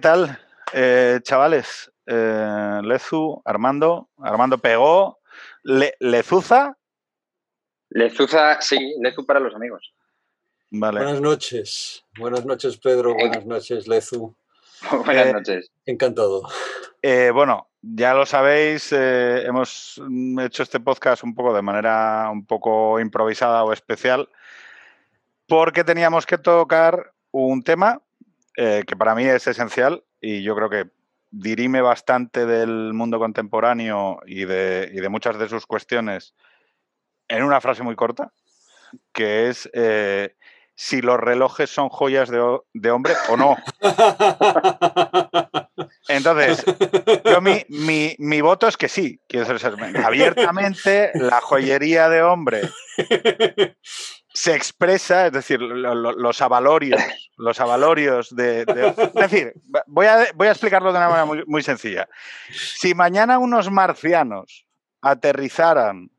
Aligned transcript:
¿Qué 0.00 0.08
tal, 0.08 0.38
eh, 0.72 1.20
chavales? 1.22 1.92
Eh, 2.06 2.80
Lezu, 2.84 3.42
Armando, 3.44 4.08
Armando 4.16 4.56
pegó. 4.56 5.18
Le, 5.62 5.94
¿Lezuza? 6.00 6.74
Lezuza, 7.90 8.62
sí, 8.62 8.94
Lezu 9.02 9.26
para 9.26 9.40
los 9.40 9.54
amigos. 9.54 9.92
Vale. 10.70 11.02
Buenas 11.02 11.20
noches. 11.20 12.02
Buenas 12.18 12.46
noches, 12.46 12.78
Pedro. 12.78 13.12
Buenas 13.12 13.44
noches, 13.44 13.86
Lezu. 13.88 14.34
Buenas 15.04 15.26
Eh, 15.26 15.32
noches. 15.34 15.70
Encantado. 15.84 16.48
Eh, 17.02 17.30
bueno, 17.34 17.68
ya 17.82 18.14
lo 18.14 18.24
sabéis, 18.24 18.92
eh, 18.92 19.42
hemos 19.44 20.00
hecho 20.40 20.62
este 20.62 20.80
podcast 20.80 21.24
un 21.24 21.34
poco 21.34 21.52
de 21.52 21.60
manera 21.60 22.30
un 22.32 22.46
poco 22.46 22.98
improvisada 23.00 23.64
o 23.64 23.74
especial, 23.74 24.30
porque 25.46 25.84
teníamos 25.84 26.24
que 26.24 26.38
tocar 26.38 27.12
un 27.32 27.62
tema 27.62 28.00
eh, 28.56 28.82
que 28.86 28.96
para 28.96 29.14
mí 29.14 29.24
es 29.24 29.46
esencial 29.46 30.04
y 30.20 30.42
yo 30.42 30.54
creo 30.56 30.68
que 30.70 30.90
dirime 31.30 31.80
bastante 31.80 32.44
del 32.46 32.92
mundo 32.92 33.18
contemporáneo 33.18 34.18
y 34.26 34.44
de, 34.44 34.90
y 34.92 35.00
de 35.00 35.08
muchas 35.08 35.38
de 35.38 35.48
sus 35.48 35.66
cuestiones 35.66 36.34
en 37.28 37.44
una 37.44 37.60
frase 37.60 37.82
muy 37.84 37.94
corta, 37.94 38.32
que 39.12 39.48
es 39.48 39.70
eh, 39.72 40.34
si 40.74 41.00
los 41.02 41.18
relojes 41.20 41.70
son 41.70 41.88
joyas 41.88 42.28
de, 42.28 42.40
ho- 42.40 42.66
de 42.74 42.90
hombre 42.90 43.12
o 43.30 43.36
no. 43.36 43.56
Entonces, 46.08 46.64
yo 47.24 47.40
mi, 47.40 47.64
mi- 47.68 48.16
mi 48.18 48.40
voto 48.40 48.66
es 48.66 48.76
que 48.76 48.88
sí. 48.88 49.20
Quiero 49.28 49.58
ser 49.58 49.74
abiertamente 50.04 51.12
la 51.14 51.40
joyería 51.40 52.08
de 52.08 52.22
hombre 52.22 52.62
se 54.32 54.54
expresa, 54.54 55.26
es 55.26 55.32
decir, 55.32 55.60
lo- 55.60 55.94
lo- 55.94 56.12
los 56.12 56.40
avalorios, 56.42 57.00
los 57.36 57.60
avalorios 57.60 58.34
de, 58.34 58.64
de- 58.64 58.88
es 58.88 59.12
decir, 59.14 59.52
voy 59.86 60.06
a, 60.06 60.26
voy 60.34 60.46
a 60.48 60.52
explicarlo 60.52 60.92
de 60.92 60.98
una 60.98 61.08
manera 61.08 61.24
muy, 61.24 61.44
muy 61.46 61.62
sencilla. 61.62 62.08
Si 62.50 62.94
mañana 62.94 63.38
unos 63.38 63.70
marcianos 63.70 64.66
aterrizaran 65.02 66.10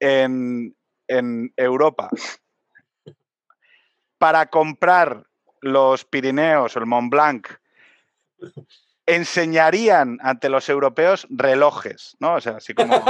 en, 0.00 0.76
en 1.08 1.52
Europa 1.56 2.10
para 4.18 4.46
comprar 4.46 5.26
los 5.60 6.04
Pirineos 6.04 6.76
o 6.76 6.78
el 6.80 6.86
Mont 6.86 7.10
Blanc, 7.10 7.48
enseñarían 9.06 10.18
ante 10.22 10.48
los 10.48 10.68
europeos 10.68 11.26
relojes, 11.30 12.16
¿no? 12.20 12.34
O 12.34 12.40
sea, 12.40 12.56
así 12.58 12.72
como 12.74 13.02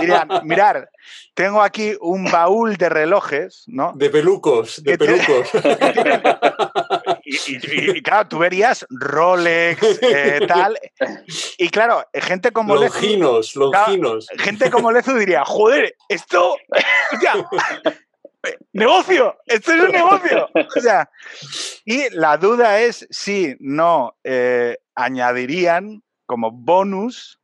dirían, 0.00 0.28
mirar, 0.44 0.90
tengo 1.34 1.62
aquí 1.62 1.94
un 2.00 2.24
baúl 2.30 2.76
de 2.76 2.88
relojes, 2.88 3.64
¿no? 3.66 3.92
De 3.96 4.08
pelucos, 4.10 4.82
de 4.82 4.96
pelucos. 4.98 5.48
Y, 7.22 7.36
y- 7.36 7.60
y- 7.62 7.98
y, 7.98 8.02
claro, 8.02 8.26
tú 8.28 8.38
verías 8.38 8.84
Rolex, 8.90 9.80
eh, 10.02 10.40
tal. 10.48 10.76
Y 11.58 11.68
claro, 11.68 12.04
gente 12.12 12.50
como 12.50 12.74
Lezu, 12.76 12.94
Longinos, 12.94 13.54
longinos. 13.56 14.26
gente 14.38 14.68
como 14.70 14.90
Lezu 14.90 15.14
diría, 15.14 15.44
joder, 15.44 15.94
esto, 16.08 16.56
hostia, 17.12 17.46
negocio, 18.72 19.36
esto 19.46 19.72
es 19.72 19.80
un 19.80 19.92
negocio. 19.92 20.48
O 20.76 20.80
sea, 20.80 21.08
y 21.84 22.08
la 22.10 22.36
duda 22.36 22.80
es 22.80 23.06
si 23.10 23.54
no 23.60 24.16
eh, 24.24 24.78
añadirían 25.02 26.02
como 26.26 26.50
bonus 26.50 27.40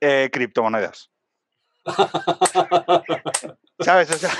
eh, 0.00 0.30
criptomonedas. 0.32 1.10
¿Sabes? 3.80 4.10
O 4.10 4.18
sea, 4.18 4.30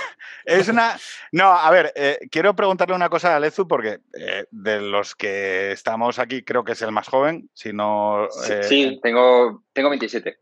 es 0.45 0.69
una. 0.69 0.97
No, 1.33 1.53
a 1.53 1.71
ver, 1.71 1.93
eh, 1.97 2.19
quiero 2.31 2.55
preguntarle 2.55 2.95
una 2.95 3.09
cosa 3.09 3.35
a 3.35 3.41
Lezu, 3.41 3.67
porque 3.67 4.01
eh, 4.17 4.47
de 4.51 4.81
los 4.81 5.15
que 5.15 5.73
estamos 5.73 6.19
aquí, 6.19 6.43
creo 6.43 6.65
que 6.65 6.73
es 6.73 6.83
el 6.83 6.93
más 6.93 7.09
joven. 7.09 7.51
Si 7.55 7.73
no. 7.73 8.29
Sí, 8.31 8.55
sí, 8.62 9.01
tengo, 9.03 9.65
tengo 9.73 9.89
27. 9.91 10.39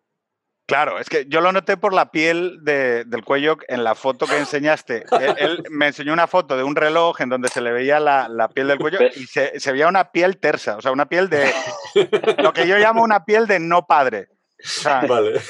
Claro, 0.70 0.98
es 0.98 1.08
que 1.08 1.26
yo 1.28 1.40
lo 1.40 1.52
noté 1.52 1.76
por 1.76 1.92
la 1.92 2.10
piel 2.10 2.58
de- 2.62 3.04
del 3.04 3.24
cuello 3.24 3.58
en 3.68 3.84
la 3.84 3.94
foto 3.94 4.26
que 4.26 4.38
enseñaste. 4.38 5.04
Él, 5.20 5.34
él 5.38 5.62
me 5.70 5.88
enseñó 5.88 6.12
una 6.12 6.26
foto 6.26 6.56
de 6.56 6.62
un 6.62 6.74
reloj 6.76 7.20
en 7.20 7.28
donde 7.28 7.48
se 7.48 7.60
le 7.60 7.72
veía 7.72 8.00
la, 8.00 8.28
la 8.28 8.48
piel 8.48 8.68
del 8.68 8.78
cuello 8.78 8.98
y 9.14 9.26
se, 9.26 9.58
se 9.60 9.72
veía 9.72 9.88
una 9.88 10.12
piel 10.12 10.38
tersa, 10.38 10.76
o 10.76 10.80
sea, 10.80 10.92
una 10.92 11.06
piel 11.08 11.28
de. 11.28 11.52
Lo 12.38 12.52
que 12.52 12.66
yo 12.66 12.76
llamo 12.78 13.02
una 13.02 13.24
piel 13.24 13.46
de 13.46 13.60
no 13.60 13.86
padre. 13.86 14.28
O 14.62 14.68
sea, 14.68 15.00
Vale. 15.06 15.40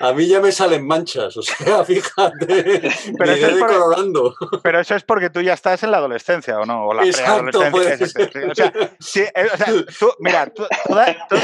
A 0.00 0.12
mí 0.12 0.26
ya 0.28 0.40
me 0.40 0.52
salen 0.52 0.86
manchas, 0.86 1.36
o 1.36 1.42
sea, 1.42 1.82
fíjate. 1.84 2.90
Pero 3.18 3.32
eso 3.32 3.46
es 3.48 3.56
por-. 3.58 4.60
Pero 4.62 4.80
eso 4.80 4.94
es 4.94 5.02
porque 5.04 5.30
tú 5.30 5.40
ya 5.40 5.54
estás 5.54 5.82
en 5.82 5.90
la 5.90 5.96
adolescencia, 5.98 6.58
¿o 6.60 6.66
no? 6.66 6.86
O 6.86 6.92
la 6.94 7.04
Exacto, 7.04 7.58
preadolescencia. 7.58 8.30
puede 8.30 8.50
O 8.50 8.54
sea, 8.54 8.72
sí, 9.00 9.20
eh, 9.20 9.48
o 9.52 9.56
sea, 9.56 9.66
tú, 9.98 10.12
mira, 10.20 10.46
tú- 10.52 10.66
toda, 10.86 11.06
to- 11.28 11.36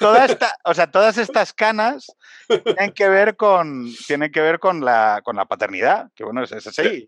toda 0.00 0.24
esta, 0.24 0.54
o 0.64 0.74
sea, 0.74 0.90
todas 0.90 1.18
estas 1.18 1.52
canas 1.52 2.06
tienen 2.64 2.92
que 2.92 3.08
ver 3.08 3.36
con, 3.36 3.86
tienen 4.06 4.32
que 4.32 4.40
ver 4.40 4.58
con 4.58 4.84
la, 4.84 5.20
con 5.22 5.36
la 5.36 5.44
paternidad, 5.44 6.08
que 6.16 6.24
bueno, 6.24 6.42
es, 6.42 6.50
es 6.52 6.66
así. 6.66 7.06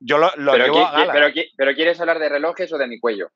Yo 0.00 0.18
lo, 0.18 0.32
lo 0.36 0.52
Pero, 0.52 0.64
llevo 0.64 0.78
qui- 0.80 0.88
a 0.88 0.92
gala. 0.92 1.12
pero 1.12 1.28
qui- 1.28 1.50
pero 1.56 1.74
¿quieres 1.74 2.00
hablar 2.00 2.18
de 2.18 2.28
relojes 2.28 2.72
o 2.72 2.78
de 2.78 2.86
mi 2.88 2.98
cuello? 2.98 3.30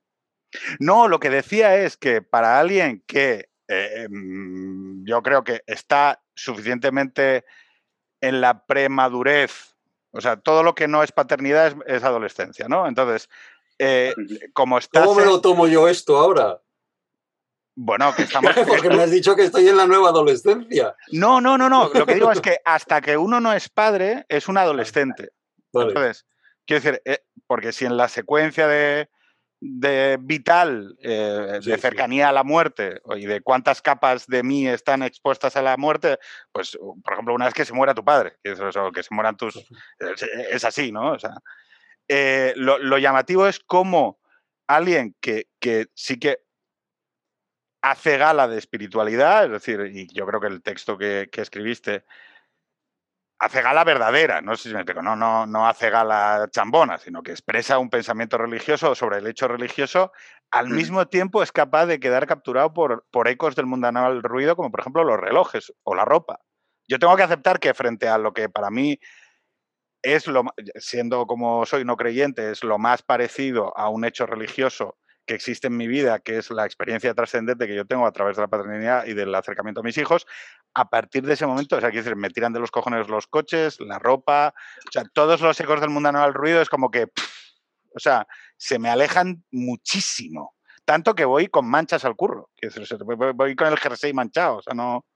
No, 0.79 1.09
lo 1.09 1.21
que 1.21 1.31
decía 1.31 1.77
es 1.77 1.97
que 1.97 2.23
para 2.23 2.59
alguien 2.59 3.03
que 3.07 3.49
eh, 3.69 4.07
mm, 4.11 5.07
yo 5.07 5.23
creo 5.23 5.45
que 5.45 5.63
está 5.67 6.23
suficientemente 6.35 7.45
en 8.21 8.41
la 8.41 8.65
premadurez, 8.67 9.75
o 10.11 10.21
sea, 10.21 10.37
todo 10.37 10.63
lo 10.63 10.75
que 10.75 10.89
no 10.89 11.03
es 11.03 11.13
paternidad 11.13 11.67
es, 11.67 11.77
es 11.87 12.05
adolescencia, 12.05 12.69
¿no? 12.69 12.87
Entonces, 12.87 13.29
eh, 13.79 14.15
como 14.53 14.79
estás... 14.79 15.05
¿Cómo 15.05 15.19
me 15.19 15.27
lo 15.27 15.41
tomo 15.41 15.67
yo 15.67 15.89
esto 15.89 16.17
ahora? 16.17 16.61
Bueno, 17.75 18.15
que 18.15 18.23
estamos... 18.25 18.53
Porque 18.67 18.89
me 18.89 19.03
has 19.03 19.11
dicho 19.11 19.35
que 19.35 19.45
estoy 19.45 19.69
en 19.69 19.77
la 19.77 19.87
nueva 19.87 20.11
adolescencia. 20.11 20.95
No, 21.11 21.41
no, 21.41 21.59
no, 21.59 21.69
no. 21.69 21.91
Lo 21.93 22.07
que 22.07 22.15
digo 22.15 22.31
es 22.31 22.41
que 22.43 22.59
hasta 22.65 23.01
que 23.01 23.17
uno 23.17 23.41
no 23.41 23.53
es 23.53 23.69
padre, 23.69 24.25
es 24.29 24.49
un 24.49 24.59
adolescente. 24.59 25.31
Vale. 25.73 25.89
Entonces, 25.89 26.27
quiero 26.67 26.83
decir, 26.83 27.03
eh, 27.05 27.25
porque 27.47 27.73
si 27.73 27.85
en 27.85 27.97
la 27.97 28.09
secuencia 28.09 28.69
de, 28.69 29.09
de 29.67 30.19
vital, 30.21 30.95
eh, 31.01 31.59
Sí, 31.63 31.71
de 31.71 31.77
sí. 31.77 31.81
cercanía 31.81 32.29
a 32.29 32.33
la 32.33 32.45
muerte 32.45 33.01
y 33.17 33.25
de 33.25 33.41
cuántas 33.41 33.81
capas 33.81 34.27
de 34.27 34.43
mí 34.43 34.69
están 34.69 35.03
expuestas 35.03 35.57
a 35.57 35.63
la 35.63 35.77
muerte, 35.79 36.19
pues, 36.53 36.79
por 37.03 37.13
ejemplo, 37.15 37.35
una 37.35 37.47
vez 37.47 37.55
que 37.55 37.65
se 37.65 37.73
muera 37.73 37.95
tu 37.95 38.05
padre, 38.05 38.37
que, 38.43 38.53
eso- 38.53 38.69
eso, 38.69 38.93
que 38.93 39.03
se 39.03 39.15
mueran 39.15 39.37
tus... 39.37 39.57
Es, 39.99 40.23
es 40.51 40.65
así, 40.65 40.93
¿no? 40.93 41.13
O 41.13 41.19
sea, 41.19 41.31
eh, 42.09 42.53
lo, 42.57 42.79
lo 42.79 42.99
llamativo 42.99 43.47
es 43.47 43.59
cómo 43.59 44.21
alguien 44.67 45.17
que, 45.21 45.49
que 45.59 45.87
sí 45.95 46.19
que 46.19 46.41
hace 47.81 48.19
gala 48.19 48.47
de 48.49 48.59
espiritualidad, 48.59 49.47
es 49.47 49.51
decir, 49.53 49.81
y 49.95 50.07
yo 50.13 50.27
creo 50.27 50.41
que 50.41 50.47
el 50.49 50.63
texto 50.63 50.99
que, 50.99 51.29
que 51.33 51.41
escribiste 51.41 52.05
hace 53.39 53.62
gala 53.62 53.84
verdadera, 53.84 54.41
no 54.41 54.56
sé 54.56 54.69
si 54.69 54.75
me 54.75 54.81
explico, 54.81 55.03
no, 55.03 55.17
no, 55.17 55.47
no 55.47 55.67
hace 55.69 55.91
gala 55.91 56.49
chambona, 56.50 56.99
sino 56.99 57.22
que 57.22 57.33
expresa 57.33 57.78
un 57.78 57.91
pensamiento 57.91 58.39
religioso 58.39 58.95
sobre 58.95 59.19
el 59.19 59.27
hecho 59.27 59.49
religioso, 59.49 60.12
al 60.50 60.69
Mm. 60.69 60.71
mismo 60.71 61.06
tiempo 61.09 61.43
es 61.43 61.53
capaz 61.53 61.87
de 61.87 62.00
quedar 62.00 62.27
capturado 62.27 62.72
por, 62.72 63.06
por 63.11 63.28
ecos 63.28 63.56
del 63.56 63.67
mundanal 63.67 64.22
ruido, 64.22 64.56
como 64.56 64.71
por 64.71 64.81
ejemplo 64.81 65.05
los 65.05 65.19
relojes 65.21 65.72
o 65.83 65.95
la 65.95 66.05
ropa. 66.05 66.41
Yo 66.89 66.98
tengo 66.98 67.16
que 67.16 67.22
aceptar 67.22 67.59
que 67.60 67.75
frente 67.75 68.09
a 68.09 68.19
lo 68.19 68.33
que 68.33 68.48
para 68.48 68.71
mí 68.71 68.98
es 70.03 70.27
lo, 70.27 70.45
siendo 70.77 71.27
como 71.27 71.65
soy 71.66 71.84
no 71.84 71.97
creyente, 71.97 72.51
es 72.51 72.63
lo 72.63 72.78
más 72.78 73.03
parecido 73.03 73.77
a 73.77 73.89
un 73.89 74.04
hecho 74.04 74.27
religioso 74.27 74.98
que 75.26 75.34
existe 75.34 75.68
en 75.68 75.76
mi 75.76 75.86
vida, 75.88 76.18
que 76.18 76.36
es 76.38 76.50
la 76.50 76.66
experiencia 76.66 77.15
trascendente 77.15 77.66
que 77.66 77.74
yo 77.74 77.86
tengo 77.86 78.06
a 78.06 78.12
través 78.12 78.36
de 78.36 78.42
la 78.42 78.48
paternidad 78.48 79.06
y 79.06 79.15
del 79.15 79.34
acercamiento 79.34 79.80
a 79.80 79.84
mis 79.84 79.97
hijos, 79.98 80.26
a 80.74 80.88
partir 80.91 81.22
de 81.24 81.34
ese 81.34 81.47
momento, 81.47 81.76
o 81.76 81.80
sea, 81.80 81.91
quiero 81.91 82.04
decir, 82.04 82.16
me 82.16 82.30
tiran 82.30 82.53
de 82.53 82.60
los 82.60 82.71
cojones 82.71 83.09
los 83.09 83.26
coches, 83.26 83.80
la 83.80 83.98
ropa, 83.98 84.54
o 84.86 84.92
sea, 84.92 85.04
todos 85.12 85.41
los 85.41 85.59
ecos 85.60 85.80
del 85.80 85.91
mundo 85.91 86.09
al 86.10 86.34
ruido 86.34 86.60
es 86.60 86.68
como 86.68 86.91
que, 86.91 87.06
pff, 87.06 87.28
o 87.94 87.98
sea, 88.00 88.26
se 88.56 88.78
me 88.78 88.88
alejan 88.91 89.44
muchísimo. 89.50 90.54
Tanto 90.84 91.15
que 91.15 91.24
voy 91.24 91.47
con 91.47 91.66
manchas 91.68 92.04
al 92.04 92.16
curro. 92.16 92.50
Sea, 92.60 92.98
voy- 93.04 93.56
con 93.56 93.68
el 93.68 93.78
jersey 93.78 94.12
manchado, 94.12 94.56
o 94.56 94.62
sea, 94.62 94.74
no... 94.74 95.06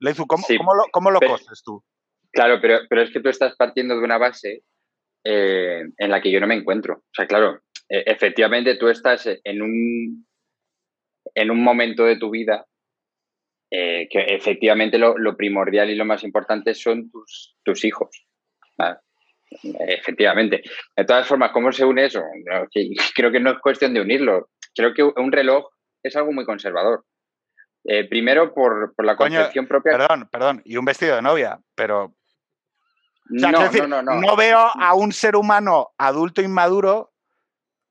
Leizu, 0.00 0.26
¿cómo, 0.26 0.44
Sí, 0.46 0.56
cómo 0.56 0.74
lo, 0.74 0.84
cómo 0.90 1.10
lo 1.10 1.20
pero- 1.20 1.32
coses 1.32 1.62
tú? 1.62 1.84
Claro, 2.32 2.58
pero, 2.60 2.80
pero 2.88 3.02
es 3.02 3.12
que 3.12 3.20
tú 3.20 3.28
estás 3.28 3.54
partiendo 3.56 3.94
de 3.96 4.04
una 4.04 4.18
base 4.18 4.62
eh, 5.24 5.82
en 5.98 6.10
la 6.10 6.20
que 6.20 6.32
yo 6.32 6.40
no 6.40 6.46
me 6.46 6.54
encuentro. 6.56 6.94
O 6.96 7.12
sea, 7.14 7.26
claro, 7.26 7.60
efectivamente 7.88 8.76
tú 8.76 8.88
estás 8.88 9.28
en 9.44 9.62
un, 9.62 10.26
en 11.34 11.50
un 11.50 11.62
momento 11.62 12.04
de 12.04 12.16
tu 12.16 12.30
vida 12.30 12.66
eh, 13.70 14.06
que 14.08 14.20
efectivamente 14.20 14.98
lo, 14.98 15.18
lo 15.18 15.36
primordial 15.36 15.90
y 15.90 15.96
lo 15.96 16.04
más 16.04 16.22
importante 16.22 16.74
son 16.74 17.10
tus, 17.10 17.56
tus 17.64 17.84
hijos. 17.84 18.26
¿vale? 18.78 18.98
Efectivamente. 19.88 20.62
De 20.96 21.04
todas 21.04 21.26
formas, 21.26 21.50
¿cómo 21.52 21.72
se 21.72 21.84
une 21.84 22.04
eso? 22.06 22.20
No, 22.20 22.66
Creo 23.14 23.32
que 23.32 23.40
no 23.40 23.50
es 23.50 23.58
cuestión 23.58 23.94
de 23.94 24.00
unirlo. 24.00 24.50
Creo 24.74 24.94
que 24.94 25.02
un 25.02 25.32
reloj 25.32 25.68
es 26.02 26.14
algo 26.16 26.32
muy 26.32 26.44
conservador. 26.44 27.04
Eh, 27.84 28.08
primero 28.08 28.54
por, 28.54 28.94
por 28.94 29.04
la 29.04 29.16
Coño, 29.16 29.36
concepción 29.36 29.66
propia. 29.66 29.92
Perdón, 29.98 30.28
perdón, 30.30 30.62
y 30.64 30.76
un 30.76 30.84
vestido 30.84 31.16
de 31.16 31.22
novia, 31.22 31.58
pero 31.74 32.04
O 32.04 33.38
sea, 33.38 33.50
no, 33.50 33.60
decir, 33.60 33.88
no, 33.88 34.02
no, 34.02 34.20
no. 34.20 34.36
veo 34.36 34.58
a 34.58 34.94
un 34.94 35.12
ser 35.12 35.36
humano 35.36 35.90
adulto 35.98 36.40
inmaduro 36.40 37.12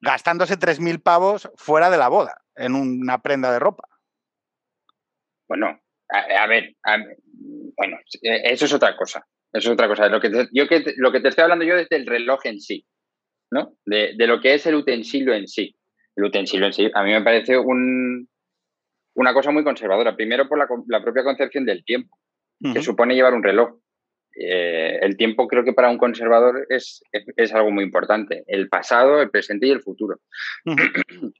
gastándose 0.03 0.59
3.000 0.59 1.01
pavos 1.01 1.49
fuera 1.55 1.89
de 1.89 1.97
la 1.97 2.09
boda. 2.09 2.41
en 2.55 2.75
una 2.75 3.19
prenda 3.23 3.51
de 3.51 3.57
ropa. 3.57 3.87
Bueno, 5.47 5.81
a, 6.09 6.45
ver, 6.45 6.75
bueno, 7.75 7.97
eso 8.21 8.65
es 8.65 8.73
otra 8.73 8.95
cosa. 8.95 9.25
Eso 9.51 9.69
es 9.69 9.73
otra 9.73 9.87
cosa. 9.87 10.07
Lo 10.09 10.19
que 10.19 10.29
te, 10.29 10.47
yo 10.51 10.67
que 10.67 10.83
lo 10.97 11.11
que 11.11 11.19
te 11.19 11.29
estoy 11.29 11.43
hablando 11.43 11.65
yo 11.65 11.75
es 11.75 11.89
del 11.89 12.05
reloj 12.05 12.45
en 12.45 12.59
sí, 12.59 12.85
¿no? 13.51 13.75
De, 13.85 14.13
lo 14.27 14.39
que 14.39 14.53
es 14.53 14.65
el 14.67 14.75
utensilio 14.75 15.33
en 15.33 15.47
sí. 15.47 15.75
El 16.15 16.25
utensilio 16.25 16.67
en 16.67 16.73
sí, 16.73 16.91
a 16.93 17.03
mí 17.03 17.11
me 17.11 17.23
parece 17.23 17.57
un, 17.57 18.29
una 19.15 19.33
cosa 19.33 19.49
muy 19.49 19.63
conservadora. 19.63 20.15
Primero 20.15 20.47
por 20.47 20.59
la, 20.59 21.01
propia 21.01 21.23
concepción 21.23 21.65
del 21.65 21.83
tiempo, 21.83 22.19
que 22.73 22.83
supone 22.83 23.15
llevar 23.15 23.33
un 23.33 23.43
reloj. 23.43 23.79
Eh, 24.35 24.99
el 25.01 25.15
tiempo 25.15 25.47
creo 25.47 25.63
que 25.63 25.73
para 25.73 25.89
un 25.89 25.97
conservador 25.97 26.65
es, 26.69 27.03
es, 27.11 27.53
algo 27.53 27.71
muy 27.71 27.83
importante. 27.83 28.43
El 28.47 28.67
pasado, 28.67 29.21
el 29.21 29.29
presente 29.29 29.67
y 29.67 29.71
el 29.71 29.81
futuro. 29.81 30.19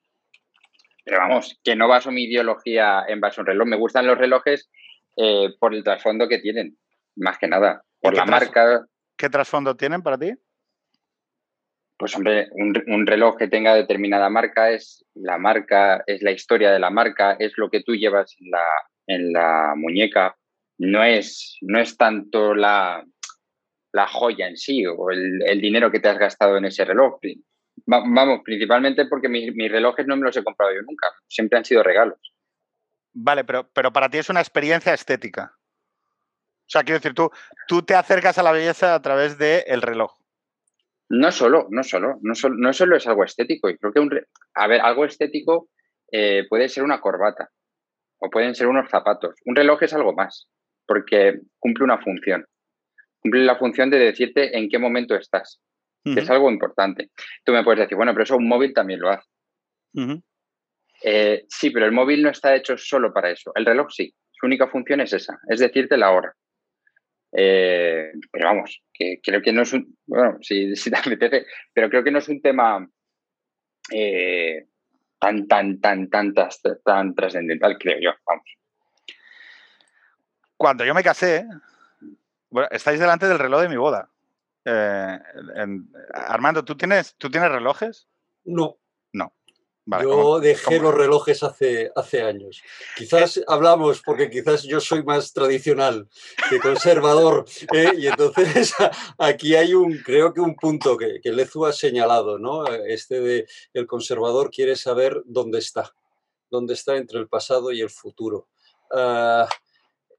Pero 1.06 1.18
vamos, 1.18 1.60
que 1.64 1.76
no 1.76 1.88
baso 1.88 2.12
mi 2.12 2.24
ideología 2.24 3.04
en 3.08 3.20
base 3.20 3.40
a 3.40 3.44
un 3.44 3.48
reloj. 3.48 3.68
Me 3.68 3.78
gustan 3.78 4.08
los 4.08 4.18
relojes 4.18 4.70
eh, 5.18 5.50
por 5.60 5.74
el 5.74 5.84
trasfondo 5.84 6.30
que 6.30 6.40
tienen, 6.40 6.78
más 7.16 7.38
que 7.38 7.48
nada. 7.48 7.84
Por 8.00 8.16
la 8.16 8.26
marca. 8.26 8.86
¿Qué 9.18 9.30
trasfondo 9.30 9.76
tienen 9.76 10.02
para 10.02 10.18
ti? 10.18 10.34
Pues 11.98 12.16
hombre, 12.16 12.50
un, 12.52 13.08
reloj 13.08 13.38
que 13.38 13.48
tenga 13.48 13.76
determinada 13.76 14.30
marca 14.30 14.72
es 14.72 15.06
la 15.14 15.38
marca, 15.38 16.04
es 16.08 16.22
la 16.22 16.32
historia 16.32 16.72
de 16.72 16.80
la 16.80 16.90
marca, 16.90 17.38
es 17.40 17.54
lo 17.58 17.70
que 17.70 17.82
tú 17.82 17.96
llevas 17.96 18.36
en 18.40 18.52
la, 18.52 18.66
en 19.08 19.32
la 19.32 19.74
muñeca. 19.76 20.36
No 20.86 21.02
es, 21.02 21.58
no 21.62 21.80
es 21.80 21.96
tanto 21.96 22.54
la, 22.54 23.06
la 23.94 24.08
joya 24.08 24.48
en 24.48 24.58
sí 24.58 24.86
o 24.86 25.12
el, 25.12 25.42
el, 25.46 25.62
dinero 25.62 25.90
que 25.90 26.02
te 26.02 26.10
has 26.10 26.18
gastado 26.18 26.58
en 26.58 26.66
ese 26.66 26.84
reloj. 26.84 27.20
Vamos, 27.86 28.42
principalmente 28.44 29.06
porque 29.06 29.30
mis, 29.30 29.54
relojes 29.72 30.06
no 30.06 30.18
me 30.18 30.24
los 30.24 30.36
he 30.36 30.44
comprado 30.44 30.74
yo 30.74 30.82
nunca, 30.82 31.08
siempre 31.28 31.58
han 31.58 31.66
sido 31.66 31.84
regalos. 31.84 32.20
Vale, 33.14 33.46
pero, 33.46 33.70
pero 33.72 33.94
para 33.94 34.10
ti 34.10 34.18
es 34.18 34.30
una 34.30 34.42
experiencia 34.42 34.94
estética. 34.94 35.54
O 35.56 36.70
sea, 36.74 36.84
quiero 36.84 37.00
decir, 37.00 37.14
tú, 37.14 37.32
tú 37.68 37.84
te 37.84 37.96
acercas 37.96 38.38
a 38.38 38.44
la 38.44 38.52
belleza 38.52 38.96
a 38.96 39.02
través 39.02 39.38
del 39.38 39.82
reloj. 39.82 40.14
No 41.10 41.32
solo, 41.32 41.68
no 41.70 41.84
solo, 41.84 42.18
no 42.22 42.36
solo, 42.36 42.56
no 42.58 42.74
solo 42.74 42.98
es 42.98 43.08
algo 43.08 43.24
estético. 43.24 43.70
Y 43.70 43.78
creo 43.78 43.94
que 43.94 44.00
un, 44.00 44.20
a 44.56 44.68
ver, 44.68 44.82
algo 44.82 45.06
estético 45.06 45.70
eh, 46.12 46.46
puede 46.50 46.70
ser 46.70 46.84
una 46.84 47.00
corbata 47.00 47.50
o 48.18 48.30
pueden 48.30 48.56
ser 48.56 48.68
unos 48.68 48.90
zapatos. 48.90 49.36
Un 49.46 49.56
reloj 49.56 49.84
es 49.84 49.94
algo 49.94 50.14
más, 50.14 50.50
porque 50.86 51.40
cumple 51.60 51.84
una 51.86 52.00
función. 52.00 52.46
Cumple 53.20 53.44
la 53.44 53.58
función 53.58 53.90
de 53.90 54.00
decirte 54.00 54.58
en 54.58 54.70
qué 54.70 54.78
momento 54.80 55.16
estás 55.16 55.62
es 56.06 56.30
algo 56.30 56.52
importante. 56.52 57.10
Tú 57.44 57.54
me 57.54 57.64
puedes 57.64 57.80
decir, 57.80 57.96
bueno, 57.96 58.14
pero 58.14 58.24
eso 58.24 58.36
un 58.36 58.48
móvil 58.48 58.74
también 58.74 59.00
lo 59.00 59.10
hace. 59.10 59.28
Eh, 61.04 61.46
sí, 61.48 61.70
pero 61.70 61.86
el 61.86 61.92
móvil 61.92 62.24
no 62.24 62.30
está 62.30 62.56
hecho 62.56 62.78
solo 62.78 63.14
para 63.14 63.32
eso. 63.32 63.52
El 63.56 63.66
reloj 63.66 63.88
sí. 63.92 64.14
Su 64.32 64.46
única 64.46 64.68
función 64.68 65.00
es 65.02 65.14
esa, 65.14 65.40
es 65.48 65.60
decirte 65.60 65.98
la 65.98 66.12
hora. 66.12 66.34
Eh, 67.36 68.12
pero 68.32 68.48
vamos, 68.50 68.84
que 68.94 69.20
creo 69.24 69.42
que 69.42 69.54
no 69.54 69.62
es 69.62 69.74
un. 69.74 69.98
Bueno, 70.06 70.38
si, 70.42 70.74
te 70.90 70.98
apetece, 70.98 71.46
pero 71.74 71.90
creo 71.90 72.04
que 72.04 72.12
no 72.12 72.20
es 72.20 72.28
un 72.28 72.42
tema 72.42 72.88
eh, 73.92 74.66
tan, 75.20 75.48
tan, 75.48 75.80
tan, 75.80 76.10
tan, 76.10 76.34
tan 76.34 77.16
trascendental, 77.16 77.78
creo 77.78 78.00
yo. 78.02 78.12
Vamos. 78.26 78.46
Cuando 80.64 80.86
yo 80.86 80.94
me 80.94 81.04
casé, 81.04 81.46
bueno, 82.50 82.70
estáis 82.72 82.98
delante 82.98 83.28
del 83.28 83.38
reloj 83.38 83.64
de 83.64 83.68
mi 83.68 83.76
boda. 83.76 84.10
Eh, 84.64 85.20
Armando, 86.14 86.64
¿tú 86.64 86.78
tienes, 86.78 87.16
¿tú 87.18 87.30
tienes 87.30 87.52
relojes? 87.52 88.08
No. 88.46 88.78
No. 89.12 89.34
yo 90.02 90.40
dejé 90.40 90.80
los 90.80 90.96
relojes 90.96 91.44
hace, 91.44 91.92
hace 91.98 92.22
años. 92.22 92.62
Quizás 92.96 93.42
hablamos 93.46 94.02
porque 94.06 94.30
quizás 94.30 94.64
yo 94.64 94.80
soy 94.80 95.04
más 95.04 95.34
tradicional 95.34 96.08
que 96.50 96.62
conservador. 96.62 97.44
¿eh? 97.74 97.92
Y 97.98 98.08
entonces 98.08 98.74
aquí 99.18 99.56
hay 99.56 99.74
un, 99.74 99.98
creo 99.98 100.34
que 100.34 100.40
un 100.40 100.56
punto 100.56 100.96
que, 100.96 101.20
que 101.22 101.34
Lezu 101.34 101.66
ha 101.66 101.74
señalado, 101.74 102.40
¿no? 102.40 102.66
Este 102.68 103.20
de 103.20 103.48
el 103.74 103.86
conservador 103.86 104.50
quiere 104.50 104.78
saber 104.78 105.24
dónde 105.26 105.60
está, 105.60 105.94
dónde 106.50 106.74
está 106.74 106.96
entre 106.96 107.20
el 107.20 107.28
pasado 107.28 107.74
y 107.74 107.82
el 107.82 107.90
futuro. 107.90 108.48
Ah, 108.96 109.50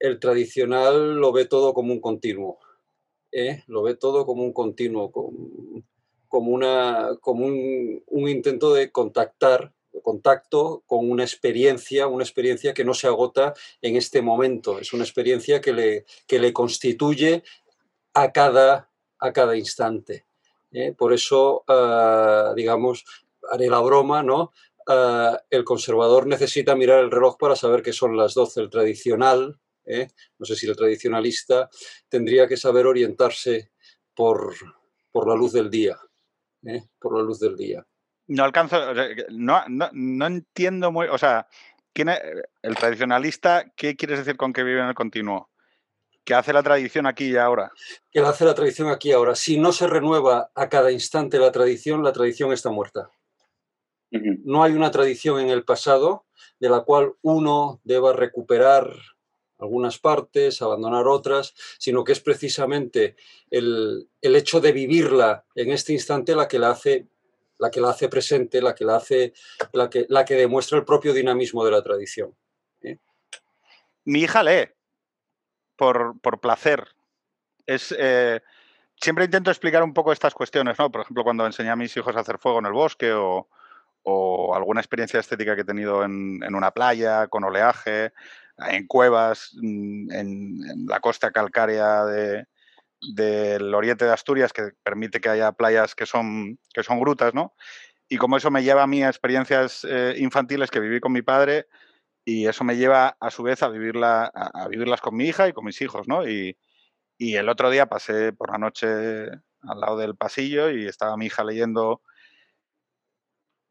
el 0.06 0.19
tradicional 0.19 1.17
lo 1.17 1.33
ve 1.33 1.47
todo 1.47 1.75
como 1.75 1.93
un 1.93 2.01
continuo. 2.01 2.59
¿eh? 3.35 3.65
lo 3.67 3.83
ve 3.83 3.97
todo 3.97 4.25
como 4.25 4.45
un 4.45 4.53
continuo, 4.53 5.11
como, 5.11 6.51
una, 6.53 7.11
como 7.21 7.47
un, 7.47 8.29
intento 8.29 8.73
de 8.73 8.91
contactar 8.91 9.73
contacto 10.03 10.83
con 10.87 11.11
una 11.11 11.23
experiencia, 11.23 12.06
una 12.06 12.25
experiencia 12.25 12.75
que 12.75 12.85
no 12.85 12.95
se 12.95 13.06
agota 13.06 13.55
en 13.81 13.97
este 13.97 14.23
momento, 14.23 14.79
es 14.79 14.93
una 14.93 15.05
experiencia 15.05 15.61
que 15.61 15.73
le, 15.73 16.05
que 16.27 16.39
le 16.39 16.53
constituye 16.53 17.43
a 18.12 18.33
cada, 18.33 18.91
a 19.19 19.33
cada 19.33 19.56
instante. 19.56 20.27
¿eh? 20.73 20.93
Por 20.93 21.12
eso, 21.12 21.65
ah, 21.69 22.53
digamos, 22.55 23.05
haré 23.51 23.69
la 23.69 23.81
broma, 23.81 24.23
¿no? 24.23 24.53
Ah, 24.87 25.41
el 25.49 25.65
conservador 25.65 26.27
necesita 26.27 26.75
mirar 26.75 27.03
el 27.03 27.11
reloj 27.11 27.39
para 27.39 27.56
saber 27.56 27.83
que 27.83 27.93
son 27.93 28.17
las 28.17 28.35
12, 28.35 28.61
el 28.61 28.71
tradicional, 28.71 29.59
¿eh? 29.85 30.09
no 30.39 30.47
sé 30.47 30.57
si 30.57 30.67
el 30.67 30.77
tradicionalista 30.77 31.69
tendría 32.09 32.47
que 32.47 32.57
saber 32.57 32.87
orientarse 32.87 33.73
por, 34.15 34.55
por 35.11 35.29
la 35.29 35.35
luz 35.35 35.53
del 35.53 35.71
día, 35.71 35.97
¿eh? 36.67 36.85
por 36.99 37.17
la 37.17 37.23
luz 37.23 37.41
del 37.41 37.57
día. 37.57 37.87
No 38.27 38.45
alcanzo, 38.45 38.79
no, 39.31 39.63
no, 39.69 40.27
entiendo 40.27 40.91
muy, 40.91 41.09
o 41.09 41.19
sea, 41.19 41.47
¿quién 41.93 42.09
el 42.09 42.77
tradicionalista, 42.77 43.71
¿qué 43.77 43.97
quieres 43.97 44.19
decir 44.19 44.37
con 44.37 44.53
que 44.53 44.63
vive 44.63 44.81
en 44.81 44.87
el 44.87 44.95
continuo? 44.95 45.51
¿Qué 46.25 46.33
hace 46.33 46.55
la 46.55 46.63
tradición 46.63 47.06
aquí 47.06 47.32
y 47.32 47.37
ahora? 47.37 47.70
Que 48.11 48.20
hace 48.20 48.47
la 48.47 48.55
tradición 48.55 48.89
aquí 48.89 49.11
y 49.11 49.13
ahora. 49.13 49.35
Si 49.35 49.58
no 49.58 49.73
se 49.73 49.87
renueva 49.87 50.51
a 50.55 50.70
cada 50.70 50.91
instante 50.91 51.39
la 51.39 51.53
tradición, 51.53 52.03
la 52.03 52.15
tradición 52.15 52.51
está 52.51 52.70
muerta. 52.70 53.11
No 54.11 54.63
hay 54.63 54.73
una 54.73 54.91
tradición 54.91 55.41
en 55.41 55.51
el 55.51 55.65
pasado 55.65 56.25
de 56.61 56.70
la 56.70 56.81
cual 56.81 57.15
uno 57.20 57.81
deba 57.85 58.15
recuperar 58.15 58.91
algunas 59.58 59.99
partes, 59.99 60.61
abandonar 60.63 61.06
otras, 61.06 61.55
sino 61.79 62.05
que 62.05 62.13
es 62.13 62.20
precisamente 62.20 63.17
el, 63.51 64.08
hecho 64.20 64.61
de 64.61 64.73
vivirla 64.73 65.44
en 65.55 65.70
este 65.70 65.93
instante 65.93 66.34
la 66.34 66.49
que 66.49 66.58
la 66.58 66.70
hace 66.70 67.08
la 67.56 67.70
que 67.70 67.81
la 67.81 67.91
hace 67.91 68.08
presente, 68.08 68.61
la 68.61 68.75
que 68.75 68.84
la 68.84 68.96
hace, 68.96 69.32
la 69.73 69.89
que, 69.89 70.06
la 70.08 70.25
que 70.25 70.34
demuestra 70.34 70.77
el 70.77 70.84
propio 70.84 71.15
dinamismo 71.15 71.65
de 71.65 71.70
la 71.70 71.82
tradición. 71.82 72.34
¿eh? 72.82 72.99
Mi 74.05 74.23
hija 74.23 74.43
lee 74.43 74.69
por, 75.77 76.19
placer. 76.41 76.84
Es, 77.65 77.94
eh, 77.96 78.41
siempre 79.01 79.27
intento 79.27 79.51
explicar 79.51 79.84
un 79.84 79.94
poco 79.94 80.13
estas 80.13 80.34
cuestiones, 80.34 80.79
¿no? 80.79 80.91
Por 80.91 81.03
ejemplo, 81.03 81.23
cuando 81.23 81.46
enseñé 81.46 81.70
a 81.70 81.77
mis 81.77 81.96
hijos 81.96 82.15
a 82.17 82.20
hacer 82.20 82.39
fuego 82.39 82.58
en 82.58 82.67
el 82.67 82.73
bosque 82.73 83.13
o, 83.13 83.49
alguna 84.55 84.81
experiencia 84.81 85.20
estética 85.20 85.55
que 85.55 85.63
he 85.63 85.65
tenido 85.65 86.05
en, 86.05 86.43
en, 86.43 86.55
una 86.55 86.73
playa 86.73 87.29
con 87.29 87.43
oleaje 87.44 88.13
en 88.58 88.87
cuevas, 88.87 89.51
mm, 89.61 90.13
en, 90.13 90.87
la 90.87 91.01
costa 91.01 91.31
calcárea 91.31 92.05
del 92.05 93.75
oriente 93.75 94.05
de 94.05 94.13
Asturias, 94.13 94.53
que 94.53 94.70
permite 94.82 95.20
que 95.20 95.29
haya 95.29 95.53
playas 95.53 95.94
que 95.94 96.06
son, 96.06 96.58
que 96.73 96.82
son 96.82 97.01
grutas, 97.01 97.34
¿no? 97.34 97.55
Y 98.08 98.17
como 98.19 98.37
eso 98.37 98.51
me 98.51 98.63
lleva 98.63 98.82
a 98.82 98.87
mí 98.87 99.03
a 99.03 99.08
experiencias 99.08 99.87
eh, 99.89 100.15
infantiles 100.19 100.70
que 100.70 100.81
viví 100.81 101.01
con 101.01 101.13
mi 101.13 101.23
padre 101.23 101.67
y 102.25 102.46
eso 102.46 102.65
me 102.65 102.77
lleva 102.77 103.17
a 103.20 103.31
su 103.31 103.43
vez 103.43 103.63
a, 103.63 103.69
vivirla, 103.69 104.27
a, 104.27 104.69
vivirlas 104.69 105.01
con 105.01 105.17
mi 105.17 105.27
hija 105.27 105.49
y 105.49 105.53
con 105.53 105.65
mis 105.65 105.81
hijos, 105.82 106.08
¿no? 106.08 106.29
Y, 106.29 106.56
y 107.19 107.37
el 107.37 107.49
otro 107.49 107.70
día 107.70 107.87
pasé 107.87 108.32
por 108.32 108.51
la 108.51 108.58
noche 108.58 108.87
al 109.63 109.81
lado 109.81 109.96
del 109.99 110.17
pasillo 110.17 110.70
y 110.70 110.87
estaba 110.87 111.17
mi 111.17 111.27
hija 111.27 111.44
leyendo 111.44 112.03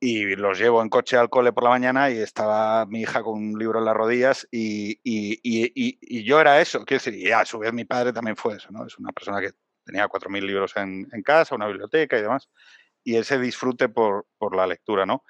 y 0.03 0.35
los 0.35 0.59
llevo 0.59 0.81
en 0.81 0.89
coche 0.89 1.15
al 1.15 1.29
cole 1.29 1.53
por 1.53 1.63
la 1.63 1.69
mañana 1.69 2.11
y 2.11 2.17
estaba 2.17 2.85
mi 2.85 3.03
hija 3.03 3.23
con 3.23 3.35
un 3.35 3.57
libro 3.57 3.79
en 3.79 3.85
las 3.85 3.95
rodillas 3.95 4.45
y, 4.51 4.99
yo 6.25 6.41
era 6.41 6.59
eso, 6.59 6.83
quiero 6.83 7.01
decir, 7.01 7.15
y 7.15 7.31
a 7.31 7.45
su 7.45 7.57
vez 7.59 7.71
mi 7.71 7.85
padre 7.85 8.11
también 8.11 8.35
fue 8.35 8.57
eso, 8.57 8.67
¿no? 8.69 8.85
Es 8.85 8.97
una 8.97 9.13
persona 9.13 9.39
que 9.39 9.51
tenía 9.85 10.09
4.000 10.09 10.45
libros 10.45 10.75
en, 10.75 11.07
casa, 11.23 11.55
una 11.55 11.67
biblioteca 11.67 12.17
y 12.17 12.21
demás, 12.21 12.49
y 13.01 13.15
ese 13.15 13.39
disfrute 13.39 13.87
por, 13.87 14.25
la 14.53 14.67
lectura, 14.67 15.05
¿no? 15.05 15.23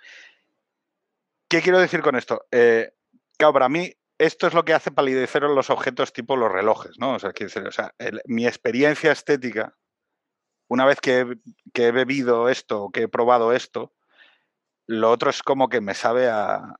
¿Qué 1.47 1.61
quiero 1.61 1.77
decir 1.77 2.01
con 2.01 2.15
esto? 2.15 2.47
Eh, 2.49 2.93
claro, 3.37 3.53
para 3.53 3.69
mí 3.69 3.93
esto 4.17 4.47
es 4.47 4.55
lo 4.55 4.65
que 4.65 4.73
hace 4.73 4.89
palidecer 4.89 5.43
los 5.43 5.69
objetos 5.69 6.13
tipo 6.13 6.35
los 6.35 6.51
relojes, 6.51 6.97
¿no? 6.97 7.13
O 7.13 7.19
sea, 7.19 7.29
o 7.29 7.71
sea 7.71 7.93
mi 8.25 8.47
experiencia 8.47 9.11
estética, 9.11 9.77
una 10.67 10.85
vez 10.85 10.99
que, 10.99 11.37
que 11.73 11.87
he 11.87 11.91
bebido 11.91 12.49
esto, 12.49 12.89
que 12.91 13.03
he 13.03 13.07
probado 13.07 13.53
esto, 13.53 13.93
lo 14.87 15.11
otro 15.11 15.29
es 15.29 15.43
como 15.43 15.69
que 15.69 15.81
me 15.81 15.93
sabe 15.93 16.29
a, 16.29 16.75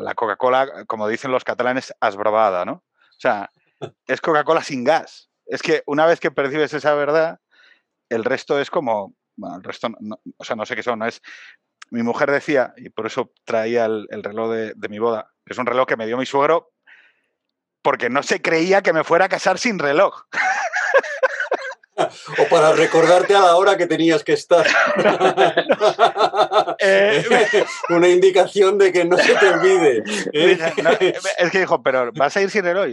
la 0.00 0.14
Coca-Cola, 0.14 0.84
como 0.86 1.08
dicen 1.08 1.30
los 1.30 1.44
catalanes, 1.44 1.94
asbrabada, 2.00 2.64
¿no? 2.64 2.72
O 2.72 3.20
sea, 3.20 3.50
es 4.06 4.20
Coca-Cola 4.20 4.62
sin 4.62 4.84
gas. 4.84 5.30
Es 5.46 5.62
que 5.62 5.82
una 5.86 6.06
vez 6.06 6.20
que 6.20 6.30
percibes 6.30 6.74
esa 6.74 6.94
verdad, 6.94 7.40
el 8.08 8.24
resto 8.24 8.60
es 8.60 8.70
como, 8.70 9.14
bueno, 9.36 9.56
el 9.56 9.62
resto, 9.62 9.88
o 10.36 10.44
sea, 10.44 10.56
no 10.56 10.66
sé 10.66 10.76
qué 10.76 10.82
son, 10.82 11.02
es, 11.02 11.20
mi 11.90 12.02
mujer 12.02 12.30
decía, 12.30 12.74
y 12.76 12.88
por 12.88 13.06
eso 13.06 13.32
traía 13.44 13.84
el, 13.84 14.22
reloj 14.22 14.50
de, 14.50 14.72
de, 14.74 14.88
mi 14.88 14.98
boda, 14.98 15.32
es 15.44 15.58
un 15.58 15.66
reloj 15.66 15.86
que 15.86 15.96
me 15.96 16.06
dio 16.06 16.16
mi 16.16 16.26
suegro 16.26 16.72
porque 17.82 18.10
no 18.10 18.24
se 18.24 18.42
creía 18.42 18.82
que 18.82 18.92
me 18.92 19.04
fuera 19.04 19.26
a 19.26 19.28
casar 19.28 19.58
sin 19.58 19.78
reloj. 19.78 20.24
O 21.96 22.48
para 22.50 22.72
recordarte 22.72 23.34
a 23.34 23.40
la 23.40 23.56
hora 23.56 23.76
que 23.76 23.86
tenías 23.86 24.22
que 24.22 24.34
estar. 24.34 24.66
Eh, 26.78 27.24
Una 27.88 28.08
indicación 28.08 28.78
de 28.78 28.92
que 28.92 29.04
no 29.04 29.16
se 29.16 29.34
te 29.34 29.48
olvide. 29.48 30.02
es 30.32 31.50
que 31.50 31.58
dijo, 31.60 31.82
pero 31.82 32.12
¿vas 32.12 32.36
a 32.36 32.42
ir 32.42 32.50
sin 32.50 32.62
reloj? 32.62 32.86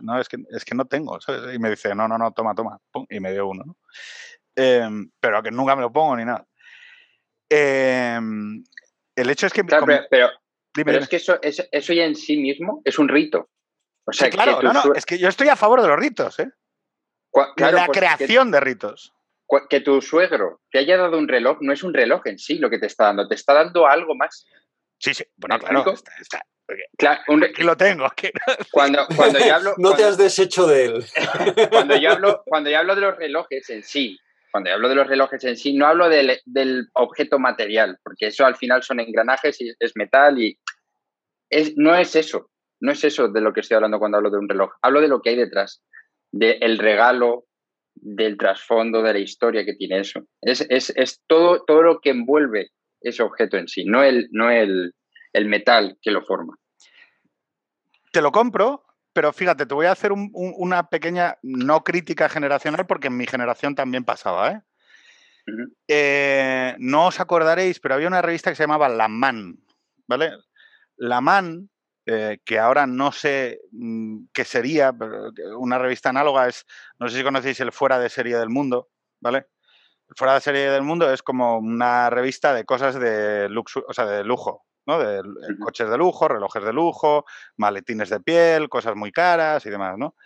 No, 0.00 0.20
es 0.20 0.28
que, 0.28 0.38
es 0.50 0.64
que 0.64 0.74
no 0.74 0.84
tengo. 0.84 1.18
Y 1.52 1.58
me 1.58 1.70
dice, 1.70 1.94
no, 1.94 2.06
no, 2.06 2.18
no, 2.18 2.32
toma, 2.32 2.54
toma. 2.54 2.78
y 3.08 3.20
me 3.20 3.32
dio 3.32 3.48
uno. 3.48 3.76
Em, 4.54 5.10
pero 5.18 5.42
que 5.42 5.50
nunca 5.50 5.74
me 5.74 5.82
lo 5.82 5.92
pongo 5.92 6.16
ni 6.16 6.24
nada. 6.24 6.46
Em, 7.48 8.62
el 9.16 9.30
hecho 9.30 9.46
es 9.46 9.52
que... 9.52 9.64
pero, 9.64 11.00
es 11.00 11.08
que 11.08 11.16
eso, 11.16 11.38
eso, 11.42 11.92
ya 11.92 12.04
en 12.04 12.14
sí 12.14 12.36
mismo 12.36 12.82
es 12.84 12.98
un 12.98 13.08
rito. 13.08 13.48
O 14.04 14.12
sea, 14.12 14.30
claro, 14.30 14.62
no, 14.62 14.72
no, 14.72 14.94
es 14.94 15.06
que 15.06 15.18
yo 15.18 15.28
estoy 15.28 15.48
a 15.48 15.56
favor 15.56 15.82
de 15.82 15.88
los 15.88 15.98
ritos, 15.98 16.38
¿eh? 16.40 16.50
La 17.34 17.86
pues, 17.86 17.98
creación 17.98 18.50
de 18.50 18.60
ritos. 18.60 19.14
Que 19.68 19.80
tu 19.80 20.00
suegro 20.00 20.60
te 20.70 20.78
haya 20.78 20.96
dado 20.96 21.18
un 21.18 21.26
reloj 21.26 21.58
no 21.60 21.72
es 21.72 21.82
un 21.82 21.92
reloj 21.92 22.22
en 22.26 22.38
sí 22.38 22.58
lo 22.58 22.70
que 22.70 22.78
te 22.78 22.86
está 22.86 23.06
dando, 23.06 23.26
te 23.26 23.34
está 23.34 23.52
dando 23.52 23.86
algo 23.86 24.14
más. 24.14 24.46
Sí, 24.98 25.14
sí, 25.14 25.24
bueno, 25.36 25.58
claro. 25.58 25.94
claro 26.96 27.22
aquí 27.42 27.62
lo 27.62 27.76
tengo. 27.76 28.06
Cuando, 28.70 29.06
cuando 29.16 29.38
yo 29.38 29.54
hablo. 29.54 29.74
no 29.78 29.94
te 29.94 30.04
has 30.04 30.16
deshecho 30.16 30.66
de 30.66 30.84
él. 30.84 31.04
Cuando 31.70 31.96
yo, 31.96 32.12
hablo, 32.12 32.42
cuando 32.46 32.70
yo 32.70 32.78
hablo 32.78 32.94
de 32.94 33.00
los 33.00 33.16
relojes 33.16 33.70
en 33.70 33.82
sí, 33.82 34.18
cuando 34.50 34.72
hablo 34.72 34.88
de 34.88 34.94
los 34.94 35.06
relojes 35.06 35.44
en 35.44 35.56
sí, 35.56 35.74
no 35.74 35.86
hablo 35.86 36.08
del, 36.08 36.40
del, 36.44 36.88
objeto 36.94 37.38
material, 37.38 37.98
porque 38.02 38.28
eso 38.28 38.44
al 38.44 38.56
final 38.56 38.82
son 38.82 39.00
engranajes 39.00 39.60
y 39.60 39.72
es 39.78 39.96
metal 39.96 40.38
y 40.38 40.58
es, 41.50 41.76
no 41.76 41.94
es 41.94 42.14
eso, 42.16 42.50
no 42.80 42.92
es 42.92 43.02
eso 43.04 43.28
de 43.28 43.40
lo 43.40 43.52
que 43.52 43.60
estoy 43.60 43.76
hablando 43.76 43.98
cuando 43.98 44.18
hablo 44.18 44.30
de 44.30 44.38
un 44.38 44.48
reloj, 44.48 44.70
hablo 44.82 45.00
de 45.00 45.08
lo 45.08 45.22
que 45.22 45.30
hay 45.30 45.36
detrás 45.36 45.82
del 46.32 46.78
regalo, 46.78 47.46
del 47.94 48.36
trasfondo, 48.36 49.02
de 49.02 49.12
la 49.12 49.18
historia 49.18 49.64
que 49.64 49.74
tiene 49.74 50.00
eso. 50.00 50.22
Es, 50.40 50.60
es, 50.68 51.22
todo, 51.26 51.64
todo 51.64 51.82
lo 51.82 52.00
que 52.00 52.10
envuelve 52.10 52.70
ese 53.00 53.22
objeto 53.22 53.56
en 53.56 53.68
sí, 53.68 53.84
no 53.84 54.02
el, 54.02 54.28
no 54.30 54.50
el, 54.50 54.94
el 55.32 55.46
metal 55.46 55.98
que 56.02 56.10
lo 56.10 56.22
forma. 56.24 56.56
Te 58.12 58.20
lo 58.20 58.32
compro, 58.32 58.84
pero 59.12 59.32
fíjate, 59.32 59.66
te 59.66 59.74
voy 59.74 59.86
a 59.86 59.92
hacer 59.92 60.12
una 60.12 60.88
pequeña, 60.88 61.38
no 61.42 61.82
crítica 61.82 62.28
generacional, 62.28 62.86
porque 62.86 63.08
en 63.08 63.16
mi 63.16 63.26
generación 63.26 63.74
también 63.74 64.04
pasaba, 64.04 64.52
¿eh? 64.52 64.60
¿eh? 65.88 66.74
no 66.78 67.06
os 67.06 67.20
acordaréis, 67.20 67.80
pero 67.80 67.94
había 67.94 68.08
una 68.08 68.22
revista 68.22 68.50
que 68.50 68.56
se 68.56 68.64
llamaba 68.64 68.88
La 68.88 69.08
Man, 69.08 69.58
¿vale? 70.06 70.32
La 70.96 71.20
Man 71.20 71.69
eh, 72.12 72.40
que 72.44 72.58
ahora 72.58 72.88
no 72.88 73.12
sé 73.12 73.60
mm, 73.70 74.24
qué 74.32 74.44
sería, 74.44 74.92
pero 74.92 75.30
una 75.58 75.78
revista 75.78 76.08
análoga 76.08 76.48
es, 76.48 76.66
no 76.98 77.08
sé 77.08 77.18
si 77.18 77.22
conocéis 77.22 77.60
el 77.60 77.70
Fuera 77.70 78.00
de 78.00 78.08
Serie 78.08 78.36
del 78.36 78.48
Mundo, 78.48 78.88
¿vale? 79.20 79.46
El 80.08 80.16
Fuera 80.16 80.34
de 80.34 80.40
Serie 80.40 80.70
del 80.70 80.82
Mundo 80.82 81.12
es 81.12 81.22
como 81.22 81.58
una 81.58 82.10
revista 82.10 82.52
de 82.52 82.64
cosas 82.64 82.98
de, 82.98 83.48
luxo, 83.48 83.84
o 83.86 83.92
sea, 83.92 84.06
de 84.06 84.24
lujo, 84.24 84.66
¿no? 84.88 84.98
De 84.98 85.22
coches 85.60 85.88
de 85.88 85.96
lujo, 85.96 86.26
relojes 86.26 86.64
de 86.64 86.72
lujo, 86.72 87.26
maletines 87.56 88.08
de 88.08 88.18
piel, 88.18 88.68
cosas 88.68 88.96
muy 88.96 89.12
caras 89.12 89.64
y 89.66 89.70
demás, 89.70 89.96
¿no? 89.96 90.16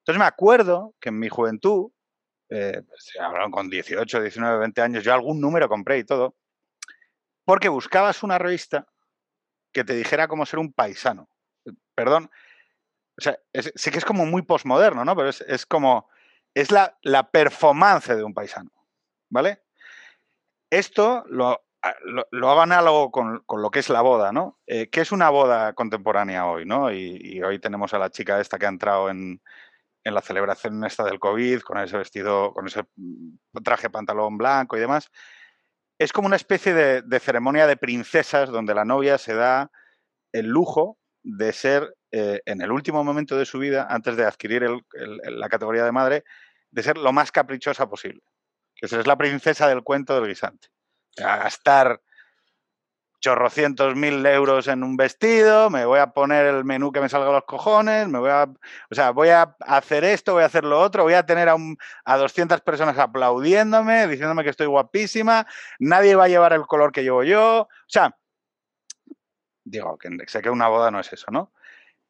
Entonces 0.00 0.18
me 0.18 0.26
acuerdo 0.26 0.94
que 1.00 1.08
en 1.08 1.18
mi 1.18 1.30
juventud, 1.30 1.90
eh, 2.50 2.82
pues, 2.86 3.12
hablaron 3.18 3.50
con 3.50 3.70
18, 3.70 4.20
19, 4.20 4.58
20 4.58 4.82
años, 4.82 5.04
yo 5.04 5.14
algún 5.14 5.40
número 5.40 5.70
compré 5.70 6.00
y 6.00 6.04
todo, 6.04 6.36
porque 7.46 7.70
buscabas 7.70 8.22
una 8.22 8.36
revista 8.36 8.91
que 9.72 9.84
te 9.84 9.94
dijera 9.94 10.28
cómo 10.28 10.46
ser 10.46 10.58
un 10.58 10.72
paisano. 10.72 11.28
Perdón. 11.94 12.30
O 13.18 13.20
sea, 13.20 13.38
sí 13.74 13.90
que 13.90 13.98
es 13.98 14.04
como 14.04 14.24
muy 14.24 14.42
posmoderno, 14.42 15.04
¿no? 15.04 15.14
Pero 15.16 15.28
es, 15.28 15.66
como, 15.66 16.08
es 16.54 16.70
la, 16.70 16.98
la, 17.02 17.30
performance 17.30 18.08
de 18.08 18.24
un 18.24 18.32
paisano, 18.32 18.70
¿vale? 19.28 19.62
Esto 20.70 21.24
lo, 21.28 21.62
lo, 22.30 22.50
hago 22.50 22.62
análogo 22.62 23.10
con, 23.10 23.44
lo 23.46 23.70
que 23.70 23.80
es 23.80 23.90
la 23.90 24.00
boda, 24.00 24.32
¿no? 24.32 24.58
Eh, 24.66 24.88
¿Qué 24.88 25.02
es 25.02 25.12
una 25.12 25.28
boda 25.28 25.74
contemporánea 25.74 26.46
hoy, 26.46 26.64
no? 26.64 26.90
Y, 26.90 27.42
hoy 27.42 27.58
tenemos 27.58 27.92
a 27.92 27.98
la 27.98 28.10
chica 28.10 28.40
esta 28.40 28.58
que 28.58 28.64
ha 28.64 28.70
entrado 28.70 29.10
en, 29.10 29.42
en, 30.04 30.14
la 30.14 30.22
celebración 30.22 30.82
esta 30.84 31.04
del 31.04 31.20
COVID, 31.20 31.60
con 31.60 31.78
ese 31.78 31.98
vestido, 31.98 32.54
con 32.54 32.66
ese 32.66 32.84
traje 33.62 33.90
pantalón 33.90 34.38
blanco 34.38 34.76
y 34.76 34.80
demás 34.80 35.10
es 36.02 36.12
como 36.12 36.26
una 36.26 36.36
especie 36.36 36.74
de, 36.74 37.20
ceremonia 37.20 37.66
de 37.66 37.76
princesas 37.76 38.50
donde 38.50 38.74
la 38.74 38.84
novia 38.84 39.18
se 39.18 39.34
da 39.34 39.70
el 40.32 40.46
lujo 40.46 40.98
de 41.22 41.52
ser, 41.52 41.94
eh, 42.10 42.40
en 42.46 42.60
el 42.60 42.72
último 42.72 43.04
momento 43.04 43.36
de 43.36 43.46
su 43.46 43.58
vida, 43.58 43.86
antes 43.88 44.16
de 44.16 44.24
adquirir 44.24 44.68
la 44.92 45.48
categoría 45.48 45.84
de 45.84 45.92
madre, 45.92 46.24
de 46.70 46.82
ser 46.82 46.98
lo 46.98 47.12
más 47.12 47.30
caprichosa 47.30 47.88
posible. 47.88 48.22
Que 48.74 48.86
es 48.86 49.06
la 49.06 49.16
princesa 49.16 49.68
del 49.68 49.82
cuento 49.82 50.14
del 50.14 50.28
guisante. 50.28 50.68
A 51.22 51.36
gastar 51.36 52.00
chorrocientos 53.22 53.94
mil 53.94 54.26
euros 54.26 54.66
en 54.66 54.82
un 54.82 54.96
vestido, 54.96 55.70
me 55.70 55.84
voy 55.84 56.00
a 56.00 56.08
poner 56.08 56.44
el 56.44 56.64
menú 56.64 56.90
que 56.90 57.00
me 57.00 57.08
salga 57.08 57.28
a 57.28 57.32
los 57.32 57.44
cojones, 57.44 58.08
me 58.08 58.18
voy 58.18 58.30
a, 58.30 58.48
o 58.90 58.94
sea, 58.94 59.12
voy 59.12 59.28
a 59.28 59.56
hacer 59.60 60.02
esto, 60.02 60.34
voy 60.34 60.42
a 60.42 60.46
hacer 60.46 60.64
lo 60.64 60.80
otro, 60.80 61.04
voy 61.04 61.14
a 61.14 61.24
tener 61.24 61.48
a, 61.48 61.54
un, 61.54 61.78
a 62.04 62.16
200 62.16 62.60
personas 62.62 62.98
aplaudiéndome, 62.98 64.08
diciéndome 64.08 64.42
que 64.42 64.50
estoy 64.50 64.66
guapísima, 64.66 65.46
nadie 65.78 66.16
va 66.16 66.24
a 66.24 66.28
llevar 66.28 66.52
el 66.52 66.66
color 66.66 66.90
que 66.90 67.04
llevo 67.04 67.22
yo, 67.22 67.60
o 67.62 67.68
sea, 67.86 68.18
digo, 69.64 69.96
que 69.98 70.10
sé 70.26 70.42
que 70.42 70.50
una 70.50 70.66
boda 70.66 70.90
no 70.90 70.98
es 70.98 71.12
eso, 71.12 71.30
¿no? 71.30 71.52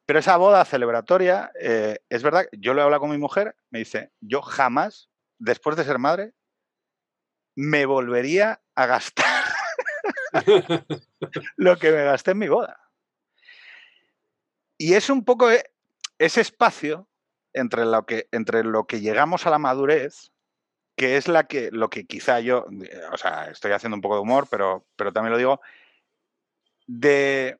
Pero 0.07 0.17
esa 0.17 0.35
boda 0.35 0.65
celebratoria, 0.65 1.51
eh, 1.61 1.99
es 2.09 2.23
verdad, 2.23 2.47
yo 2.53 2.73
lo 2.73 2.81
he 2.81 2.83
hablado 2.83 3.01
con 3.01 3.11
mi 3.11 3.19
mujer, 3.19 3.55
me 3.69 3.79
dice, 3.79 4.11
yo 4.19 4.41
jamás, 4.41 5.11
después 5.37 5.77
de 5.77 5.83
ser 5.83 5.99
madre, 5.99 6.33
me 7.55 7.85
volvería 7.85 8.63
a 8.73 8.87
gastar 8.87 9.52
lo 11.57 11.77
que 11.77 11.91
me 11.91 12.03
gasté 12.03 12.31
en 12.31 12.37
mi 12.39 12.47
boda. 12.47 12.79
Y 14.77 14.93
es 14.93 15.09
un 15.09 15.23
poco 15.23 15.51
e, 15.51 15.63
ese 16.17 16.41
espacio 16.41 17.07
entre 17.53 17.85
lo 17.85 18.05
que, 18.05 18.27
entre 18.31 18.63
lo 18.63 18.85
que 18.85 19.01
llegamos 19.01 19.45
a 19.45 19.49
la 19.49 19.59
madurez, 19.59 20.31
que 20.95 21.17
es 21.17 21.27
la 21.27 21.45
que, 21.45 21.69
lo 21.71 21.89
que 21.89 22.05
quizá 22.05 22.39
yo, 22.39 22.65
o 23.11 23.17
sea, 23.17 23.45
estoy 23.51 23.71
haciendo 23.71 23.95
un 23.95 24.01
poco 24.01 24.15
de 24.15 24.21
humor, 24.21 24.47
pero, 24.49 24.85
pero 24.95 25.11
también 25.11 25.31
lo 25.31 25.37
digo, 25.37 25.61
de 26.87 27.59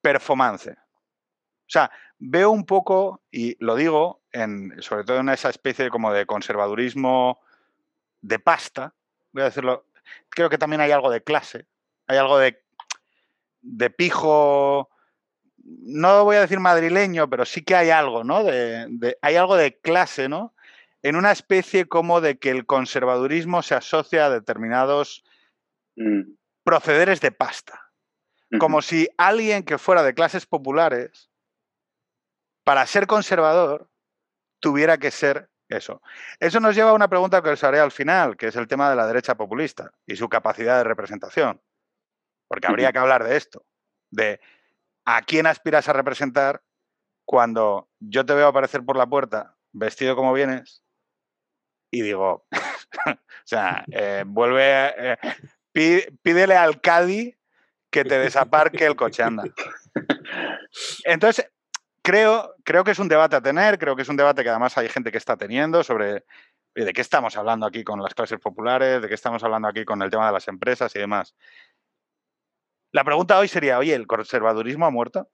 performance. 0.00 0.68
O 0.68 1.72
sea, 1.72 1.90
veo 2.18 2.50
un 2.50 2.64
poco, 2.64 3.22
y 3.30 3.56
lo 3.64 3.76
digo, 3.76 4.22
en, 4.32 4.80
sobre 4.82 5.04
todo 5.04 5.18
en 5.18 5.28
esa 5.28 5.50
especie 5.50 5.90
como 5.90 6.12
de 6.12 6.26
conservadurismo 6.26 7.40
de 8.22 8.38
pasta, 8.38 8.94
voy 9.32 9.42
a 9.42 9.46
decirlo, 9.46 9.86
creo 10.28 10.50
que 10.50 10.58
también 10.58 10.80
hay 10.80 10.90
algo 10.90 11.10
de 11.10 11.22
clase, 11.22 11.66
hay 12.10 12.18
algo 12.18 12.38
de, 12.38 12.60
de 13.62 13.88
pijo, 13.88 14.90
no 15.62 16.24
voy 16.24 16.34
a 16.34 16.40
decir 16.40 16.58
madrileño, 16.58 17.30
pero 17.30 17.44
sí 17.44 17.62
que 17.62 17.76
hay 17.76 17.90
algo, 17.90 18.24
¿no? 18.24 18.42
De, 18.42 19.16
hay 19.22 19.36
algo 19.36 19.54
de 19.54 19.78
clase, 19.78 20.28
¿no? 20.28 20.52
En 21.02 21.14
una 21.14 21.30
especie 21.30 21.86
como 21.86 22.20
de 22.20 22.36
que 22.40 22.50
el 22.50 22.66
conservadurismo 22.66 23.62
se 23.62 23.76
asocia 23.76 24.26
a 24.26 24.30
determinados 24.30 25.22
mm. 25.94 26.32
procederes 26.64 27.20
de 27.20 27.30
pasta. 27.30 27.92
Como 28.58 28.82
si 28.82 29.08
alguien 29.16 29.62
que 29.62 29.78
fuera 29.78 30.02
de 30.02 30.12
clases 30.12 30.46
populares, 30.46 31.30
para 32.64 32.84
ser 32.86 33.06
conservador, 33.06 33.88
tuviera 34.58 34.98
que 34.98 35.12
ser 35.12 35.48
eso. 35.68 36.02
Eso 36.40 36.58
nos 36.58 36.74
lleva 36.74 36.90
a 36.90 36.94
una 36.94 37.06
pregunta 37.06 37.40
que 37.40 37.50
os 37.50 37.62
haré 37.62 37.78
al 37.78 37.92
final, 37.92 38.36
que 38.36 38.48
es 38.48 38.56
el 38.56 38.66
tema 38.66 38.90
de 38.90 38.96
la 38.96 39.06
derecha 39.06 39.36
populista 39.36 39.92
y 40.04 40.16
su 40.16 40.28
capacidad 40.28 40.78
de 40.78 40.84
representación. 40.84 41.60
Porque 42.50 42.66
habría 42.66 42.90
que 42.90 42.98
hablar 42.98 43.22
de 43.22 43.36
esto, 43.36 43.64
de 44.10 44.40
a 45.04 45.22
quién 45.22 45.46
aspiras 45.46 45.88
a 45.88 45.92
representar 45.92 46.64
cuando 47.24 47.88
yo 48.00 48.26
te 48.26 48.34
veo 48.34 48.48
aparecer 48.48 48.84
por 48.84 48.96
la 48.96 49.06
puerta 49.06 49.56
vestido 49.72 50.16
como 50.16 50.32
vienes 50.32 50.82
y 51.92 52.02
digo, 52.02 52.44
o 53.06 53.16
sea, 53.44 53.84
eh, 53.92 54.24
vuelve, 54.26 55.12
eh, 55.12 56.12
pídele 56.22 56.56
al 56.56 56.80
Cadi 56.80 57.36
que 57.88 58.04
te 58.04 58.18
desaparque 58.18 58.84
el 58.84 58.96
coche, 58.96 59.22
anda. 59.22 59.44
Entonces, 61.04 61.48
creo, 62.02 62.56
creo 62.64 62.82
que 62.82 62.90
es 62.90 62.98
un 62.98 63.08
debate 63.08 63.36
a 63.36 63.40
tener, 63.40 63.78
creo 63.78 63.94
que 63.94 64.02
es 64.02 64.08
un 64.08 64.16
debate 64.16 64.42
que 64.42 64.48
además 64.48 64.76
hay 64.76 64.88
gente 64.88 65.12
que 65.12 65.18
está 65.18 65.36
teniendo 65.36 65.84
sobre 65.84 66.24
de 66.74 66.92
qué 66.92 67.00
estamos 67.00 67.36
hablando 67.36 67.66
aquí 67.66 67.84
con 67.84 68.02
las 68.02 68.14
clases 68.14 68.38
populares, 68.38 69.02
de 69.02 69.08
qué 69.08 69.14
estamos 69.14 69.42
hablando 69.44 69.68
aquí 69.68 69.84
con 69.84 70.02
el 70.02 70.10
tema 70.10 70.26
de 70.26 70.32
las 70.32 70.48
empresas 70.48 70.94
y 70.94 70.98
demás. 70.98 71.34
La 72.92 73.04
pregunta 73.04 73.38
hoy 73.38 73.48
sería, 73.48 73.78
oye, 73.78 73.94
¿el 73.94 74.06
conservadurismo 74.06 74.86
ha 74.86 74.90
muerto? 74.90 75.28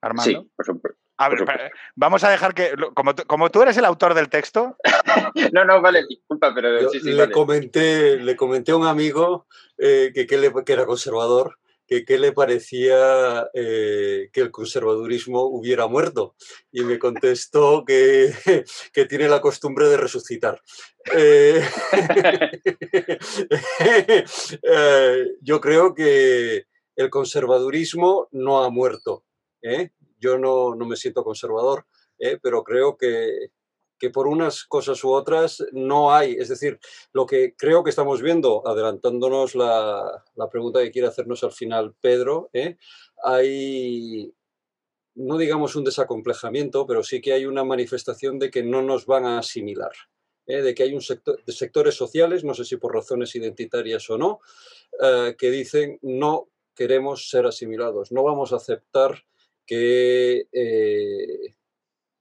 Armando. 0.00 0.40
Sí, 0.40 0.50
por 0.54 0.66
supuesto. 0.66 1.00
A 1.16 1.28
ver, 1.28 1.72
vamos 1.94 2.24
a 2.24 2.30
dejar 2.30 2.54
que, 2.54 2.74
como, 2.92 3.14
como, 3.28 3.50
tú 3.50 3.62
eres 3.62 3.76
el 3.76 3.84
autor 3.84 4.14
del 4.14 4.28
texto. 4.28 4.76
no, 5.52 5.64
no, 5.64 5.80
vale, 5.80 6.04
disculpa, 6.08 6.52
pero 6.52 6.90
sí, 6.90 6.98
sí, 6.98 7.12
le, 7.12 7.30
comenté, 7.30 8.16
le 8.16 8.34
comenté 8.34 8.72
a 8.72 8.76
un 8.76 8.86
amigo 8.86 9.46
eh, 9.78 10.10
que, 10.12 10.26
que, 10.26 10.52
que, 10.64 10.72
era 10.72 10.86
conservador 10.86 11.58
que 11.86 12.04
qué 12.04 12.18
le 12.18 12.32
parecía 12.32 13.48
eh, 13.54 14.28
que 14.32 14.40
el 14.40 14.50
conservadurismo 14.50 15.44
hubiera 15.44 15.86
muerto. 15.86 16.34
Y 16.72 16.82
me 16.82 16.98
contestó 16.98 17.84
que, 17.86 18.34
que 18.92 19.04
tiene 19.06 19.28
la 19.28 19.40
costumbre 19.40 19.88
de 19.88 19.96
resucitar. 19.96 20.60
Eh, 21.14 21.62
eh, 24.62 25.26
yo 25.40 25.60
creo 25.60 25.94
que 25.94 26.64
el 26.96 27.10
conservadurismo 27.10 28.28
no 28.32 28.62
ha 28.62 28.70
muerto. 28.70 29.24
Yo 30.18 30.38
no, 30.38 30.74
no, 30.74 30.86
me 30.86 30.96
siento 30.96 31.24
conservador, 31.24 31.86
pero 32.42 32.62
creo 32.62 32.98
que 32.98 33.48
que 33.98 34.10
por 34.10 34.26
unas 34.26 34.64
cosas 34.64 35.02
u 35.04 35.12
otras 35.12 35.64
no 35.72 36.14
hay. 36.14 36.32
Es 36.32 36.48
decir, 36.48 36.78
lo 37.12 37.26
que 37.26 37.54
creo 37.56 37.84
que 37.84 37.90
estamos 37.90 38.22
viendo, 38.22 38.66
adelantándonos 38.66 39.54
la, 39.54 40.24
la 40.34 40.48
pregunta 40.48 40.82
que 40.82 40.90
quiere 40.90 41.08
hacernos 41.08 41.44
al 41.44 41.52
final 41.52 41.94
Pedro, 42.00 42.50
¿eh? 42.52 42.76
hay, 43.22 44.32
no 45.14 45.38
digamos 45.38 45.76
un 45.76 45.84
desacomplejamiento, 45.84 46.86
pero 46.86 47.02
sí 47.02 47.20
que 47.20 47.32
hay 47.32 47.46
una 47.46 47.64
manifestación 47.64 48.38
de 48.38 48.50
que 48.50 48.62
no 48.62 48.82
nos 48.82 49.06
van 49.06 49.24
a 49.24 49.38
asimilar. 49.38 49.92
¿eh? 50.46 50.62
de 50.62 50.74
que 50.74 50.82
hay 50.82 50.94
un 50.94 51.00
sector, 51.00 51.42
de 51.44 51.52
sectores 51.52 51.94
sociales, 51.94 52.44
no 52.44 52.54
sé 52.54 52.64
si 52.64 52.76
por 52.76 52.94
razones 52.94 53.34
identitarias 53.34 54.08
o 54.10 54.18
no, 54.18 54.40
eh, 55.00 55.34
que 55.38 55.50
dicen 55.50 55.98
no 56.02 56.48
queremos 56.74 57.30
ser 57.30 57.46
asimilados, 57.46 58.12
no 58.12 58.22
vamos 58.24 58.52
a 58.52 58.56
aceptar 58.56 59.24
que 59.64 61.54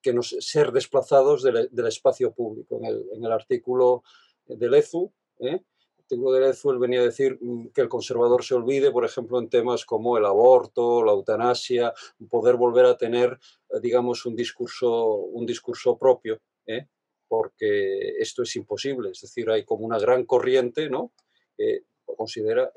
que 0.04 0.14
ser 0.22 0.72
desplazados 0.72 1.42
del, 1.42 1.88
espacio 1.88 2.34
público. 2.34 2.80
En 2.84 3.24
el, 3.24 3.32
artículo 3.32 4.04
del 4.46 4.76
EZU, 4.76 5.12
¿eh? 5.40 5.62
artículo 5.98 6.34
del 6.34 6.44
él 6.44 6.80
venía 6.80 7.00
a 7.00 7.06
decir 7.06 7.38
mm, 7.40 7.70
que 7.70 7.82
el 7.82 7.90
conservador 7.90 8.44
se 8.44 8.54
olvide, 8.54 8.92
por 8.92 9.06
ejemplo, 9.06 9.40
en 9.40 9.50
temas 9.50 9.86
como 9.86 10.18
el 10.18 10.26
aborto, 10.26 11.04
la 11.04 11.14
eutanasia, 11.14 11.94
poder 12.30 12.56
volver 12.56 12.86
a 12.86 12.98
tener, 12.98 13.40
eh, 13.70 13.80
digamos, 13.82 14.26
un 14.26 14.36
discurso, 14.36 15.16
un 15.16 15.46
discurso 15.46 15.98
propio, 15.98 16.42
¿eh? 16.68 16.88
porque 17.28 18.20
esto 18.20 18.44
es 18.44 18.56
imposible. 18.58 19.12
Es 19.12 19.22
decir, 19.22 19.50
hay 19.50 19.64
como 19.64 19.86
una 19.86 19.98
gran 19.98 20.26
corriente 20.26 20.90
¿no? 20.90 21.14
que 21.58 21.84
considera 22.06 22.72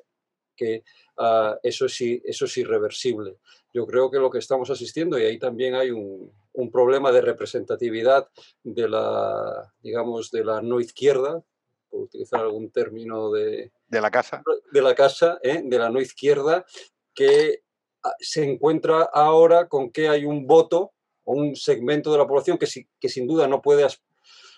que 0.57 0.85
ah, 1.19 1.59
eso, 1.63 1.87
es, 1.87 2.01
eso 2.01 2.47
es 2.47 2.57
irreversible. 2.57 3.37
Yo 3.75 3.87
creo 3.87 4.11
que 4.11 4.19
lo 4.19 4.31
que 4.31 4.39
estamos 4.39 4.71
asistiendo, 4.71 5.19
y 5.19 5.25
ahí 5.25 5.39
también 5.39 5.75
hay 5.75 5.91
un, 5.91 6.33
un 6.57 6.71
problema 6.71 7.13
de 7.13 7.21
representatividad 7.21 8.29
de 8.63 8.89
la, 8.89 9.73
digamos, 9.81 10.31
de 10.31 10.45
la 10.45 10.63
no 10.63 10.81
izquierda, 10.81 11.43
por 11.89 12.01
utilizar 12.01 12.41
algún 12.41 12.71
término 12.71 13.31
de... 13.31 13.73
De 13.87 14.01
la 14.01 14.11
casa. 14.11 14.43
De 14.73 14.83
la 14.83 14.95
casa, 14.95 15.39
¿eh? 15.43 15.63
de 15.65 15.79
la 15.79 15.91
no 15.91 16.01
izquierda, 16.01 16.65
que 17.15 17.63
ah, 18.03 18.15
se 18.19 18.45
encuentra 18.45 19.03
ahora 19.03 19.69
con 19.69 19.91
que 19.91 20.09
hay 20.09 20.25
un 20.25 20.47
voto 20.47 20.93
o 21.25 21.35
un 21.35 21.57
segmento 21.57 22.11
de 22.11 22.19
la 22.19 22.27
población 22.27 22.59
que, 22.59 22.67
que 22.99 23.09
sin 23.09 23.27
duda 23.27 23.47
no 23.47 23.61
puede 23.61 23.87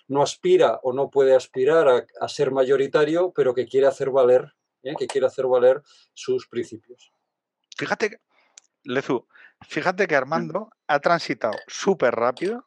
no 0.06 0.22
aspira 0.22 0.80
o 0.82 0.92
no 0.92 1.10
puede 1.10 1.34
aspirar 1.34 2.06
a, 2.20 2.28
ser 2.28 2.50
mayoritario, 2.50 3.32
pero 3.34 3.54
que 3.54 3.66
quiere 3.66 3.86
hacer 3.86 4.10
valer, 4.10 4.54
¿eh? 4.82 4.94
que 4.98 5.06
quiere 5.06 5.26
hacer 5.26 5.46
valer 5.46 5.82
sus 6.14 6.48
principios. 6.48 7.12
Fíjate, 7.76 8.20
Lezu, 8.84 9.26
Fíjate 9.66 10.06
que 10.06 10.16
Armando 10.16 10.70
ha 10.86 11.00
transitado 11.00 11.58
súper 11.66 12.14
rápido 12.14 12.66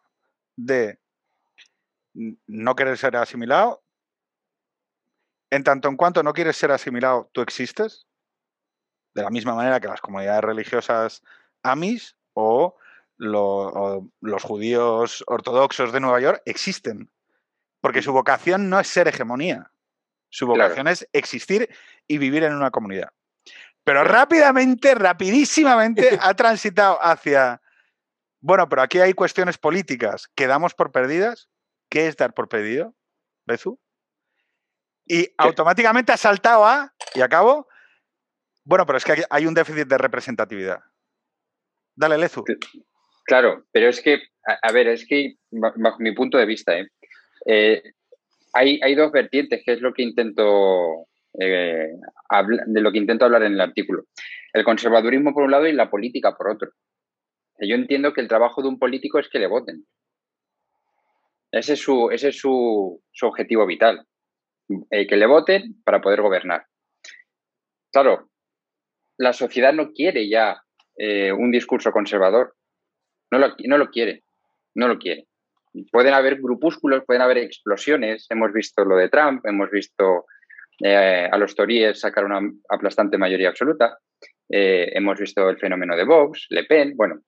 de 0.55 0.99
no 2.13 2.75
querer 2.75 2.97
ser 2.97 3.15
asimilado. 3.15 3.83
En 5.49 5.63
tanto 5.63 5.89
en 5.89 5.97
cuanto 5.97 6.23
no 6.23 6.33
quieres 6.33 6.57
ser 6.57 6.71
asimilado, 6.71 7.29
tú 7.33 7.41
existes. 7.41 8.07
De 9.13 9.23
la 9.23 9.29
misma 9.29 9.55
manera 9.55 9.79
que 9.79 9.87
las 9.87 10.01
comunidades 10.01 10.43
religiosas 10.43 11.21
amis 11.63 12.15
o, 12.33 12.77
los 13.17 14.43
judíos 14.43 15.23
ortodoxos 15.27 15.91
de 15.91 15.99
Nueva 15.99 16.21
York 16.21 16.41
existen. 16.45 17.11
Porque 17.79 18.01
su 18.01 18.13
vocación 18.13 18.69
no 18.69 18.79
es 18.79 18.87
ser 18.87 19.07
hegemonía. 19.07 19.71
Su 20.29 20.47
vocación 20.47 20.87
es 20.87 21.07
existir 21.13 21.69
y 22.07 22.17
vivir 22.17 22.43
en 22.43 22.55
una 22.55 22.71
comunidad. 22.71 23.11
Pero 23.83 24.03
rápidamente, 24.03 24.95
rapidísimamente 24.95 26.09
ha 26.21 26.33
transitado 26.33 26.99
hacia, 27.01 27.61
bueno, 28.39 28.69
pero 28.69 28.81
aquí 28.81 28.99
hay 28.99 29.13
cuestiones 29.13 29.57
políticas 29.57 30.27
que 30.35 30.47
damos 30.47 30.73
por 30.73 30.91
perdidas. 30.91 31.49
¿Qué 31.89 32.07
es 32.07 32.15
dar 32.15 32.33
por 32.33 32.47
perdido, 32.47 32.95
Lezu? 33.45 33.77
Y 35.05 35.27
automáticamente 35.37 36.13
ha 36.13 36.17
saltado 36.17 36.65
a, 36.65 36.93
y 37.13 37.21
acabo, 37.21 37.67
bueno, 38.63 38.85
pero 38.85 38.97
es 38.97 39.03
que 39.03 39.25
hay 39.29 39.45
un 39.45 39.53
déficit 39.53 39.87
de 39.87 39.97
representatividad. 39.97 40.79
Dale, 41.95 42.17
Lezu. 42.17 42.45
Claro, 43.25 43.65
pero 43.71 43.89
es 43.89 44.01
que, 44.01 44.21
a, 44.61 44.71
ver, 44.71 44.87
es 44.87 45.05
que 45.05 45.35
bajo 45.51 45.97
mi 45.99 46.13
punto 46.13 46.37
de 46.37 46.45
vista, 46.45 46.77
¿eh? 46.77 46.87
Eh, 47.45 47.81
hay, 48.53 48.79
hay, 48.83 48.95
dos 48.95 49.11
vertientes, 49.11 49.61
que 49.65 49.73
es 49.73 49.81
lo 49.81 49.93
que 49.93 50.03
intento 50.03 51.07
eh, 51.39 51.93
de 52.67 52.81
lo 52.81 52.91
que 52.91 52.97
intento 52.97 53.25
hablar 53.25 53.43
en 53.43 53.53
el 53.53 53.61
artículo. 53.61 54.05
El 54.53 54.63
conservadurismo 54.63 55.33
por 55.33 55.43
un 55.43 55.51
lado 55.51 55.67
y 55.67 55.73
la 55.73 55.89
política 55.89 56.35
por 56.35 56.49
otro. 56.49 56.71
Yo 57.59 57.75
entiendo 57.75 58.13
que 58.13 58.21
el 58.21 58.27
trabajo 58.27 58.61
de 58.61 58.69
un 58.69 58.79
político 58.79 59.19
es 59.19 59.29
que 59.29 59.39
le 59.39 59.47
voten. 59.47 59.85
Ese 61.51 61.73
es 61.73 61.79
su, 61.79 62.09
ese 62.09 62.29
es 62.29 62.39
su, 62.39 63.01
objetivo 63.21 63.65
vital. 63.65 64.05
Eh, 64.89 65.05
que 65.05 65.17
le 65.17 65.25
voten 65.25 65.81
para 65.83 66.01
poder 66.01 66.21
gobernar. 66.21 66.65
Claro, 67.91 68.29
la 69.17 69.33
sociedad 69.33 69.73
no 69.73 69.91
quiere 69.91 70.29
ya 70.29 70.61
eh, 70.97 71.31
un 71.31 71.51
discurso 71.51 71.91
conservador. 71.91 72.55
No 73.29 73.37
lo, 73.37 73.53
no 73.65 73.77
lo 73.77 73.89
quiere. 73.89 74.23
No 74.73 74.87
lo 74.87 74.97
quiere. 74.97 75.27
Pueden 75.91 76.13
haber 76.13 76.41
grupúsculos, 76.41 77.03
pueden 77.05 77.21
haber 77.21 77.37
explosiones. 77.37 78.25
Hemos 78.29 78.51
visto 78.53 78.83
lo 78.83 78.95
de 78.95 79.09
Trump, 79.09 79.45
hemos 79.45 79.69
visto 79.69 80.25
eh, 80.83 81.29
a 81.31 81.37
los 81.37 81.55
tories 81.55 81.99
sacar 81.99 82.25
una 82.25 82.39
aplastante 82.69 83.17
mayoría 83.17 83.49
absoluta. 83.49 83.99
Eh, 84.49 84.91
hemos 84.93 85.19
visto 85.19 85.49
el 85.49 85.57
fenómeno 85.57 85.95
de 85.95 86.03
Vox, 86.03 86.47
Le 86.49 86.63
Pen, 86.65 86.95
bueno. 86.95 87.21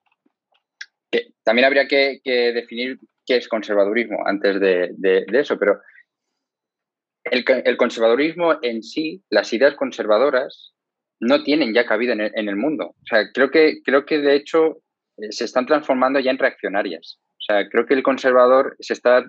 Que 1.11 1.33
también 1.43 1.65
habría 1.65 1.87
que, 1.87 2.19
definir 2.25 2.97
qué 3.25 3.37
es 3.37 3.47
conservadurismo 3.47 4.25
antes 4.25 4.59
de, 4.59 5.25
eso, 5.31 5.57
pero 5.59 5.79
el, 7.25 7.77
conservadurismo 7.77 8.57
en 8.61 8.81
sí, 8.81 9.23
las 9.29 9.53
ideas 9.53 9.75
conservadoras, 9.75 10.73
no 11.19 11.43
tienen 11.43 11.73
ya 11.73 11.85
cabida 11.85 12.13
en 12.13 12.49
el, 12.49 12.55
mundo. 12.55 12.87
O 12.87 13.05
sea, 13.05 13.31
creo 13.31 13.49
que, 13.49 13.81
creo 13.85 14.05
que 14.05 14.17
de 14.17 14.35
hecho 14.35 14.81
eh, 15.17 15.31
se 15.31 15.45
están 15.45 15.65
transformando 15.65 16.19
ya 16.19 16.31
en 16.31 16.39
reaccionarias. 16.39 17.19
O 17.29 17.41
sea, 17.41 17.69
creo 17.69 17.85
que 17.85 17.93
el 17.93 18.03
conservador 18.03 18.75
se 18.79 18.93
está 18.93 19.23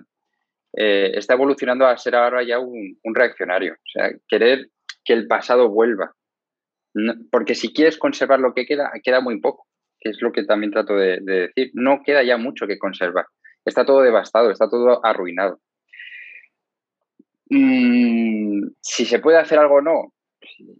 eh, 0.77 1.11
está 1.15 1.33
evolucionando 1.35 1.85
a 1.85 1.97
ser 1.97 2.15
ahora 2.15 2.43
ya 2.43 2.59
un, 2.59 2.97
reaccionario. 3.13 3.73
O 3.73 3.89
sea, 3.91 4.11
querer 4.27 4.67
que 5.03 5.13
el 5.13 5.27
pasado 5.27 5.69
vuelva. 5.69 6.13
porque 7.31 7.55
si 7.55 7.73
quieres 7.73 7.97
conservar 7.97 8.39
lo 8.39 8.53
que 8.53 8.65
queda, 8.65 8.91
queda 9.03 9.21
muy 9.21 9.39
poco, 9.39 9.67
que 9.99 10.09
es 10.09 10.21
lo 10.21 10.31
que 10.31 10.43
también 10.43 10.71
trato 10.71 10.95
de, 10.95 11.19
decir. 11.21 11.71
No 11.73 12.01
queda 12.03 12.23
ya 12.23 12.37
mucho 12.37 12.67
que 12.67 12.77
conservar. 12.77 13.25
Está 13.63 13.85
todo 13.85 14.01
devastado, 14.01 14.51
está 14.51 14.69
todo 14.69 15.03
arruinado. 15.05 15.59
Mm, 17.49 18.67
si 18.81 19.05
se 19.05 19.19
puede 19.19 19.37
hacer 19.37 19.59
algo 19.59 19.75
o 19.75 19.81
no, 19.81 20.13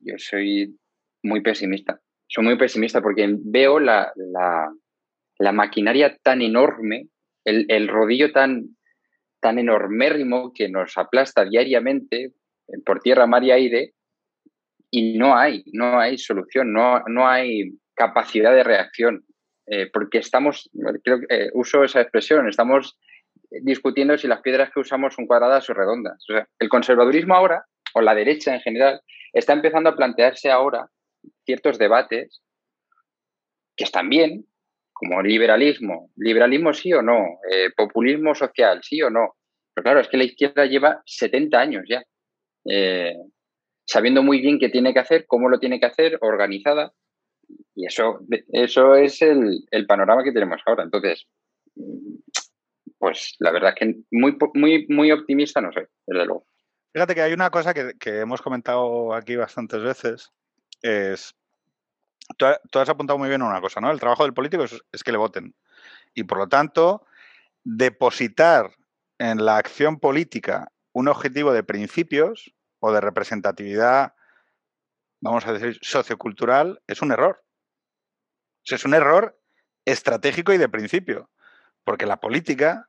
yo 0.02 0.16
soy 0.18 0.78
muy 1.24 1.42
pesimista. 1.42 2.00
Soy 2.28 2.44
muy 2.44 2.58
pesimista 2.58 3.02
porque 3.02 3.28
veo 3.40 3.80
la, 3.80 4.12
maquinaria 5.54 6.18
tan 6.22 6.42
enorme, 6.42 7.08
el 7.46 7.88
rodillo 7.88 8.32
tan, 8.32 8.76
tan 9.46 9.60
enormérrimo 9.60 10.52
que 10.52 10.70
nos 10.70 10.98
aplasta 10.98 11.46
diariamente 11.46 12.34
eh, 12.68 12.80
por 12.84 13.00
tierra, 13.00 13.28
mar 13.28 13.44
y 13.44 13.52
aire 13.52 13.94
y 14.90 15.20
no 15.20 15.38
hay, 15.38 15.64
no 15.72 16.00
hay 16.00 16.18
solución, 16.18 16.74
no, 16.74 17.02
no 17.06 17.28
hay 17.28 17.78
capacidad 17.94 18.52
de 18.56 18.64
reacción, 18.64 19.24
eh, 19.68 19.88
porque 19.94 20.18
estamos, 20.18 20.68
creo 21.04 21.20
que 21.20 21.28
eh, 21.30 21.50
uso 21.54 21.84
esa 21.84 22.02
expresión, 22.02 22.50
estamos 22.50 22.98
discutiendo 23.62 24.18
si 24.18 24.28
las 24.28 24.42
piedras 24.42 24.72
que 24.74 24.80
usamos 24.80 25.14
son 25.14 25.28
cuadradas 25.28 25.70
o 25.70 25.76
redondas. 25.76 26.26
el 26.58 26.68
conservadurismo 26.68 27.36
ahora, 27.36 27.66
o 27.94 28.02
la 28.02 28.16
derecha 28.16 28.56
en 28.56 28.62
general, 28.62 29.00
está 29.32 29.54
empezando 29.54 29.92
a 29.92 29.96
plantearse 29.96 30.50
ahora 30.50 30.90
ciertos 31.46 31.78
debates 31.78 32.42
que 33.78 33.84
están 33.84 34.10
bien, 34.10 34.48
como 34.96 35.22
liberalismo. 35.22 36.10
¿Liberalismo 36.16 36.74
sí 36.74 36.94
o 36.94 37.02
no? 37.02 37.40
Eh, 37.52 37.70
¿Populismo 37.76 38.34
social 38.34 38.82
sí 38.82 39.02
o 39.02 39.10
no? 39.10 39.36
Pero 39.74 39.84
claro, 39.84 40.00
es 40.00 40.08
que 40.08 40.18
la 40.18 40.24
izquierda 40.24 40.66
lleva 40.66 41.02
70 41.06 41.60
años 41.60 41.84
ya, 41.88 42.02
eh, 42.64 43.18
sabiendo 43.86 44.24
muy 44.24 44.40
bien 44.40 44.58
qué 44.58 44.70
tiene 44.70 44.94
que 44.94 45.00
hacer, 45.00 45.26
cómo 45.28 45.50
lo 45.50 45.60
tiene 45.60 45.82
que 45.82 45.86
hacer, 45.86 46.18
organizada. 46.22 46.94
Y 47.76 47.86
eso, 47.86 48.22
eso 48.54 48.96
es 48.96 49.22
el, 49.22 49.86
panorama 49.86 50.24
que 50.24 50.32
tenemos 50.32 50.62
ahora. 50.66 50.84
Entonces, 50.84 51.28
pues 52.98 53.36
la 53.40 53.52
verdad 53.52 53.74
es 53.76 53.80
que 53.80 53.96
muy, 54.12 54.38
muy, 54.54 54.88
muy 54.88 55.12
optimista 55.12 55.60
no 55.60 55.74
soy, 55.74 55.86
desde 56.08 56.26
luego. 56.26 56.48
Fíjate 56.94 57.14
que 57.14 57.22
hay 57.22 57.34
una 57.34 57.50
cosa 57.50 57.74
que, 57.74 58.20
hemos 58.20 58.42
comentado 58.42 59.14
aquí 59.14 59.36
bastantes 59.36 59.84
veces, 59.84 60.32
es, 60.82 61.36
tú, 62.38 62.80
has 62.80 62.90
apuntado 62.90 63.18
muy 63.18 63.30
bien 63.30 63.42
una 63.42 63.62
cosa, 63.62 63.82
¿no? 63.82 63.92
El 63.92 64.00
trabajo 64.00 64.24
del 64.24 64.34
político 64.34 64.64
es, 64.64 65.04
que 65.04 65.12
le 65.12 65.18
voten. 65.18 65.56
Y 66.14 66.24
por 66.24 66.38
lo 66.38 66.48
tanto, 66.48 67.06
depositar 67.64 68.72
en 69.18 69.46
la 69.46 69.58
acción 69.58 70.00
política 70.00 70.72
un 70.92 71.08
objetivo 71.08 71.54
de 71.54 71.64
principios 71.64 72.54
o 72.80 72.92
de 72.92 73.02
representatividad, 73.02 74.14
vamos 75.22 75.46
a 75.46 75.54
decir, 75.54 75.80
sociocultural, 75.82 76.82
es 76.88 77.02
un 77.02 77.12
error. 77.12 77.44
es 78.64 78.86
un 78.86 78.94
error 78.94 79.40
estratégico 79.86 80.54
y 80.54 80.58
de 80.58 80.70
principio, 80.70 81.30
porque 81.84 82.06
la 82.06 82.20
política, 82.20 82.88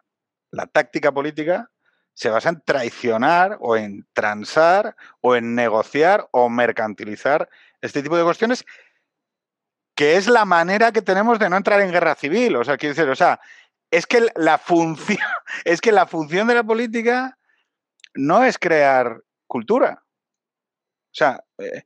la 0.50 0.66
táctica 0.66 1.12
política, 1.12 1.70
se 2.14 2.30
basa 2.30 2.48
en 2.48 2.62
traicionar 2.62 3.58
o 3.60 3.76
en 3.76 4.06
transar 4.14 4.96
o 5.20 5.36
en 5.36 5.54
negociar 5.54 6.26
o 6.30 6.48
mercantilizar 6.48 7.50
este 7.82 8.02
tipo 8.02 8.16
de 8.16 8.24
cuestiones, 8.24 8.64
que 9.96 10.16
es 10.16 10.28
la 10.28 10.44
manera 10.44 10.92
que 10.92 11.02
tenemos 11.02 11.38
de 11.38 11.48
no 11.48 11.56
entrar 11.56 11.80
en 11.80 11.90
guerra 11.90 12.14
civil. 12.14 12.54
O 12.56 12.64
sea, 12.64 12.76
quiero 12.76 12.94
decir, 12.94 13.10
o 13.10 13.16
sea, 13.16 13.40
es 13.90 14.06
que 14.06 14.28
la 14.36 14.58
función, 14.58 15.18
es 15.64 15.80
que 15.80 15.90
la 15.90 16.06
función 16.06 16.46
de 16.46 16.54
la 16.54 16.62
política 16.62 17.38
no 18.14 18.44
es 18.44 18.58
crear 18.58 19.22
cultura. 19.46 20.04
O 20.04 21.14
sea, 21.18 21.42
eh, 21.58 21.84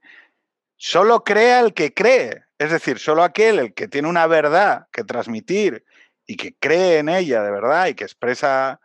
solo 0.76 1.22
crea 1.22 1.60
el 1.60 1.72
que 1.72 1.94
cree. 1.94 2.44
Es 2.58 2.72
decir, 2.72 2.98
solo 2.98 3.22
aquel 3.22 3.58
el 3.60 3.74
que 3.74 3.86
tiene 3.86 4.08
una 4.08 4.26
verdad 4.26 4.88
que 4.92 5.04
transmitir 5.04 5.84
y 6.26 6.36
que 6.36 6.56
cree 6.58 6.98
en 6.98 7.08
ella 7.08 7.42
de 7.42 7.50
verdad 7.50 7.86
y 7.86 7.94
que 7.94 8.04
expresa 8.04 8.80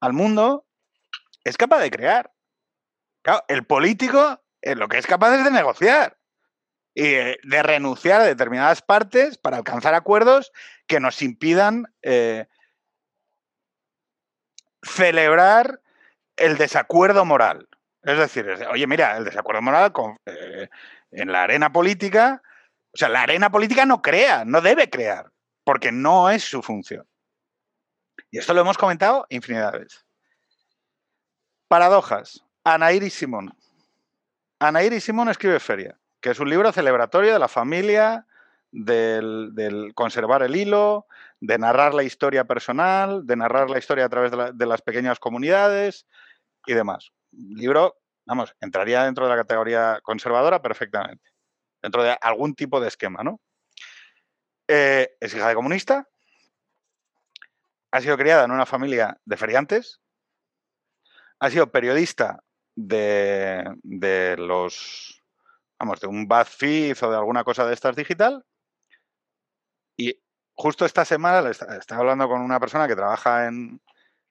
al 0.00 0.12
mundo, 0.12 0.66
es 1.44 1.56
capaz 1.56 1.78
de 1.78 1.90
crear. 1.90 2.32
El 3.48 3.64
político 3.64 4.42
eh, 4.62 4.74
lo 4.74 4.88
que 4.88 4.98
es 4.98 5.06
capaz 5.06 5.36
es 5.36 5.44
de 5.44 5.50
negociar 5.50 6.18
y 6.94 7.06
de 7.06 7.62
renunciar 7.62 8.20
a 8.20 8.24
determinadas 8.24 8.80
partes 8.80 9.36
para 9.36 9.56
alcanzar 9.56 9.94
acuerdos 9.94 10.52
que 10.86 11.00
nos 11.00 11.20
impidan 11.22 11.92
eh, 12.02 12.46
celebrar 14.82 15.80
el 16.36 16.56
desacuerdo 16.56 17.24
moral. 17.24 17.68
Es 18.02 18.18
decir, 18.18 18.46
oye, 18.70 18.86
mira, 18.86 19.16
el 19.16 19.24
desacuerdo 19.24 19.62
moral 19.62 19.92
eh, 20.26 20.68
en 21.10 21.32
la 21.32 21.42
arena 21.42 21.72
política, 21.72 22.42
o 22.92 22.96
sea, 22.96 23.08
la 23.08 23.22
arena 23.22 23.50
política 23.50 23.86
no 23.86 24.02
crea, 24.02 24.44
no 24.44 24.60
debe 24.60 24.90
crear, 24.90 25.32
porque 25.64 25.90
no 25.90 26.30
es 26.30 26.44
su 26.44 26.62
función. 26.62 27.06
Y 28.30 28.38
esto 28.38 28.54
lo 28.54 28.60
hemos 28.60 28.78
comentado 28.78 29.26
infinidad 29.30 29.72
de 29.72 29.80
veces. 29.80 30.04
Paradojas. 31.68 32.44
Anaír 32.62 33.02
y 33.02 33.10
Simón. 33.10 33.52
Anaír 34.58 34.92
y 34.92 35.00
Simón 35.00 35.28
escribe 35.28 35.60
Feria, 35.60 35.98
que 36.24 36.30
es 36.30 36.40
un 36.40 36.48
libro 36.48 36.72
celebratorio 36.72 37.34
de 37.34 37.38
la 37.38 37.48
familia, 37.48 38.26
del, 38.72 39.92
conservar 39.94 40.42
el 40.42 40.56
hilo, 40.56 41.06
de 41.38 41.58
narrar 41.58 41.92
la 41.92 42.02
historia 42.02 42.46
personal, 42.46 43.26
de 43.26 43.36
narrar 43.36 43.68
la 43.68 43.76
historia 43.76 44.06
a 44.06 44.08
través 44.08 44.32
de, 44.32 44.66
las 44.66 44.80
pequeñas 44.80 45.18
comunidades 45.18 46.06
y 46.64 46.72
demás. 46.72 47.12
libro, 47.30 47.98
vamos, 48.24 48.56
entraría 48.62 49.04
dentro 49.04 49.26
de 49.26 49.32
la 49.32 49.36
categoría 49.36 50.00
conservadora 50.02 50.62
perfectamente, 50.62 51.30
dentro 51.82 52.02
de 52.02 52.16
algún 52.18 52.54
tipo 52.54 52.80
de 52.80 52.88
esquema, 52.88 53.22
¿no? 53.22 53.38
Eh, 54.66 55.14
es 55.20 55.34
hija 55.34 55.48
de 55.48 55.54
comunista, 55.54 56.08
ha 57.90 58.00
sido 58.00 58.16
criada 58.16 58.46
en 58.46 58.50
una 58.50 58.64
familia 58.64 59.20
de 59.26 59.36
feriantes, 59.36 60.00
ha 61.38 61.50
sido 61.50 61.70
periodista 61.70 62.42
de, 62.76 64.36
los, 64.38 65.22
vamos, 65.78 66.00
de 66.00 66.06
un 66.06 66.26
BuzzFeed 66.26 66.96
o 67.02 67.10
de 67.10 67.16
alguna 67.16 67.44
cosa 67.44 67.66
de 67.66 67.74
estas 67.74 67.96
digital. 67.96 68.44
Y 69.96 70.20
justo 70.54 70.84
esta 70.84 71.04
semana 71.04 71.48
estaba 71.50 72.00
hablando 72.00 72.28
con 72.28 72.40
una 72.40 72.60
persona 72.60 72.88
que 72.88 72.96
trabaja 72.96 73.46
en, 73.46 73.80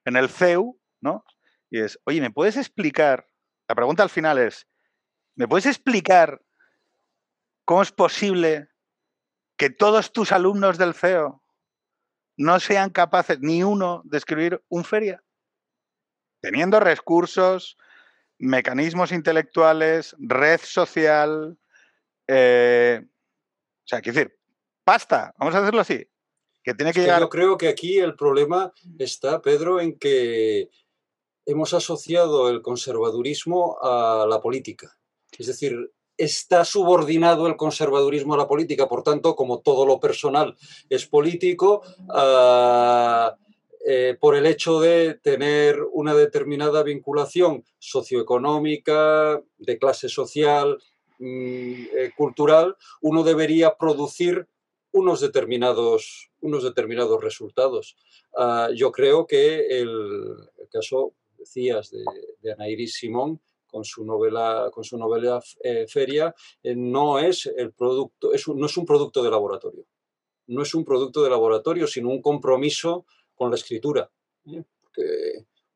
en 0.04 0.16
el 0.16 0.28
CEU, 0.28 0.78
¿no? 1.00 1.24
Y 1.70 1.80
es, 1.80 1.98
oye, 2.04 2.20
¿me 2.20 2.30
puedes 2.30 2.56
explicar? 2.56 3.26
La 3.68 3.74
pregunta 3.74 4.02
al 4.02 4.10
final 4.10 4.38
es, 4.38 4.66
¿me 5.36 5.48
puedes 5.48 5.66
explicar 5.66 6.42
cómo 7.64 7.82
es 7.82 7.92
posible 7.92 8.68
que 9.56 9.70
todos 9.70 10.12
tus 10.12 10.32
alumnos 10.32 10.78
del 10.78 10.94
CEU 10.94 11.42
no 12.36 12.60
sean 12.60 12.90
capaces 12.90 13.38
ni 13.40 13.62
uno 13.62 14.02
de 14.04 14.18
escribir 14.18 14.62
un 14.68 14.84
feria? 14.84 15.24
teniendo 16.44 16.78
recursos, 16.78 17.78
mecanismos 18.38 19.12
intelectuales, 19.12 20.14
red 20.18 20.60
social, 20.62 21.58
eh, 22.26 23.02
o 23.04 23.86
sea, 23.86 24.00
quiero 24.00 24.18
decir, 24.18 24.38
pasta, 24.84 25.34
vamos 25.38 25.54
a 25.54 25.58
hacerlo 25.58 25.80
así. 25.80 26.06
Que 26.62 26.74
tiene 26.74 26.92
que, 26.92 27.00
llegar... 27.00 27.20
Yo 27.20 27.28
creo 27.28 27.58
que 27.58 27.68
aquí 27.68 27.98
el 27.98 28.16
problema 28.16 28.72
está, 28.98 29.42
Pedro, 29.42 29.80
en 29.80 29.98
que 29.98 30.70
hemos 31.44 31.74
asociado 31.74 32.48
el 32.48 32.62
conservadurismo 32.62 33.76
a 33.82 34.26
la 34.26 34.40
política. 34.40 34.96
Es 35.38 35.46
decir, 35.46 35.92
está 36.16 36.64
subordinado 36.64 37.46
el 37.46 37.56
conservadurismo 37.56 38.34
a 38.34 38.38
la 38.38 38.48
política, 38.48 38.88
por 38.88 39.02
tanto, 39.02 39.34
como 39.36 39.60
todo 39.60 39.84
lo 39.84 40.00
personal 40.00 40.56
es 40.88 41.06
político, 41.06 41.82
uh, 42.08 43.43
eh, 43.86 44.16
por 44.18 44.34
el 44.34 44.46
hecho 44.46 44.80
de 44.80 45.14
tener 45.14 45.78
una 45.92 46.14
determinada 46.14 46.82
vinculación 46.82 47.64
socioeconómica, 47.78 49.42
de 49.58 49.78
clase 49.78 50.08
social, 50.08 50.78
mm, 51.18 51.84
eh, 51.96 52.12
cultural, 52.16 52.76
uno 53.02 53.22
debería 53.22 53.76
producir 53.76 54.48
unos 54.92 55.20
determinados, 55.20 56.30
unos 56.40 56.62
determinados 56.62 57.22
resultados. 57.22 57.96
Ah, 58.36 58.70
yo 58.74 58.90
creo 58.90 59.26
que 59.26 59.66
el, 59.80 60.36
caso, 60.70 61.12
decías, 61.36 61.90
de, 61.90 62.04
de 62.40 62.52
Anairis 62.52 62.94
Simón, 62.94 63.40
con 63.74 63.84
su 63.84 64.04
novela, 64.04 64.70
con 64.72 64.84
su 64.84 64.96
novela 64.96 65.42
eh, 65.64 65.86
Feria, 65.88 66.32
no 66.62 67.18
es 67.18 67.46
el 67.46 67.72
producto, 67.72 68.30
no 68.54 68.66
es 68.66 68.76
un 68.76 68.86
producto 68.86 69.20
de 69.20 69.30
laboratorio. 69.30 69.84
No 70.46 70.62
es 70.62 70.74
un 70.74 70.84
producto 70.84 71.24
de 71.24 71.30
laboratorio, 71.30 71.88
sino 71.88 72.10
un 72.10 72.22
compromiso 72.22 73.04
con 73.34 73.50
la 73.50 73.56
escritura. 73.56 74.10
¿eh? 74.46 74.64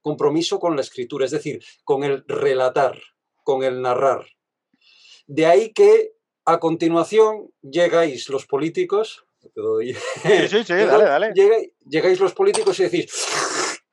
compromiso 0.01 0.59
con 0.59 0.75
la 0.75 0.83
escritura, 0.83 1.25
es 1.25 1.33
decir, 1.33 1.63
con 1.85 2.03
el 2.05 2.25
relatar, 2.27 2.99
con 3.45 3.63
el 3.63 3.83
narrar. 3.83 4.27
De 5.27 5.45
ahí 5.45 5.73
que 5.73 6.13
a 6.45 6.59
continuación 6.59 7.53
llegáis 7.61 8.29
los 8.29 8.47
políticos, 8.47 9.25
Llegáis, 11.85 12.21
los 12.21 12.35
políticos 12.35 12.81
y 12.81 12.85
decís, 12.85 13.07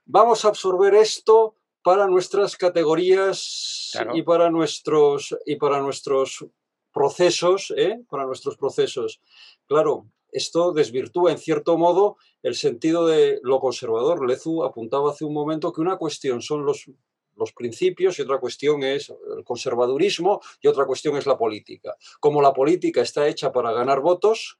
vamos 0.06 0.44
a 0.44 0.48
absorber 0.50 0.96
esto 0.96 1.56
para 1.84 2.08
nuestras 2.08 2.58
categorías 2.58 3.92
y, 4.14 4.24
para 4.24 4.50
nuestros, 4.50 5.38
y 5.46 5.56
para 5.58 5.82
nuestros 5.82 6.46
procesos, 6.92 7.74
¿eh? 7.78 8.00
para 8.10 8.26
nuestros 8.26 8.58
procesos. 8.58 9.22
Claro, 9.68 10.08
esto 10.36 10.74
desvirtúa 10.74 11.32
en 11.32 11.38
cierto 11.38 11.78
modo 11.78 12.18
el 12.44 12.56
sentido 12.56 13.08
de 13.08 13.40
lo 13.42 13.60
conservador. 13.60 14.28
Lezu 14.28 14.64
apuntaba 14.64 15.12
hace 15.12 15.24
un 15.24 15.34
momento 15.34 15.72
que 15.72 15.82
una 15.82 15.96
cuestión 15.98 16.42
son 16.42 16.66
los, 16.66 16.92
los 17.36 17.54
principios 17.54 18.20
y 18.20 18.24
otra 18.24 18.40
cuestión 18.40 18.84
es 18.84 19.10
el 19.10 19.44
conservadurismo 19.46 20.42
y 20.62 20.68
otra 20.68 20.86
cuestión 20.86 21.16
es 21.16 21.26
la 21.26 21.38
política. 21.38 21.96
Como 22.20 22.42
la 22.42 22.54
política 22.54 23.02
está 23.02 23.28
hecha 23.28 23.54
para 23.54 23.72
ganar 23.72 24.02
votos, 24.02 24.60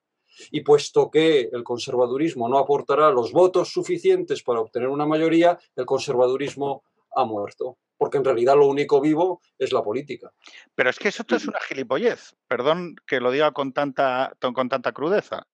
y 0.52 0.62
puesto 0.62 1.10
que 1.10 1.50
el 1.52 1.64
conservadurismo 1.64 2.50
no 2.50 2.58
aportará 2.58 3.10
los 3.10 3.32
votos 3.32 3.70
suficientes 3.70 4.44
para 4.44 4.60
obtener 4.60 4.90
una 4.90 5.06
mayoría, 5.06 5.58
el 5.76 5.86
conservadurismo 5.86 6.84
ha 7.16 7.26
muerto. 7.26 7.78
Porque 7.98 8.18
en 8.18 8.26
realidad 8.26 8.58
lo 8.58 8.68
único 8.68 9.00
vivo 9.00 9.42
es 9.58 9.72
la 9.72 9.82
política. 9.82 10.30
Pero 10.76 10.90
es 10.90 11.00
que 11.00 11.08
eso 11.08 11.24
es 11.30 11.48
una 11.48 11.60
gilipollez. 11.62 12.36
Perdón 12.48 12.98
que 13.08 13.22
lo 13.22 13.32
diga 13.32 13.54
con 13.54 13.72
tanta, 13.72 14.34
con 14.54 14.68
tanta 14.68 14.92
crudeza. 14.92 15.48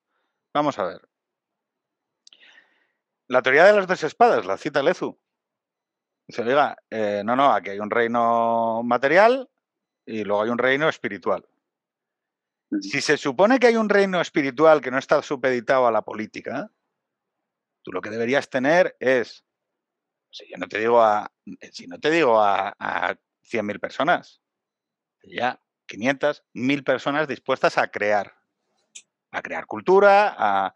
Vamos 0.53 0.77
a 0.79 0.83
ver. 0.83 1.01
La 3.27 3.41
teoría 3.41 3.65
de 3.65 3.73
las 3.73 3.87
dos 3.87 4.03
espadas, 4.03 4.45
la 4.45 4.57
cita 4.57 4.83
Lezu. 4.83 5.17
Se 6.27 6.43
diga, 6.43 6.77
eh, 6.89 7.23
no, 7.25 7.35
no, 7.35 7.53
aquí 7.53 7.69
hay 7.69 7.79
un 7.79 7.89
reino 7.89 8.81
material 8.83 9.49
y 10.05 10.23
luego 10.23 10.43
hay 10.43 10.49
un 10.49 10.57
reino 10.57 10.89
espiritual. 10.89 11.47
Si 12.81 13.01
se 13.01 13.17
supone 13.17 13.59
que 13.59 13.67
hay 13.67 13.77
un 13.77 13.89
reino 13.89 14.19
espiritual 14.19 14.81
que 14.81 14.91
no 14.91 14.97
está 14.97 15.21
supeditado 15.21 15.87
a 15.87 15.91
la 15.91 16.01
política, 16.01 16.71
tú 17.83 17.91
lo 17.91 18.01
que 18.01 18.09
deberías 18.09 18.49
tener 18.49 18.95
es, 18.99 19.45
si 20.29 20.49
yo 20.49 20.57
no 20.57 20.67
te 20.67 20.79
digo 20.79 21.01
a, 21.01 21.31
si 21.71 21.87
no 21.87 21.99
te 21.99 22.09
digo 22.11 22.39
a, 22.41 22.75
a 22.79 23.15
100.000 23.43 23.79
personas, 23.79 24.41
ya 25.23 25.61
500, 25.87 26.43
1.000 26.53 26.83
personas 26.83 27.27
dispuestas 27.27 27.77
a 27.77 27.89
crear 27.89 28.40
a 29.31 29.41
crear 29.41 29.65
cultura, 29.65 30.35
a, 30.37 30.73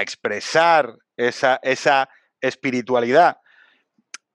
expresar 0.00 0.98
esa, 1.16 1.58
esa 1.62 2.10
espiritualidad, 2.40 3.38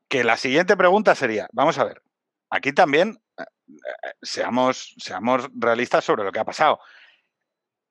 que 0.08 0.24
la 0.24 0.38
siguiente 0.38 0.76
pregunta 0.76 1.14
sería, 1.14 1.48
vamos 1.54 1.78
a 1.78 1.84
ver, 1.84 2.02
aquí 2.50 2.74
también 2.74 3.22
eh, 3.38 3.44
eh, 3.44 4.14
seamos, 4.22 4.96
seamos 4.98 5.48
realistas 5.54 6.04
sobre 6.04 6.24
lo 6.24 6.32
que 6.32 6.40
ha 6.40 6.46
pasado. 6.46 6.80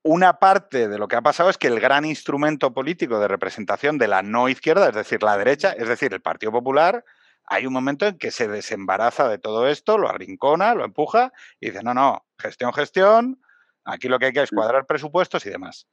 Una 0.05 0.41
parte 0.41 0.89
de 0.89 0.99
lo 0.99 1.07
que 1.07 1.15
ha 1.15 1.23
pasado 1.23 1.51
es 1.51 1.59
que 1.59 1.69
el 1.69 1.79
gran 1.79 2.05
instrumento 2.05 2.75
político 2.75 3.21
de 3.21 3.29
representación 3.29 3.99
de 3.99 4.09
la 4.09 4.23
no 4.23 4.49
izquierda, 4.49 4.89
es 4.89 4.95
decir, 4.95 5.23
la 5.23 5.37
derecha, 5.37 5.71
es 5.71 5.87
decir, 5.87 6.13
el 6.13 6.21
Partido 6.21 6.51
Popular, 6.51 7.05
hay 7.47 7.67
un 7.67 7.73
momento 7.73 8.07
en 8.07 8.19
que 8.19 8.31
se 8.31 8.49
desembaraza 8.49 9.29
de 9.29 9.39
todo 9.39 9.69
esto, 9.69 9.99
lo 9.99 10.09
arrincona, 10.09 10.75
lo 10.75 10.85
empuja 10.85 11.33
y 11.61 11.71
dice, 11.71 11.83
no, 11.83 11.95
no, 11.95 12.27
gestión, 12.39 12.73
gestión, 12.73 13.41
aquí 13.85 14.09
lo 14.09 14.19
que 14.19 14.27
hay 14.27 14.33
que 14.33 14.43
es 14.43 14.53
mm. 14.53 14.57
cuadrar 14.57 14.87
presupuestos 14.87 15.45
y 15.47 15.51
demás. 15.51 15.89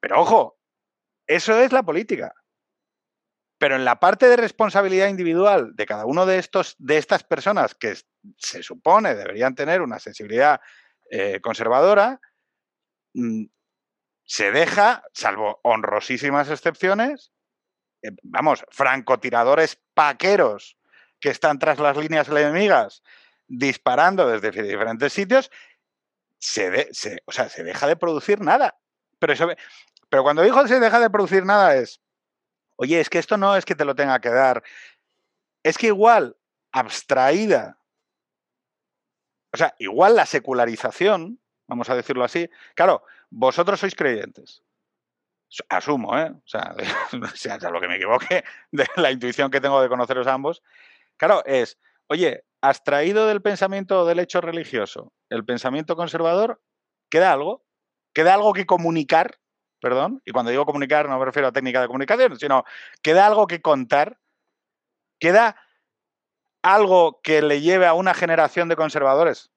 Pero 0.00 0.20
ojo, 0.20 0.58
eso 1.26 1.58
es 1.58 1.72
la 1.72 1.82
política. 1.82 2.34
Pero 3.58 3.76
en 3.76 3.84
la 3.84 4.00
parte 4.00 4.26
de 4.28 4.36
responsabilidad 4.36 5.08
individual 5.08 5.76
de 5.76 5.86
cada 5.86 6.06
uno 6.06 6.24
de 6.24 6.38
estos, 6.38 6.74
de 6.78 6.96
estas 6.96 7.24
personas 7.24 7.74
que 7.74 7.94
se 8.38 8.62
supone 8.62 9.14
deberían 9.14 9.54
tener 9.54 9.82
una 9.82 9.98
sensibilidad 9.98 10.60
eh, 11.10 11.40
conservadora, 11.40 12.20
mm, 13.14 13.44
se 14.24 14.52
deja, 14.52 15.02
salvo 15.12 15.60
honrosísimas 15.62 16.48
excepciones, 16.48 17.32
eh, 18.02 18.12
vamos, 18.22 18.64
francotiradores 18.70 19.78
paqueros 19.92 20.78
que 21.20 21.28
están 21.28 21.58
tras 21.58 21.78
las 21.78 21.96
líneas 21.96 22.28
enemigas 22.28 23.02
disparando 23.46 24.28
desde 24.28 24.62
diferentes 24.62 25.12
sitios, 25.12 25.50
se, 26.40 27.22
o 27.26 27.32
sea, 27.32 27.48
se 27.48 27.62
deja 27.62 27.86
de 27.86 27.96
producir 27.96 28.40
nada. 28.40 28.78
Pero, 29.18 29.32
eso, 29.32 29.48
pero 30.08 30.22
cuando 30.22 30.42
digo 30.42 30.66
se 30.66 30.80
deja 30.80 30.98
de 30.98 31.10
producir 31.10 31.44
nada 31.44 31.76
es, 31.76 32.00
oye, 32.76 33.00
es 33.00 33.08
que 33.08 33.18
esto 33.18 33.36
no 33.36 33.56
es 33.56 33.64
que 33.64 33.74
te 33.74 33.84
lo 33.84 33.94
tenga 33.94 34.20
que 34.20 34.30
dar, 34.30 34.62
es 35.62 35.78
que 35.78 35.88
igual, 35.88 36.36
abstraída, 36.72 37.78
o 39.52 39.56
sea, 39.56 39.74
igual 39.78 40.16
la 40.16 40.26
secularización, 40.26 41.38
vamos 41.66 41.90
a 41.90 41.94
decirlo 41.94 42.24
así, 42.24 42.48
claro, 42.74 43.04
vosotros 43.30 43.78
sois 43.78 43.94
creyentes. 43.94 44.62
Asumo, 45.68 46.16
¿eh? 46.16 46.30
O 46.30 46.46
sea, 46.46 46.74
sea, 47.34 47.58
lo 47.70 47.80
que 47.80 47.88
me 47.88 47.96
equivoque, 47.96 48.44
de 48.70 48.86
la 48.96 49.10
intuición 49.10 49.50
que 49.50 49.60
tengo 49.60 49.82
de 49.82 49.88
conoceros 49.88 50.26
ambos, 50.26 50.62
Claro, 51.20 51.44
es, 51.44 51.78
oye, 52.06 52.44
¿has 52.62 52.84
traído 52.84 53.26
del 53.26 53.42
pensamiento 53.42 54.04
del 54.06 54.18
hecho 54.18 54.40
religioso 54.40 55.12
el 55.30 55.44
pensamiento 55.44 55.96
conservador? 55.96 56.60
¿Queda 57.10 57.32
algo? 57.32 57.64
¿Queda 58.14 58.34
algo 58.34 58.52
que 58.52 58.66
comunicar? 58.66 59.38
Perdón, 59.80 60.20
y 60.26 60.32
cuando 60.32 60.50
digo 60.50 60.66
comunicar 60.66 61.08
no 61.08 61.18
me 61.18 61.24
refiero 61.24 61.48
a 61.48 61.52
técnica 61.52 61.80
de 61.80 61.86
comunicación, 61.86 62.38
sino 62.38 62.64
¿queda 63.02 63.26
algo 63.26 63.46
que 63.46 63.62
contar? 63.62 64.18
¿Queda 65.18 65.56
algo 66.62 67.20
que 67.22 67.40
le 67.42 67.60
lleve 67.60 67.86
a 67.86 67.94
una 67.94 68.14
generación 68.14 68.68
de 68.68 68.76
conservadores 68.76 69.50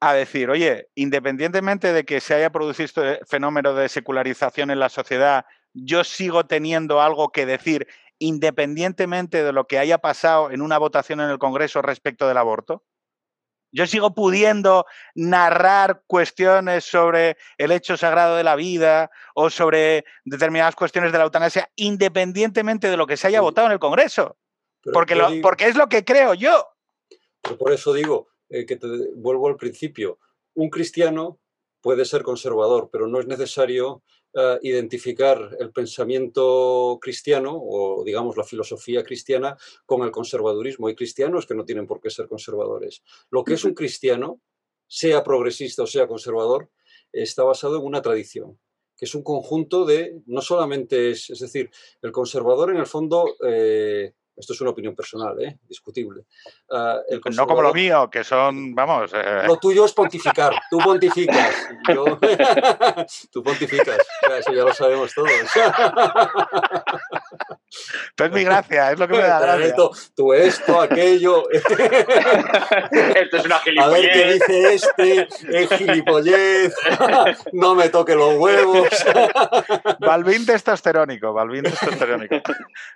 a 0.00 0.14
decir, 0.14 0.50
oye, 0.50 0.88
independientemente 0.94 1.92
de 1.92 2.04
que 2.04 2.20
se 2.20 2.34
haya 2.34 2.50
producido 2.50 2.84
este 2.86 3.24
fenómeno 3.26 3.74
de 3.74 3.88
secularización 3.88 4.70
en 4.70 4.80
la 4.80 4.88
sociedad, 4.88 5.44
yo 5.74 6.04
sigo 6.04 6.46
teniendo 6.46 7.00
algo 7.00 7.30
que 7.30 7.46
decir 7.46 7.86
independientemente 8.20 9.42
de 9.42 9.52
lo 9.52 9.66
que 9.66 9.78
haya 9.78 9.98
pasado 9.98 10.52
en 10.52 10.62
una 10.62 10.78
votación 10.78 11.20
en 11.20 11.30
el 11.30 11.38
Congreso 11.38 11.82
respecto 11.82 12.28
del 12.28 12.36
aborto? 12.36 12.84
Yo 13.72 13.86
sigo 13.86 14.14
pudiendo 14.14 14.84
narrar 15.14 16.02
cuestiones 16.06 16.84
sobre 16.84 17.36
el 17.56 17.70
hecho 17.70 17.96
sagrado 17.96 18.36
de 18.36 18.44
la 18.44 18.56
vida 18.56 19.10
o 19.34 19.48
sobre 19.48 20.04
determinadas 20.24 20.74
cuestiones 20.74 21.12
de 21.12 21.18
la 21.18 21.24
eutanasia, 21.24 21.70
independientemente 21.76 22.90
de 22.90 22.96
lo 22.96 23.06
que 23.06 23.16
se 23.16 23.28
haya 23.28 23.40
votado 23.40 23.68
en 23.68 23.72
el 23.72 23.78
Congreso. 23.78 24.36
Porque, 24.92 25.40
porque 25.42 25.66
es 25.66 25.76
lo 25.76 25.88
que 25.88 26.04
creo 26.04 26.34
yo. 26.34 26.66
por 27.58 27.72
eso 27.72 27.92
digo 27.92 28.28
eh, 28.48 28.66
que 28.66 28.76
te 28.76 28.86
vuelvo 29.14 29.48
al 29.48 29.56
principio. 29.56 30.18
Un 30.54 30.68
cristiano 30.68 31.38
puede 31.80 32.04
ser 32.04 32.22
conservador, 32.22 32.90
pero 32.90 33.06
no 33.06 33.20
es 33.20 33.26
necesario 33.26 34.02
eh, 34.34 34.58
identificar 34.62 35.56
el 35.58 35.72
pensamiento 35.72 36.98
cristiano 37.00 37.58
o, 37.60 38.04
digamos, 38.04 38.36
la 38.36 38.44
filosofía 38.44 39.02
cristiana 39.02 39.56
con 39.86 40.02
el 40.02 40.10
conservadurismo. 40.10 40.86
Hay 40.86 40.94
cristianos 40.94 41.46
que 41.46 41.54
no 41.54 41.64
tienen 41.64 41.86
por 41.86 42.00
qué 42.00 42.10
ser 42.10 42.28
conservadores. 42.28 43.02
Lo 43.30 43.42
que 43.44 43.54
es 43.54 43.64
un 43.64 43.74
cristiano, 43.74 44.40
sea 44.86 45.22
progresista 45.24 45.82
o 45.82 45.86
sea 45.86 46.06
conservador, 46.06 46.70
está 47.12 47.42
basado 47.42 47.78
en 47.78 47.84
una 47.84 48.02
tradición 48.02 48.58
que 49.00 49.06
es 49.06 49.14
un 49.14 49.22
conjunto 49.22 49.86
de, 49.86 50.20
no 50.26 50.42
solamente 50.42 51.12
es, 51.12 51.30
es 51.30 51.38
decir, 51.38 51.70
el 52.02 52.12
conservador 52.12 52.70
en 52.70 52.76
el 52.76 52.86
fondo 52.86 53.34
eh, 53.42 54.12
esto 54.40 54.54
es 54.54 54.60
una 54.62 54.70
opinión 54.70 54.96
personal, 54.96 55.40
¿eh? 55.40 55.58
discutible. 55.68 56.22
Ah, 56.70 57.00
no 57.36 57.46
como 57.46 57.62
lo 57.62 57.74
mío, 57.74 58.08
que 58.10 58.24
son, 58.24 58.74
vamos... 58.74 59.12
Eh, 59.14 59.42
lo 59.46 59.58
tuyo 59.58 59.84
es 59.84 59.92
pontificar, 59.92 60.54
tú 60.70 60.78
pontificas. 60.78 61.68
tú 63.30 63.42
pontificas, 63.42 63.98
eso 64.38 64.52
ya 64.52 64.64
lo 64.64 64.72
sabemos 64.72 65.12
todos. 65.14 65.30
Esto 67.70 68.24
es 68.24 68.32
mi 68.32 68.42
gracia, 68.42 68.90
es 68.90 68.98
lo 68.98 69.06
que 69.06 69.14
me 69.14 69.20
da 69.20 69.38
gracia. 69.38 69.74
tú 70.16 70.32
esto, 70.32 70.80
aquello. 70.80 71.48
esto 71.52 73.36
es 73.36 73.44
una 73.44 73.60
gilipollez. 73.60 73.78
A 73.78 73.88
ver 73.88 74.10
qué 74.12 74.32
dice 74.32 74.74
este, 74.74 75.28
es 75.48 75.68
gilipollez, 75.70 76.74
no 77.52 77.76
me 77.76 77.88
toque 77.88 78.16
los 78.16 78.34
huevos. 78.34 78.88
Balvin 80.00 80.44
testosterónico, 80.44 81.32
Balvin 81.32 81.62
testosterónico. 81.62 82.36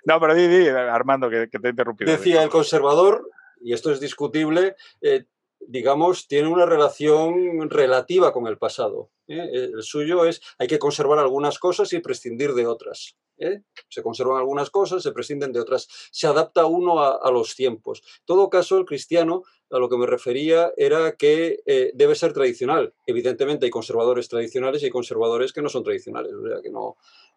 No, 0.03 0.19
pero 0.19 0.35
di, 0.35 0.47
di, 0.47 0.67
Armando, 0.67 1.29
que, 1.51 1.59
te. 1.59 1.73
Decía 2.05 2.43
el 2.43 2.49
conservador, 2.49 3.29
y 3.61 3.73
esto 3.73 3.91
es 3.91 3.99
discutible, 3.99 4.75
eh, 5.01 5.25
digamos, 5.59 6.27
tiene 6.27 6.47
una 6.47 6.65
relación 6.65 7.69
relativa 7.69 8.31
con 8.31 8.47
el 8.47 8.57
pasado. 8.57 9.09
¿eh? 9.27 9.49
El 9.51 9.83
suyo 9.83 10.25
es, 10.25 10.41
hay 10.59 10.67
que 10.67 10.79
conservar 10.79 11.19
algunas 11.19 11.57
cosas 11.59 11.91
y 11.93 11.99
prescindir 11.99 12.53
de 12.53 12.67
otras. 12.67 13.17
¿eh? 13.37 13.61
Se 13.89 14.03
conservan 14.03 14.37
algunas 14.37 14.69
cosas, 14.69 15.01
se 15.01 15.11
prescinden 15.11 15.51
de 15.51 15.59
otras. 15.59 15.87
Se 16.11 16.27
adapta 16.27 16.65
uno 16.65 16.99
a, 16.99 17.31
los 17.31 17.55
tiempos. 17.55 18.03
En 18.19 18.25
todo 18.25 18.49
caso, 18.49 18.77
el 18.77 18.85
cristiano, 18.85 19.43
a 19.71 19.79
lo 19.79 19.89
que 19.89 19.97
me 19.97 20.05
refería, 20.05 20.71
era 20.77 21.15
que 21.15 21.91
debe 21.95 22.13
ser 22.13 22.33
tradicional. 22.33 22.93
Evidentemente 23.07 23.65
hay 23.65 23.71
conservadores 23.71 24.29
tradicionales 24.29 24.83
y 24.83 24.85
hay 24.85 24.91
conservadores 24.91 25.53
que 25.53 25.63
no 25.63 25.69
son 25.69 25.83
tradicionales. 25.83 26.33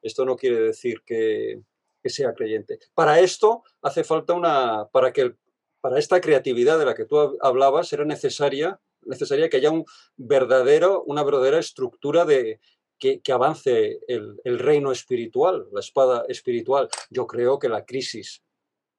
Esto 0.03 0.25
no 0.27 0.37
quiere 0.37 0.61
decir 0.61 1.03
que, 1.07 1.63
que 2.03 2.11
sea 2.11 2.33
creyente. 2.35 2.79
Para 2.95 3.21
esto 3.21 3.63
hace 3.83 4.05
falta 4.05 4.35
una, 4.35 4.89
para 4.93 5.13
que 5.13 5.35
para 5.81 5.99
esta 5.99 6.21
creatividad 6.21 6.79
de 6.79 6.85
la 6.85 6.95
que 6.95 7.05
tú 7.05 7.39
hablabas, 7.41 7.93
era 7.93 8.05
necesaria, 8.05 8.81
necesaria 9.03 9.49
que 9.49 9.59
haya 9.59 9.71
un 9.71 9.85
verdadero, 10.17 11.05
una 11.05 11.23
verdadera 11.23 11.59
estructura 11.59 12.25
de, 12.25 12.61
que, 12.99 13.23
avance 13.33 14.01
el, 14.09 14.59
reino 14.59 14.93
espiritual, 14.93 15.69
la 15.73 15.81
espada 15.81 16.25
espiritual. 16.29 16.89
Yo 17.11 17.27
creo 17.27 17.59
que 17.59 17.69
la 17.69 17.85
crisis 17.85 18.43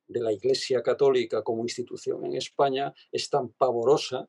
de 0.07 0.21
la 0.21 0.31
Iglesia 0.31 0.81
Católica 0.81 1.43
como 1.43 1.63
institución 1.63 2.25
en 2.25 2.35
España 2.35 2.93
es 3.11 3.29
tan 3.29 3.49
pavorosa, 3.49 4.27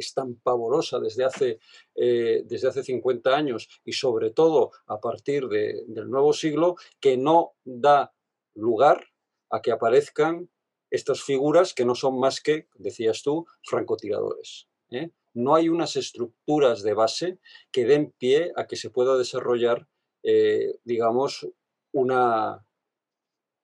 es 0.00 0.12
tan 0.12 0.36
pavorosa 0.36 0.98
desde 0.98 1.24
hace, 1.24 1.58
eh, 1.94 2.42
desde 2.44 2.68
hace 2.68 2.82
50 2.82 3.34
años 3.34 3.68
y 3.84 3.92
sobre 3.92 4.30
todo 4.30 4.72
a 4.86 5.00
partir 5.00 5.48
del 5.48 6.10
nuevo 6.10 6.32
siglo, 6.32 6.76
que 7.00 7.16
no 7.16 7.54
da 7.64 8.12
lugar 8.54 9.06
a 9.50 9.62
que 9.62 9.72
aparezcan 9.72 10.50
estas 10.90 11.22
figuras 11.22 11.72
que 11.72 11.84
no 11.84 11.94
son 11.94 12.18
más 12.18 12.40
que, 12.40 12.68
decías 12.74 13.22
tú, 13.22 13.46
francotiradores. 13.62 14.68
¿eh? 14.90 15.10
no 15.34 15.54
hay 15.54 15.68
unas 15.68 15.96
estructuras 15.96 16.82
de 16.82 16.94
base 16.94 17.38
que 17.70 17.84
den 17.84 18.12
pie 18.18 18.52
a 18.56 18.66
que 18.66 18.76
se 18.76 18.90
pueda 18.90 19.16
desarrollar, 19.16 19.86
eh, 20.22 20.78
digamos, 20.84 21.48
una, 21.92 22.64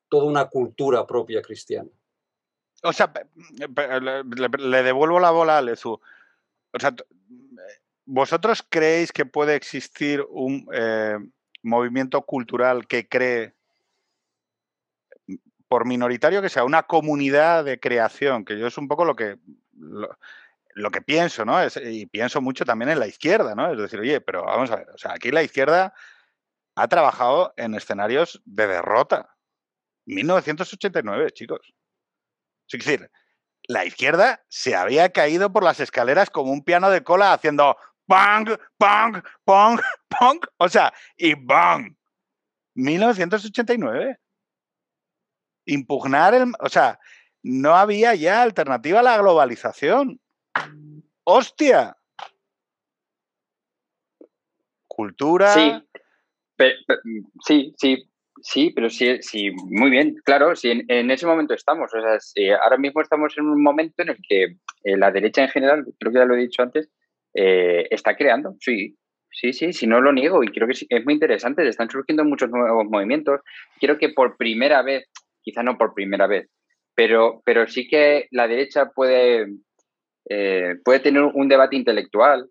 toda 0.09 0.25
una 0.25 0.49
cultura 0.49 1.07
propia 1.07 1.43
cristiana. 1.43 1.91
O 2.83 2.93
sea, 2.93 3.13
le, 3.59 4.83
devuelvo 4.83 5.19
la 5.19 5.31
bola 5.31 5.59
a 5.59 5.63
Lezu. 5.63 6.01
O 6.77 6.79
sea, 6.79 6.95
¿vosotros 8.05 8.65
creéis 8.69 9.13
que 9.13 9.25
puede 9.25 9.55
existir 9.55 10.23
un 10.29 10.69
eh, 10.73 11.17
movimiento 11.63 12.21
cultural 12.23 12.87
que 12.87 13.09
cree, 13.09 13.55
por 15.69 15.87
minoritario 15.87 16.43
que 16.43 16.51
sea, 16.51 16.65
una 16.65 16.83
comunidad 16.83 17.65
de 17.65 17.81
creación? 17.81 18.45
Que 18.45 18.59
yo 18.59 18.67
es 18.67 18.77
un 18.77 18.89
poco 18.89 19.07
lo 19.07 19.17
que 19.17 19.39
lo 20.77 20.91
que 20.91 21.01
pienso, 21.01 21.47
¿no? 21.47 21.57
y 21.83 22.05
pienso 22.05 22.43
mucho 22.43 22.67
también 22.67 22.91
en 22.91 22.99
la 22.99 23.07
izquierda, 23.07 23.55
¿no? 23.55 23.73
Es 23.73 23.79
decir, 23.79 23.99
oye, 23.99 24.21
pero 24.21 24.45
vamos 24.45 24.71
a 24.71 24.77
ver, 24.77 24.91
o 24.91 24.99
sea, 24.99 25.15
aquí 25.15 25.31
la 25.31 25.43
izquierda 25.43 25.95
ha 26.75 26.89
trabajado 26.89 27.55
en 27.57 27.75
escenarios 27.75 28.43
de 28.45 28.67
derrota. 28.67 29.35
1989, 30.05 31.31
chicos. 31.31 31.75
Es 32.69 32.85
decir, 32.85 33.11
la 33.69 33.85
izquierda 33.85 34.45
se 34.49 34.75
había 34.75 35.11
caído 35.11 35.53
por 35.53 35.63
las 35.63 35.81
escaleras 35.81 36.31
como 36.31 36.53
un 36.53 36.63
piano 36.63 36.91
de 36.91 37.03
cola 37.03 37.33
haciendo 37.33 37.77
pong, 38.07 38.51
pong, 38.79 39.23
pong, 39.45 39.81
pong, 40.09 40.41
o 40.59 40.69
sea, 40.69 40.93
y 41.17 41.35
bang. 41.35 41.95
1989. 42.75 44.19
impugnar 45.65 46.35
el... 46.35 46.53
O 46.61 46.69
sea, 46.69 47.01
no 47.43 47.75
había 47.75 48.15
ya 48.15 48.43
alternativa 48.43 49.01
a 49.01 49.03
la 49.03 49.19
globalización. 49.19 50.21
¡Hostia! 51.25 51.97
Cultura. 54.87 55.53
Sí, 55.53 55.73
sí, 57.45 57.75
sí, 57.77 58.11
sí, 58.43 58.73
pero 58.75 58.91
sí, 58.91 59.19
sí, 59.21 59.51
muy 59.53 59.91
bien, 59.91 60.17
claro, 60.25 60.55
sí, 60.57 60.85
en, 60.89 61.11
ese 61.11 61.27
momento 61.27 61.55
estamos. 61.55 61.91
O 61.95 62.01
sea, 62.01 62.59
ahora 62.63 62.79
mismo 62.79 63.01
estamos 63.01 63.37
en 63.37 63.47
un 63.47 63.63
momento 63.63 64.03
en 64.03 64.11
el 64.11 64.19
que 64.29 64.45
eh, 64.85 64.97
la 64.97 65.11
derecha 65.11 65.43
en 65.43 65.49
general, 65.49 65.85
creo 65.99 66.13
que 66.13 66.19
ya 66.19 66.25
lo 66.25 66.35
he 66.35 66.41
dicho 66.41 66.63
antes, 66.63 66.91
eh, 67.35 67.87
está 67.91 68.17
creando, 68.17 68.57
sí, 68.61 68.97
Sí, 69.39 69.53
sí, 69.53 69.75
sí, 69.75 69.87
no 69.87 70.01
lo 70.01 70.15
niego 70.15 70.43
y 70.43 70.49
creo 70.49 70.67
que 70.67 70.73
es 70.73 71.05
muy 71.05 71.13
interesante. 71.13 71.69
Están 71.69 71.91
surgiendo 71.91 72.25
muchos 72.25 72.49
nuevos 72.49 72.87
movimientos. 72.87 73.43
Creo 73.79 73.99
que 73.99 74.09
por 74.09 74.39
primera 74.39 74.81
vez, 74.81 75.11
quizá 75.43 75.63
no 75.63 75.77
por 75.77 75.93
primera 75.93 76.27
vez, 76.27 76.49
pero, 76.95 77.43
pero 77.45 77.67
sí 77.67 77.87
que 77.87 78.29
la 78.31 78.49
derecha 78.49 78.93
puede, 78.95 79.49
eh, 80.31 80.77
puede 80.83 81.01
tener 81.01 81.23
un 81.23 81.49
debate 81.49 81.77
intelectual. 81.77 82.49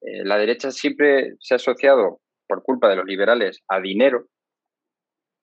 La 0.00 0.38
derecha 0.38 0.70
siempre 0.70 1.32
se 1.40 1.54
ha 1.54 1.56
asociado, 1.56 2.20
por 2.46 2.62
culpa 2.62 2.88
de 2.88 2.96
los 2.96 3.06
liberales, 3.06 3.62
a 3.68 3.80
dinero. 3.80 4.28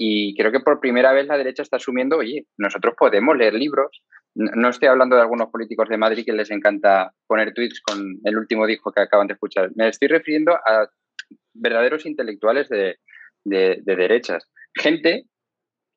Y 0.03 0.35
creo 0.35 0.51
que 0.51 0.61
por 0.61 0.79
primera 0.79 1.13
vez 1.13 1.27
la 1.27 1.37
derecha 1.37 1.61
está 1.61 1.77
asumiendo, 1.77 2.17
oye, 2.17 2.47
nosotros 2.57 2.95
podemos 2.97 3.37
leer 3.37 3.53
libros, 3.53 4.01
no 4.33 4.69
estoy 4.69 4.87
hablando 4.87 5.15
de 5.15 5.21
algunos 5.21 5.51
políticos 5.51 5.89
de 5.89 5.97
Madrid 5.99 6.25
que 6.25 6.33
les 6.33 6.49
encanta 6.49 7.13
poner 7.27 7.53
tweets 7.53 7.79
con 7.81 8.17
el 8.23 8.35
último 8.35 8.65
disco 8.65 8.91
que 8.91 9.01
acaban 9.01 9.27
de 9.27 9.33
escuchar. 9.33 9.69
Me 9.75 9.87
estoy 9.87 10.07
refiriendo 10.07 10.53
a 10.53 10.89
verdaderos 11.53 12.07
intelectuales 12.07 12.67
de, 12.67 12.97
derechas. 13.43 14.49
Gente 14.73 15.25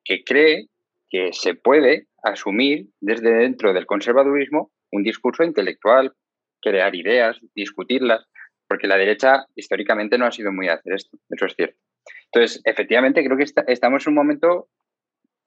que 0.03 0.23
cree 0.23 0.67
que 1.09 1.33
se 1.33 1.55
puede 1.55 2.05
asumir 2.21 2.89
desde 3.01 3.33
dentro 3.33 3.73
del 3.73 3.87
conservadurismo 3.87 4.71
un 4.91 5.01
discurso 5.01 5.43
intelectual, 5.43 6.13
crear 6.61 6.93
ideas, 6.93 7.39
discutirlas, 7.55 8.23
porque 8.67 8.85
la 8.85 8.97
derecha 8.97 9.47
históricamente 9.55 10.19
no 10.19 10.27
ha 10.27 10.31
sido 10.31 10.51
muy 10.51 10.67
a 10.67 10.73
hacer 10.73 10.93
esto, 10.93 11.17
eso 11.31 11.47
es 11.47 11.55
cierto. 11.55 11.84
Entonces, 12.31 12.61
efectivamente, 12.65 13.23
creo 13.23 13.37
que 13.37 13.45
estamos 13.67 14.05
en 14.05 14.11
un 14.11 14.15
momento 14.15 14.69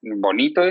bonito, 0.02 0.62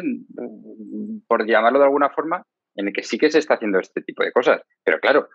por 1.28 1.46
llamarlo 1.46 1.80
de 1.80 1.86
alguna 1.86 2.10
forma, 2.10 2.43
en 2.76 2.88
el 2.88 2.93
que 2.93 3.04
sí 3.04 3.17
que 3.17 3.30
se 3.30 3.39
está 3.39 3.56
haciendo 3.56 3.80
este 3.80 4.02
tipo 4.02 4.24
de 4.24 4.32
cosas. 4.32 4.62
Pero 4.84 5.00
claro, 5.00 5.30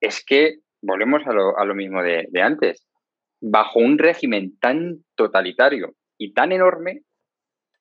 es 0.00 0.24
que 0.24 0.58
volvemos 0.82 1.22
a 1.26 1.32
lo, 1.64 1.74
mismo 1.74 2.02
de, 2.02 2.28
antes. 2.42 2.86
Bajo 3.40 3.78
un 3.78 3.98
régimen 3.98 4.58
tan 4.58 5.04
totalitario 5.16 5.94
y 6.18 6.32
tan 6.32 6.52
enorme 6.52 7.02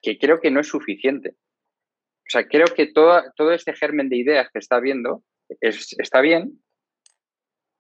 que 0.01 0.17
creo 0.17 0.39
que 0.39 0.51
no 0.51 0.59
es 0.59 0.67
suficiente. 0.67 1.31
O 1.31 2.29
sea, 2.29 2.47
creo 2.47 2.67
que 2.67 2.87
todo, 2.87 3.23
todo 3.35 3.51
este 3.53 3.73
germen 3.73 4.09
de 4.09 4.17
ideas 4.17 4.49
que 4.51 4.59
está 4.59 4.79
viendo 4.79 5.23
está 5.61 6.21
bien, 6.21 6.61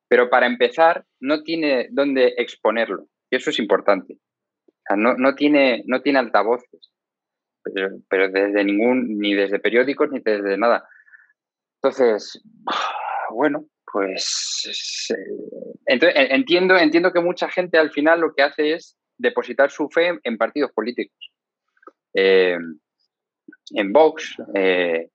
pero 0.09 0.29
para 0.29 0.47
empezar 0.47 1.05
no 1.19 1.43
tiene 1.43 1.89
dónde 1.91 2.33
exponerlo. 2.37 3.07
Y 3.29 3.35
eso 3.35 3.49
es 3.49 3.59
importante. 3.59 4.17
No, 4.95 5.15
no, 5.15 5.35
tiene, 5.35 5.83
no 5.85 6.01
tiene 6.01 6.19
altavoces 6.19 6.91
pero, 8.09 8.29
desde 8.29 8.63
ningún, 8.63 9.19
ni 9.19 9.33
desde 9.33 9.59
periódicos 9.59 10.09
ni 10.11 10.19
desde 10.19 10.57
nada. 10.57 10.87
Entonces, 11.81 12.41
bueno, 13.31 13.65
pues 13.91 15.07
entiendo, 15.85 16.77
entiendo 16.77 17.13
que 17.13 17.19
mucha 17.19 17.49
gente 17.49 17.77
al 17.77 17.91
final 17.91 18.21
lo 18.21 18.33
que 18.33 18.43
hace 18.43 18.73
es 18.73 18.97
depositar 19.17 19.71
su 19.71 19.89
fe 19.89 20.19
en 20.23 20.37
partidos 20.37 20.71
políticos. 20.71 21.31
Eh, 22.13 22.57
en 23.71 23.93
Vox, 23.93 24.35
eh, 24.53 25.09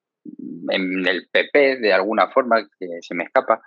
en 0.69 1.07
el 1.07 1.29
PP, 1.31 1.77
de 1.79 1.93
alguna 1.93 2.29
forma, 2.29 2.69
que 2.79 2.89
se 3.01 3.15
me 3.15 3.25
escapa. 3.25 3.63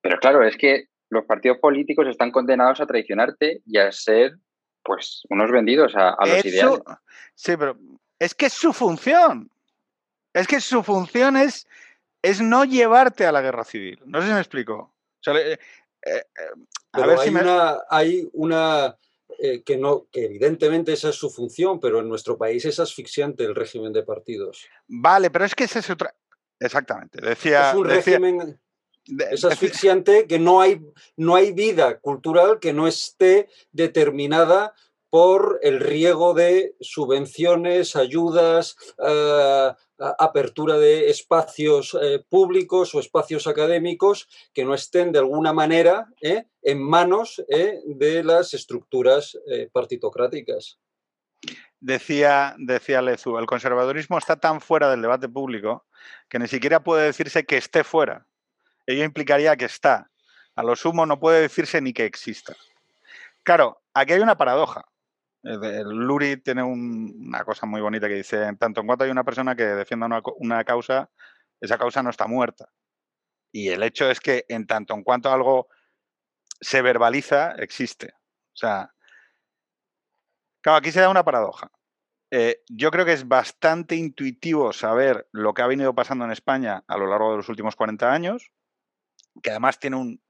Pero 0.00 0.18
claro, 0.18 0.46
es 0.46 0.56
que 0.56 0.88
los 1.10 1.24
partidos 1.24 1.58
políticos 1.58 2.06
están 2.08 2.30
condenados 2.30 2.80
a 2.80 2.86
traicionarte 2.86 3.62
y 3.66 3.78
a 3.78 3.90
ser 3.92 4.36
pues 4.82 5.22
unos 5.30 5.50
vendidos 5.50 5.92
a, 5.96 6.16
los 6.20 6.44
ideales. 6.44 6.80
Sí, 7.34 7.56
pero 7.56 7.78
es 8.18 8.34
que 8.34 8.46
es 8.46 8.52
su 8.52 8.72
función. 8.72 9.50
Es 10.32 10.46
que 10.46 10.60
su 10.60 10.82
función 10.82 11.36
es, 11.36 11.66
es 12.22 12.40
no 12.40 12.64
llevarte 12.64 13.24
a 13.24 13.32
la 13.32 13.40
guerra 13.40 13.64
civil. 13.64 14.00
No 14.04 14.20
sé 14.20 14.28
si 14.28 14.34
me 14.34 14.40
explico. 14.40 14.94
Eh, 15.26 15.58
eh, 16.04 16.22
a 16.92 17.06
ver 17.06 17.18
hay, 17.18 17.28
si 17.28 17.34
una, 17.34 17.78
hay 17.88 18.28
una 18.32 18.98
eh, 19.38 19.62
que 19.62 19.76
no, 19.76 20.06
que 20.12 20.26
evidentemente 20.26 20.92
esa 20.92 21.08
es 21.08 21.16
su 21.16 21.30
función, 21.30 21.80
pero 21.80 22.00
en 22.00 22.08
nuestro 22.08 22.36
país 22.36 22.64
es 22.64 22.78
asfixiante 22.78 23.44
el 23.44 23.54
régimen 23.54 23.92
de 23.92 24.02
partidos. 24.02 24.66
Vale, 24.86 25.30
pero 25.30 25.44
es 25.44 25.54
que 25.54 25.64
ese 25.64 25.78
es 25.78 25.90
otra. 25.90 26.14
Exactamente. 26.60 27.20
Decía. 27.20 27.70
Es 27.70 27.76
un 27.76 27.88
régimen. 27.88 28.60
Es 29.30 29.44
asfixiante 29.44 30.26
que 30.26 30.38
no 30.38 30.60
hay, 30.60 30.80
no 31.16 31.34
hay 31.34 31.52
vida 31.52 31.98
cultural 32.00 32.58
que 32.58 32.72
no 32.72 32.88
esté 32.88 33.48
determinada 33.72 34.74
por 35.14 35.60
el 35.62 35.78
riego 35.78 36.34
de 36.34 36.74
subvenciones, 36.80 37.94
ayudas, 37.94 38.76
eh, 38.98 39.72
apertura 40.18 40.76
de 40.76 41.08
espacios 41.08 41.96
eh, 42.02 42.24
públicos 42.28 42.96
o 42.96 42.98
espacios 42.98 43.46
académicos 43.46 44.28
que 44.52 44.64
no 44.64 44.74
estén 44.74 45.12
de 45.12 45.20
alguna 45.20 45.52
manera 45.52 46.08
eh, 46.20 46.46
en 46.62 46.82
manos 46.82 47.40
de 47.46 48.24
las 48.24 48.54
estructuras 48.54 49.38
partitocráticas. 49.70 50.80
Decía, 51.78 52.56
decía 52.58 53.00
Lezu, 53.00 53.38
el 53.38 53.46
conservadurismo 53.46 54.18
está 54.18 54.34
tan 54.40 54.60
fuera 54.60 54.90
del 54.90 55.02
debate 55.02 55.28
público 55.28 55.86
que 56.28 56.40
ni 56.40 56.48
siquiera 56.48 56.82
puede 56.82 57.04
decirse 57.04 57.44
que 57.44 57.58
esté 57.58 57.84
fuera 57.84 58.26
ello 58.86 59.04
implicaría 59.04 59.56
que 59.56 59.64
está. 59.64 60.10
A 60.56 60.62
lo 60.62 60.76
sumo 60.76 61.06
no 61.06 61.18
puede 61.18 61.40
decirse 61.40 61.80
ni 61.80 61.92
que 61.92 62.04
exista. 62.04 62.54
Claro, 63.42 63.82
aquí 63.92 64.12
hay 64.12 64.20
una 64.20 64.36
paradoja. 64.36 64.84
Luri 65.42 66.38
tiene 66.38 66.62
una 66.62 67.44
cosa 67.44 67.66
muy 67.66 67.80
bonita 67.80 68.08
que 68.08 68.14
dice, 68.14 68.42
en 68.44 68.56
tanto 68.56 68.80
en 68.80 68.86
cuanto 68.86 69.04
hay 69.04 69.10
una 69.10 69.24
persona 69.24 69.54
que 69.54 69.64
defienda 69.64 70.22
una, 70.38 70.64
causa, 70.64 71.10
esa 71.60 71.76
causa 71.76 72.02
no 72.02 72.10
está 72.10 72.26
muerta. 72.26 72.70
Y 73.52 73.68
el 73.68 73.82
hecho 73.82 74.10
es 74.10 74.20
que 74.20 74.46
en 74.48 74.66
tanto 74.66 74.94
en 74.94 75.02
cuanto 75.02 75.30
algo 75.30 75.68
se 76.60 76.80
verbaliza, 76.80 77.52
existe. 77.52 78.14
O 78.54 78.56
sea, 78.56 78.94
claro, 80.62 80.78
aquí 80.78 80.90
se 80.90 81.00
da 81.00 81.10
una 81.10 81.24
paradoja. 81.24 81.70
Eh, 82.30 82.62
yo 82.68 82.90
creo 82.90 83.04
que 83.04 83.12
es 83.12 83.28
bastante 83.28 83.96
intuitivo 83.96 84.72
saber 84.72 85.28
lo 85.30 85.52
que 85.52 85.62
ha 85.62 85.66
venido 85.66 85.94
pasando 85.94 86.24
en 86.24 86.32
España 86.32 86.82
a 86.88 86.96
lo 86.96 87.06
largo 87.06 87.32
de 87.32 87.36
los 87.36 87.48
últimos 87.48 87.76
40 87.76 88.10
años, 88.10 88.50
que 89.42 89.50
además 89.50 89.78
tiene 89.78 89.96
un, 89.96 90.20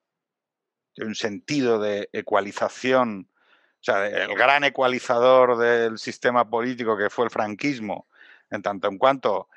un 0.98 1.14
sentido 1.14 1.78
de 1.78 2.08
ecualización, 2.12 3.28
o 3.30 3.84
sea, 3.84 4.06
el 4.06 4.34
gran 4.34 4.64
ecualizador 4.64 5.58
del 5.58 5.98
sistema 5.98 6.48
político 6.48 6.96
que 6.96 7.10
fue 7.10 7.26
el 7.26 7.30
franquismo, 7.30 8.08
en 8.50 8.62
tanto 8.62 8.88
en 8.88 8.98
cuanto 8.98 9.48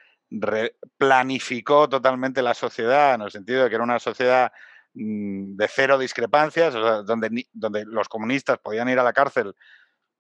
planificó 0.97 1.87
totalmente 1.87 2.41
la 2.41 2.53
sociedad, 2.53 3.15
en 3.15 3.21
el 3.21 3.31
sentido 3.31 3.63
de 3.63 3.69
que 3.69 3.75
era 3.75 3.83
una 3.83 3.99
sociedad 3.99 4.51
mm, 4.93 5.55
de 5.55 5.67
cero 5.69 5.97
discrepancias, 5.97 6.73
donde, 6.73 7.47
donde 7.53 7.85
los 7.85 8.09
comunistas 8.09 8.59
podían 8.59 8.89
ir 8.89 8.99
a 8.99 9.03
la 9.03 9.13
cárcel, 9.13 9.55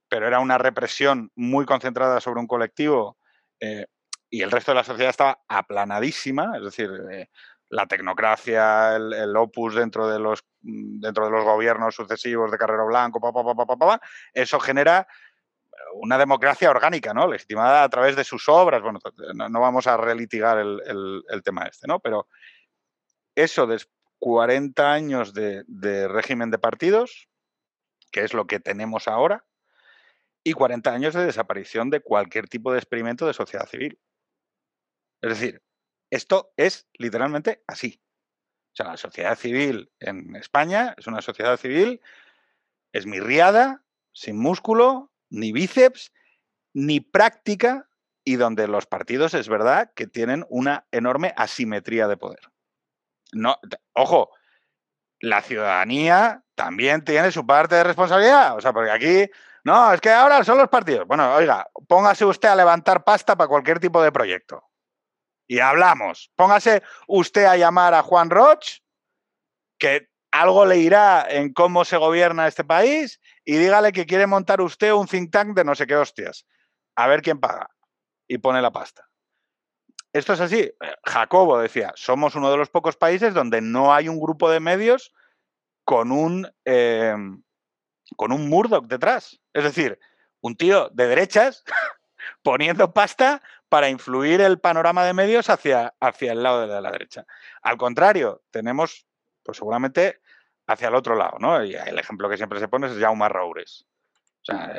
pero 0.07 0.27
era 0.27 0.39
una 0.39 0.57
represión 0.57 1.31
muy 1.35 1.65
concentrada 1.65 2.21
sobre 2.21 2.39
un 2.39 2.47
colectivo 2.47 3.17
eh, 3.59 3.87
y 4.29 4.41
el 4.41 4.51
resto 4.51 4.71
de 4.71 4.75
la 4.75 4.83
sociedad 4.83 5.09
estaba 5.09 5.39
aplanadísima, 5.47 6.57
es 6.57 6.63
decir, 6.63 6.89
eh, 7.11 7.29
la 7.69 7.85
tecnocracia, 7.85 8.95
el, 8.95 9.35
opus 9.35 9.75
dentro 9.75 10.07
de 10.07 10.19
los 10.19 10.43
mm, 10.61 10.99
dentro 11.01 11.25
de 11.25 11.31
los 11.31 11.43
gobiernos 11.43 11.95
sucesivos 11.95 12.51
de 12.51 12.57
Carrero 12.57 12.87
Blanco, 12.87 13.19
eso 14.33 14.59
genera 14.59 15.07
una 15.93 16.17
democracia 16.17 16.69
orgánica, 16.69 17.13
¿no? 17.13 17.27
Legitimada 17.27 17.83
a 17.83 17.89
través 17.89 18.15
de 18.15 18.23
sus 18.23 18.47
obras. 18.49 18.81
Bueno, 18.81 18.99
no, 19.49 19.59
vamos 19.59 19.87
a 19.87 19.97
relitigar 19.97 20.57
el, 20.59 21.41
tema 21.43 21.63
este, 21.63 21.87
¿no? 21.87 21.99
Pero 21.99 22.27
eso 23.35 23.67
de 23.67 23.81
40 24.19 24.91
años 24.91 25.33
de, 25.33 25.63
de 25.67 26.07
régimen 26.07 26.51
de 26.51 26.59
partidos, 26.59 27.29
que 28.11 28.23
es 28.23 28.33
lo 28.33 28.47
que 28.47 28.59
tenemos 28.59 29.07
ahora, 29.07 29.45
y 30.43 30.53
40 30.53 30.91
años 30.91 31.13
de 31.13 31.25
desaparición 31.25 31.89
de 31.89 31.99
cualquier 31.99 32.47
tipo 32.47 32.71
de 32.71 32.79
experimento 32.79 33.27
de 33.27 33.33
sociedad 33.33 33.67
civil. 33.67 33.99
Es 35.21 35.29
decir, 35.29 35.61
esto 36.09 36.53
es 36.57 36.87
literalmente 36.93 37.63
así. 37.67 38.01
O 38.73 38.75
sea, 38.77 38.87
la 38.87 38.97
sociedad 38.97 39.37
civil 39.37 39.91
en 39.99 40.35
España 40.35 40.93
es 40.97 41.07
una 41.07 41.21
sociedad 41.21 41.57
civil 41.57 42.01
esmirriada, 42.93 43.83
sin 44.13 44.37
músculo, 44.37 45.11
ni 45.29 45.51
bíceps, 45.51 46.13
ni 46.73 46.99
práctica, 46.99 47.89
y 48.23 48.35
donde 48.35 48.67
los 48.67 48.85
partidos 48.85 49.33
es 49.33 49.47
verdad 49.49 49.91
que 49.95 50.05
tienen 50.05 50.45
una 50.49 50.85
enorme 50.91 51.33
asimetría 51.37 52.07
de 52.07 52.17
poder. 52.17 52.41
No, 53.31 53.57
ojo, 53.93 54.31
la 55.19 55.41
ciudadanía 55.41 56.43
también 56.55 57.03
tiene 57.03 57.31
su 57.31 57.45
parte 57.45 57.75
de 57.75 57.83
responsabilidad. 57.83 58.55
O 58.57 58.61
sea, 58.61 58.73
porque 58.73 58.91
aquí 58.91 59.31
No, 59.63 59.91
es 59.93 59.99
que 59.99 60.09
ahora 60.11 60.43
son 60.45 60.57
los 60.57 60.69
partidos. 60.69 61.05
Bueno, 61.07 61.35
oiga, 61.35 61.69
póngase 61.87 62.23
usted 62.23 62.47
a 62.47 62.55
levantar 62.55 63.03
pasta 63.03 63.35
para 63.35 63.49
cualquier 63.49 63.79
tipo 63.79 64.01
de 64.01 64.13
proyecto. 64.13 64.66
Y 65.47 65.59
hablamos. 65.59 66.31
Póngase 66.35 66.83
usted 67.07 67.45
a 67.45 67.57
llamar 67.57 67.93
a 67.93 68.03
Juan 68.03 68.29
Roch, 68.29 68.79
que 69.79 70.09
algo 70.31 70.65
le 70.65 70.77
irá 70.77 71.25
en 71.29 71.53
cómo 71.53 71.85
se 71.85 71.97
gobierna 71.97 72.47
este 72.47 72.63
país, 72.63 73.21
y 73.45 73.57
dígale 73.57 73.91
que 73.91 74.05
quiere 74.05 74.27
montar 74.27 74.61
usted 74.61 74.91
un 74.91 75.07
think 75.07 75.31
tank 75.31 75.55
de 75.55 75.63
no 75.63 75.73
sé 75.73 75.87
qué 75.87 75.95
hostias. 75.95 76.45
A 76.95 77.07
ver 77.07 77.21
quién 77.21 77.39
paga. 77.39 77.69
Y 78.27 78.39
pone 78.39 78.61
la 78.61 78.71
pasta. 78.71 79.07
Esto 80.11 80.33
es 80.33 80.41
así. 80.41 80.71
Jacobo 81.05 81.59
decía, 81.59 81.93
somos 81.95 82.35
uno 82.35 82.51
de 82.51 82.57
los 82.57 82.69
pocos 82.69 82.97
países 82.97 83.33
donde 83.33 83.61
no 83.61 83.93
hay 83.93 84.09
un 84.09 84.19
grupo 84.19 84.49
de 84.49 84.59
medios 84.59 85.13
con 85.85 86.11
un, 86.11 86.51
eh, 86.65 87.15
con 88.15 88.31
un 88.31 88.49
Murdoch 88.49 88.87
detrás. 88.87 89.39
Es 89.53 89.63
decir, 89.63 89.99
un 90.41 90.55
tío 90.55 90.89
de 90.89 91.07
derechas 91.07 91.63
poniendo 92.43 92.93
pasta 92.93 93.41
para 93.69 93.89
influir 93.89 94.41
el 94.41 94.59
panorama 94.59 95.05
de 95.05 95.13
medios 95.13 95.49
hacia, 95.49 95.93
hacia 95.99 96.31
el 96.31 96.43
lado 96.43 96.67
de 96.67 96.81
la 96.81 96.91
derecha. 96.91 97.25
Al 97.61 97.77
contrario, 97.77 98.43
tenemos, 98.51 99.07
pues 99.43 99.57
seguramente, 99.57 100.21
hacia 100.67 100.87
el 100.89 100.95
otro 100.95 101.15
lado, 101.15 101.37
¿no? 101.39 101.63
Y 101.63 101.75
el 101.75 101.99
ejemplo 101.99 102.29
que 102.29 102.37
siempre 102.37 102.59
se 102.59 102.67
pone 102.67 102.87
es 102.87 102.97
Jaume 102.97 103.29
Roures. 103.29 103.85
O 104.41 104.45
sea, 104.45 104.71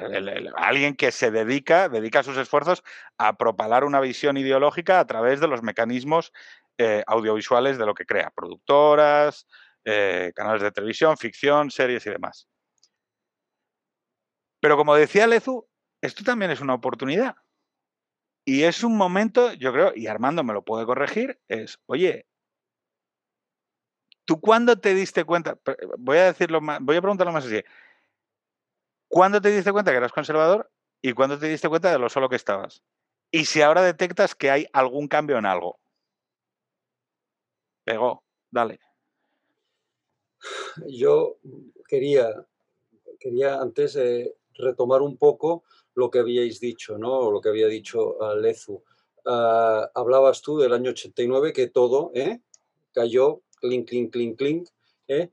alguien 0.57 0.97
que 0.97 1.12
se 1.12 1.30
dedica, 1.30 1.91
dedica 1.91 2.22
sus 2.22 2.39
esfuerzos 2.39 2.82
a 3.18 3.36
propalar 3.36 3.84
una 3.84 4.01
visión 4.01 4.39
ideológica 4.39 4.99
a 4.99 5.07
través 5.07 5.41
de 5.41 5.49
los 5.49 5.62
mecanismos 5.62 6.32
eh, 6.78 7.03
audiovisuales 7.07 7.76
de 7.76 7.84
lo 7.84 7.93
que 7.93 8.07
crea, 8.07 8.30
productoras, 8.34 9.47
eh, 9.84 10.32
canales 10.34 10.62
de 10.62 10.70
televisión, 10.70 11.18
ficción, 11.18 11.70
series 11.70 12.07
y 12.07 12.11
demás. 12.11 12.49
Pero 14.61 14.76
como 14.76 14.95
decía 14.95 15.26
Lezu, 15.26 15.68
esto 16.01 16.24
también 16.24 16.51
es 16.51 16.61
una 16.61 16.74
oportunidad. 16.74 17.36
Y 18.49 18.64
es 18.64 18.82
un 18.82 18.96
momento, 18.96 19.53
yo 19.53 19.74
creo, 19.74 19.92
y 19.94 20.07
Armando 20.07 20.42
me 20.42 20.55
lo 20.55 20.64
puede 20.64 20.86
corregir, 20.86 21.38
es, 21.49 21.78
oye, 21.84 22.24
¿tú 24.24 24.40
cuándo 24.40 24.80
te 24.80 24.94
diste 24.94 25.26
cuenta? 25.26 25.59
Voy 25.99 26.16
a 26.16 26.32
decirlo 26.32 26.62
más, 26.62 26.80
voy 26.80 26.96
a 26.96 27.03
preguntarlo 27.03 27.34
más 27.34 27.44
así. 27.44 27.62
¿Cuándo 29.07 29.42
te 29.42 29.51
diste 29.51 29.70
cuenta 29.70 29.90
que 29.90 29.99
eras 29.99 30.12
conservador 30.12 30.70
y 31.03 31.12
cuándo 31.12 31.38
te 31.38 31.46
diste 31.46 31.68
cuenta 31.68 31.92
de 31.92 31.99
lo 31.99 32.09
solo 32.09 32.30
que 32.30 32.36
estabas? 32.36 32.82
Y 33.30 33.44
si 33.44 33.61
ahora 33.61 33.82
detectas 33.82 34.34
que 34.34 34.51
hay 34.51 34.66
algún 34.72 35.09
cambio 35.09 35.36
en 35.36 35.44
algo. 35.44 35.78
Pegó, 37.84 38.24
dale. 38.51 38.80
Yo 40.86 41.36
quería, 41.86 42.46
quería 43.20 43.61
antes 43.61 43.94
eh, 43.96 44.34
retomar 44.55 45.03
un 45.03 45.18
poco 45.18 45.64
lo 45.99 46.11
que 46.11 46.20
habíais 46.20 46.61
dicho, 46.61 46.96
¿no? 46.96 47.30
Lo 47.30 47.40
que 47.40 47.49
había 47.49 47.66
dicho 47.66 48.16
uh, 48.20 48.36
Lezu. 48.36 48.84
Uh, 49.24 49.90
hablabas 49.94 50.40
tú 50.40 50.57
del 50.57 50.72
año 50.72 50.90
89 50.90 51.53
que 51.53 51.66
todo 51.66 52.12
¿eh? 52.14 52.40
cayó, 52.92 53.42
clink, 53.61 53.88
clink, 53.88 54.12
clink, 54.12 54.38
clink. 54.38 54.68
¿eh? 55.09 55.30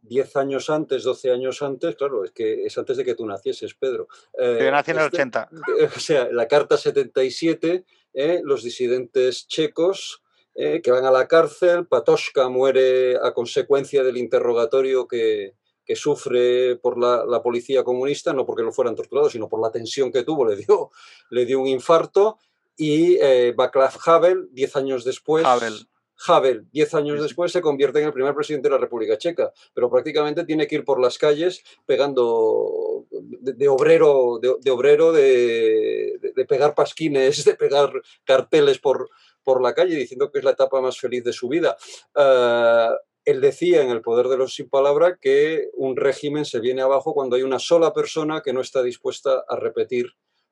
10 0.00 0.36
años 0.36 0.70
antes, 0.70 1.02
12 1.02 1.30
años 1.30 1.62
antes, 1.62 1.96
claro, 1.96 2.24
es 2.24 2.30
que 2.32 2.64
es 2.64 2.76
antes 2.76 2.96
de 2.96 3.04
que 3.04 3.14
tú 3.14 3.26
nacieses, 3.26 3.74
Pedro. 3.74 4.08
Eh, 4.38 4.58
Yo 4.60 4.70
nací 4.70 4.90
en 4.90 4.98
el 4.98 5.04
80. 5.04 5.50
Este, 5.78 5.96
o 5.96 6.00
sea, 6.00 6.28
la 6.32 6.48
Carta 6.48 6.76
77, 6.76 7.84
eh, 8.14 8.40
los 8.42 8.62
disidentes 8.62 9.46
checos 9.46 10.22
eh, 10.54 10.80
que 10.82 10.90
van 10.90 11.04
a 11.04 11.10
la 11.10 11.28
cárcel, 11.28 11.86
Patoshka 11.86 12.48
muere 12.48 13.16
a 13.16 13.32
consecuencia 13.34 14.02
del 14.02 14.16
interrogatorio 14.16 15.06
que, 15.06 15.54
que 15.84 15.96
sufre 15.96 16.76
por 16.76 16.98
la, 16.98 17.24
la, 17.26 17.42
policía 17.42 17.84
comunista, 17.84 18.32
no 18.32 18.46
porque 18.46 18.62
lo 18.62 18.72
fueran 18.72 18.96
torturados, 18.96 19.32
sino 19.32 19.48
por 19.48 19.60
la 19.60 19.70
tensión 19.70 20.10
que 20.10 20.22
tuvo, 20.22 20.46
le 20.46 20.56
dio, 20.56 20.90
le 21.30 21.44
dio 21.46 21.60
un 21.60 21.66
infarto, 21.66 22.38
y 22.76 23.16
eh, 23.20 23.52
Václav 23.56 23.94
Havel, 24.04 24.48
10 24.52 24.76
años 24.76 25.04
después... 25.04 25.44
Havel 25.44 25.86
Havel, 26.26 26.66
diez 26.70 26.94
años 26.94 27.20
después, 27.20 27.52
se 27.52 27.60
convierte 27.60 28.00
en 28.00 28.06
el 28.06 28.12
primer 28.12 28.34
presidente 28.34 28.68
de 28.68 28.74
la 28.74 28.80
República 28.80 29.18
Checa, 29.18 29.52
pero 29.74 29.90
prácticamente 29.90 30.44
tiene 30.44 30.66
que 30.66 30.76
ir 30.76 30.84
por 30.84 31.00
las 31.00 31.18
calles 31.18 31.62
pegando 31.86 33.06
de, 33.10 33.68
obrero, 33.68 34.38
de, 34.40 34.70
obrero 34.70 35.12
de, 35.12 36.18
pegar 36.48 36.74
pasquines, 36.74 37.44
de 37.44 37.54
pegar 37.54 37.92
carteles 38.24 38.78
por, 38.78 39.10
por 39.42 39.60
la 39.60 39.74
calle, 39.74 39.96
diciendo 39.96 40.30
que 40.30 40.38
es 40.38 40.44
la 40.44 40.52
etapa 40.52 40.80
más 40.80 40.98
feliz 40.98 41.24
de 41.24 41.32
su 41.32 41.48
vida. 41.48 41.76
Uh, 42.14 42.94
él 43.24 43.40
decía 43.40 43.82
en 43.82 43.90
El 43.90 44.02
Poder 44.02 44.28
de 44.28 44.36
los 44.36 44.54
Sin 44.54 44.68
Palabra 44.68 45.18
que 45.20 45.70
un 45.74 45.96
régimen 45.96 46.44
se 46.44 46.60
viene 46.60 46.82
abajo 46.82 47.14
cuando 47.14 47.36
hay 47.36 47.42
una 47.42 47.58
sola 47.58 47.92
persona 47.92 48.42
que 48.42 48.52
no 48.52 48.60
está 48.60 48.82
dispuesta 48.82 49.44
a 49.48 49.56
repetir 49.56 50.06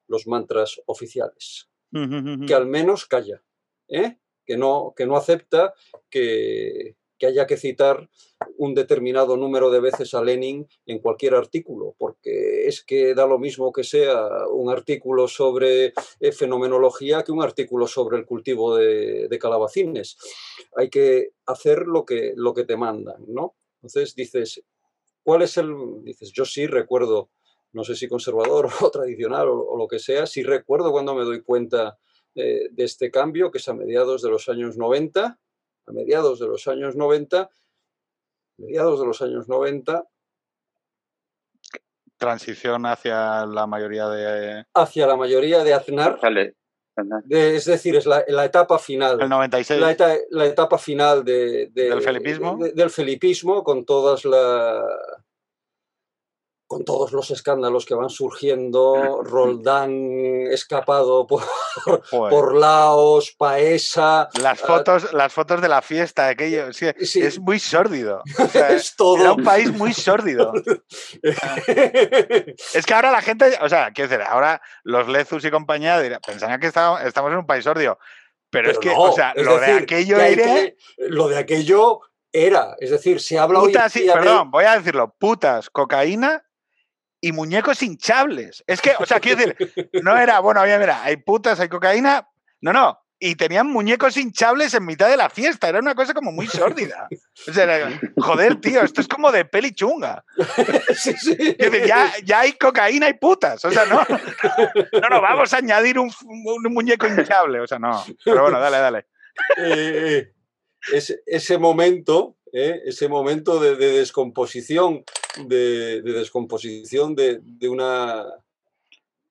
los 0.09 0.27
mantras 0.27 0.81
oficiales, 0.87 1.69
que 1.91 2.55
al 2.55 2.67
menos 2.67 3.07
calla. 3.07 3.43
¿eh? 3.89 4.19
que 4.45 4.57
no, 4.57 4.93
que 4.97 5.07
no 5.07 5.17
acepta 5.17 5.75
que, 6.11 6.97
que 7.23 7.29
haya 7.29 7.47
que 7.47 7.57
citar 7.57 8.11
un 8.57 8.75
determinado 8.75 9.37
número 9.37 9.71
de 9.71 9.79
veces 9.79 10.13
a 10.13 10.25
Lenin 10.25 10.67
en 10.87 10.99
cualquier 10.99 11.37
artículo, 11.37 11.95
porque 11.97 12.67
es 12.67 12.83
que 12.83 13.15
da 13.15 13.29
lo 13.29 13.39
mismo 13.39 13.73
que 13.73 13.85
sea 13.85 14.27
un 14.49 14.73
artículo 14.73 15.29
sobre 15.29 15.93
eh, 16.19 16.33
fenomenología 16.33 17.23
que 17.23 17.31
un 17.31 17.41
artículo 17.41 17.87
sobre 17.87 18.19
el 18.19 18.27
cultivo 18.27 18.75
de, 18.75 19.39
calabacines. 19.41 20.17
Hay 20.75 20.91
que 20.91 21.35
hacer 21.47 21.87
lo 21.87 22.05
que, 22.05 22.33
lo 22.35 22.55
que 22.55 22.65
te 22.65 22.77
mandan, 22.77 23.23
¿no? 23.29 23.55
Entonces 23.77 24.17
dices, 24.17 24.61
¿cuál 25.23 25.43
es 25.43 25.57
el...? 25.59 26.03
Dices, 26.03 26.33
yo 26.33 26.45
sí 26.45 26.67
recuerdo, 26.67 27.31
no 27.71 27.85
sé 27.85 27.95
si 27.95 28.09
conservador 28.09 28.69
o 28.81 28.91
tradicional 28.91 29.47
o, 29.49 29.77
lo 29.77 29.87
que 29.87 30.01
sea, 30.01 30.27
sí 30.27 30.43
recuerdo 30.43 30.91
cuando 30.91 31.15
me 31.15 31.23
doy 31.23 31.41
cuenta 31.43 32.01
de, 32.35 32.67
de, 32.73 32.83
este 32.83 33.13
cambio, 33.13 33.53
que 33.53 33.59
es 33.59 33.69
a 33.69 33.75
mediados 33.75 34.23
de 34.23 34.31
los 34.31 34.49
años 34.49 34.77
90, 34.77 35.39
a 35.87 35.93
mediados 35.93 36.39
de 36.39 36.47
los 36.47 36.67
años 36.69 36.97
90, 36.97 37.51
mediados 38.59 39.01
de 39.01 39.07
los 39.07 39.23
años 39.23 39.49
90. 39.49 40.05
Transición 42.17 42.87
hacia 42.87 43.47
la 43.47 43.67
mayoría 43.67 44.09
de... 44.09 44.65
Hacia 44.75 45.07
la 45.07 45.17
mayoría 45.17 45.65
de 45.65 45.75
Aznar. 45.75 46.21
De, 47.25 47.57
es 47.57 47.65
decir, 47.65 47.97
es 47.97 48.05
la, 48.05 48.23
la, 48.29 48.45
etapa 48.45 48.79
final. 48.79 49.21
El 49.21 49.29
96. 49.31 49.81
La, 49.81 49.91
eta, 49.91 50.15
la 50.31 50.45
etapa 50.45 50.77
final 50.77 51.25
de, 51.25 51.69
de 51.73 51.89
del 51.89 52.03
felipismo. 52.03 52.59
del 52.59 52.91
felipismo, 52.91 53.65
con 53.65 53.87
todas 53.87 54.27
las 54.27 54.85
con 56.73 56.87
todos 56.87 57.13
los 57.13 57.31
escándalos 57.31 57.85
que 57.85 57.95
van 57.95 58.09
surgiendo, 58.09 59.23
Roldán 59.23 60.47
escapado 60.51 61.27
por, 61.27 61.43
por 62.11 62.57
Laos, 62.57 63.35
Paesa. 63.37 64.31
Las 64.41 64.63
ah, 64.63 64.67
fotos, 64.67 65.13
las 65.13 65.31
fotos 65.31 65.61
de 65.61 65.69
la 65.69 65.83
fiesta, 65.83 66.29
aquello, 66.29 66.73
sí, 66.73 66.87
sí. 67.03 67.21
es 67.21 67.39
muy 67.39 67.59
sórdido. 67.59 68.23
O 68.39 68.47
sea, 68.49 68.71
es 68.73 68.97
todo. 68.97 69.19
Era 69.19 69.35
un 69.35 69.45
país 69.45 69.71
muy 69.71 69.93
sórdido. 69.93 70.51
es 72.73 72.87
que 72.87 72.95
ahora 72.95 73.11
la 73.11 73.21
gente, 73.21 73.59
o 73.61 73.69
sea, 73.69 73.91
quiero 73.91 74.09
decir, 74.09 74.27
ahora 74.27 74.63
los 74.83 75.09
Lezus 75.09 75.45
y 75.45 75.51
compañía 75.51 76.01
pensarían 76.27 76.59
que 76.59 76.69
estamos, 76.69 77.03
estamos 77.03 77.33
en 77.33 77.39
un 77.41 77.47
país 77.47 77.65
sórdido. 77.65 77.99
Pero, 78.49 78.69
Pero 78.69 78.71
es 78.71 78.79
que, 78.79 78.95
no, 78.95 79.03
o 79.03 79.13
sea, 79.13 79.35
lo 79.37 79.59
decir, 79.59 79.75
de 79.75 79.83
aquello 79.83 80.19
era... 80.19 80.43
que, 80.43 80.77
Lo 80.97 81.29
de 81.29 81.37
aquello 81.37 82.01
era, 82.33 82.77
es 82.79 82.89
decir, 82.89 83.21
se 83.21 83.39
habla 83.39 83.61
putas, 83.61 83.95
hoy 83.95 84.07
Perdón, 84.07 84.51
voy 84.51 84.65
a 84.65 84.79
decirlo, 84.79 85.15
putas, 85.19 85.69
cocaína 85.69 86.43
y 87.23 87.33
muñecos 87.33 87.83
hinchables. 87.83 88.65
Es 88.67 88.83
que, 88.83 88.95
o 88.99 89.07
sea, 89.07 89.21
quiero 89.21 89.39
decir, 89.39 89.73
no 90.03 90.19
era, 90.19 90.41
bueno, 90.41 90.61
oye, 90.61 90.77
mira, 90.79 91.03
hay 91.05 91.17
putas, 91.17 91.61
hay 91.61 91.69
cocaína. 91.69 92.29
No, 92.61 92.73
no. 92.73 92.99
Y 93.21 93.37
tenían 93.37 93.69
muñecos 93.69 94.17
hinchables 94.17 94.75
en 94.75 94.85
mitad 94.85 95.09
de 95.09 95.17
la 95.17 95.31
fiesta. 95.31 95.69
Era 95.69 95.79
una 95.79 95.95
cosa 95.95 96.13
como 96.15 96.33
muy 96.33 96.49
sórdida. 96.49 97.09
O 97.49 97.53
sea, 97.53 97.63
era, 97.63 98.01
joder, 98.19 98.61
tío, 98.61 98.83
esto 98.83 99.01
es 99.01 99.07
como 99.07 99.31
de 99.31 99.45
peli 99.45 99.73
chunga. 99.73 100.25
Sí, 100.97 101.15
sí. 101.17 101.37
Decir, 101.37 101.87
ya, 101.87 102.13
ya, 102.25 102.41
hay 102.41 102.55
cocaína 102.55 103.09
y 103.09 103.15
putas. 103.15 103.65
O 103.65 103.71
sea, 103.71 103.85
no. 103.87 104.05
No, 105.01 105.09
no, 105.09 105.23
vamos 105.23 105.53
a 105.55 105.59
añadir 105.59 106.01
un, 106.01 106.13
un 106.25 106.75
muñeco 106.75 107.07
hinchable. 107.07 107.61
O 107.61 107.67
sea, 107.69 107.79
no. 107.79 108.05
Pero 108.25 108.43
bueno, 108.43 108.59
dale, 108.59 108.79
dale. 108.79 109.07
Eh, 109.59 110.33
ese, 110.93 111.23
ese 111.27 111.59
momento 111.59 112.37
¿eh? 112.53 112.83
ese 112.85 113.09
momento 113.09 113.59
de, 113.59 113.77
de 113.77 113.93
descomposición, 113.93 115.05
de, 115.47 116.03
de 116.03 116.13
descomposición 116.13 117.15
de, 117.15 117.41
de, 117.43 117.69
una, 117.69 118.25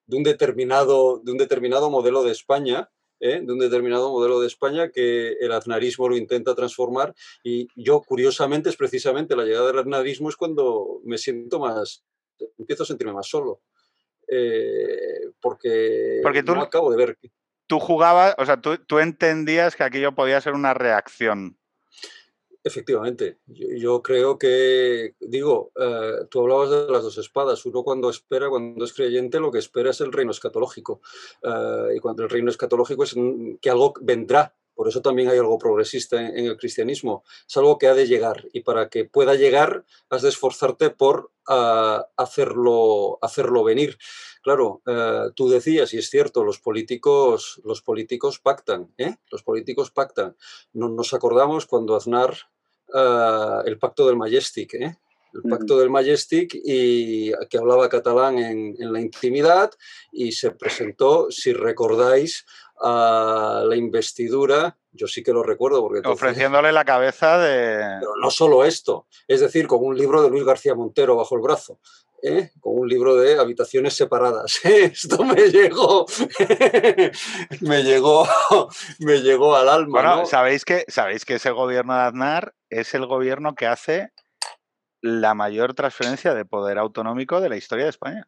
de, 0.05 0.17
un 0.17 0.23
determinado, 0.23 1.19
de 1.23 1.31
un 1.31 1.37
determinado 1.37 1.89
modelo 1.89 2.23
de 2.23 2.31
España, 2.31 2.89
¿eh? 3.19 3.41
de 3.41 3.53
un 3.53 3.59
determinado 3.59 4.11
modelo 4.11 4.39
de 4.39 4.47
España 4.47 4.89
que 4.89 5.33
el 5.39 5.51
aznarismo 5.51 6.09
lo 6.09 6.17
intenta 6.17 6.55
transformar 6.55 7.13
y 7.43 7.67
yo 7.75 8.01
curiosamente 8.01 8.69
es 8.69 8.75
precisamente 8.75 9.35
la 9.35 9.45
llegada 9.45 9.67
del 9.67 9.79
aznarismo 9.79 10.29
es 10.29 10.35
cuando 10.35 11.01
me 11.03 11.17
siento 11.17 11.59
más, 11.59 12.03
empiezo 12.57 12.83
a 12.83 12.87
sentirme 12.87 13.13
más 13.13 13.27
solo. 13.27 13.61
Eh, 14.27 15.29
porque, 15.41 16.21
porque 16.23 16.41
tú, 16.41 16.55
no 16.55 16.61
acabo 16.61 16.89
de 16.89 16.97
ver. 16.97 17.17
Tú 17.67 17.79
jugabas, 17.79 18.33
o 18.37 18.45
sea, 18.45 18.61
tú, 18.61 18.77
tú 18.77 18.99
entendías 18.99 19.75
que 19.75 19.83
aquello 19.83 20.13
podía 20.13 20.39
ser 20.39 20.53
una 20.53 20.73
reacción 20.73 21.57
Efectivamente, 22.63 23.39
yo, 23.47 24.03
creo 24.03 24.37
que, 24.37 25.15
digo, 25.19 25.71
eh, 25.75 26.25
tú 26.29 26.41
hablabas 26.41 26.69
de 26.69 26.91
las 26.91 27.01
dos 27.01 27.17
espadas, 27.17 27.65
uno 27.65 27.83
cuando 27.83 28.09
espera, 28.11 28.49
cuando 28.49 28.85
es 28.85 28.93
creyente, 28.93 29.39
lo 29.39 29.51
que 29.51 29.57
espera 29.57 29.89
es 29.89 29.99
el 30.01 30.11
reino 30.11 30.29
escatológico, 30.29 31.01
eh, 31.41 31.95
y 31.95 31.99
cuando 31.99 32.21
el 32.21 32.29
reino 32.29 32.51
escatológico 32.51 33.03
es 33.03 33.15
que 33.59 33.69
algo 33.69 33.95
vendrá, 34.01 34.53
por 34.75 34.87
eso 34.87 35.01
también 35.01 35.29
hay 35.29 35.37
algo 35.37 35.57
progresista 35.57 36.21
en, 36.21 36.45
el 36.45 36.57
cristianismo, 36.57 37.23
es 37.47 37.57
algo 37.57 37.77
que 37.77 37.87
ha 37.87 37.93
de 37.93 38.07
llegar, 38.07 38.47
y 38.53 38.61
para 38.61 38.89
que 38.89 39.05
pueda 39.05 39.35
llegar 39.35 39.85
has 40.09 40.21
de 40.21 40.29
esforzarte 40.29 40.89
por 40.89 41.31
ah, 41.47 42.07
hacerlo, 42.17 43.19
hacerlo 43.21 43.63
venir. 43.63 43.97
Claro, 44.41 44.81
eh, 44.87 45.29
tú 45.35 45.49
decías, 45.49 45.93
y 45.93 45.99
es 45.99 46.09
cierto, 46.09 46.43
los 46.43 46.59
políticos, 46.59 47.61
los 47.63 47.81
políticos 47.81 48.39
pactan, 48.39 48.93
los 49.29 49.43
políticos 49.43 49.91
pactan. 49.91 50.35
No, 50.73 50.89
nos 50.89 51.13
acordamos 51.13 51.67
cuando 51.67 51.95
Aznar 51.95 52.35
eh, 52.93 53.57
el 53.65 53.77
pacto 53.77 54.07
del 54.07 54.17
Majestic, 54.17 54.73
¿eh? 54.73 54.97
el 55.33 55.49
pacto 55.49 55.79
del 55.79 55.89
Majestic 55.89 56.59
y 56.63 57.31
que 57.49 57.57
hablaba 57.57 57.89
catalán 57.89 58.37
en, 58.37 58.75
la 58.91 58.99
intimidad 58.99 59.71
y 60.11 60.31
se 60.33 60.51
presentó, 60.51 61.31
si 61.31 61.53
recordáis, 61.53 62.45
a 62.81 63.63
la 63.65 63.75
investidura, 63.75 64.77
yo 64.91 65.07
sí 65.07 65.23
que 65.23 65.33
lo 65.33 65.43
recuerdo 65.43 65.81
porque... 65.81 66.07
Ofreciéndole 66.07 66.71
la 66.71 66.85
cabeza 66.85 67.37
de... 67.37 67.99
Pero 67.99 68.13
no 68.21 68.31
solo 68.31 68.65
esto, 68.65 69.07
es 69.27 69.39
decir, 69.39 69.67
con 69.67 69.83
un 69.83 69.97
libro 69.97 70.21
de 70.21 70.29
Luis 70.29 70.43
García 70.43 70.75
Montero 70.75 71.15
bajo 71.15 71.35
el 71.35 71.41
brazo. 71.41 71.79
¿eh? 72.23 72.51
con 72.59 72.77
un 72.77 72.87
libro 72.87 73.15
de 73.15 73.39
habitaciones 73.39 73.95
separadas. 73.95 74.59
Esto 74.63 75.23
me 75.23 75.49
llegó, 75.49 76.05
me 77.61 77.83
llegó, 77.83 78.27
me 78.99 79.21
llegó 79.21 79.55
al 79.55 79.69
alma. 79.69 80.01
Bueno, 80.01 80.25
sabéis 80.25 80.65
que 80.65 80.85
sabéis 80.87 81.25
que 81.25 81.35
ese 81.35 81.51
gobierno 81.51 81.95
de 81.95 82.01
Aznar 82.01 82.53
es 82.69 82.93
el 82.93 83.05
gobierno 83.05 83.55
que 83.55 83.67
hace 83.67 84.11
la 85.01 85.33
mayor 85.33 85.73
transferencia 85.73 86.33
de 86.33 86.45
poder 86.45 86.77
autonómico 86.77 87.41
de 87.41 87.49
la 87.49 87.57
historia 87.57 87.85
de 87.85 87.89
España. 87.89 88.27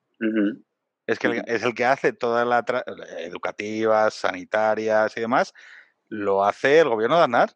Es 1.05 1.19
que 1.19 1.43
es 1.47 1.63
el 1.63 1.73
que 1.73 1.85
hace 1.85 2.13
todas 2.13 2.47
las 2.47 2.63
educativas, 3.17 4.13
sanitarias 4.13 5.15
y 5.17 5.21
demás, 5.21 5.53
lo 6.07 6.45
hace 6.45 6.79
el 6.79 6.89
gobierno 6.89 7.17
de 7.17 7.23
Aznar 7.23 7.55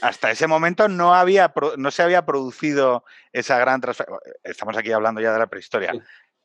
hasta 0.00 0.30
ese 0.30 0.46
momento 0.46 0.88
no, 0.88 1.14
había, 1.14 1.52
no 1.76 1.90
se 1.90 2.02
había 2.02 2.24
producido 2.24 3.04
esa 3.32 3.58
gran 3.58 3.80
transferencia. 3.80 4.32
Estamos 4.42 4.76
aquí 4.76 4.92
hablando 4.92 5.20
ya 5.20 5.32
de 5.32 5.38
la 5.38 5.46
prehistoria. 5.46 5.92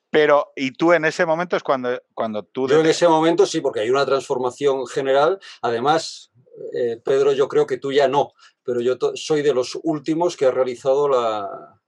Pero, 0.09 0.51
y 0.55 0.71
tú 0.71 0.93
en 0.93 1.05
ese 1.05 1.25
momento 1.25 1.57
es 1.57 1.63
cuando, 1.63 2.01
cuando 2.13 2.43
tú... 2.43 2.67
Yo 2.67 2.79
en 2.79 2.85
ese 2.85 3.07
momento 3.07 3.45
sí, 3.45 3.61
porque 3.61 3.81
hay 3.81 3.89
una 3.89 4.05
transformación 4.05 4.85
general. 4.87 5.39
Además, 5.61 6.31
eh, 6.73 7.01
Pedro, 7.03 7.33
yo 7.33 7.47
creo 7.47 7.65
que 7.65 7.77
tú 7.77 7.91
ya 7.91 8.07
no, 8.07 8.31
pero 8.63 8.81
yo 8.81 8.97
soy 9.15 9.41
de 9.41 9.53
los 9.53 9.77
últimos 9.83 10.37
que 10.37 10.45
ha 10.45 10.51
realizado 10.51 11.09
la, 11.09 11.81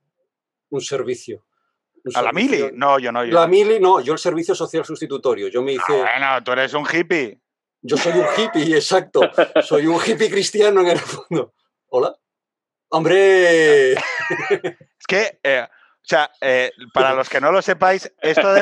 un 0.70 0.82
servicio. 0.82 1.46
¿A 2.16 2.22
la 2.22 2.32
mili? 2.32 2.72
No, 2.74 3.00
yo 3.00 3.12
no. 3.12 3.26
Yo. 3.26 3.34
La 3.34 3.48
mili, 3.48 3.80
no, 3.80 4.00
yo 4.00 4.14
el 4.14 4.20
servicio 4.20 4.56
social 4.56 4.86
sustitutorio. 4.86 5.48
Yo 5.48 5.62
me 5.62 5.74
hice... 5.74 5.84
bueno, 5.90 6.44
tú 6.44 6.52
eres 6.52 6.74
un 6.74 6.86
hippie. 6.86 7.42
Yo 7.82 7.98
soy 7.98 8.14
un 8.14 8.26
hippie, 8.36 8.76
exacto. 8.76 9.22
Soy 9.62 9.88
un 9.88 10.00
hippie 10.04 10.30
cristiano 10.30 10.82
en 10.82 10.88
el 10.88 11.00
fondo. 11.00 11.54
Hola. 11.90 12.16
¡Hombre! 12.90 13.94
es 13.94 14.00
que, 15.08 15.40
eh, 15.44 15.64
o 15.64 16.04
sea, 16.04 16.32
eh, 16.42 16.72
para 16.94 17.14
los 17.14 17.30
que 17.30 17.42
no 17.42 17.52
lo 17.52 17.62
sepáis, 17.62 18.12
esto, 18.22 18.54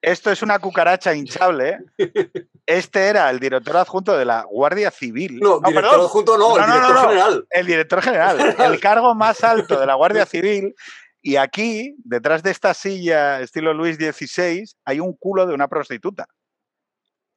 esto 0.00 0.30
es 0.30 0.42
una 0.42 0.58
cucaracha 0.58 1.14
hinchable. 1.14 1.78
Este 2.66 3.06
era 3.08 3.28
el 3.30 3.40
director 3.40 3.76
adjunto 3.76 4.16
de 4.16 4.24
la 4.24 4.42
Guardia 4.42 4.90
Civil. 4.90 5.40
No, 5.40 5.60
director 5.60 6.00
adjunto 6.00 6.38
no, 6.38 6.56
el 6.56 6.64
director 6.64 7.08
general. 7.08 7.46
El 7.50 7.66
director 7.66 8.02
general, 8.02 8.56
el 8.58 8.80
cargo 8.80 9.14
más 9.14 9.42
alto 9.42 9.78
de 9.78 9.86
la 9.86 9.94
Guardia 9.94 10.26
Civil. 10.26 10.74
Y 11.20 11.36
aquí, 11.36 11.94
detrás 12.04 12.42
de 12.42 12.50
esta 12.50 12.74
silla 12.74 13.40
estilo 13.40 13.74
Luis 13.74 13.96
XVI, 13.96 14.64
hay 14.84 15.00
un 15.00 15.14
culo 15.16 15.46
de 15.46 15.54
una 15.54 15.68
prostituta. 15.68 16.26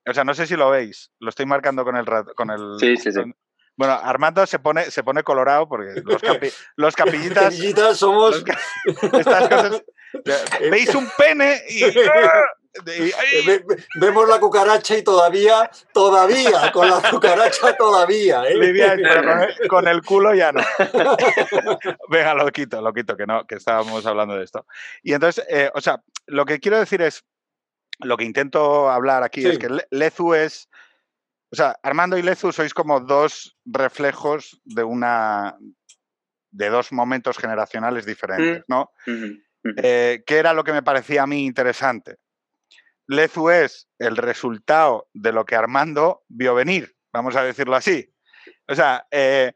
O 0.08 0.14
sea, 0.14 0.24
no 0.24 0.34
sé 0.34 0.48
si 0.48 0.56
lo 0.56 0.70
veis. 0.70 1.12
Lo 1.20 1.30
estoy 1.30 1.46
marcando 1.46 1.84
con 1.84 1.96
el... 1.96 2.06
Con 2.36 2.50
el 2.52 2.80
sí, 2.80 2.98
sí, 2.98 3.12
sí. 3.12 3.22
Bueno, 3.78 3.94
Armando 3.94 4.46
se 4.46 4.60
pone, 4.60 4.92
se 4.92 5.04
pone 5.04 5.24
colorado 5.24 5.68
porque 5.68 6.02
los, 6.04 6.22
los 6.76 6.96
capillitas. 6.96 7.46
capillitas 7.46 7.98
somos. 7.98 8.44
estas 8.86 9.50
cosas. 9.50 9.84
Veis 10.72 10.94
un 10.94 11.10
pene 11.18 11.62
y. 11.70 11.84
Vemos 14.00 14.30
la 14.30 14.40
cucaracha 14.40 14.98
y 14.98 15.04
todavía, 15.04 15.70
todavía, 15.94 16.72
con 16.72 16.90
la 16.90 17.02
cucaracha 17.10 17.76
todavía. 17.76 18.44
¿eh? 18.48 18.56
pero 19.04 19.48
con 19.70 19.88
el, 19.88 20.02
culo 20.02 20.34
ya 20.34 20.52
no. 20.52 20.62
Venga, 22.10 22.34
lo 22.34 22.50
quito, 22.52 22.82
lo 22.82 22.94
quito, 22.94 23.18
que 23.18 23.26
no, 23.26 23.46
que 23.46 23.56
estábamos 23.56 24.06
hablando 24.06 24.36
de 24.36 24.44
esto. 24.44 24.66
Y 25.04 25.14
entonces, 25.14 25.46
eh, 25.50 25.70
o 25.74 25.82
sea, 25.82 26.02
lo 26.28 26.46
que 26.46 26.60
quiero 26.60 26.80
decir 26.80 27.02
es, 27.02 27.24
lo 28.00 28.18
que 28.18 28.24
intento 28.24 28.90
hablar 28.90 29.24
aquí 29.24 29.46
es 29.46 29.60
que 29.60 29.70
Lezu 29.92 30.34
es 30.34 30.70
o 31.52 31.56
sea, 31.56 31.78
Armando 31.84 32.18
y 32.18 32.22
Lezu 32.22 32.54
sois 32.54 32.74
como 32.74 33.02
dos 33.02 33.58
reflejos 33.66 34.62
de 34.64 34.84
una 34.84 35.58
de 36.50 36.70
dos 36.70 36.92
momentos 36.92 37.38
generacionales 37.38 38.06
diferentes, 38.06 38.60
mm. 38.60 38.64
¿no? 38.68 38.92
Eh, 39.84 40.24
¿Qué 40.26 40.38
era 40.38 40.54
lo 40.54 40.64
que 40.64 40.72
me 40.72 40.82
parecía 40.82 41.24
a 41.24 41.28
mí 41.28 41.46
interesante? 41.46 42.18
Lezu 43.08 43.50
es 43.50 43.88
el 44.00 44.18
resultado 44.18 45.08
de 45.14 45.32
lo 45.32 45.46
que 45.46 45.56
Armando 45.56 46.24
vio 46.28 46.54
venir, 46.54 46.96
vamos 47.12 47.36
a 47.36 47.44
decirlo 47.44 47.76
así. 47.76 48.14
O 48.68 48.76
sea, 48.76 49.06
eh, 49.12 49.54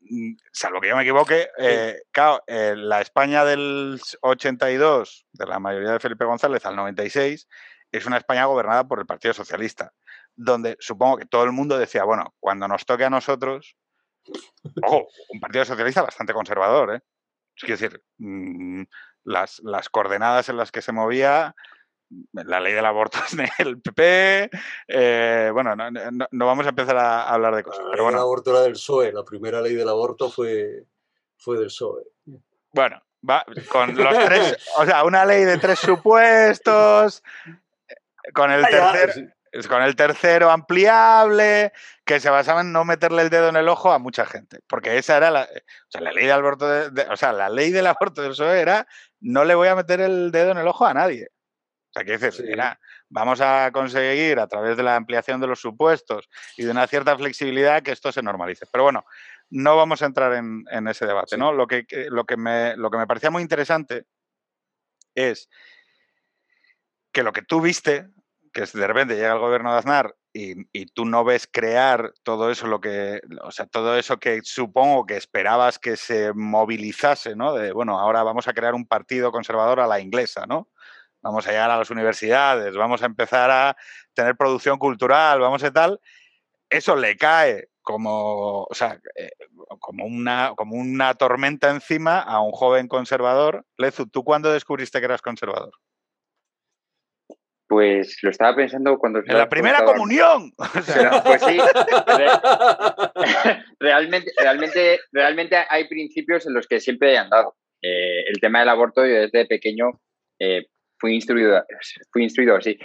mm, 0.00 0.32
salvo 0.52 0.80
que 0.80 0.88
yo 0.88 0.96
me 0.96 1.02
equivoque, 1.02 1.48
eh, 1.58 2.02
claro, 2.10 2.42
la 2.46 3.00
España 3.00 3.44
del 3.44 4.00
82, 4.20 5.26
de 5.32 5.46
la 5.46 5.58
mayoría 5.58 5.92
de 5.92 6.00
Felipe 6.00 6.24
González 6.24 6.64
al 6.66 6.76
96, 6.76 7.48
es 7.90 8.06
una 8.06 8.18
España 8.18 8.44
gobernada 8.44 8.86
por 8.86 8.98
el 8.98 9.06
Partido 9.06 9.32
Socialista 9.32 9.92
donde 10.38 10.76
supongo 10.78 11.16
que 11.16 11.26
todo 11.26 11.44
el 11.44 11.52
mundo 11.52 11.76
decía, 11.76 12.04
bueno, 12.04 12.34
cuando 12.38 12.68
nos 12.68 12.86
toque 12.86 13.04
a 13.04 13.10
nosotros, 13.10 13.76
ojo, 14.82 15.08
un 15.30 15.40
partido 15.40 15.64
socialista 15.64 16.02
bastante 16.02 16.32
conservador, 16.32 16.94
¿eh? 16.94 17.00
Es 17.56 17.68
decir, 17.68 18.00
mm, 18.18 18.84
las, 19.24 19.58
las, 19.64 19.88
coordenadas 19.88 20.48
en 20.48 20.56
las 20.56 20.70
que 20.70 20.80
se 20.80 20.92
movía, 20.92 21.56
la 22.32 22.60
ley 22.60 22.72
del 22.72 22.84
aborto 22.84 23.18
es 23.26 23.36
del 23.58 23.80
PP, 23.80 24.50
eh, 24.88 25.50
bueno, 25.52 25.74
no, 25.76 26.46
vamos 26.46 26.66
a 26.66 26.70
empezar 26.70 26.96
a 26.96 27.28
hablar 27.28 27.54
de 27.56 27.62
cosas. 27.62 27.84
La 27.84 27.90
pero 27.90 28.04
bueno. 28.04 28.18
del 28.18 28.24
aborto 28.24 28.50
era 28.50 28.60
del 28.60 28.72
PSOE, 28.72 29.12
la 29.12 29.24
primera 29.24 29.60
ley 29.60 29.74
del 29.74 29.88
aborto 29.88 30.30
fue, 30.30 30.84
fue 31.36 31.58
del 31.58 31.66
PSOE. 31.66 32.04
Bueno, 32.72 33.00
va, 33.28 33.44
con 33.70 33.96
los 33.96 34.24
tres, 34.24 34.56
o 34.78 34.84
sea, 34.84 35.04
una 35.04 35.24
ley 35.24 35.44
de 35.44 35.58
tres 35.58 35.78
supuestos, 35.78 37.22
con 38.32 38.50
el 38.50 38.64
tercer 38.66 39.34
con 39.68 39.82
el 39.82 39.96
tercero 39.96 40.50
ampliable, 40.50 41.72
que 42.04 42.20
se 42.20 42.30
basaba 42.30 42.60
en 42.60 42.72
no 42.72 42.84
meterle 42.84 43.22
el 43.22 43.30
dedo 43.30 43.48
en 43.48 43.56
el 43.56 43.68
ojo 43.68 43.92
a 43.92 43.98
mucha 43.98 44.26
gente. 44.26 44.60
Porque 44.68 44.98
esa 44.98 45.16
era 45.16 45.30
la, 45.30 45.42
o 45.42 45.90
sea, 45.90 46.00
la 46.00 46.12
ley 46.12 46.24
del 46.26 46.34
aborto, 46.34 46.66
o 47.10 47.16
sea, 47.16 47.32
la 47.32 47.48
ley 47.48 47.70
del 47.70 47.86
aborto 47.86 48.22
del 48.22 48.32
PSOE 48.32 48.60
era 48.60 48.86
no 49.20 49.44
le 49.44 49.54
voy 49.54 49.68
a 49.68 49.74
meter 49.74 50.00
el 50.00 50.30
dedo 50.30 50.52
en 50.52 50.58
el 50.58 50.68
ojo 50.68 50.86
a 50.86 50.94
nadie. 50.94 51.28
Sea, 51.98 52.04
que 52.04 52.18
decir, 52.18 52.48
era, 52.48 52.78
vamos 53.08 53.40
a 53.40 53.70
conseguir 53.72 54.38
a 54.38 54.46
través 54.46 54.76
de 54.76 54.82
la 54.82 54.96
ampliación 54.96 55.40
de 55.40 55.46
los 55.46 55.60
supuestos 55.60 56.28
y 56.56 56.64
de 56.64 56.70
una 56.70 56.86
cierta 56.86 57.16
flexibilidad 57.16 57.82
que 57.82 57.92
esto 57.92 58.12
se 58.12 58.22
normalice. 58.22 58.66
Pero 58.70 58.84
bueno, 58.84 59.04
no 59.50 59.76
vamos 59.76 60.02
a 60.02 60.06
entrar 60.06 60.34
en, 60.34 60.88
ese 60.88 61.06
debate, 61.06 61.36
¿no? 61.36 61.52
Lo 61.52 61.66
que, 61.66 61.86
lo, 62.10 62.24
que 62.24 62.36
me, 62.36 62.76
lo 62.76 62.90
que 62.90 62.98
me 62.98 63.06
parecía 63.06 63.30
muy 63.30 63.42
interesante 63.42 64.04
es 65.14 65.48
que 67.12 67.22
lo 67.22 67.32
que 67.32 67.42
tú 67.42 67.60
viste 67.60 68.08
que 68.52 68.64
de 68.78 68.86
repente 68.86 69.14
llega 69.14 69.32
el 69.32 69.38
gobierno 69.38 69.72
de 69.72 69.78
Aznar 69.78 70.14
y, 70.32 70.86
tú 70.86 71.04
no 71.04 71.24
ves 71.24 71.48
crear 71.50 72.12
todo 72.22 72.50
eso, 72.50 72.68
lo 72.68 72.80
que, 72.80 73.20
o 73.42 73.50
sea, 73.50 73.66
todo 73.66 73.96
eso 73.98 74.18
que 74.18 74.40
supongo 74.44 75.04
que 75.04 75.16
esperabas 75.16 75.80
que 75.80 75.96
se 75.96 76.32
movilizase, 76.32 77.34
¿no? 77.34 77.54
De, 77.54 77.72
bueno, 77.72 77.98
ahora 77.98 78.22
vamos 78.22 78.46
a 78.46 78.52
crear 78.52 78.74
un 78.74 78.86
partido 78.86 79.32
conservador 79.32 79.80
a 79.80 79.88
la 79.88 79.98
inglesa, 79.98 80.46
¿no? 80.46 80.68
Vamos 81.22 81.46
a 81.46 81.50
llegar 81.50 81.70
a 81.70 81.78
las 81.78 81.90
universidades, 81.90 82.76
vamos 82.76 83.02
a 83.02 83.06
empezar 83.06 83.50
a 83.50 83.76
tener 84.14 84.36
producción 84.36 84.78
cultural, 84.78 85.40
vamos 85.40 85.62
a 85.64 85.72
tal. 85.72 86.00
Eso 86.70 86.96
le 86.96 87.16
cae 87.16 87.68
como, 87.82 88.64
o 88.64 88.74
sea, 88.74 89.00
eh, 89.16 89.30
como, 89.80 90.04
una, 90.04 90.52
como 90.56 90.76
una 90.76 91.14
tormenta 91.14 91.70
encima 91.70 92.20
a 92.20 92.40
un 92.40 92.52
joven 92.52 92.86
conservador. 92.86 93.64
Lezu, 93.78 94.06
¿tú 94.08 94.24
cuándo 94.24 94.52
descubriste 94.52 94.98
que 94.98 95.06
eras 95.06 95.22
conservador? 95.22 95.72
Pues 97.66 98.18
lo 98.22 98.30
estaba 98.30 98.54
pensando 98.56 98.98
cuando... 98.98 99.20
¡En 99.20 99.38
la 99.38 99.48
primera 99.48 99.84
comunión! 99.84 100.52
pues 101.24 101.42
sí. 101.42 101.58
realmente, 103.80 104.32
realmente, 104.38 105.00
realmente 105.12 105.56
hay 105.68 105.88
principios 105.88 106.46
en 106.46 106.54
los 106.54 106.66
que 106.66 106.80
siempre 106.80 107.14
he 107.14 107.18
andado. 107.18 107.56
Eh, 107.82 108.24
el 108.26 108.40
tema 108.40 108.60
del 108.60 108.70
aborto, 108.70 109.06
yo 109.06 109.14
desde 109.20 109.46
pequeño 109.46 110.00
eh, 110.40 110.66
fui 110.98 111.14
instruido, 111.14 111.64
fui 112.12 112.24
instruido 112.24 112.56
así. 112.56 112.78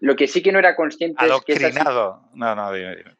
lo 0.00 0.16
que 0.16 0.26
sí 0.26 0.42
que 0.42 0.52
no 0.52 0.58
era 0.58 0.76
consciente 0.76 1.24
Adoctrinado. 1.24 2.22
Es 2.24 2.32
que 2.32 2.38
No, 2.38 2.54
no, 2.54 2.70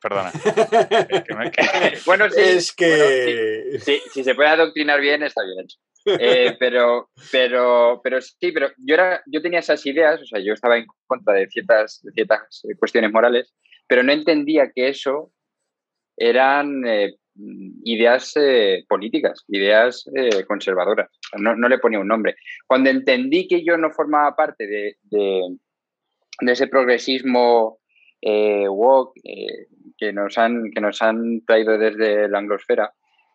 perdona. 0.00 0.32
bueno, 2.06 2.30
sí. 2.30 2.40
Es 2.40 2.72
que... 2.72 3.78
sí, 3.80 4.00
si 4.12 4.24
se 4.24 4.34
puede 4.34 4.48
adoctrinar 4.50 5.00
bien, 5.00 5.22
está 5.22 5.42
bien 5.44 5.64
hecho. 5.64 5.78
Eh, 6.06 6.56
pero, 6.58 7.10
pero, 7.30 8.00
pero 8.02 8.20
sí, 8.20 8.52
pero 8.52 8.70
yo, 8.78 8.94
era, 8.94 9.22
yo 9.26 9.42
tenía 9.42 9.60
esas 9.60 9.84
ideas, 9.86 10.20
o 10.20 10.26
sea, 10.26 10.40
yo 10.40 10.52
estaba 10.52 10.78
en 10.78 10.86
contra 11.06 11.34
de 11.34 11.48
ciertas, 11.48 12.02
ciertas 12.14 12.62
cuestiones 12.78 13.12
morales, 13.12 13.52
pero 13.86 14.02
no 14.02 14.12
entendía 14.12 14.70
que 14.74 14.88
eso 14.88 15.32
eran 16.16 16.86
eh, 16.86 17.14
ideas 17.84 18.32
eh, 18.36 18.84
políticas, 18.88 19.44
ideas 19.48 20.04
conservadoras. 20.46 21.10
No, 21.38 21.56
no, 21.56 21.68
le 21.68 21.78
ponía 21.78 22.00
un 22.00 22.08
nombre. 22.08 22.36
Cuando 22.66 22.90
entendí 22.90 23.48
que 23.48 23.64
yo 23.64 23.76
no 23.76 23.90
formaba 23.90 24.36
parte 24.36 24.66
de, 24.66 24.96
de, 25.04 25.56
ese 26.40 26.66
progresismo 26.66 27.78
woke 28.22 29.14
que, 29.96 30.12
nos 30.12 30.36
han, 30.38 30.70
que 30.74 30.80
nos 30.80 31.00
han 31.02 31.44
traído 31.46 31.78
desde 31.78 32.28
la 32.28 32.38
anglosfera, 32.38 32.92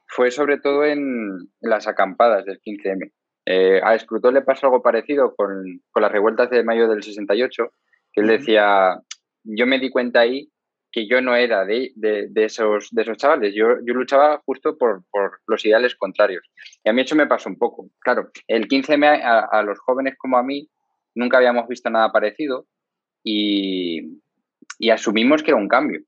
fue 0.07 0.31
sobre 0.31 0.59
todo 0.59 0.85
en, 0.85 1.49
las 1.61 1.87
acampadas 1.87 2.45
del 2.45 2.59
15M. 2.61 3.11
Eh, 3.47 3.79
a 3.83 3.95
Escrutor 3.95 4.33
le 4.33 4.41
pasó 4.41 4.67
algo 4.67 4.81
parecido 4.81 5.35
con, 5.35 5.81
las 5.95 6.11
revueltas 6.11 6.49
de 6.49 6.63
mayo 6.63 6.87
del 6.87 7.03
68, 7.03 7.71
que 8.11 8.21
él 8.21 8.27
decía, 8.27 8.99
yo 9.43 9.67
me 9.67 9.79
di 9.79 9.89
cuenta 9.89 10.21
ahí 10.21 10.49
que 10.95 11.07
yo 11.09 11.19
no 11.19 11.35
era 11.35 11.65
de, 11.65 11.91
esos, 12.35 12.87
de 12.89 13.01
esos 13.01 13.17
chavales, 13.17 13.53
yo, 13.53 13.79
yo 13.85 13.93
luchaba 13.93 14.41
justo 14.45 14.77
por, 14.77 15.03
los 15.45 15.65
ideales 15.65 15.93
contrarios. 15.93 16.49
Y 16.85 16.89
a 16.89 16.93
mí 16.93 17.01
eso 17.01 17.17
me 17.17 17.27
pasó 17.27 17.49
un 17.49 17.57
poco. 17.57 17.89
Claro, 17.99 18.29
el 18.47 18.69
15M 18.69 19.19
a, 19.21 19.61
los 19.63 19.77
jóvenes 19.79 20.15
como 20.17 20.37
a 20.37 20.43
mí 20.43 20.69
nunca 21.13 21.35
habíamos 21.35 21.67
visto 21.67 21.89
nada 21.89 22.13
parecido 22.13 22.65
y, 23.25 24.21
y 24.79 24.89
asumimos 24.89 25.43
que 25.43 25.51
era 25.51 25.59
un 25.59 25.67
cambio. 25.67 25.99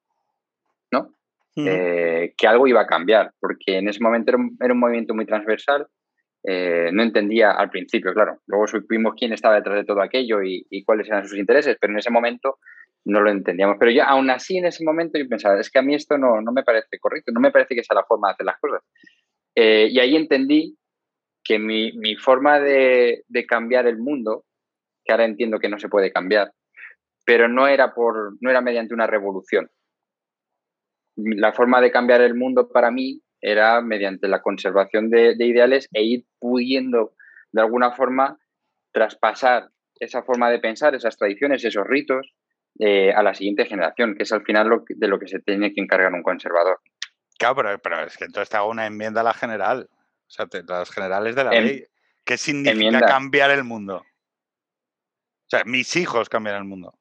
Eh, 1.60 2.36
que 2.38 2.48
algo 2.48 2.68
iba 2.68 2.82
a 2.82 2.86
cambiar, 2.86 3.34
porque 3.40 3.80
en 3.80 3.90
ese 3.90 4.00
momento 4.00 4.32
era 4.62 4.74
un, 4.74 4.80
movimiento 4.80 5.16
muy 5.16 5.26
transversal. 5.26 5.88
Eh, 6.44 6.92
no 6.94 7.02
entendía 7.02 7.52
al 7.52 7.72
principio, 7.72 8.14
claro. 8.14 8.40
Luego 8.46 8.68
supimos 8.68 9.16
quién 9.18 9.34
estaba 9.34 9.56
detrás 9.56 9.78
de 9.78 9.84
todo 9.84 10.02
aquello 10.02 10.44
y, 10.44 10.84
cuáles 10.86 11.08
eran 11.08 11.28
sus 11.28 11.40
intereses, 11.40 11.76
pero 11.82 11.92
en 11.92 12.00
ese 12.00 12.12
momento 12.12 12.60
no 13.08 13.22
lo 13.22 13.32
entendíamos. 13.32 13.78
Pero 13.80 13.92
ya 13.92 14.06
aún 14.06 14.30
así 14.30 14.58
en 14.58 14.66
ese 14.66 14.84
momento 14.84 15.18
yo 15.18 15.28
pensaba, 15.28 15.60
es 15.60 15.70
que 15.70 15.80
a 15.80 15.82
mí 15.82 15.96
esto 15.96 16.18
no, 16.18 16.42
no 16.42 16.52
me 16.52 16.64
parece 16.64 17.00
correcto, 17.00 17.32
no 17.32 17.40
me 17.40 17.52
parece 17.52 17.76
que 17.76 17.84
sea 17.84 17.96
la 17.96 18.06
forma 18.06 18.28
de 18.28 18.34
hacer 18.34 18.46
las 18.46 18.60
cosas. 18.60 18.82
Eh, 19.56 19.88
y 19.90 20.00
ahí 20.00 20.16
entendí 20.16 20.78
que 21.44 21.58
mi, 21.58 21.94
mi 21.94 22.16
forma 22.16 22.60
de, 22.60 23.24
de, 23.28 23.46
cambiar 23.46 23.88
el 23.88 23.98
mundo, 23.98 24.44
que 25.04 25.14
ahora 25.14 25.26
entiendo 25.26 25.60
que 25.60 25.70
no 25.70 25.80
se 25.80 25.90
puede 25.90 26.12
cambiar, 26.12 26.52
pero 27.26 27.48
no 27.48 27.68
era, 27.68 27.94
por, 27.94 28.34
no 28.42 28.50
era 28.50 28.62
mediante 28.62 28.94
una 28.94 29.08
revolución, 29.08 29.70
la 31.16 31.54
forma 31.54 31.82
de 31.82 31.92
cambiar 31.92 32.22
el 32.22 32.36
mundo 32.36 32.70
para 32.70 32.92
mí 32.92 33.22
era 33.42 33.82
mediante 33.82 34.28
la 34.28 34.42
conservación 34.42 35.10
de, 35.10 35.36
ideales 35.40 35.88
e 35.94 36.04
ir 36.04 36.26
pudiendo 36.40 37.14
de 37.52 37.62
alguna 37.62 37.92
forma 37.92 38.38
traspasar 38.92 39.70
esa 40.00 40.24
forma 40.24 40.50
de 40.52 40.60
pensar, 40.60 40.94
esas 40.94 41.18
tradiciones, 41.18 41.64
esos 41.64 41.88
ritos 41.88 42.36
eh, 42.80 43.12
a 43.14 43.24
la 43.24 43.34
siguiente 43.34 43.66
generación, 43.66 44.16
que 44.16 44.24
es 44.24 44.32
al 44.32 44.44
final 44.44 44.68
lo 44.68 44.84
de 44.88 45.08
lo 45.08 45.20
que 45.20 45.28
se 45.28 45.40
tiene 45.40 45.74
que 45.74 45.82
encargar 45.82 46.14
un 46.14 46.24
conservador. 46.24 46.80
Claro, 47.38 47.80
pero, 47.82 48.04
es 48.06 48.18
que 48.18 48.26
entonces 48.26 48.50
te 48.50 48.58
hago 48.58 48.70
una 48.70 48.86
enmienda 48.86 49.22
a 49.22 49.24
la 49.24 49.34
general, 49.34 49.90
o 49.92 50.30
sea, 50.30 50.48
las 50.68 50.90
generales 50.90 51.36
de 51.36 51.44
la 51.44 51.56
em, 51.56 51.66
ley. 51.66 51.84
¿Qué 52.26 52.38
significa 52.38 53.02
cambiar 53.02 53.52
el 53.52 53.64
mundo? 53.64 53.98
O 53.98 55.50
sea, 55.50 55.64
mis 55.66 55.96
hijos 55.96 56.30
cambian 56.30 56.58
el 56.58 56.66
mundo. 56.66 56.98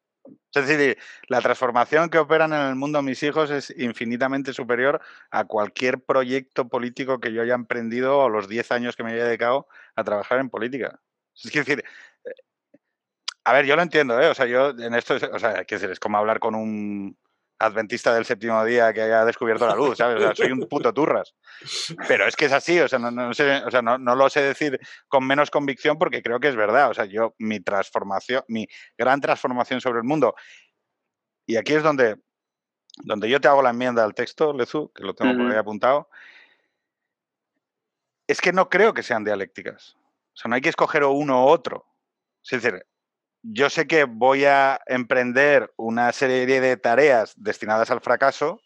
Es 0.55 0.67
decir, 0.67 0.99
la 1.29 1.41
transformación 1.41 2.09
que 2.09 2.19
operan 2.19 2.53
en 2.53 2.63
el 2.63 2.75
mundo 2.75 3.03
mis 3.03 3.23
hijos 3.23 3.51
es 3.51 3.75
infinitamente 3.77 4.53
superior 4.53 5.01
a 5.31 5.45
cualquier 5.45 6.01
proyecto 6.01 6.69
político 6.69 7.21
que 7.21 7.33
yo 7.33 7.43
haya 7.43 7.55
emprendido 7.55 8.19
o 8.19 8.29
los 8.29 8.49
10 8.49 8.73
años 8.73 8.97
que 8.97 9.05
me 9.05 9.13
haya 9.13 9.25
dedicado 9.25 9.69
a 9.95 10.05
trabajar 10.05 10.39
en 10.39 10.49
política. 10.49 11.01
Es 11.35 11.53
decir, 11.53 11.85
a 13.47 13.53
ver, 13.53 13.65
yo 13.65 13.77
lo 13.77 13.83
entiendo, 13.83 14.21
¿eh? 14.21 14.29
O 14.29 14.35
sea, 14.35 14.47
yo 14.47 14.71
en 14.71 14.95
esto, 14.95 15.15
o 15.15 15.39
sea, 15.39 15.65
es 15.69 16.01
como 16.01 16.19
hablar 16.19 16.41
con 16.41 16.55
un, 16.55 17.17
adventista 17.59 18.15
del 18.15 18.25
séptimo 18.25 18.65
día 18.65 18.93
que 18.93 19.03
haya 19.03 19.25
descubierto 19.25 19.67
la 19.67 19.75
luz, 19.75 19.99
¿sabes? 19.99 20.17
O 20.17 20.21
sea, 20.21 20.35
soy 20.35 20.53
un 20.53 20.69
puto 20.69 20.93
turras. 20.93 21.35
Pero 22.07 22.27
es 22.27 22.37
que 22.37 22.47
es 22.47 22.53
así, 22.53 22.79
o 22.81 22.89
sea, 22.89 22.99
no, 22.99 23.33
sé, 23.33 23.63
o 23.65 23.71
sea, 23.71 23.83
no, 23.83 23.99
lo 23.99 24.29
sé 24.29 24.43
decir 24.43 24.79
con 25.09 25.27
menos 25.27 25.51
convicción 25.51 25.99
porque 25.99 26.23
creo 26.23 26.39
que 26.39 26.49
es 26.49 26.57
verdad. 26.57 26.91
O 26.91 26.95
sea, 26.95 27.07
yo, 27.07 27.35
mi 27.39 27.61
transformación, 27.61 28.43
mi 28.49 28.67
gran 28.97 29.21
transformación 29.21 29.81
sobre 29.81 29.99
el 29.99 30.05
mundo, 30.05 30.35
y 31.47 31.57
aquí 31.57 31.75
es 31.75 31.83
donde, 31.83 32.17
donde 33.05 33.29
yo 33.31 33.41
te 33.41 33.49
hago 33.49 33.63
la 33.63 33.71
enmienda 33.71 34.05
al 34.05 34.15
texto, 34.15 34.53
Lezu, 34.53 34.93
que 34.95 35.05
lo 35.05 35.15
tengo 35.15 35.37
por 35.37 35.51
ahí 35.51 35.57
apuntado, 35.57 36.09
es 38.27 38.41
que 38.41 38.53
no 38.53 38.69
creo 38.69 38.93
que 38.93 39.03
sean 39.03 39.25
dialécticas. 39.25 39.97
O 40.35 40.37
sea, 40.39 40.49
no 40.49 40.57
hay 40.57 40.61
que 40.61 40.69
escoger 40.69 41.05
uno 41.05 41.45
u 41.45 41.49
otro. 41.49 41.87
Es 42.45 42.61
decir, 42.61 42.85
yo 43.49 43.71
sé 43.71 43.87
que 43.87 44.05
voy 44.05 44.45
a 44.45 44.81
emprender 44.87 45.73
una 45.77 46.11
serie 46.13 46.61
de 46.61 46.77
tareas 46.77 47.35
destinadas 47.37 47.91
al 47.91 48.01
fracaso, 48.01 48.61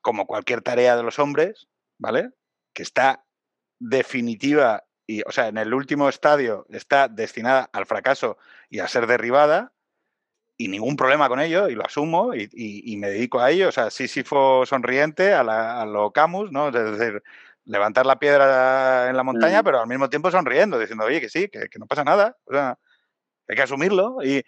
como 0.00 0.26
cualquier 0.26 0.62
tarea 0.62 0.96
de 0.96 1.02
los 1.02 1.18
hombres, 1.18 1.68
¿vale? 1.98 2.30
Que 2.72 2.82
está 2.82 3.26
definitiva 3.78 4.84
y, 5.06 5.22
o 5.26 5.32
sea, 5.32 5.48
en 5.48 5.58
el 5.58 5.74
último 5.74 6.08
estadio 6.08 6.66
está 6.70 7.08
destinada 7.08 7.68
al 7.72 7.84
fracaso 7.84 8.38
y 8.70 8.78
a 8.78 8.88
ser 8.88 9.06
derribada, 9.06 9.74
y 10.56 10.68
ningún 10.68 10.96
problema 10.96 11.28
con 11.28 11.40
ello, 11.40 11.68
y 11.68 11.74
lo 11.74 11.84
asumo 11.84 12.34
y, 12.34 12.96
me 12.98 13.08
dedico 13.08 13.40
a 13.40 13.50
ello. 13.50 13.70
O 13.70 13.72
sea, 13.72 13.90
Sísifo 13.90 14.66
sonriente 14.66 15.32
a, 15.32 15.42
la, 15.42 15.80
a 15.80 15.86
lo 15.86 16.12
Camus, 16.12 16.52
¿no? 16.52 16.68
Es 16.68 16.98
decir, 16.98 17.22
levantar 17.70 18.04
la 18.04 18.18
piedra 18.18 19.08
en 19.08 19.16
la 19.16 19.22
montaña, 19.22 19.62
mm. 19.62 19.64
pero 19.64 19.80
al 19.80 19.86
mismo 19.86 20.10
tiempo 20.10 20.30
sonriendo, 20.30 20.78
diciendo, 20.78 21.04
oye, 21.04 21.20
que 21.20 21.28
sí, 21.28 21.48
que, 21.48 21.68
no 21.78 21.86
pasa 21.86 22.04
nada. 22.04 22.36
O 22.44 22.52
sea, 22.52 22.76
hay 23.48 23.56
que 23.56 23.62
asumirlo 23.62 24.16
y 24.22 24.44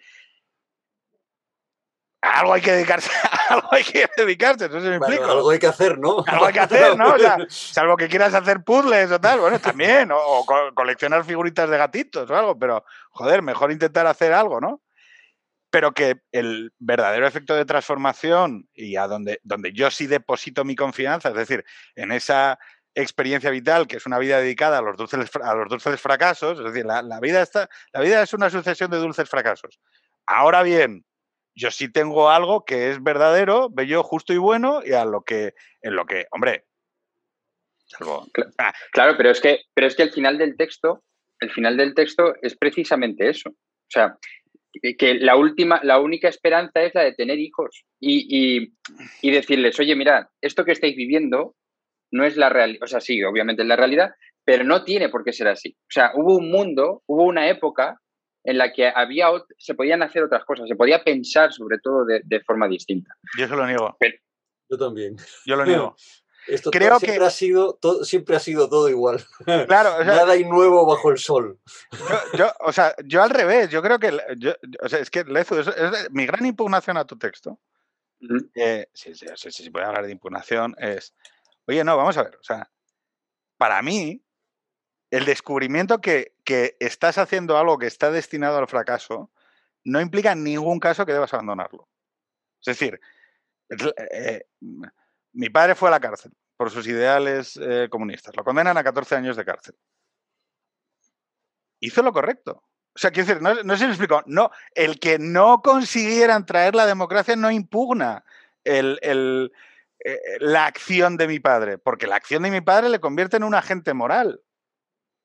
algo 2.21 2.53
hay 2.53 2.61
que 2.61 2.71
dedicarse, 2.71 3.09
algo 3.49 3.67
hay 3.71 3.83
que 3.83 4.07
dedicarse, 4.15 4.69
no 4.69 4.79
me 4.79 4.95
explico. 4.95 5.25
algo 5.25 5.49
hay 5.49 5.59
que 5.59 5.67
hacer, 5.67 5.99
¿no? 5.99 6.23
Algo 6.25 6.45
hay 6.45 6.53
que 6.53 6.59
hacer, 6.59 6.97
¿no? 6.97 7.13
O 7.13 7.19
sea, 7.19 7.37
salvo 7.49 7.97
que 7.97 8.07
quieras 8.07 8.33
hacer 8.33 8.63
puzzles 8.63 9.11
o 9.11 9.19
tal, 9.19 9.39
bueno, 9.39 9.59
también, 9.59 10.09
o, 10.13 10.45
coleccionar 10.73 11.25
figuritas 11.25 11.69
de 11.69 11.77
gatitos 11.77 12.29
o 12.29 12.35
algo, 12.35 12.57
pero 12.57 12.85
joder, 13.11 13.41
mejor 13.41 13.71
intentar 13.71 14.07
hacer 14.07 14.33
algo, 14.33 14.61
¿no? 14.61 14.81
Pero 15.69 15.93
que 15.93 16.21
el 16.31 16.71
verdadero 16.77 17.27
efecto 17.27 17.55
de 17.55 17.65
transformación 17.65 18.69
y 18.73 18.95
a 18.95 19.07
donde, 19.07 19.39
donde 19.43 19.73
yo 19.73 19.91
sí 19.91 20.07
deposito 20.07 20.63
mi 20.63 20.75
confianza, 20.75 21.29
es 21.29 21.35
decir, 21.35 21.65
en 21.95 22.11
esa 22.11 22.57
experiencia 22.95 23.49
vital, 23.49 23.87
que 23.87 23.97
es 23.97 24.05
una 24.05 24.19
vida 24.19 24.39
dedicada 24.39 24.77
a 24.77 24.81
los 24.81 24.97
dulces, 24.97 25.29
a 25.41 25.55
los 25.55 25.69
dulces 25.69 25.99
fracasos, 25.99 26.59
es 26.59 26.65
decir, 26.65 26.85
la, 26.85 27.19
vida 27.19 27.41
está, 27.41 27.69
la 27.91 28.01
vida 28.01 28.21
es 28.21 28.33
una 28.33 28.49
sucesión 28.49 28.91
de 28.91 28.97
dulces 28.97 29.29
fracasos. 29.29 29.79
Ahora 30.25 30.63
bien, 30.63 31.05
yo 31.55 31.71
sí 31.71 31.91
tengo 31.91 32.29
algo 32.29 32.65
que 32.65 32.91
es 32.91 33.01
verdadero, 33.01 33.69
bello, 33.69 34.03
justo 34.03 34.33
y 34.33 34.37
bueno, 34.37 34.81
y 34.85 34.93
a 34.93 35.05
lo 35.05 35.23
que, 35.23 35.53
en 35.81 35.95
lo 35.95 36.05
que, 36.05 36.27
hombre, 36.31 36.65
ah, 38.57 38.73
Claro, 38.91 39.15
pero 39.17 39.31
es 39.31 39.41
que, 39.41 39.61
pero 39.73 39.87
es 39.87 39.95
que 39.95 40.03
el 40.03 40.11
final 40.11 40.37
del 40.37 40.55
texto, 40.55 41.03
el 41.39 41.51
final 41.51 41.77
del 41.77 41.93
texto 41.93 42.35
es 42.41 42.55
precisamente 42.55 43.29
eso. 43.29 43.49
O 43.49 43.89
sea, 43.89 44.17
que 44.97 45.13
la 45.15 45.35
última, 45.35 45.79
la 45.83 45.99
única 45.99 46.27
esperanza 46.27 46.81
es 46.81 46.95
la 46.95 47.03
de 47.03 47.13
tener 47.13 47.37
hijos 47.39 47.85
y, 47.99 48.61
y, 48.61 48.73
y 49.21 49.31
decirles, 49.31 49.79
oye, 49.79 49.95
mirad, 49.95 50.25
esto 50.41 50.65
que 50.65 50.71
estáis 50.71 50.95
viviendo 50.95 51.55
no 52.13 52.23
es 52.23 52.37
la 52.37 52.47
realidad, 52.49 52.83
o 52.83 52.87
sea, 52.87 53.01
sí, 53.01 53.23
obviamente 53.23 53.63
es 53.63 53.67
la 53.67 53.75
realidad, 53.75 54.11
pero 54.45 54.63
no 54.63 54.83
tiene 54.83 55.09
por 55.09 55.23
qué 55.23 55.33
ser 55.33 55.47
así. 55.47 55.75
O 55.81 55.91
sea, 55.91 56.11
hubo 56.13 56.37
un 56.37 56.51
mundo, 56.51 57.01
hubo 57.07 57.23
una 57.23 57.49
época 57.49 57.99
en 58.43 58.59
la 58.59 58.71
que 58.71 58.91
había 58.93 59.29
se 59.57 59.73
podían 59.73 60.03
hacer 60.03 60.23
otras 60.23 60.45
cosas, 60.45 60.67
se 60.67 60.75
podía 60.75 61.03
pensar 61.03 61.51
sobre 61.51 61.79
todo 61.79 62.05
de, 62.05 62.39
forma 62.41 62.67
distinta. 62.67 63.15
Yo 63.37 63.47
se 63.47 63.55
lo 63.55 63.65
niego. 63.65 63.97
Yo 64.69 64.77
también. 64.77 65.15
Yo 65.45 65.55
lo 65.55 65.65
niego. 65.65 65.95
Esto 66.47 66.71
Creo 66.71 66.99
siempre 66.99 67.19
que 67.19 67.25
ha 67.25 67.29
sido 67.29 67.75
todo, 67.75 68.03
siempre 68.03 68.35
ha 68.35 68.39
sido 68.39 68.69
todo 68.69 68.89
igual. 68.89 69.23
Claro, 69.67 70.03
nada 70.03 70.33
hay 70.33 70.43
nuevo 70.43 70.85
bajo 70.85 71.09
el 71.09 71.17
sol. 71.17 71.57
Yo, 72.37 72.51
o 72.59 72.73
sea, 72.73 72.93
yo 73.05 73.23
al 73.23 73.29
revés, 73.29 73.69
yo 73.69 73.81
creo 73.81 73.97
que, 73.97 74.09
o 74.81 74.89
sea, 74.89 74.99
es 74.99 75.09
que 75.09 75.23
Lezu, 75.23 75.57
es, 75.59 75.67
mi 76.11 76.25
gran 76.25 76.45
impugnación 76.45 76.97
a 76.97 77.05
tu 77.05 77.17
texto. 77.17 77.59
Eh, 78.55 78.87
sí, 78.93 79.15
sí, 79.15 79.25
sí, 79.35 79.51
sí, 79.51 79.69
voy 79.69 79.83
a 79.83 79.87
hablar 79.87 80.05
de 80.05 80.11
impugnación, 80.11 80.75
es 80.77 81.13
Oye, 81.67 81.83
no, 81.83 81.97
vamos 81.97 82.17
a 82.17 82.23
ver. 82.23 82.35
O 82.35 82.43
sea, 82.43 82.69
para 83.57 83.81
mí, 83.81 84.23
el 85.11 85.25
descubrimiento 85.25 86.01
que, 86.01 86.33
estás 86.79 87.17
haciendo 87.17 87.57
algo 87.57 87.77
que 87.77 87.87
está 87.87 88.11
destinado 88.11 88.57
al 88.57 88.67
fracaso 88.67 89.31
no 89.85 90.01
implica 90.01 90.31
en 90.31 90.43
ningún 90.43 90.79
caso 90.79 91.05
que 91.05 91.13
debas 91.13 91.33
abandonarlo. 91.33 91.87
Es 92.65 92.77
decir, 92.77 92.99
eh, 94.11 94.45
mi 95.33 95.49
padre 95.49 95.75
fue 95.75 95.89
a 95.89 95.91
la 95.91 95.99
cárcel 95.99 96.31
por 96.57 96.71
sus 96.71 96.87
ideales 96.87 97.59
eh, 97.61 97.87
comunistas. 97.89 98.35
Lo 98.35 98.43
condenan 98.43 98.77
a 98.77 98.83
14 98.83 99.15
años 99.15 99.35
de 99.35 99.45
cárcel. 99.45 99.75
Hizo 101.79 102.01
lo 102.01 102.13
correcto. 102.13 102.63
O 102.95 102.99
sea, 102.99 103.11
quiero 103.11 103.27
decir, 103.27 103.41
no, 103.41 103.77
si 103.77 103.83
me 103.83 103.89
explico. 103.89 104.23
No, 104.27 104.51
el 104.75 104.99
que 104.99 105.17
no 105.19 105.61
consiguieran 105.61 106.45
traer 106.45 106.75
la 106.75 106.85
democracia 106.85 107.35
no 107.35 107.49
impugna 107.51 108.23
el, 108.63 108.99
el, 109.01 109.51
eh, 110.03 110.19
la 110.39 110.65
acción 110.65 111.17
de 111.17 111.27
mi 111.27 111.39
padre, 111.39 111.77
porque 111.77 112.07
la 112.07 112.15
acción 112.15 112.43
de 112.43 112.51
mi 112.51 112.61
padre 112.61 112.89
le 112.89 112.99
convierte 112.99 113.37
en 113.37 113.43
un 113.43 113.55
agente 113.55 113.93
moral. 113.93 114.41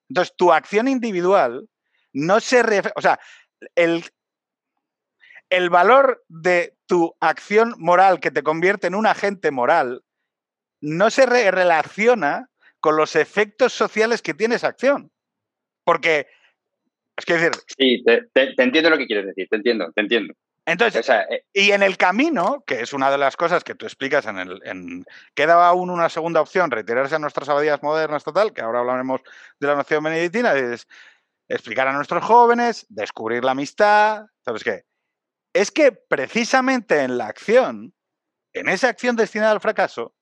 Entonces, 0.09 0.35
tu 0.37 0.53
acción 0.53 0.89
individual 0.89 1.69
no 2.13 2.41
se 2.41 2.63
refiere, 2.63 2.93
o 2.97 3.03
sea, 3.03 3.19
el, 3.75 4.05
el 5.51 5.71
valor 5.71 6.25
de 6.29 6.77
tu 6.87 7.15
acción 7.21 7.75
moral 7.79 8.21
que 8.21 8.31
te 8.31 8.43
convierte 8.43 8.87
en 8.87 8.95
un 8.95 9.07
agente 9.07 9.51
moral 9.51 10.03
no 10.81 11.11
se 11.11 11.27
relaciona 11.27 12.49
con 12.81 12.97
los 12.97 13.17
efectos 13.17 13.73
sociales 13.73 14.23
que 14.23 14.35
tiene 14.35 14.55
esa 14.55 14.69
acción. 14.69 15.11
Porque, 15.85 16.27
es 17.17 17.25
que 17.25 17.35
decir... 17.35 17.51
Sí, 17.77 18.05
te, 18.05 18.63
entiendo 18.63 18.91
lo 18.91 18.99
que 18.99 19.07
quieres 19.07 19.27
decir, 19.27 19.49
te 19.49 19.57
entiendo, 19.57 19.91
te 19.93 20.01
entiendo. 20.03 20.35
Entonces, 20.69 21.09
eh, 21.09 21.47
y 21.55 21.73
en 21.73 21.83
el 21.83 21.97
camino, 21.97 22.63
que 22.67 22.83
es 22.83 22.93
una 22.93 23.11
de 23.11 23.17
las 23.17 23.39
cosas 23.39 23.65
que 23.65 23.75
tú 23.75 23.87
explicas 23.87 24.27
en 24.27 24.39
el. 24.39 24.61
En, 24.67 25.07
queda 25.35 25.67
aún 25.67 25.89
una 25.89 26.11
segunda 26.11 26.43
opción, 26.43 26.71
retirarse 26.71 27.15
a 27.15 27.19
nuestras 27.19 27.49
abadías 27.49 27.83
modernas, 27.83 28.23
total, 28.23 28.53
que 28.53 28.61
ahora 28.61 28.81
hablaremos 28.81 29.23
de 29.59 29.67
la 29.67 29.77
noción 29.77 30.05
benedictina, 30.05 30.53
es 30.53 30.87
explicar 31.49 31.89
a 31.89 31.95
nuestros 31.95 32.23
jóvenes, 32.23 32.85
descubrir 32.91 33.45
la 33.45 33.53
amistad. 33.53 34.27
¿Sabes 34.45 34.63
qué? 34.63 34.85
Es 35.55 35.71
que 35.71 35.91
precisamente 35.93 37.01
en 37.01 37.17
la 37.17 37.29
acción, 37.29 37.95
en 38.53 38.69
esa 38.69 38.91
acción 38.91 39.17
destinada 39.17 39.53
al 39.53 39.63
fracaso, 39.63 40.15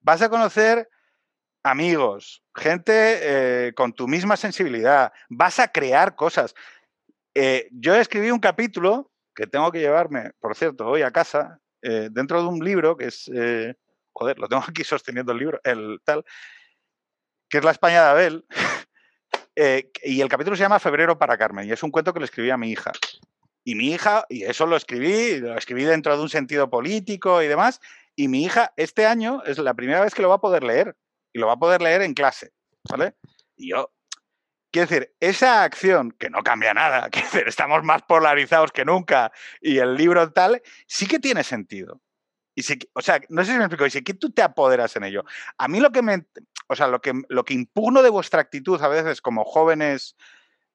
vas 0.00 0.20
a 0.22 0.28
conocer 0.28 0.88
amigos, 1.62 2.42
gente 2.52 3.20
eh, 3.68 3.72
con 3.74 3.92
tu 3.92 4.08
misma 4.08 4.36
sensibilidad, 4.36 5.12
vas 5.28 5.60
a 5.60 5.68
crear 5.68 6.16
cosas. 6.16 6.52
Eh, 7.36 7.68
yo 7.70 7.94
escribí 7.94 8.32
un 8.32 8.40
capítulo 8.40 9.12
que 9.34 9.46
tengo 9.46 9.70
que 9.72 9.80
llevarme, 9.80 10.32
por 10.40 10.54
cierto, 10.56 10.86
hoy 10.86 11.02
a 11.02 11.10
casa, 11.10 11.60
eh, 11.82 12.08
dentro 12.10 12.40
de 12.40 12.48
un 12.48 12.64
libro 12.64 12.96
que 12.96 13.06
es, 13.06 13.30
eh, 13.34 13.74
joder, 14.12 14.38
lo 14.38 14.48
tengo 14.48 14.62
aquí 14.68 14.84
sosteniendo 14.84 15.32
el 15.32 15.38
libro, 15.38 15.60
el 15.64 16.00
tal, 16.04 16.24
que 17.48 17.58
es 17.58 17.64
La 17.64 17.72
España 17.72 18.02
de 18.02 18.08
Abel, 18.10 18.44
eh, 19.56 19.90
y 20.02 20.20
el 20.20 20.28
capítulo 20.28 20.56
se 20.56 20.62
llama 20.62 20.78
Febrero 20.78 21.18
para 21.18 21.36
Carmen, 21.36 21.68
y 21.68 21.72
es 21.72 21.82
un 21.82 21.90
cuento 21.90 22.12
que 22.12 22.20
le 22.20 22.26
escribí 22.26 22.50
a 22.50 22.56
mi 22.56 22.70
hija. 22.70 22.92
Y 23.66 23.74
mi 23.74 23.92
hija, 23.92 24.26
y 24.28 24.44
eso 24.44 24.66
lo 24.66 24.76
escribí, 24.76 25.40
lo 25.40 25.56
escribí 25.56 25.84
dentro 25.84 26.16
de 26.16 26.22
un 26.22 26.28
sentido 26.28 26.68
político 26.68 27.42
y 27.42 27.48
demás, 27.48 27.80
y 28.14 28.28
mi 28.28 28.44
hija 28.44 28.72
este 28.76 29.06
año 29.06 29.42
es 29.44 29.58
la 29.58 29.74
primera 29.74 30.00
vez 30.02 30.14
que 30.14 30.22
lo 30.22 30.28
va 30.28 30.36
a 30.36 30.40
poder 30.40 30.62
leer, 30.62 30.96
y 31.32 31.38
lo 31.38 31.46
va 31.46 31.54
a 31.54 31.58
poder 31.58 31.82
leer 31.82 32.02
en 32.02 32.14
clase, 32.14 32.52
¿vale? 32.88 33.14
Y 33.56 33.70
yo 33.70 33.90
Quiero 34.74 34.88
decir, 34.88 35.14
esa 35.20 35.62
acción, 35.62 36.10
que 36.18 36.28
no 36.30 36.42
cambia 36.42 36.74
nada, 36.74 37.08
que 37.10 37.22
estamos 37.46 37.84
más 37.84 38.02
polarizados 38.02 38.72
que 38.72 38.84
nunca 38.84 39.30
y 39.60 39.78
el 39.78 39.94
libro 39.94 40.32
tal, 40.32 40.60
sí 40.88 41.06
que 41.06 41.20
tiene 41.20 41.44
sentido. 41.44 42.00
Y 42.56 42.64
si, 42.64 42.76
o 42.92 43.00
sea, 43.00 43.20
no 43.28 43.44
sé 43.44 43.52
si 43.52 43.58
me 43.58 43.66
explico, 43.66 43.86
y 43.86 43.90
si 43.90 44.02
que 44.02 44.14
tú 44.14 44.32
te 44.32 44.42
apoderas 44.42 44.96
en 44.96 45.04
ello. 45.04 45.24
A 45.58 45.68
mí 45.68 45.78
lo 45.78 45.92
que 45.92 46.02
me, 46.02 46.26
o 46.66 46.74
sea, 46.74 46.88
lo 46.88 47.00
que, 47.00 47.12
lo 47.28 47.44
que 47.44 47.54
impugno 47.54 48.02
de 48.02 48.10
vuestra 48.10 48.40
actitud 48.40 48.82
a 48.82 48.88
veces 48.88 49.20
como 49.20 49.44
jóvenes 49.44 50.16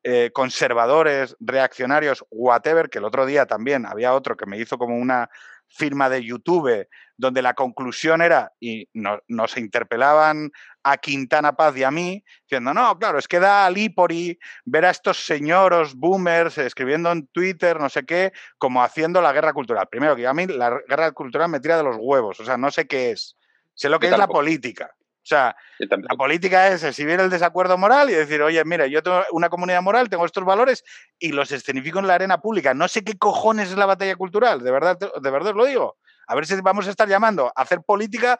eh, 0.03 0.31
conservadores, 0.33 1.35
reaccionarios, 1.41 2.23
whatever, 2.31 2.89
que 2.89 2.99
el 2.99 3.03
otro 3.03 3.25
día 3.25 3.47
también 3.47 3.85
había 3.85 4.13
otro 4.13 4.37
que 4.37 4.45
me 4.45 4.57
hizo 4.57 4.77
como 4.77 4.95
una 4.95 5.29
firma 5.69 6.09
de 6.09 6.23
YouTube, 6.23 6.87
donde 7.17 7.41
la 7.41 7.53
conclusión 7.53 8.21
era, 8.21 8.53
y 8.59 8.89
nos 8.93 9.57
interpelaban 9.57 10.51
a 10.83 10.97
Quintana 10.97 11.53
Paz 11.53 11.75
y 11.77 11.83
a 11.83 11.91
mí, 11.91 12.23
diciendo, 12.43 12.73
no, 12.73 12.97
claro, 12.97 13.19
es 13.19 13.27
que 13.27 13.39
da 13.39 13.65
a 13.65 13.69
Lipori 13.69 14.39
ver 14.65 14.85
a 14.85 14.89
estos 14.89 15.25
señoros 15.25 15.95
boomers 15.95 16.57
escribiendo 16.57 17.11
en 17.11 17.27
Twitter, 17.27 17.79
no 17.79 17.89
sé 17.89 18.05
qué, 18.05 18.31
como 18.57 18.83
haciendo 18.83 19.21
la 19.21 19.33
guerra 19.33 19.53
cultural. 19.53 19.87
Primero, 19.89 20.15
que 20.15 20.25
a 20.25 20.33
mí 20.33 20.47
la 20.47 20.79
guerra 20.87 21.11
cultural 21.11 21.49
me 21.49 21.59
tira 21.59 21.77
de 21.77 21.83
los 21.83 21.97
huevos, 21.99 22.39
o 22.39 22.45
sea, 22.45 22.57
no 22.57 22.71
sé 22.71 22.87
qué 22.87 23.11
es. 23.11 23.37
Sé 23.73 23.89
lo 23.89 23.99
que 23.99 24.07
es 24.07 24.17
la 24.17 24.27
política. 24.27 24.93
O 25.29 25.35
sea, 25.35 25.55
la 25.77 26.15
política 26.17 26.69
es 26.69 26.83
exhibir 26.83 27.19
el 27.19 27.29
desacuerdo 27.29 27.77
moral 27.77 28.09
y 28.09 28.13
decir, 28.13 28.41
oye, 28.41 28.65
mira, 28.65 28.87
yo 28.87 29.03
tengo 29.03 29.21
una 29.31 29.47
comunidad 29.47 29.83
moral, 29.83 30.09
tengo 30.09 30.25
estos 30.25 30.43
valores 30.43 30.83
y 31.19 31.33
los 31.33 31.51
escenifico 31.51 31.99
en 31.99 32.07
la 32.07 32.15
arena 32.15 32.41
pública. 32.41 32.73
No 32.73 32.87
sé 32.87 33.03
qué 33.03 33.15
cojones 33.15 33.69
es 33.69 33.77
la 33.77 33.85
batalla 33.85 34.15
cultural, 34.15 34.63
de 34.63 34.71
verdad, 34.71 34.97
de 34.97 35.29
verdad 35.31 35.51
os 35.51 35.55
lo 35.55 35.65
digo. 35.65 35.97
A 36.27 36.33
ver 36.33 36.47
si 36.47 36.59
vamos 36.61 36.87
a 36.87 36.89
estar 36.89 37.07
llamando 37.07 37.45
a 37.55 37.61
hacer 37.61 37.81
política, 37.85 38.39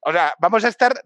o 0.00 0.10
sea, 0.10 0.34
vamos 0.40 0.64
a 0.64 0.68
estar 0.68 1.00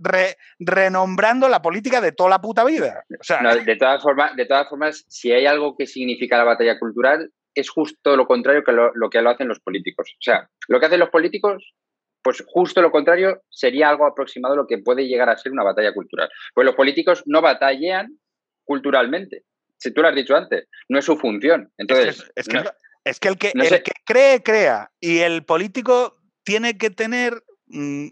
renombrando 0.59 1.47
la 1.47 1.61
política 1.61 2.01
de 2.01 2.13
toda 2.13 2.31
la 2.31 2.41
puta 2.41 2.65
vida. 2.65 3.05
de, 3.09 3.77
todas 3.77 4.03
formas, 4.03 4.35
de 4.35 4.47
todas 4.47 4.67
formas, 4.67 5.05
si 5.09 5.31
hay 5.31 5.45
algo 5.45 5.77
que 5.77 5.87
significa 5.87 6.39
la 6.39 6.45
batalla 6.45 6.79
cultural, 6.79 7.31
es 7.55 7.69
justo 7.69 8.17
lo 8.17 8.27
contrario 8.27 8.65
que 8.65 8.73
lo, 8.73 8.93
lo 8.95 9.11
que 9.11 9.21
lo 9.21 9.29
hacen 9.29 9.49
los 9.49 9.61
políticos. 9.61 10.11
O 10.15 10.23
sea, 10.23 10.49
lo 10.69 10.81
que 10.81 10.87
hacen 10.87 11.01
los 11.01 11.11
políticos 11.11 11.75
pues 12.23 12.45
justo 12.47 12.81
lo 12.81 12.91
contrario 12.91 13.43
sería 13.51 13.89
algo 13.89 14.07
aproximado 14.07 14.55
a 14.55 14.57
lo 14.59 14.67
que 14.67 14.79
puede 14.79 15.07
llegar 15.07 15.29
a 15.29 15.37
ser 15.37 15.53
una 15.53 15.65
batalla 15.65 15.93
cultural. 15.93 16.29
Pues 16.55 16.65
los 16.65 16.75
políticos 16.75 17.23
no 17.27 17.41
batallean 17.41 18.19
culturalmente. 18.65 19.45
Si 19.77 19.93
tú 19.93 20.03
lo 20.03 20.09
has 20.09 20.15
dicho 20.15 20.37
antes, 20.37 20.69
no 20.89 20.99
es 20.99 21.05
su 21.05 21.17
función. 21.17 21.73
Entonces, 21.77 22.25
es 22.37 22.49
que, 22.49 22.63
es 23.05 23.19
que, 23.19 23.29
el, 23.29 23.39
que, 23.39 23.53
el 23.55 23.83
que 23.83 23.93
cree, 24.05 24.43
crea. 24.43 24.91
Y 25.01 25.19
el 25.19 25.45
político 25.45 26.17
tiene 26.45 26.79
que 26.79 26.91
tener 26.91 27.43
mm, 27.67 28.09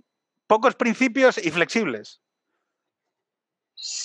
pocos 0.48 0.74
principios 0.74 1.38
y 1.38 1.50
flexibles. 1.50 2.20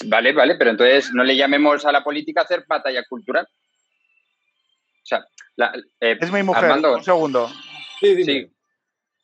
Vale, 0.05 0.31
vale, 0.31 0.55
pero 0.55 0.71
entonces 0.71 1.11
no 1.13 1.23
le 1.23 1.35
llamemos 1.35 1.85
a 1.85 1.91
la 1.91 2.03
política 2.03 2.41
a 2.41 2.43
hacer 2.43 2.63
batalla 2.67 3.03
cultural. 3.09 3.45
O 3.45 5.07
sea, 5.07 5.25
eh, 5.99 6.17
es 6.19 6.31
mi 6.31 6.43
mujer, 6.43 6.71
un 6.71 7.03
segundo. 7.03 7.51
Sí, 7.99 8.23
sí. 8.23 8.54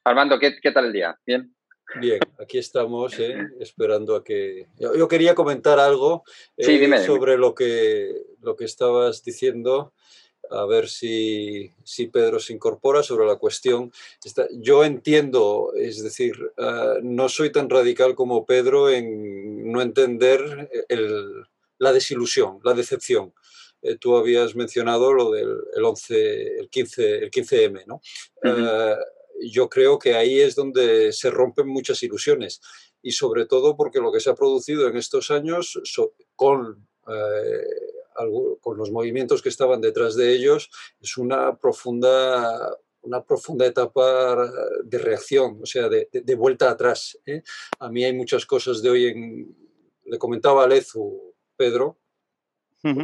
Armando, 0.04 0.40
¿qué, 0.40 0.72
tal 0.72 0.86
el 0.86 0.94
día? 0.94 1.20
¿Bien? 1.26 1.54
Bien, 2.00 2.20
aquí 2.40 2.58
estamos 2.58 3.20
eh, 3.20 3.36
esperando 3.60 4.16
a 4.16 4.24
que... 4.24 4.68
Yo, 4.80 5.08
quería 5.08 5.36
comentar 5.36 5.80
algo 5.80 6.24
eh, 6.58 7.00
sobre 7.06 7.38
Lo, 7.38 7.54
que, 7.54 8.14
lo 8.42 8.56
que 8.56 8.66
estabas 8.66 9.24
diciendo, 9.24 9.94
a 10.50 10.66
ver 10.66 10.88
si, 10.88 11.72
si 11.84 12.08
Pedro 12.08 12.40
se 12.40 12.54
incorpora 12.54 13.04
sobre 13.04 13.28
la 13.28 13.36
cuestión. 13.36 13.92
yo 14.54 14.84
entiendo, 14.84 15.74
es 15.76 16.02
decir, 16.02 16.34
ah, 16.58 16.96
no 17.04 17.30
soy 17.30 17.52
tan 17.52 17.70
radical 17.70 18.16
como 18.16 18.46
Pedro 18.46 18.90
en 18.90 19.72
no 19.72 19.82
entender 19.82 20.70
el, 20.90 21.46
la 21.78 21.94
desilusión, 21.94 22.60
la 22.64 22.74
decepción. 22.74 23.34
Eh, 23.82 23.98
tú 23.98 24.16
habías 24.16 24.56
mencionado 24.56 25.14
lo 25.14 25.32
del 25.32 25.58
el 25.76 25.84
11, 25.84 26.60
el 26.60 26.70
15, 26.70 27.18
el 27.18 27.32
15M, 27.32 27.86
¿no? 27.86 28.02
Yo 29.50 29.70
creo 29.70 30.00
que 30.00 30.16
ahí 30.16 30.40
es 30.40 30.56
donde 30.56 31.12
se 31.14 31.30
rompen 31.30 31.68
muchas 31.68 32.02
ilusiones 32.04 32.62
y 33.02 33.12
sobre 33.12 33.46
todo 33.46 33.76
porque 33.76 34.00
lo 34.00 34.12
que 34.12 34.20
se 34.20 34.30
ha 34.30 34.36
producido 34.36 34.88
en 34.88 34.98
estos 34.98 35.32
años 35.32 35.82
con, 36.36 36.88
eh, 37.08 38.58
con 38.60 38.78
los 38.78 38.92
movimientos 38.92 39.42
que 39.42 39.50
estaban 39.50 39.82
detrás 39.82 40.16
de 40.16 40.34
ellos 40.34 40.70
es 41.00 41.18
una 41.18 41.58
profunda 41.58 42.78
una 43.04 43.24
profunda 43.24 43.66
etapa 43.66 44.52
de 44.84 44.98
reacción, 45.00 45.60
o 45.62 45.66
sea, 45.66 45.90
de, 45.90 46.36
vuelta 46.36 46.70
atrás. 46.70 47.18
¿eh? 47.26 47.42
A 47.80 47.90
mí 47.90 48.04
hay 48.04 48.14
muchas 48.14 48.46
cosas 48.46 48.82
de 48.82 48.90
hoy 48.90 49.08
en... 49.08 49.56
Le 50.06 50.18
comentaba 50.18 50.64
a 50.64 50.68
Lezu, 50.68 51.34
Pedro, 51.56 51.98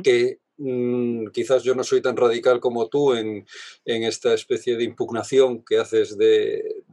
que 0.03 0.39
Mm, 0.57 1.27
quizás 1.27 1.61
yo 1.63 1.75
no 1.75 1.83
soy 1.83 2.01
tan 2.01 2.17
radical 2.17 2.59
como 2.59 2.87
tú 2.87 3.13
en, 3.13 3.45
esta 3.85 4.33
especie 4.33 4.75
de 4.75 4.83
impugnación 4.83 5.63
que 5.63 5.77
haces 5.77 6.17
de, 6.17 6.83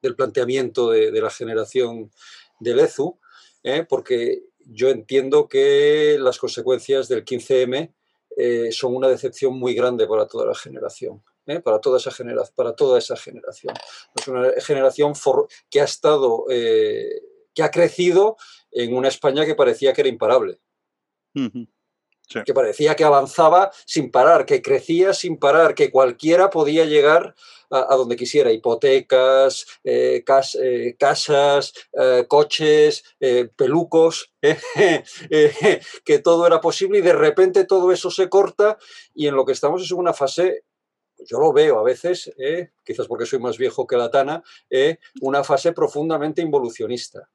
del 0.00 0.16
planteamiento 0.16 0.90
de, 0.90 1.12
la 1.20 1.30
generación 1.30 2.10
del 2.60 2.80
EZU, 2.80 3.18
¿eh? 3.62 3.84
porque 3.88 4.44
yo 4.60 4.88
entiendo 4.88 5.48
que 5.48 6.16
las 6.18 6.38
consecuencias 6.38 7.08
del 7.08 7.24
15M 7.24 7.92
eh, 8.36 8.72
son 8.72 8.96
una 8.96 9.08
decepción 9.08 9.58
muy 9.58 9.74
grande 9.74 10.06
para 10.06 10.26
toda 10.26 10.46
la 10.46 10.54
generación. 10.54 11.22
¿eh? 11.46 11.60
Para, 11.60 11.80
toda 11.80 11.98
esa 11.98 12.10
para 12.54 12.74
toda 12.74 12.98
esa 12.98 13.16
generación. 13.16 13.74
Es 14.14 14.28
una 14.28 14.52
generación 14.60 15.12
que 15.70 15.80
ha 15.80 15.84
estado, 15.84 16.44
que 16.48 17.62
ha 17.62 17.70
crecido 17.70 18.36
en 18.70 18.94
una 18.94 19.08
España 19.08 19.44
que 19.44 19.54
parecía 19.54 19.92
que 19.92 20.00
era 20.02 20.10
imparable 20.10 20.60
que 22.44 22.54
parecía 22.54 22.94
que 22.94 23.04
avanzaba 23.04 23.70
sin 23.86 24.10
parar, 24.10 24.46
que 24.46 24.62
crecía 24.62 25.14
sin 25.14 25.38
parar, 25.38 25.74
que 25.74 25.90
cualquiera 25.90 26.50
podía 26.50 26.84
llegar 26.84 27.34
a, 27.70 27.94
donde 27.96 28.16
quisiera, 28.16 28.52
hipotecas, 28.52 29.66
eh, 29.84 30.24
eh, 30.24 30.96
casas, 30.98 31.72
eh, 31.92 32.24
coches, 32.28 33.04
pelucos, 33.56 34.32
que 36.04 36.18
todo 36.20 36.46
era 36.46 36.60
posible 36.60 36.98
y 36.98 37.02
de 37.02 37.12
repente 37.12 37.64
todo 37.64 37.92
eso 37.92 38.10
se 38.10 38.28
corta 38.28 38.78
y 39.14 39.26
en 39.26 39.36
lo 39.36 39.44
que 39.44 39.52
estamos 39.52 39.82
es 39.82 39.92
una 39.92 40.12
fase 40.12 40.64
yo 41.28 41.40
lo 41.40 41.52
veo 41.52 41.80
a 41.80 41.82
veces, 41.82 42.32
quizás 42.84 43.08
porque 43.08 43.26
soy 43.26 43.40
más 43.40 43.58
viejo 43.58 43.88
que 43.88 43.96
la 43.96 44.08
Tana, 44.08 44.40
una 45.20 45.42
fase 45.42 45.72
profundamente 45.72 46.42
involucionista. 46.42 47.28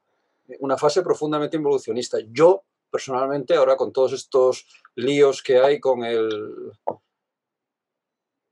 Una 0.59 0.77
fase 0.77 1.01
profundamente 1.01 1.57
involucionista. 1.57 2.17
Yo 2.31 2.63
personalmente, 2.93 3.55
ahora 3.55 3.75
con 3.75 3.91
todos 3.91 4.13
estos 4.13 4.67
líos 4.93 5.41
que 5.41 5.57
hay 5.57 5.79
con 5.79 6.03
el 6.05 6.71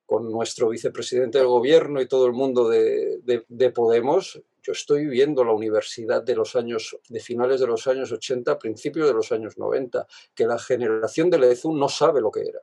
con 0.07 0.29
nuestro 0.29 0.67
vicepresidente 0.67 1.37
del 1.37 1.47
gobierno 1.47 2.01
y 2.01 2.07
todo 2.07 2.25
el 2.25 2.33
mundo 2.33 2.67
de, 2.67 3.71
Podemos, 3.73 4.41
yo 4.61 4.73
estoy 4.73 5.05
viendo 5.05 5.45
la 5.45 5.53
universidad 5.53 6.21
de 6.21 6.35
los 6.35 6.57
años, 6.57 6.97
de 7.07 7.21
finales 7.21 7.61
de 7.61 7.67
los 7.67 7.87
años 7.87 8.11
80, 8.11 8.59
principios 8.59 9.07
de 9.07 9.13
los 9.13 9.31
años 9.31 9.57
90, 9.57 10.05
que 10.35 10.45
la 10.45 10.59
generación 10.59 11.29
de 11.29 11.39
Lezu 11.39 11.71
no 11.73 11.87
sabe 11.87 12.19
lo 12.19 12.29
que 12.29 12.41
era. 12.41 12.59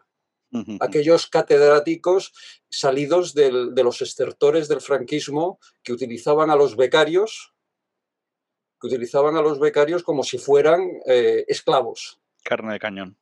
Aquellos 0.81 1.27
catedráticos 1.27 2.35
salidos 2.69 3.33
de 3.35 3.83
los 3.83 4.03
estertores 4.03 4.69
del 4.69 4.83
franquismo 4.83 5.59
que 5.83 5.95
utilizaban 5.95 6.51
a 6.51 6.57
los 6.57 6.77
becarios, 6.77 7.55
que 8.81 8.87
utilizaban 8.87 9.37
a 9.37 9.43
los 9.43 9.59
becarios 9.59 10.03
como 10.03 10.23
si 10.23 10.39
fueran 10.39 11.01
eh, 11.07 11.45
esclavos. 11.49 12.21
Carne 12.43 12.73
de 12.73 12.79
cañón. 12.79 13.19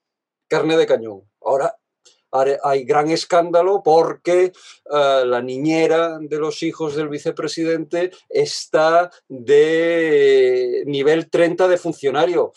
Carne 0.49 0.77
de 0.77 0.87
cañón. 0.87 1.23
Ahora 1.41 1.77
hay 2.63 2.85
gran 2.85 3.11
escándalo 3.11 3.83
porque 3.83 4.53
eh, 4.53 5.23
la 5.25 5.41
niñera 5.41 6.19
de 6.21 6.39
los 6.39 6.63
hijos 6.63 6.97
del 6.97 7.09
vicepresidente 7.09 8.11
está 8.29 9.11
de 9.29 10.83
nivel 10.87 11.31
30 11.31 11.69
de 11.69 11.79
funcionario. 11.79 12.53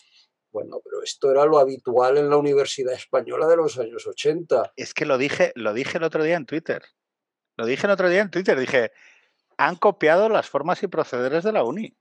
Bueno, 0.51 0.81
pero 0.83 1.03
esto 1.03 1.31
era 1.31 1.45
lo 1.45 1.59
habitual 1.59 2.17
en 2.17 2.29
la 2.29 2.37
Universidad 2.37 2.93
Española 2.93 3.47
de 3.47 3.57
los 3.57 3.77
años 3.77 4.07
80. 4.07 4.73
Es 4.75 4.93
que 4.93 5.05
lo 5.05 5.17
dije, 5.17 5.51
lo 5.55 5.73
dije 5.73 5.99
el 5.99 6.03
otro 6.03 6.23
día 6.23 6.37
en 6.37 6.45
Twitter. 6.45 6.83
Lo 7.55 7.65
dije 7.65 7.85
el 7.85 7.91
otro 7.91 8.09
día 8.09 8.21
en 8.21 8.31
Twitter. 8.31 8.59
Dije, 8.59 8.91
han 9.57 9.75
copiado 9.75 10.27
las 10.27 10.49
formas 10.49 10.81
y 10.81 10.87
procederes 10.87 11.43
de 11.43 11.51
la 11.51 11.63
uni. 11.63 11.95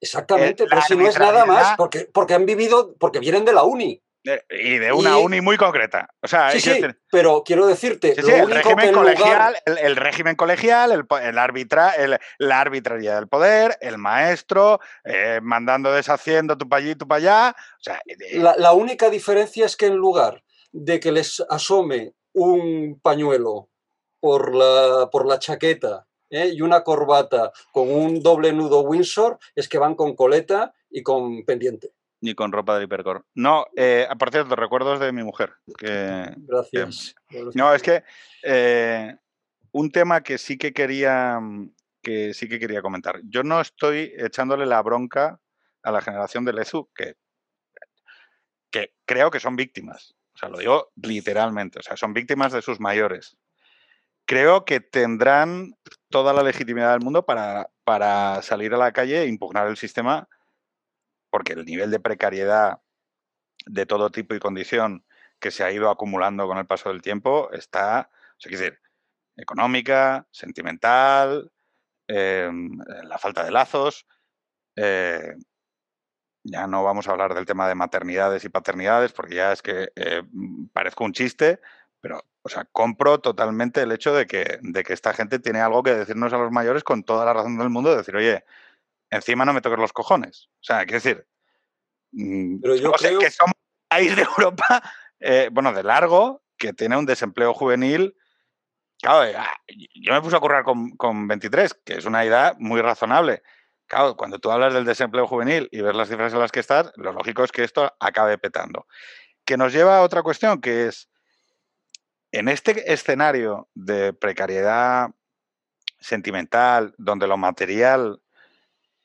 Exactamente, 0.00 0.66
pero 0.66 0.80
si 0.82 0.96
no 0.96 1.06
es 1.06 1.18
nada 1.18 1.44
más, 1.44 1.76
porque, 1.76 2.08
porque 2.12 2.34
han 2.34 2.46
vivido, 2.46 2.94
porque 2.98 3.18
vienen 3.18 3.44
de 3.44 3.52
la 3.52 3.64
uni. 3.64 4.02
Y 4.50 4.76
de 4.76 4.92
una 4.92 5.16
uni 5.16 5.40
muy 5.40 5.56
concreta. 5.56 6.10
O 6.22 6.28
sea, 6.28 6.50
sí, 6.50 6.60
sí, 6.60 6.78
pero 7.10 7.42
quiero 7.42 7.66
decirte, 7.66 8.12
el, 8.12 8.50
régimen 8.50 8.92
colegial, 8.92 9.56
el, 9.64 9.96
régimen 9.96 10.36
colegial, 10.36 10.92
el, 10.92 11.38
arbitra, 11.38 11.94
la 12.38 12.60
arbitrariedad 12.60 13.16
del 13.16 13.28
poder, 13.28 13.78
el 13.80 13.96
maestro, 13.96 14.78
eh, 15.04 15.40
mandando, 15.42 15.90
deshaciendo, 15.90 16.58
tú 16.58 16.68
para 16.68 16.82
allí, 16.82 16.94
tú 16.94 17.08
para 17.08 17.18
allá. 17.18 17.56
O 17.78 17.82
sea, 17.82 18.02
la, 18.58 18.72
única 18.72 19.08
diferencia 19.08 19.64
es 19.64 19.74
que 19.74 19.86
en 19.86 19.96
lugar 19.96 20.42
de 20.72 21.00
que 21.00 21.12
les 21.12 21.42
asome 21.48 22.12
un 22.34 23.00
pañuelo 23.02 23.70
por 24.20 24.54
la, 24.54 25.08
por 25.10 25.26
la 25.26 25.38
chaqueta 25.38 26.06
¿eh? 26.30 26.52
y 26.54 26.62
una 26.62 26.82
corbata 26.82 27.52
con 27.72 27.90
un 27.90 28.22
doble 28.22 28.52
nudo 28.52 28.80
Windsor, 28.80 29.38
es 29.54 29.68
que 29.68 29.78
van 29.78 29.94
con 29.94 30.16
coleta 30.16 30.72
y 30.90 31.02
con 31.02 31.44
pendiente 31.44 31.92
ni 32.22 32.34
con 32.34 32.52
ropa 32.52 32.78
de 32.78 32.84
hipercore. 32.84 33.22
No, 33.34 33.66
eh, 33.76 34.06
por 34.18 34.30
cierto, 34.30 34.54
recuerdos 34.56 35.00
de 35.00 35.12
mi 35.12 35.22
mujer. 35.22 35.54
Gracias. 35.66 37.14
no, 37.54 37.74
es 37.74 37.82
que 37.82 38.04
eh, 38.42 39.16
un 39.72 39.90
tema 39.90 40.22
que 40.22 40.38
sí 40.38 40.58
que 40.58 40.72
quería 40.72 41.40
que 42.02 42.32
sí 42.34 42.48
que 42.48 42.58
quería 42.58 42.82
comentar. 42.82 43.20
Yo 43.24 43.42
no 43.42 43.60
estoy 43.60 44.12
echándole 44.16 44.66
la 44.66 44.82
bronca 44.82 45.40
a 45.82 45.92
la 45.92 46.00
generación 46.00 46.44
de 46.44 46.52
Lezu, 46.54 46.88
que, 46.94 47.16
que 48.70 48.94
creo 49.04 49.30
que 49.30 49.40
son 49.40 49.56
víctimas. 49.56 50.14
O 50.34 50.38
sea, 50.38 50.48
lo 50.48 50.58
digo 50.58 50.92
literalmente. 50.96 51.80
O 51.80 51.82
sea, 51.82 51.96
son 51.96 52.14
víctimas 52.14 52.52
de 52.52 52.62
sus 52.62 52.80
mayores. 52.80 53.36
Creo 54.30 54.64
que 54.64 54.78
tendrán 54.78 55.74
toda 56.08 56.32
la 56.32 56.44
legitimidad 56.44 56.92
del 56.92 57.00
mundo 57.00 57.26
para, 57.26 57.68
para 57.82 58.40
salir 58.42 58.72
a 58.72 58.76
la 58.76 58.92
calle 58.92 59.22
e 59.22 59.26
impugnar 59.26 59.66
el 59.66 59.76
sistema 59.76 60.28
porque 61.30 61.54
el 61.54 61.64
nivel 61.64 61.90
de 61.90 61.98
precariedad 61.98 62.80
de 63.66 63.86
todo 63.86 64.10
tipo 64.10 64.36
y 64.36 64.38
condición 64.38 65.04
que 65.40 65.50
se 65.50 65.64
ha 65.64 65.72
ido 65.72 65.90
acumulando 65.90 66.46
con 66.46 66.58
el 66.58 66.66
paso 66.68 66.90
del 66.90 67.02
tiempo 67.02 67.50
está, 67.50 68.08
o 68.12 68.40
sea, 68.40 68.52
decir, 68.52 68.78
económica, 69.36 70.28
sentimental, 70.30 71.50
em, 72.06 72.78
la 73.02 73.18
falta 73.18 73.42
de 73.42 73.50
lazos. 73.50 74.06
Eh, 74.76 75.34
ya 76.44 76.68
no 76.68 76.84
vamos 76.84 77.08
a 77.08 77.10
hablar 77.10 77.34
del 77.34 77.46
tema 77.46 77.66
de 77.68 77.74
maternidades 77.74 78.44
y 78.44 78.48
paternidades, 78.48 79.12
porque 79.12 79.34
ya 79.34 79.52
es 79.52 79.60
que 79.60 79.90
eh, 79.96 80.22
parezco 80.72 81.02
un 81.04 81.14
chiste, 81.14 81.58
pero, 82.00 82.29
o 82.42 82.48
sea, 82.48 82.64
compro 82.72 83.20
totalmente 83.20 83.82
el 83.82 83.92
hecho 83.92 84.14
de 84.14 84.26
que, 84.26 84.58
de 84.62 84.82
que 84.82 84.92
esta 84.92 85.12
gente 85.12 85.38
tiene 85.38 85.60
algo 85.60 85.82
que 85.82 85.94
decirnos 85.94 86.32
a 86.32 86.38
los 86.38 86.50
mayores 86.50 86.84
con 86.84 87.02
toda 87.02 87.24
la 87.24 87.32
razón 87.32 87.58
del 87.58 87.70
mundo, 87.70 87.90
de 87.90 87.98
decir, 87.98 88.16
oye, 88.16 88.44
encima 89.10 89.44
no 89.44 89.52
me 89.52 89.60
toques 89.60 89.78
los 89.78 89.92
cojones. 89.92 90.48
O 90.60 90.62
sea, 90.62 90.84
quiero 90.84 91.02
decir, 91.02 91.26
mm, 92.12 92.60
Pero 92.60 92.76
yo 92.76 92.92
creo... 92.92 93.18
que 93.18 93.30
somos 93.30 93.54
un 93.54 93.88
país 93.88 94.16
de 94.16 94.22
Europa, 94.38 94.82
eh, 95.18 95.50
bueno, 95.52 95.72
de 95.72 95.82
largo, 95.82 96.42
que 96.56 96.72
tiene 96.72 96.96
un 96.96 97.06
desempleo 97.06 97.52
juvenil. 97.52 98.16
Claro, 99.02 99.24
eh, 99.24 99.34
ah, 99.36 99.56
yo 99.94 100.12
me 100.12 100.22
puse 100.22 100.36
a 100.36 100.40
currar 100.40 100.64
con, 100.64 100.96
con 100.96 101.28
23, 101.28 101.74
que 101.84 101.94
es 101.94 102.04
una 102.06 102.24
edad 102.24 102.56
muy 102.58 102.80
razonable. 102.80 103.42
Claro, 103.86 104.16
cuando 104.16 104.38
tú 104.38 104.50
hablas 104.50 104.72
del 104.72 104.84
desempleo 104.84 105.26
juvenil 105.26 105.68
y 105.72 105.80
ves 105.80 105.96
las 105.96 106.08
cifras 106.08 106.32
en 106.32 106.38
las 106.38 106.52
que 106.52 106.60
estás, 106.60 106.92
lo 106.96 107.12
lógico 107.12 107.42
es 107.42 107.50
que 107.50 107.64
esto 107.64 107.92
acabe 107.98 108.38
petando. 108.38 108.86
Que 109.44 109.56
nos 109.56 109.72
lleva 109.72 109.98
a 109.98 110.02
otra 110.02 110.22
cuestión, 110.22 110.60
que 110.60 110.86
es, 110.86 111.10
en 112.32 112.48
este 112.48 112.92
escenario 112.92 113.68
de 113.74 114.12
precariedad 114.12 115.10
sentimental, 115.98 116.94
donde 116.96 117.26
lo 117.26 117.36
material 117.36 118.22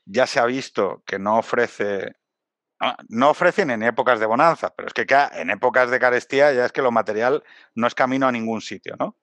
ya 0.06 0.28
se 0.28 0.40
ha 0.40 0.46
visto 0.46 1.04
que 1.06 1.20
no 1.20 1.40
ofrece, 1.40 2.16
no 3.10 3.32
ofrecen 3.32 3.72
en 3.72 3.84
épocas 3.84 4.20
de 4.20 4.26
bonanza, 4.26 4.74
pero 4.76 4.88
es 4.88 4.94
que 4.94 5.06
en 5.34 5.50
épocas 5.50 5.90
de 5.90 6.00
carestía 6.00 6.54
ya 6.54 6.66
es 6.66 6.72
que 6.72 6.82
lo 6.82 6.92
material 6.92 7.44
no 7.74 7.88
es 7.88 7.96
camino 7.96 8.28
a 8.28 8.32
ningún 8.32 8.62
sitio, 8.62 8.96
¿no? 8.98 9.18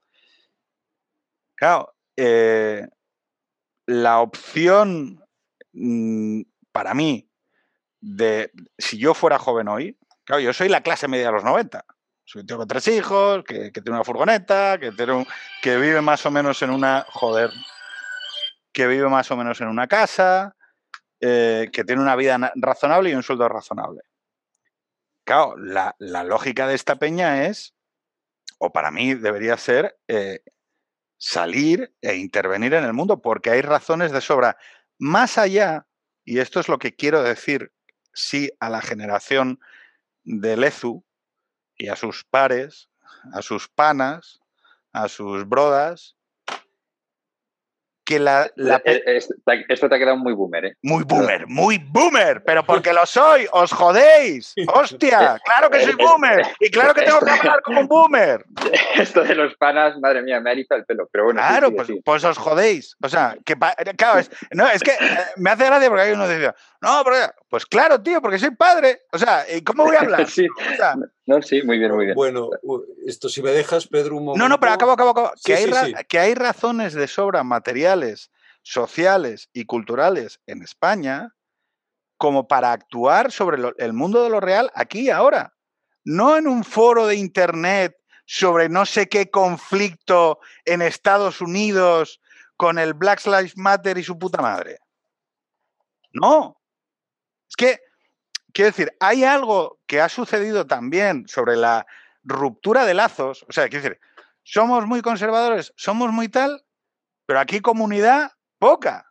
Claro, 1.54 1.94
eh, 2.16 2.88
la 3.86 4.20
opción 4.20 5.24
mm, 5.72 6.42
para 6.72 6.94
mí 6.94 7.30
de 8.00 8.50
si 8.78 8.98
yo 8.98 9.14
fuera 9.14 9.38
joven 9.38 9.68
hoy, 9.68 9.98
claro, 10.24 10.40
yo 10.40 10.52
soy 10.52 10.68
la 10.68 10.82
clase 10.82 11.06
media 11.06 11.26
de 11.26 11.32
los 11.32 11.44
90. 11.44 11.84
Soy 12.32 12.46
tengo 12.46 12.66
tres 12.66 12.88
hijos, 12.88 13.44
que, 13.44 13.70
tiene 13.70 13.90
una 13.90 14.04
furgoneta, 14.04 14.78
que, 14.78 14.92
tiene 14.92 15.26
que 15.60 15.76
vive 15.76 16.00
más 16.00 16.24
o 16.24 16.30
menos 16.30 16.62
en 16.62 16.70
una. 16.70 17.04
Joder. 17.10 17.50
Que 18.72 18.86
vive 18.86 19.06
más 19.10 19.30
o 19.30 19.36
menos 19.36 19.60
en 19.60 19.68
una 19.68 19.86
casa, 19.86 20.56
eh, 21.20 21.68
que 21.70 21.84
tiene 21.84 22.00
una 22.00 22.16
vida 22.16 22.50
razonable 22.54 23.10
y 23.10 23.14
un 23.14 23.22
sueldo 23.22 23.46
razonable. 23.50 24.00
Claro, 25.24 25.56
la, 25.58 25.94
lógica 26.24 26.66
de 26.66 26.74
esta 26.74 26.96
peña 26.96 27.44
es, 27.44 27.74
o 28.56 28.72
para 28.72 28.90
mí 28.90 29.12
debería 29.12 29.58
ser, 29.58 29.98
eh, 30.08 30.40
salir 31.18 31.94
e 32.00 32.16
intervenir 32.16 32.72
en 32.72 32.84
el 32.84 32.94
mundo, 32.94 33.20
porque 33.20 33.50
hay 33.50 33.60
razones 33.60 34.10
de 34.10 34.22
sobra. 34.22 34.56
Más 34.98 35.36
allá, 35.36 35.86
y 36.24 36.38
esto 36.38 36.60
es 36.60 36.70
lo 36.70 36.78
que 36.78 36.96
quiero 36.96 37.22
decir, 37.22 37.72
sí, 38.14 38.50
a 38.58 38.70
la 38.70 38.80
generación 38.80 39.60
de 40.24 40.56
Lezu 40.56 41.04
y 41.82 41.88
a 41.88 41.96
sus 41.96 42.22
pares, 42.22 42.88
a 43.32 43.42
sus 43.42 43.68
panas, 43.68 44.40
a 44.92 45.08
sus 45.08 45.48
brodas, 45.48 46.16
que 48.12 48.18
la... 48.18 48.46
Eh, 48.84 49.02
eh, 49.06 49.20
esto 49.68 49.88
te 49.88 49.94
ha 49.94 49.98
quedado 49.98 50.16
muy 50.16 50.34
boomer, 50.34 50.64
¿eh? 50.66 50.76
Muy 50.82 51.04
boomer, 51.04 51.46
muy 51.46 51.78
boomer, 51.78 52.42
pero 52.44 52.64
porque 52.64 52.92
lo 52.92 53.06
soy, 53.06 53.46
os 53.52 53.72
jodéis. 53.72 54.54
Hostia, 54.74 55.40
claro 55.44 55.70
que 55.70 55.80
soy 55.80 55.94
boomer 55.94 56.46
y 56.60 56.70
claro 56.70 56.94
que 56.94 57.02
tengo 57.02 57.20
que 57.20 57.30
hablar 57.30 57.62
como 57.64 57.80
un 57.80 57.88
boomer. 57.88 58.44
Esto 58.96 59.22
de 59.22 59.34
los 59.34 59.54
panas, 59.56 59.98
madre 59.98 60.22
mía, 60.22 60.40
me 60.40 60.50
ha 60.50 60.52
erizado 60.52 60.80
el 60.80 60.84
pelo, 60.84 61.08
pero 61.10 61.24
bueno. 61.24 61.40
Claro, 61.40 61.74
pues, 61.74 61.88
pues, 62.04 62.24
os 62.24 62.38
jodéis. 62.38 62.96
O 63.02 63.08
sea, 63.08 63.36
que 63.44 63.56
claro, 63.96 64.18
es, 64.18 64.30
no, 64.52 64.68
es 64.68 64.82
que 64.82 64.92
me 65.36 65.50
hace 65.50 65.66
gracia 65.66 65.88
porque 65.88 66.02
hay 66.02 66.12
uno 66.12 66.26
que 66.26 66.36
dice, 66.36 66.52
no, 66.82 67.02
pero, 67.04 67.16
pues 67.48 67.64
claro, 67.64 68.02
tío, 68.02 68.20
porque 68.20 68.38
soy 68.38 68.50
padre. 68.50 69.02
O 69.12 69.18
sea, 69.18 69.44
¿cómo 69.64 69.84
voy 69.84 69.96
a 69.96 70.00
hablar? 70.00 70.26
sí. 70.28 70.46
no, 71.26 71.40
sí, 71.40 71.62
muy 71.62 71.78
bien, 71.78 71.94
muy 71.94 72.06
bien. 72.06 72.16
Bueno, 72.16 72.50
esto 73.06 73.28
si 73.28 73.42
me 73.42 73.52
dejas, 73.52 73.86
Pedro, 73.86 74.16
un 74.16 74.24
momento. 74.24 74.42
No, 74.42 74.48
no, 74.48 74.60
pero 74.60 74.72
acabo, 74.72 74.92
acabo, 74.92 75.10
acabo. 75.10 75.32
que, 75.44 75.54
hay 75.54 75.94
que 76.08 76.18
hay 76.18 76.34
razones 76.34 76.92
de 76.94 77.06
sobra 77.06 77.42
sociales 78.62 79.48
y 79.52 79.64
culturales 79.64 80.40
en 80.46 80.62
España 80.62 81.34
como 82.16 82.46
para 82.46 82.72
actuar 82.72 83.32
sobre 83.32 83.60
el 83.78 83.92
mundo 83.92 84.22
de 84.22 84.30
lo 84.30 84.40
real 84.40 84.70
aquí 84.74 85.00
y 85.00 85.10
ahora. 85.10 85.54
No 86.04 86.36
en 86.36 86.46
un 86.46 86.64
foro 86.64 87.06
de 87.06 87.16
internet 87.16 87.96
sobre 88.26 88.68
no 88.68 88.86
sé 88.86 89.08
qué 89.08 89.30
conflicto 89.30 90.38
en 90.64 90.82
Estados 90.82 91.40
Unidos 91.40 92.20
con 92.56 92.78
el 92.78 92.94
Black 92.94 93.26
Lives 93.26 93.56
Matter 93.56 93.98
y 93.98 94.04
su 94.04 94.18
puta 94.18 94.40
madre. 94.40 94.78
No, 96.12 96.62
es 97.52 97.56
que, 97.56 97.80
quiero 98.52 98.70
decir, 98.70 98.96
hay 99.00 99.24
algo 99.24 99.80
que 99.86 100.00
ha 100.00 100.08
sucedido 100.08 100.66
también 100.66 101.28
sobre 101.28 101.56
la 101.56 101.86
ruptura 102.22 102.86
de 102.86 102.94
lazos. 102.94 103.44
O 103.48 103.52
sea, 103.52 103.68
quiero 103.68 103.82
decir, 103.82 104.00
somos 104.42 104.86
muy 104.86 105.02
conservadores, 105.02 105.72
somos 105.76 106.10
muy 106.12 106.28
tal, 106.28 106.64
pero 107.32 107.40
aquí 107.40 107.60
comunidad 107.60 108.30
poca. 108.58 109.06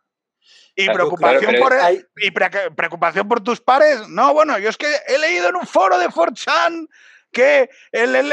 Y 0.76 0.86
preocupación, 0.86 1.56
por, 1.58 1.74
y 2.18 2.30
preocupación 2.30 3.28
por 3.28 3.42
tus 3.42 3.60
pares. 3.60 4.08
No, 4.08 4.32
bueno, 4.32 4.60
yo 4.60 4.68
es 4.68 4.76
que 4.76 4.86
he 5.08 5.18
leído 5.18 5.48
en 5.48 5.56
un 5.56 5.66
foro 5.66 5.98
de 5.98 6.06
4chan 6.06 6.86
que 7.32 7.68
el, 7.90 8.14
el... 8.14 8.32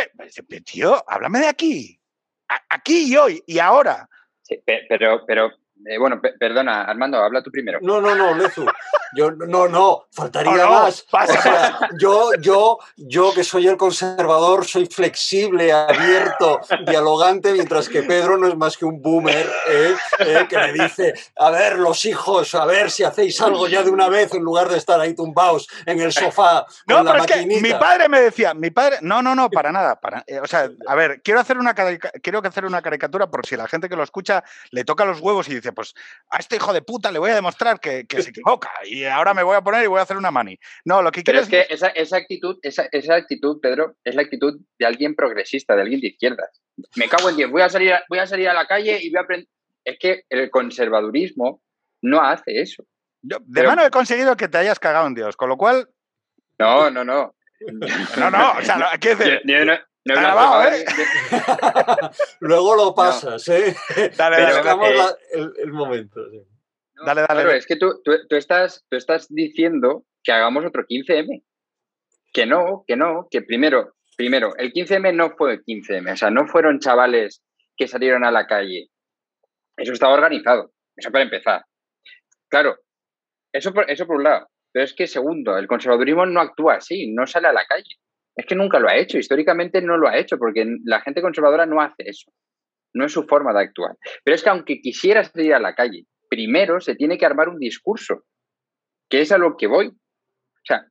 Tío, 0.63 1.03
háblame 1.07 1.39
de 1.39 1.47
aquí. 1.47 1.99
aquí 2.69 3.11
y 3.11 3.17
hoy 3.17 3.43
y 3.47 3.57
ahora. 3.57 4.07
Sí, 4.43 4.61
pero, 4.87 5.25
pero 5.25 5.53
eh, 5.87 5.97
bueno, 5.97 6.21
perdona, 6.39 6.83
Armando, 6.83 7.17
habla 7.17 7.41
tú 7.41 7.49
primero. 7.49 7.79
No, 7.81 7.99
no, 7.99 8.13
no, 8.13 8.35
Lezu. 8.35 8.67
Yo, 9.13 9.31
no, 9.31 9.67
no, 9.67 10.05
faltaría 10.11 10.67
más. 10.67 11.05
yo, 11.99 12.31
yo, 12.39 12.77
yo 12.95 13.33
que 13.33 13.43
soy 13.43 13.67
el 13.67 13.77
conservador, 13.77 14.65
soy 14.65 14.85
flexible, 14.85 15.71
abierto, 15.71 16.59
dialogante, 16.85 17.53
mientras 17.53 17.89
que 17.89 18.03
Pedro 18.03 18.37
no 18.37 18.47
es 18.47 18.55
más 18.55 18.77
que 18.77 18.85
un 18.85 19.01
boomer 19.01 19.49
¿eh? 19.67 19.95
¿Eh? 20.19 20.45
que 20.47 20.57
me 20.57 20.73
dice, 20.73 21.13
a 21.37 21.49
ver, 21.49 21.79
los 21.79 22.05
hijos, 22.05 22.53
a 22.55 22.65
ver 22.65 22.91
si 22.91 23.03
hacéis 23.03 23.39
algo 23.41 23.67
ya 23.67 23.83
de 23.83 23.89
una 23.89 24.09
vez 24.09 24.33
en 24.33 24.43
lugar 24.43 24.69
de 24.69 24.77
estar 24.77 24.99
ahí 24.99 25.15
tumbados 25.15 25.67
en 25.85 25.99
el 25.99 26.11
sofá. 26.11 26.65
No, 26.87 26.97
con 26.97 27.05
pero 27.05 27.19
es 27.19 27.25
que 27.27 27.45
mi 27.45 27.71
padre 27.73 28.09
me 28.09 28.19
decía, 28.21 28.53
mi 28.53 28.71
padre, 28.71 28.97
no, 29.01 29.21
no, 29.21 29.35
no, 29.35 29.49
para 29.49 29.71
nada. 29.71 29.99
Para, 29.99 30.25
o 30.41 30.47
sea, 30.47 30.69
a 30.87 30.95
ver, 30.95 31.21
quiero 31.21 31.39
hacer 31.39 31.57
una 31.57 31.75
quiero 31.75 32.39
hacer 32.43 32.65
una 32.65 32.81
caricatura 32.81 33.29
por 33.29 33.45
si 33.45 33.55
la 33.55 33.67
gente 33.67 33.89
que 33.89 33.95
lo 33.95 34.03
escucha 34.03 34.43
le 34.71 34.83
toca 34.83 35.05
los 35.05 35.19
huevos 35.19 35.47
y 35.49 35.55
dice, 35.55 35.71
pues 35.71 35.93
a 36.29 36.37
este 36.37 36.55
hijo 36.55 36.73
de 36.73 36.81
puta 36.81 37.11
le 37.11 37.19
voy 37.19 37.31
a 37.31 37.35
demostrar 37.35 37.79
que, 37.79 38.05
que 38.07 38.23
se 38.23 38.29
equivoca. 38.29 38.71
Y 38.85 38.98
y 38.99 39.05
ahora 39.05 39.33
me 39.33 39.43
voy 39.43 39.55
a 39.55 39.61
poner 39.61 39.83
y 39.83 39.87
voy 39.87 39.99
a 39.99 40.03
hacer 40.03 40.17
una 40.17 40.31
mani. 40.31 40.57
No, 40.83 41.01
lo 41.01 41.11
que 41.11 41.23
quiero 41.23 41.39
es 41.39 41.47
que 41.47 41.65
esa, 41.69 41.87
esa 41.87 42.17
actitud, 42.17 42.59
esa, 42.61 42.87
esa, 42.91 43.15
actitud, 43.15 43.59
Pedro, 43.61 43.95
es 44.03 44.15
la 44.15 44.23
actitud 44.23 44.59
de 44.77 44.85
alguien 44.85 45.15
progresista, 45.15 45.75
de 45.75 45.83
alguien 45.83 46.01
de 46.01 46.07
izquierdas. 46.07 46.61
Me 46.95 47.07
cago 47.07 47.29
en 47.29 47.37
Dios, 47.37 47.51
voy 47.51 47.61
a 47.61 47.69
salir 47.69 47.93
a, 47.93 48.03
voy 48.09 48.19
a, 48.19 48.27
salir 48.27 48.49
a 48.49 48.53
la 48.53 48.65
calle 48.65 48.99
y 49.01 49.09
voy 49.09 49.19
a 49.19 49.23
aprender. 49.23 49.47
Es 49.85 49.97
que 49.99 50.23
el 50.29 50.49
conservadurismo 50.49 51.61
no 52.01 52.21
hace 52.21 52.61
eso. 52.61 52.83
de 53.21 53.63
mano 53.63 53.85
he 53.85 53.89
conseguido 53.89 54.35
que 54.35 54.49
te 54.49 54.57
hayas 54.57 54.79
cagado 54.79 55.07
en 55.07 55.15
Dios, 55.15 55.37
con 55.37 55.49
lo 55.49 55.57
cual. 55.57 55.89
No, 56.57 56.89
no, 56.89 57.03
no. 57.03 57.35
No, 58.17 58.31
no, 58.31 58.53
o 58.53 58.61
sea, 58.61 58.91
¿qué 59.01 59.15
decir? 59.15 59.41
No, 60.05 60.15
grabado, 60.15 60.71
¿eh? 60.71 60.85
Luego 62.39 62.75
lo 62.75 62.95
pasas, 62.95 63.45
¿eh? 63.49 63.75
Dale, 64.15 64.41
dale, 64.41 64.71
el, 65.33 65.53
el, 65.57 65.73
momento. 65.73 66.21
Sí 66.31 66.39
dale, 67.05 67.21
dale. 67.21 67.41
Claro, 67.41 67.51
es 67.51 67.65
que 67.65 67.75
tú, 67.75 68.01
tú, 68.03 68.35
estás, 68.35 68.85
tú 68.89 68.97
estás 68.97 69.27
diciendo 69.29 70.05
que 70.23 70.31
hagamos 70.31 70.65
otro 70.65 70.83
15M. 70.83 71.43
Que 72.31 72.45
no, 72.45 72.83
que 72.85 72.95
no, 72.95 73.27
que 73.31 73.41
primero, 73.41 73.95
primero, 74.15 74.55
el 74.57 74.71
15M 74.71 75.15
no 75.15 75.31
fue 75.35 75.53
el 75.53 75.63
15M, 75.63 76.13
o 76.13 76.15
sea, 76.15 76.29
no 76.29 76.45
fueron 76.45 76.79
chavales 76.79 77.41
que 77.75 77.87
salieron 77.87 78.23
a 78.23 78.31
la 78.31 78.45
calle. 78.45 78.89
Eso 79.77 79.93
estaba 79.93 80.13
organizado, 80.13 80.71
eso 80.95 81.11
para 81.11 81.23
empezar. 81.23 81.63
Claro, 82.49 82.77
eso 83.51 83.73
por, 83.73 83.89
eso 83.89 84.05
por 84.05 84.17
un 84.17 84.23
lado. 84.23 84.47
Pero 84.71 84.85
es 84.85 84.93
que 84.93 85.07
segundo, 85.07 85.57
el 85.57 85.67
conservadurismo 85.67 86.25
no 86.25 86.41
actúa 86.41 86.75
así, 86.75 87.11
no 87.11 87.25
sale 87.25 87.47
a 87.47 87.53
la 87.53 87.65
calle. 87.65 87.95
Es 88.35 88.45
que 88.45 88.55
nunca 88.55 88.79
lo 88.79 88.89
ha 88.89 88.95
hecho, 88.95 89.17
históricamente 89.17 89.81
no 89.81 89.97
lo 89.97 90.07
ha 90.07 90.17
hecho, 90.17 90.37
porque 90.37 90.65
la 90.85 91.01
gente 91.01 91.21
conservadora 91.21 91.65
no 91.65 91.81
hace 91.81 92.03
eso. 92.05 92.31
No 92.93 93.05
es 93.05 93.11
su 93.11 93.23
forma 93.23 93.53
de 93.53 93.61
actuar. 93.61 93.95
Pero 94.23 94.35
es 94.35 94.43
que 94.43 94.49
aunque 94.49 94.81
quisiera 94.81 95.23
salir 95.23 95.53
a 95.53 95.59
la 95.59 95.73
calle 95.73 96.05
primero 96.29 96.79
se 96.79 96.95
tiene 96.95 97.17
que 97.17 97.25
armar 97.25 97.49
un 97.49 97.59
discurso, 97.59 98.23
que 99.09 99.21
es 99.21 99.31
a 99.31 99.37
lo 99.37 99.57
que 99.57 99.67
voy. 99.67 99.87
O 99.87 100.65
sea, 100.65 100.85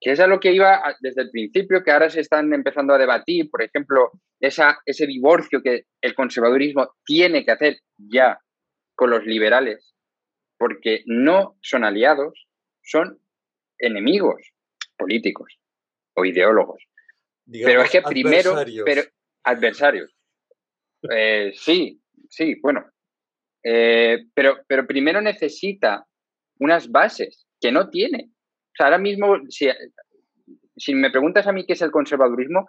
que 0.00 0.12
es 0.12 0.20
a 0.20 0.26
lo 0.26 0.40
que 0.40 0.52
iba 0.52 0.82
desde 1.00 1.22
el 1.22 1.30
principio, 1.30 1.82
que 1.82 1.90
ahora 1.90 2.10
se 2.10 2.20
están 2.20 2.52
empezando 2.52 2.94
a 2.94 2.98
debatir, 2.98 3.50
por 3.50 3.62
ejemplo, 3.62 4.10
esa, 4.40 4.80
ese 4.86 5.06
divorcio 5.06 5.62
que 5.62 5.84
el 6.00 6.14
conservadurismo 6.14 6.94
tiene 7.04 7.44
que 7.44 7.52
hacer 7.52 7.80
ya 7.96 8.40
con 8.94 9.10
los 9.10 9.24
liberales, 9.24 9.94
porque 10.58 11.02
no 11.06 11.58
son 11.62 11.84
aliados, 11.84 12.48
son 12.82 13.20
enemigos 13.78 14.52
políticos 14.96 15.58
o 16.14 16.24
ideólogos. 16.24 16.82
pero 17.50 17.82
es 17.82 17.90
que 17.90 18.02
primero, 18.02 18.52
adversarios. 18.52 18.84
pero 18.84 19.02
adversarios. 19.44 20.16
Eh, 21.10 21.52
sí, 21.54 22.02
sí, 22.28 22.56
bueno, 22.60 22.90
eh, 23.64 24.24
pero, 24.34 24.58
pero 24.66 24.86
primero 24.86 25.20
necesita 25.20 26.06
unas 26.58 26.90
bases 26.90 27.46
que 27.60 27.72
no 27.72 27.88
tiene. 27.88 28.30
O 28.30 28.72
sea, 28.76 28.86
ahora 28.86 28.98
mismo, 28.98 29.38
si, 29.48 29.68
si 30.76 30.94
me 30.94 31.10
preguntas 31.10 31.46
a 31.46 31.52
mí 31.52 31.64
qué 31.66 31.74
es 31.74 31.82
el 31.82 31.90
conservadurismo, 31.90 32.68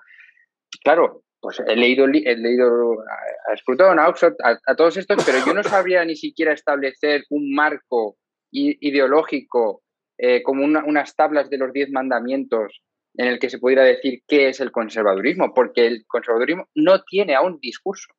claro, 0.83 1.23
pues 1.39 1.61
he 1.65 1.75
leído, 1.75 2.05
he 2.05 2.35
leído 2.37 2.97
a 3.01 3.57
Scruton, 3.57 3.99
a 3.99 4.07
Oxford, 4.07 4.35
a, 4.43 4.75
todos 4.75 4.97
estos, 4.97 5.23
pero 5.25 5.39
yo 5.45 5.53
no 5.53 5.63
sabría 5.63 6.05
ni 6.05 6.15
siquiera 6.15 6.53
establecer 6.53 7.23
un 7.29 7.53
marco 7.53 8.17
ideológico 8.51 9.81
eh, 10.17 10.43
como 10.43 10.63
unas 10.63 11.15
tablas 11.15 11.49
de 11.49 11.57
los 11.57 11.73
diez 11.73 11.89
mandamientos 11.89 12.81
en 13.15 13.27
el 13.27 13.39
que 13.39 13.49
se 13.49 13.57
pudiera 13.57 13.83
decir 13.83 14.21
qué 14.27 14.49
es 14.49 14.59
el 14.59 14.71
conservadurismo, 14.71 15.53
porque 15.53 15.87
el 15.87 16.05
conservadurismo 16.07 16.67
no 16.75 17.01
tiene 17.03 17.35
aún 17.35 17.59
discurso. 17.59 18.13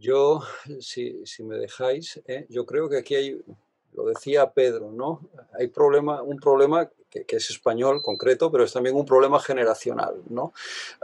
Yo, 0.00 0.40
si, 0.80 1.22
me 1.40 1.58
dejáis, 1.58 2.20
¿eh? 2.26 2.46
yo 2.48 2.64
creo 2.64 2.88
que 2.88 2.96
aquí 2.96 3.14
hay, 3.14 3.44
lo 3.92 4.06
decía 4.06 4.50
Pedro, 4.50 4.90
¿no? 4.90 5.28
Hay 5.58 5.68
problema, 5.68 6.22
un 6.22 6.38
problema 6.38 6.90
que, 7.10 7.26
es 7.28 7.50
español 7.50 8.00
concreto, 8.02 8.50
pero 8.50 8.64
es 8.64 8.72
también 8.72 8.96
un 8.96 9.04
problema 9.04 9.38
generacional, 9.40 10.22
¿no? 10.30 10.54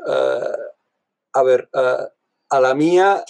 Eh, 0.08 0.56
a 1.32 1.42
ver, 1.42 1.68
eh, 1.74 2.08
a 2.48 2.60
la 2.60 2.74
mía, 2.74 3.22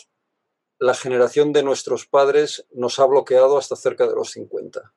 la 0.78 0.94
generación 0.94 1.52
de 1.52 1.64
nuestros 1.64 2.06
padres 2.06 2.64
nos 2.72 3.00
ha 3.00 3.06
bloqueado 3.06 3.58
hasta 3.58 3.74
cerca 3.74 4.06
de 4.06 4.14
los 4.14 4.30
50 4.30 4.92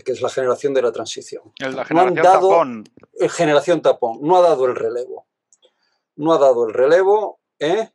que 0.00 0.12
es 0.12 0.22
la 0.22 0.30
generación 0.30 0.72
de 0.72 0.80
la 0.80 0.90
transición. 0.90 1.52
La 1.58 1.84
generación 1.84 2.14
tapón. 2.14 2.84
Generación 3.28 3.82
tapón. 3.82 4.18
No 4.22 4.38
ha 4.38 4.40
dado 4.40 4.64
el 4.64 4.74
relevo. 4.74 5.26
No 6.16 6.32
ha 6.32 6.38
dado 6.38 6.66
el 6.66 6.72
relevo, 6.72 7.40
¿eh? 7.58 7.90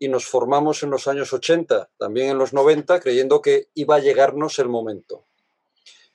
Y 0.00 0.08
nos 0.08 0.24
formamos 0.24 0.82
en 0.82 0.90
los 0.90 1.06
años 1.06 1.32
80, 1.32 1.90
también 1.98 2.30
en 2.30 2.38
los 2.38 2.54
90, 2.54 3.00
creyendo 3.00 3.42
que 3.42 3.68
iba 3.74 3.96
a 3.96 4.00
llegarnos 4.00 4.58
el 4.58 4.68
momento. 4.68 5.26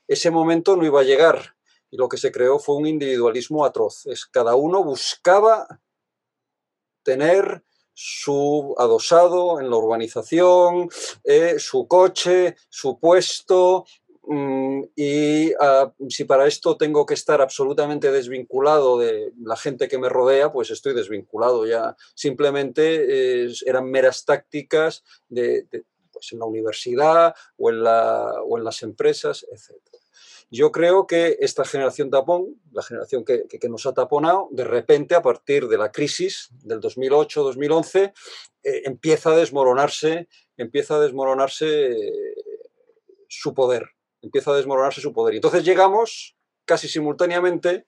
Ese 0.08 0.32
momento 0.32 0.76
no 0.76 0.86
iba 0.86 1.02
a 1.02 1.04
llegar 1.04 1.56
y 1.92 1.98
lo 1.98 2.10
que 2.10 2.18
se 2.18 2.32
creó 2.32 2.58
fue 2.58 2.76
un 2.76 2.88
individualismo 2.88 3.64
atroz. 3.64 4.08
Es, 4.08 4.26
cada 4.26 4.56
uno 4.56 4.84
buscaba 4.84 5.82
tener 7.04 7.64
su 7.94 8.74
adosado 8.80 9.60
en 9.60 9.70
la 9.70 9.78
urbanización, 9.78 10.90
eh, 11.24 11.60
su 11.60 11.88
coche, 11.88 12.56
su 12.68 13.00
puesto, 13.00 13.86
y 14.28 15.54
ah, 15.60 15.94
si 16.10 16.24
para 16.26 16.48
esto 16.48 16.78
tengo 16.78 17.06
que 17.06 17.14
estar 17.14 17.42
absolutamente 17.42 18.12
desvinculado 18.12 18.98
de 18.98 19.32
la 19.42 19.56
gente 19.56 19.88
que 19.88 19.98
me 19.98 20.10
rodea, 20.10 20.52
pues 20.52 20.72
estoy 20.72 20.94
desvinculado 20.94 21.66
ya. 21.66 21.96
Simplemente 22.16 23.48
eran 23.66 23.90
meras 23.90 24.26
tácticas 24.26 25.04
de, 25.30 25.68
pues 26.12 26.32
en 26.32 26.40
la 26.40 26.46
universidad 26.46 27.36
o 27.58 27.70
en, 27.70 27.84
la, 27.84 28.34
o 28.42 28.58
en 28.58 28.64
las 28.64 28.82
empresas, 28.84 29.46
etc. 29.52 29.74
Yo 30.52 30.72
creo 30.72 31.08
que 31.08 31.38
esta 31.42 31.66
generación 31.66 32.10
tapón, 32.10 32.62
la 32.72 32.84
generación 32.84 33.26
que, 33.26 33.46
que, 33.48 33.70
nos 33.70 33.86
ha 33.86 33.94
taponado, 33.94 34.48
de 34.52 34.64
repente 34.64 35.16
a 35.16 35.22
partir 35.22 35.68
de 35.68 35.78
la 35.78 35.92
crisis 35.92 36.50
del 36.64 36.80
2008-2011, 36.80 38.14
eh, 38.64 38.82
empieza 38.86 39.32
a 39.32 39.36
desmoronarse, 39.36 40.28
empieza 40.56 40.96
a 40.96 41.00
desmoronarse 41.00 41.92
eh, 41.92 42.36
su 43.28 43.54
poder 43.54 43.90
empieza 44.22 44.52
a 44.52 44.56
desmoronarse 44.56 45.02
su 45.02 45.14
poder. 45.14 45.34
Y 45.34 45.38
entonces 45.38 45.64
llegamos 45.64 46.36
casi 46.66 46.88
simultáneamente 46.88 47.86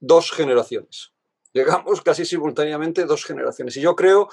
dos 0.00 0.30
generaciones. 0.30 1.12
Llegamos 1.52 2.02
casi 2.02 2.26
simultáneamente 2.26 3.04
dos 3.04 3.24
generaciones. 3.24 3.76
Y 3.76 3.80
yo 3.80 3.96
creo 3.96 4.28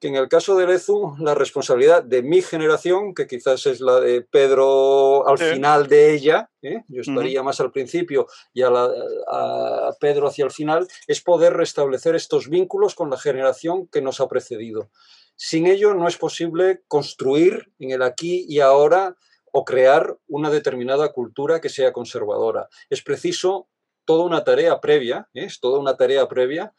que 0.00 0.08
en 0.08 0.16
el 0.16 0.28
caso 0.28 0.56
de 0.56 0.66
Lezu, 0.66 1.16
la 1.18 1.34
responsabilidad 1.34 2.04
de 2.04 2.22
mi 2.22 2.40
generación, 2.40 3.14
que 3.14 3.26
quizás 3.26 3.66
es 3.66 3.80
la 3.80 4.00
de 4.00 4.22
Pedro 4.22 5.26
al 5.28 5.38
final 5.38 5.88
de 5.88 6.14
ella, 6.14 6.50
¿eh? 6.62 6.84
yo 6.88 7.00
estaría 7.00 7.42
más 7.42 7.60
al 7.60 7.72
principio 7.72 8.28
y 8.52 8.62
a, 8.62 8.68
a, 8.68 9.90
Pedro 10.00 10.28
hacia 10.28 10.44
el 10.44 10.52
final, 10.52 10.86
es 11.08 11.20
poder 11.20 11.54
restablecer 11.54 12.14
estos 12.14 12.48
vínculos 12.48 12.94
con 12.94 13.10
la 13.10 13.18
generación 13.18 13.88
que 13.88 14.00
nos 14.00 14.20
ha 14.20 14.28
precedido. 14.28 14.88
Sin 15.34 15.66
ello 15.66 15.94
no 15.94 16.06
es 16.06 16.16
posible 16.16 16.82
construir 16.86 17.72
en 17.78 17.90
el 17.90 18.02
aquí 18.02 18.46
y 18.48 18.60
ahora 18.60 19.16
o 19.52 19.64
crear 19.64 20.16
una 20.28 20.50
determinada 20.50 21.12
cultura 21.12 21.60
que 21.60 21.68
sea 21.68 21.92
conservadora. 21.92 22.68
Es 22.90 23.02
preciso 23.02 23.68
toda 24.04 24.24
una 24.24 24.44
tarea 24.44 24.80
previa, 24.80 25.28
¿eh? 25.34 25.44
es 25.44 25.60
toda 25.60 25.78
una 25.78 25.96
tarea 25.96 26.26
previa 26.28 26.72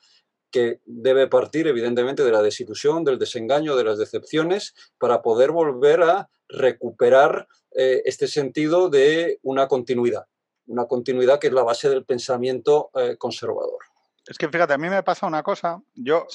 que 0.52 0.80
debe 0.86 1.28
partir 1.28 1.68
evidentemente 1.68 2.24
de 2.24 2.32
la 2.32 2.42
desilusión, 2.42 3.04
del 3.04 3.20
desengaño, 3.20 3.76
de 3.76 3.84
las 3.84 4.00
decepciones, 4.00 4.74
para 4.98 5.22
poder 5.22 5.52
volver 5.52 6.02
a 6.02 6.30
recuperar 6.48 7.48
eh, 7.72 8.02
este 8.06 8.28
sentido 8.28 8.90
de 8.90 9.40
una 9.44 9.68
continuidad, 9.68 10.26
una 10.66 10.88
continuidad 10.88 11.40
que 11.40 11.48
es 11.48 11.54
la 11.54 11.64
base 11.64 11.88
del 11.90 12.04
pensamiento 12.04 12.90
eh, 12.96 13.16
conservador. 13.18 13.80
Es 14.26 14.38
que 14.38 14.50
fíjate, 14.50 14.74
a 14.74 14.78
mí 14.78 14.90
me 14.90 15.04
pasa 15.04 15.28
una 15.28 15.44
cosa, 15.44 15.82
yo 15.94 16.26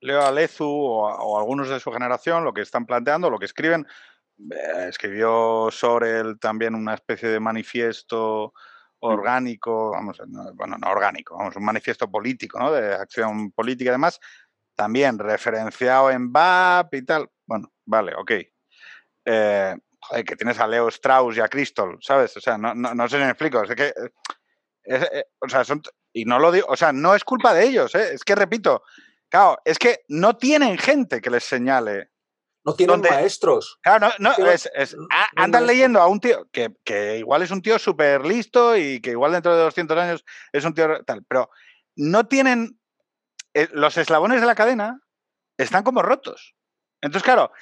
leo 0.00 0.20
a 0.20 0.30
Lezu 0.30 0.66
o, 0.66 1.08
o 1.08 1.38
algunos 1.38 1.70
de 1.70 1.80
su 1.80 1.90
generación 1.90 2.44
lo 2.44 2.52
que 2.52 2.60
están 2.60 2.84
planteando, 2.84 3.30
lo 3.30 3.38
que 3.38 3.46
escriben, 3.46 3.86
escribió 4.88 5.68
Sorel 5.70 6.38
también 6.38 6.74
una 6.74 6.94
especie 6.94 7.28
de 7.28 7.40
manifiesto 7.40 8.52
orgánico, 9.00 9.90
vamos, 9.90 10.20
bueno, 10.54 10.76
no 10.78 10.90
orgánico, 10.90 11.36
vamos, 11.36 11.56
un 11.56 11.64
manifiesto 11.64 12.10
político, 12.10 12.58
¿no? 12.58 12.72
De 12.72 12.94
acción 12.94 13.50
política 13.52 13.90
y 13.90 13.92
demás, 13.92 14.20
también 14.74 15.18
referenciado 15.18 16.10
en 16.10 16.32
BAP 16.32 16.94
y 16.94 17.02
tal. 17.04 17.30
Bueno, 17.46 17.72
vale, 17.84 18.14
ok. 18.14 18.32
Eh, 19.24 19.76
joder, 20.00 20.24
que 20.24 20.36
tienes 20.36 20.58
a 20.60 20.66
Leo 20.66 20.88
Strauss 20.88 21.36
y 21.36 21.40
a 21.40 21.48
Crystal, 21.48 21.96
¿sabes? 22.00 22.36
O 22.36 22.40
sea, 22.40 22.58
no, 22.58 22.74
no, 22.74 23.08
sé 23.08 23.16
si 23.16 23.24
me 23.24 23.30
explico. 23.30 23.62
Es 23.62 23.74
que, 23.74 23.92
eh, 24.84 25.24
o 25.40 25.48
sea, 25.48 25.64
son, 25.64 25.82
y 26.12 26.24
no 26.24 26.38
lo 26.38 26.52
digo, 26.52 26.66
o 26.68 26.76
sea, 26.76 26.92
no 26.92 27.14
es 27.14 27.24
culpa 27.24 27.52
de 27.52 27.64
ellos, 27.64 27.94
¿eh? 27.94 28.14
es 28.14 28.24
que 28.24 28.34
repito, 28.34 28.82
claro, 29.28 29.58
es 29.64 29.78
que 29.78 30.04
no 30.08 30.36
tienen 30.36 30.78
gente 30.78 31.20
que 31.20 31.30
les 31.30 31.44
señale. 31.44 32.10
No 32.66 32.74
tienen 32.74 33.00
maestros. 33.00 33.78
Claro, 33.80 34.08
no, 34.18 34.32
es, 34.48 34.68
ah, 35.12 35.28
andan 35.36 35.68
leyendo 35.68 36.00
a 36.00 36.08
un 36.08 36.18
tío 36.18 36.48
que, 36.50 36.74
que 36.84 37.16
igual 37.16 37.42
es 37.42 37.52
un 37.52 37.62
tío 37.62 37.78
súper 37.78 38.26
listo 38.26 38.76
y 38.76 39.00
que 39.00 39.10
igual 39.10 39.30
dentro 39.30 39.54
de 39.54 39.62
200 39.62 39.96
años 39.96 40.24
es 40.52 40.64
un 40.64 40.74
tío 40.74 41.04
tal, 41.04 41.24
pero 41.28 41.48
no 41.94 42.26
tienen 42.26 42.80
eh, 43.54 43.68
los 43.72 43.96
eslabones 43.96 44.40
de 44.40 44.46
la 44.48 44.56
cadena 44.56 45.00
están 45.56 45.84
como 45.84 46.02
rotos. 46.02 46.56
Entonces, 47.00 47.22
claro, 47.22 47.52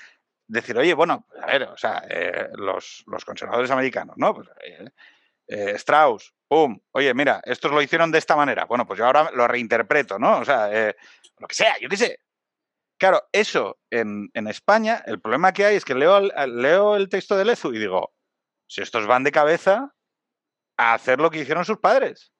decir, 0.49 0.77
oye, 0.79 0.95
bueno, 0.95 1.27
a 1.39 1.47
ver, 1.47 1.65
o 1.65 1.77
sea, 1.77 2.03
eh, 2.09 2.49
los, 2.55 3.05
conservadores 3.27 3.71
americanos, 3.71 4.17
¿no? 4.17 4.35
Pues, 4.35 4.49
eh, 5.49 5.73
Strauss, 5.77 6.35
pum, 6.49 6.81
oye, 6.93 7.13
mira, 7.13 7.43
estos 7.45 7.71
lo 7.71 7.83
hicieron 7.83 8.11
de 8.11 8.19
esta 8.19 8.37
manera. 8.37 8.65
Bueno, 8.65 8.87
pues 8.87 8.99
yo 8.99 9.05
ahora 9.05 9.31
lo 9.35 9.47
reinterpreto, 9.47 10.19
¿no? 10.19 10.39
O 10.39 10.45
sea, 10.47 10.69
lo 11.39 11.47
que 11.47 11.55
sea, 11.55 11.79
yo 11.79 11.91
qué 11.91 11.97
sé. 11.99 12.19
Claro, 12.99 13.23
eso 13.33 13.79
en, 13.91 14.31
España, 14.35 15.03
el 15.07 15.21
problema 15.21 15.53
que 15.53 15.65
hay 15.65 15.77
es 15.77 15.85
que 15.85 15.95
leo, 15.95 16.21
leo 16.21 16.97
el 16.97 17.09
texto 17.09 17.37
de 17.37 17.45
Lezu 17.45 17.73
y 17.73 17.79
digo, 17.79 18.15
si 18.67 18.83
estos 18.83 19.07
van 19.07 19.25
de 19.25 19.33
cabeza 19.33 19.95
a 20.77 20.95
hacer 20.95 21.21
lo 21.21 21.31
que 21.31 21.41
hicieron 21.41 21.65
sus 21.65 21.79
padres, 21.79 22.33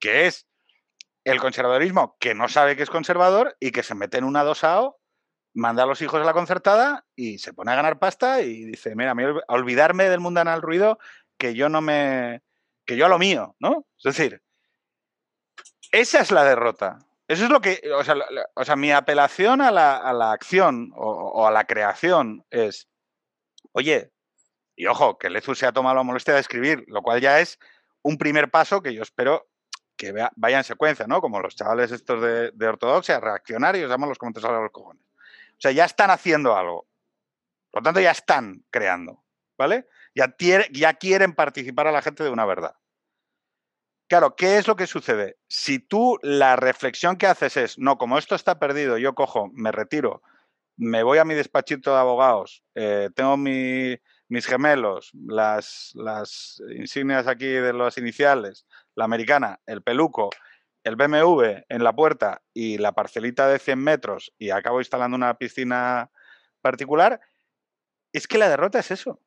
que 0.00 0.26
es 0.26 0.48
el 1.24 1.40
conservadorismo 1.40 2.16
que 2.20 2.34
no 2.34 2.48
sabe 2.48 2.76
que 2.76 2.82
es 2.82 2.90
conservador 2.90 3.56
y 3.60 3.72
que 3.72 3.82
se 3.82 3.94
mete 3.94 4.18
en 4.18 4.24
una 4.24 4.44
dosao, 4.44 5.00
manda 5.54 5.84
a 5.84 5.86
los 5.86 6.02
hijos 6.02 6.20
a 6.20 6.24
la 6.24 6.34
concertada 6.34 7.06
y 7.16 7.38
se 7.38 7.54
pone 7.54 7.72
a 7.72 7.76
ganar 7.76 7.98
pasta 7.98 8.42
y 8.42 8.64
dice, 8.64 8.94
mira, 8.94 9.12
a 9.12 9.52
olvidarme 9.52 10.08
del 10.08 10.20
mundanal 10.20 10.62
ruido 10.62 10.98
que 11.38 11.54
yo 11.54 11.68
no 11.68 11.80
me... 11.80 12.42
que 12.84 12.96
yo 12.96 13.06
a 13.06 13.08
lo 13.08 13.18
mío, 13.18 13.56
¿no? 13.58 13.86
Es 13.96 14.04
decir, 14.04 14.42
esa 15.92 16.20
es 16.20 16.30
la 16.30 16.44
derrota. 16.44 17.05
Eso 17.28 17.44
es 17.44 17.50
lo 17.50 17.60
que, 17.60 17.80
o 18.54 18.64
sea, 18.64 18.76
mi 18.76 18.92
apelación 18.92 19.60
a 19.60 19.72
la, 19.72 20.32
acción 20.32 20.92
o, 20.94 21.46
a 21.46 21.50
la 21.50 21.64
creación 21.64 22.44
es, 22.50 22.88
oye, 23.72 24.12
y 24.76 24.86
ojo, 24.86 25.18
que 25.18 25.30
Lezu 25.30 25.54
se 25.54 25.66
ha 25.66 25.72
tomado 25.72 25.96
la 25.96 26.02
molestia 26.04 26.34
de 26.34 26.40
escribir, 26.40 26.84
lo 26.86 27.02
cual 27.02 27.20
ya 27.20 27.40
es 27.40 27.58
un 28.02 28.16
primer 28.18 28.50
paso 28.50 28.80
que 28.80 28.94
yo 28.94 29.02
espero 29.02 29.48
que 29.96 30.14
vaya 30.36 30.58
en 30.58 30.64
secuencia, 30.64 31.06
¿no? 31.06 31.20
Como 31.20 31.40
los 31.40 31.56
chavales 31.56 31.90
estos 31.90 32.22
de, 32.22 32.68
ortodoxia, 32.68 33.18
reaccionarios, 33.18 33.90
llamamos 33.90 34.18
los 34.20 34.44
a 34.44 34.52
los 34.52 34.70
cojones. 34.70 35.02
O 35.02 35.60
sea, 35.60 35.72
ya 35.72 35.86
están 35.86 36.10
haciendo 36.10 36.54
algo. 36.54 36.86
Por 37.70 37.80
lo 37.80 37.84
tanto, 37.84 38.00
ya 38.00 38.10
están 38.10 38.64
creando, 38.70 39.24
¿vale? 39.58 39.88
Ya, 40.14 40.36
ya 40.70 40.94
quieren 40.94 41.34
participar 41.34 41.86
a 41.86 41.92
la 41.92 42.02
gente 42.02 42.22
de 42.22 42.30
una 42.30 42.44
verdad. 42.44 42.76
Claro, 44.08 44.36
¿qué 44.36 44.58
es 44.58 44.68
lo 44.68 44.76
que 44.76 44.86
sucede? 44.86 45.36
Si 45.48 45.80
tú 45.80 46.18
la 46.22 46.54
reflexión 46.56 47.16
que 47.16 47.26
haces 47.26 47.56
es, 47.56 47.78
no, 47.78 47.98
como 47.98 48.18
esto 48.18 48.34
está 48.34 48.58
perdido, 48.58 48.98
yo 48.98 49.14
cojo, 49.14 49.50
me 49.52 49.72
retiro, 49.72 50.22
me 50.76 51.02
voy 51.02 51.18
a 51.18 51.24
mi 51.24 51.34
despachito 51.34 51.92
de 51.92 51.98
abogados, 51.98 52.62
eh, 52.74 53.10
tengo 53.16 53.36
mis 53.36 54.46
gemelos, 54.46 55.10
las, 55.26 55.90
las 55.94 56.62
insignias 56.76 57.26
aquí 57.26 57.46
de 57.46 57.72
las 57.72 57.98
iniciales, 57.98 58.66
la 58.94 59.04
americana, 59.04 59.58
el 59.66 59.82
peluco, 59.82 60.30
el 60.84 60.94
BMW 60.94 61.64
en 61.68 61.82
la 61.82 61.94
puerta 61.94 62.42
y 62.54 62.78
la 62.78 62.92
parcelita 62.92 63.48
de 63.48 63.58
100 63.58 63.78
metros 63.78 64.32
y 64.38 64.50
acabo 64.50 64.80
instalando 64.80 65.16
una 65.16 65.36
piscina 65.36 66.12
particular, 66.60 67.20
es 68.12 68.28
que 68.28 68.38
la 68.38 68.48
derrota 68.48 68.78
es 68.78 68.92
eso. 68.92 69.20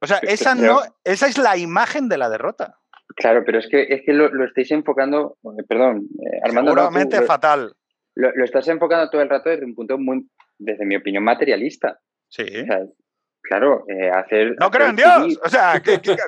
O 0.00 0.06
sea, 0.06 0.18
esa, 0.18 0.54
no, 0.54 0.82
esa 1.02 1.26
es 1.26 1.36
la 1.38 1.56
imagen 1.56 2.08
de 2.08 2.18
la 2.18 2.28
derrota. 2.28 2.78
Claro, 3.16 3.42
pero 3.44 3.58
es 3.58 3.68
que, 3.68 3.82
es 3.82 4.02
que 4.04 4.12
lo, 4.12 4.44
estáis 4.44 4.70
enfocando, 4.72 5.36
perdón, 5.68 6.08
eh, 6.20 6.40
Armando. 6.42 6.72
Seguramente 6.72 7.22
fatal. 7.22 7.74
Lo, 8.14 8.44
estás 8.44 8.66
enfocando 8.68 9.10
todo 9.10 9.22
el 9.22 9.28
rato 9.28 9.50
desde 9.50 9.64
un 9.64 9.74
punto 9.74 9.98
muy, 9.98 10.28
desde 10.58 10.86
mi 10.86 10.96
opinión, 10.96 11.24
materialista. 11.24 11.98
Sí. 12.28 12.44
Claro, 13.42 13.84
eh, 13.88 14.10
hacer... 14.10 14.56
No 14.58 14.70
creo 14.70 14.88
en 14.88 14.96
Dios. 14.96 15.38
O 15.44 15.48
sea, 15.48 15.82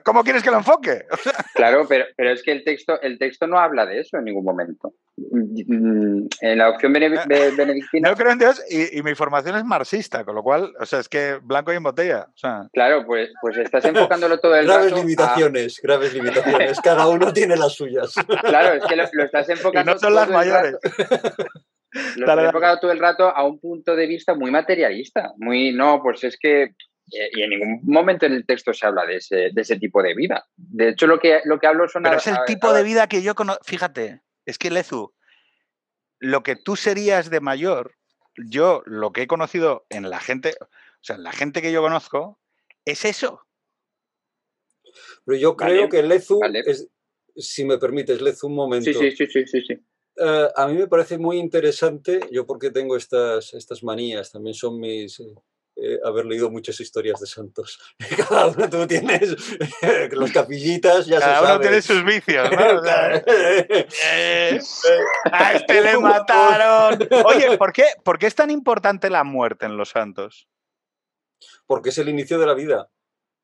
¿cómo 0.05 0.23
quieres 0.23 0.43
que 0.43 0.51
lo 0.51 0.59
enfoque? 0.59 1.07
Claro, 1.55 1.87
pero, 1.89 2.05
pero 2.15 2.31
es 2.31 2.43
que 2.43 2.53
el 2.53 2.63
texto, 2.63 3.01
el 3.01 3.19
texto 3.19 3.47
no 3.47 3.59
habla 3.59 3.87
de 3.87 4.01
eso 4.01 4.19
en 4.19 4.25
ningún 4.25 4.45
momento. 4.45 4.93
Mm, 5.17 6.27
en 6.43 6.59
la 6.59 6.71
opción 6.71 6.93
benedictina... 6.93 7.27
No 8.11 8.15
creo 8.15 8.33
en 8.33 8.39
Dios 8.39 8.63
y, 8.69 9.03
mi 9.03 9.15
formación 9.15 9.57
es 9.57 9.65
marxista, 9.65 10.25
con 10.25 10.35
lo 10.35 10.43
cual, 10.43 10.73
o 10.79 10.85
sea, 10.85 11.01
es 11.01 11.09
que 11.09 11.39
blanco 11.43 11.73
y 11.73 11.77
en 11.77 11.83
botella. 11.83 12.27
Claro, 12.73 13.05
pues, 13.07 13.33
pues 13.41 13.57
estás 13.57 13.85
enfocándolo 13.87 14.39
todo 14.39 14.55
el 14.57 14.67
graves 14.67 14.93
limitaciones, 14.93 15.81
graves 15.83 16.13
limitaciones. 16.13 16.81
Cada 16.81 17.09
uno 17.09 17.33
tiene 17.33 17.57
las 17.57 17.75
suyas. 17.75 18.15
Claro, 18.47 18.75
es 18.75 18.85
que 18.85 18.97
lo, 18.97 19.05
estás 19.25 19.49
enfocando... 19.49 19.93
Y 19.93 19.95
no 19.95 20.01
son 20.01 20.15
las 20.15 20.29
mayores. 20.29 20.77
Lo 22.17 22.27
estás 22.27 22.45
enfocando 22.45 22.81
todo 22.81 22.93
el 22.93 22.99
rato 22.99 23.25
a 23.35 23.47
un 23.47 23.59
punto 23.59 23.97
de 23.97 24.07
vista 24.07 24.35
muy 24.35 24.51
materialista, 24.51 25.33
muy, 25.39 25.73
no, 25.73 26.01
pues 26.03 26.25
es 26.25 26.37
que 26.39 26.75
y 27.09 27.43
en 27.43 27.51
ningún 27.51 27.81
momento 27.85 28.27
en 28.27 28.33
el 28.33 28.45
texto 28.45 28.75
se 28.75 28.87
habla 28.87 29.07
de 29.07 29.17
ese, 29.17 29.51
de 29.53 29.63
ese 29.63 29.79
tipo 29.79 30.03
de 30.03 30.15
vida. 30.15 30.45
De 30.57 30.91
hecho, 30.91 31.07
lo 31.07 31.19
que, 31.21 31.41
lo 31.45 31.59
que 31.59 31.67
hablo 31.69 31.89
son... 31.89 32.03
Pero 32.03 32.17
es 32.17 32.27
el 32.27 32.37
tipo 32.47 32.73
de 32.73 32.83
vida 32.83 33.07
que 33.07 33.23
yo 33.23 33.35
conozco... 33.35 33.63
Fíjate, 33.65 34.23
es 34.47 34.59
que 34.59 34.71
Lezu, 34.71 35.13
lo 36.19 36.43
que 36.43 36.57
tú 36.57 36.77
serías 36.77 37.29
de 37.29 37.41
mayor, 37.41 37.97
yo 38.37 38.83
lo 38.87 39.13
que 39.13 39.23
he 39.23 39.27
conocido 39.27 39.87
en 39.91 40.09
la 40.09 40.21
gente, 40.21 40.55
o 40.61 40.69
sea, 41.03 41.17
en 41.17 41.25
la 41.25 41.33
gente 41.33 41.61
que 41.61 41.73
yo 41.73 41.83
conozco, 41.83 42.39
es 42.85 43.05
eso. 43.05 43.43
Pero 45.25 45.39
yo 45.39 45.57
creo 45.57 45.89
que 45.89 46.03
Lezu, 46.03 46.41
si 47.35 47.65
me 47.65 47.79
permites, 47.79 48.21
Lezu, 48.23 48.47
un 48.47 48.55
momento. 48.55 48.93
Sí, 48.93 49.11
sí, 49.11 49.27
sí, 49.27 49.47
sí, 49.47 49.61
sí. 49.61 49.75
Eh, 50.19 50.49
a 50.55 50.67
mí 50.67 50.75
me 50.75 50.87
parece 50.87 51.19
muy 51.19 51.39
interesante, 51.39 52.21
yo 52.31 52.47
porque 52.47 52.71
tengo 52.71 52.97
estas, 52.97 53.53
estas 53.53 53.83
manías, 53.83 54.33
también 54.33 54.55
son 54.55 54.81
mis, 54.81 55.21
eh, 55.77 55.95
eh, 55.95 55.99
haber 56.05 56.25
leído 56.25 56.51
muchas 56.51 56.81
historias 56.81 57.21
de 57.21 57.27
santos. 57.27 57.79
Cada 58.29 58.47
uno 58.47 58.69
tú 58.71 58.87
tienes 58.87 59.37
los 60.13 60.33
capillitas, 60.33 61.07
ya 61.07 61.21
Cada 61.21 61.55
uno 61.55 61.61
tiene 61.61 61.83
sus 61.83 62.05
vicios, 62.05 62.51
¿no? 62.51 62.57
Eh, 64.09 64.61
a 65.31 65.53
este 65.53 65.81
le 65.83 65.99
mataron. 65.99 67.07
Oye, 67.27 67.59
¿por 67.59 67.73
qué, 67.73 67.85
¿por 68.03 68.19
qué 68.19 68.27
es 68.27 68.35
tan 68.35 68.51
importante 68.51 69.11
la 69.11 69.25
muerte 69.25 69.67
en 69.67 69.77
los 69.77 69.91
santos? 69.91 70.49
Porque 71.67 71.91
es 71.91 71.99
el 71.99 72.09
inicio 72.09 72.39
de 72.39 72.47
la 72.47 72.55
vida. 72.55 72.91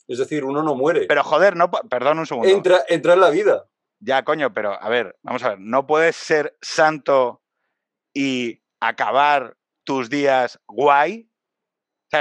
Es 0.09 0.19
decir, 0.19 0.45
uno 0.45 0.63
no 0.63 0.75
muere. 0.75 1.07
Pero 1.07 1.23
joder, 1.23 1.57
no, 1.57 1.71
perdón 1.71 2.19
un 2.19 2.27
segundo. 2.27 2.49
Entra, 2.49 2.85
entra 2.89 3.15
en 3.15 3.21
la 3.21 3.31
vida. 3.31 3.69
Ya, 4.01 4.25
coño, 4.25 4.53
pero 4.53 4.81
a 4.81 4.89
ver, 4.89 5.17
vamos 5.23 5.43
a 5.45 5.51
ver, 5.51 5.61
no 5.61 5.87
puedes 5.87 6.17
ser 6.17 6.57
santo 6.61 7.43
y 8.15 8.63
acabar 8.81 9.57
tus 9.85 10.11
días 10.11 10.59
guay 10.67 11.32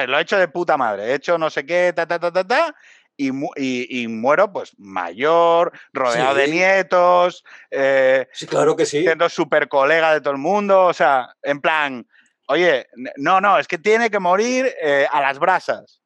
lo 0.08 0.18
he 0.18 0.22
hecho 0.22 0.38
de 0.38 0.48
puta 0.48 0.78
madre, 0.78 1.06
he 1.06 1.16
hecho 1.16 1.38
no 1.38 1.50
sé 1.50 1.66
qué, 1.66 1.94
ta, 1.96 2.08
ta, 2.08 2.20
ta, 2.20 2.32
ta, 2.32 2.48
ta, 2.48 2.76
y, 3.18 4.08
muero 4.08 4.52
pues 4.52 4.74
mayor, 4.80 5.72
rodeado 5.94 6.36
de 6.36 6.48
nietos. 6.48 7.44
Eh, 7.70 8.28
sí, 8.34 8.48
claro 8.48 8.76
que 8.76 8.86
sí. 8.86 9.02
Siendo 9.02 9.30
súper 9.30 9.68
colega 9.68 10.14
de 10.14 10.22
todo 10.22 10.34
el 10.34 10.40
mundo, 10.40 10.86
o 10.86 10.94
sea, 10.94 11.36
en 11.44 11.62
plan, 11.62 12.08
oye, 12.48 12.88
no, 13.18 13.42
no, 13.42 13.60
es 13.60 13.68
que 13.68 13.78
tiene 13.78 14.10
que 14.10 14.20
morir 14.20 14.74
eh, 14.82 15.08
a 15.12 15.22
las 15.22 15.40
brasas. 15.40 16.02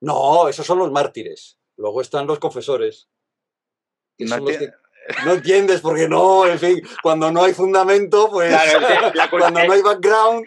No, 0.00 0.48
esos 0.48 0.66
son 0.66 0.78
los 0.78 0.90
mártires. 0.90 1.58
Luego 1.76 2.00
están 2.00 2.26
los 2.26 2.38
confesores. 2.38 3.08
No 4.18 5.32
entiendes 5.34 5.80
porque 5.80 6.08
no, 6.08 6.46
en 6.46 6.58
fin, 6.58 6.82
cuando 7.02 7.30
no 7.30 7.44
hay 7.44 7.54
fundamento, 7.54 8.28
pues 8.30 8.52
cuando 9.30 9.62
no 9.62 9.72
hay 9.72 9.82
background. 9.82 10.44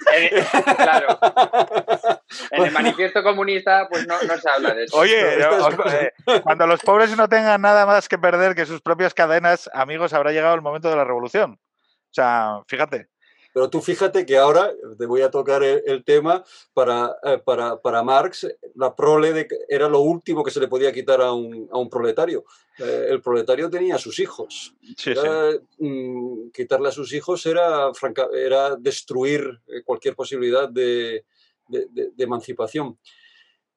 claro. 0.75 1.19
En 2.51 2.63
el 2.63 2.71
manifiesto 2.71 3.23
comunista, 3.23 3.87
pues 3.89 4.07
no, 4.07 4.15
no 4.21 4.37
se 4.37 4.49
habla 4.49 4.73
de 4.73 4.83
eso. 4.83 4.97
Oye, 4.97 5.39
eh, 5.39 6.11
cuando 6.43 6.67
los 6.67 6.81
pobres 6.81 7.15
no 7.17 7.27
tengan 7.27 7.61
nada 7.61 7.85
más 7.85 8.07
que 8.07 8.17
perder 8.17 8.55
que 8.55 8.65
sus 8.65 8.81
propias 8.81 9.13
cadenas, 9.13 9.69
amigos, 9.73 10.13
habrá 10.13 10.31
llegado 10.31 10.55
el 10.55 10.61
momento 10.61 10.89
de 10.89 10.95
la 10.95 11.03
revolución. 11.03 11.53
O 11.53 12.13
sea, 12.13 12.61
fíjate. 12.67 13.09
Pero 13.51 13.69
tú 13.69 13.81
fíjate 13.81 14.25
que 14.25 14.37
ahora 14.37 14.71
te 14.97 15.05
voy 15.05 15.21
a 15.21 15.31
tocar 15.31 15.63
el, 15.63 16.03
tema 16.03 16.43
para, 16.73 17.15
eh, 17.23 17.39
para, 17.43 17.81
para, 17.81 18.03
Marx, 18.03 18.47
la 18.75 18.95
prole 18.95 19.47
era 19.67 19.89
lo 19.89 20.01
último 20.01 20.43
que 20.43 20.51
se 20.51 20.59
le 20.59 20.67
podía 20.67 20.91
quitar 20.91 21.19
a 21.21 21.33
un, 21.33 21.67
a 21.71 21.77
un 21.77 21.89
proletario. 21.89 22.45
Eh, 22.77 23.07
el 23.09 23.21
proletario 23.21 23.69
tenía 23.69 23.95
a 23.95 23.99
sus 23.99 24.19
hijos. 24.19 24.75
Mm, 25.79 26.49
quitarle 26.51 26.89
a 26.89 26.91
sus 26.91 27.11
hijos 27.11 27.45
era, 27.45 27.91
era 28.33 28.75
destruir 28.75 29.59
eh, 29.67 29.81
cualquier 29.83 30.15
posibilidad 30.15 30.69
de, 30.69 31.25
de, 31.69 32.11
emancipación. 32.17 32.97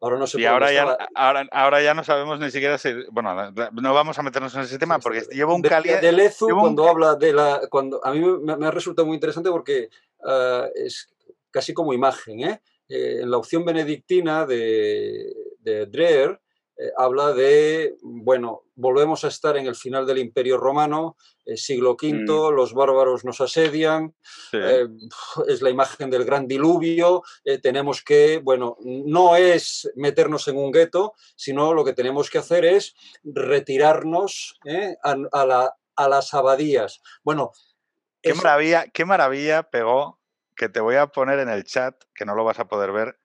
Ahora 0.01 0.19
no 0.19 0.27
sé 0.27 0.41
y 0.41 0.47
ahora 0.47 0.73
ya, 0.73 0.99
ahora, 1.15 1.47
ahora 1.53 1.81
ya 1.81 1.95
no 1.95 2.03
sabemos 2.03 2.41
ni 2.41 2.51
siquiera 2.51 2.77
si. 2.77 2.93
Bueno, 3.13 3.53
no 3.53 3.95
vamos 3.95 4.19
a 4.19 4.23
meternos 4.25 4.53
en 4.57 4.63
ese 4.63 4.79
tema 4.79 4.99
porque 4.99 5.23
llevo 5.31 5.55
un 5.55 5.63
caliente. 5.63 6.05
De, 6.05 6.13
Lezu, 6.13 6.49
cuando 6.49 6.89
habla 6.89 7.15
de 7.15 7.33
la. 7.33 7.61
cuando 7.71 8.05
A 8.05 8.13
mí 8.13 8.21
me, 8.21 8.67
ha 8.67 8.71
resultado 8.73 9.07
muy 9.07 9.15
interesante 9.15 9.51
porque 9.51 9.91
ah, 10.27 10.67
es 10.75 11.09
casi 11.53 11.73
como 11.73 11.93
imagen. 11.93 12.41
¿eh? 12.41 12.63
¿eh? 12.89 13.21
en 13.23 13.31
la 13.31 13.37
opción 13.37 13.65
benedictina 13.65 14.45
de, 14.45 15.33
de 15.61 15.87
Dreher, 15.87 16.41
eh, 16.83 16.93
habla 16.97 17.33
de, 17.33 17.97
bueno, 18.03 18.65
volvemos 18.75 19.23
a 19.23 19.29
estar 19.29 19.57
en 19.57 19.67
el 19.67 19.77
final 19.77 20.05
del 20.05 20.19
Imperio 20.19 20.59
Romano, 20.59 21.17
eh, 21.47 21.57
siglo 21.57 21.93
V, 21.93 22.13
mm. 22.13 22.55
los 22.55 22.75
bárbaros 22.75 23.25
nos 23.25 23.41
asedian, 23.41 24.17
eh, 24.53 24.89
es 25.47 25.63
la 25.63 25.71
imagen 25.71 26.11
del 26.11 26.25
gran 26.25 26.49
diluvio, 26.49 27.23
tenemos 27.63 28.03
que, 28.03 28.41
bueno, 28.43 28.77
no 28.81 29.37
es 29.37 29.93
meternos 29.95 30.49
en 30.49 30.57
un 30.57 30.73
gueto, 30.73 31.15
sino 31.37 31.73
lo 31.73 31.85
que 31.85 31.93
tenemos 31.93 32.31
que 32.31 32.39
hacer 32.39 32.65
es 32.65 32.97
retirarnos 33.23 34.59
a, 35.05 35.71
a, 35.95 36.09
las 36.09 36.35
abadías. 36.35 37.01
Bueno, 37.23 37.53
qué 38.23 38.35
maravilla, 38.35 38.87
qué 38.93 39.05
maravilla 39.05 39.63
pegó 39.63 40.21
que 40.57 40.69
te 40.69 40.81
voy 40.81 40.97
a 40.97 41.07
poner 41.07 41.39
en 41.39 41.49
el 41.49 41.63
chat, 41.63 41.95
que 42.13 42.25
no 42.25 42.35
lo 42.35 42.45
vas 42.45 42.59
a 42.59 42.67
poder 42.67 42.91
ver, 42.91 43.21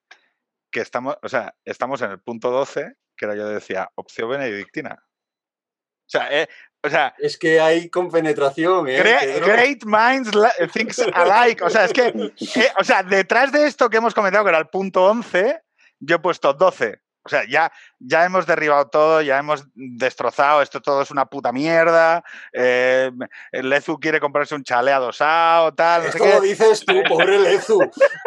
que 0.70 0.82
estamos, 0.82 1.18
o 1.24 1.30
sea, 1.30 1.56
estamos 1.66 2.04
en 2.04 2.12
el 2.12 2.20
punto 2.20 2.52
12 2.52 2.98
que 3.18 3.26
era 3.26 3.36
yo 3.36 3.48
decía, 3.50 3.90
opción 3.96 4.30
benedictina. 4.30 4.98
O 5.02 6.10
sea, 6.10 6.28
eh, 6.32 6.48
o 6.84 6.90
sea, 6.90 7.14
es 7.18 7.38
que 7.38 7.60
hay 7.60 7.90
compenetración. 7.90 8.88
¿eh? 8.88 9.02
Great, 9.02 9.84
minds 9.84 10.32
think 10.72 10.94
alike. 11.14 11.62
O 11.64 11.70
sea, 11.70 11.86
es 11.86 11.94
que, 11.94 12.08
eh, 12.08 12.72
o 12.80 12.84
sea, 12.84 13.04
detrás 13.04 13.52
de 13.52 13.68
esto 13.68 13.90
que 13.90 13.98
hemos 13.98 14.14
comentado, 14.14 14.46
que 14.46 14.50
era 14.50 14.60
el 14.60 14.70
punto 14.70 15.04
11, 15.06 15.62
yo 16.00 16.16
he 16.16 16.20
puesto 16.20 16.54
12. 16.54 17.02
O 17.28 17.30
sea, 17.30 17.44
ya, 17.46 17.70
ya 18.00 18.24
hemos 18.24 18.46
derribado 18.46 18.88
todo, 18.88 19.22
ya 19.22 19.38
hemos 19.38 19.66
destrozado, 19.76 20.62
esto 20.62 20.82
todo 20.82 21.02
es 21.02 21.12
una 21.12 21.26
puta 21.26 21.52
mierda. 21.52 22.24
Eh, 22.54 23.12
Lezu 23.52 24.00
quiere 24.00 24.22
comprarse 24.22 24.56
un 24.56 24.64
chale 24.64 24.94
adosado, 24.94 25.74
tal. 25.74 26.06
Esto 26.06 26.26
lo 26.26 26.40
dices 26.40 26.86
tú, 26.86 27.04
pobre 27.06 27.38
Lezu. 27.38 27.80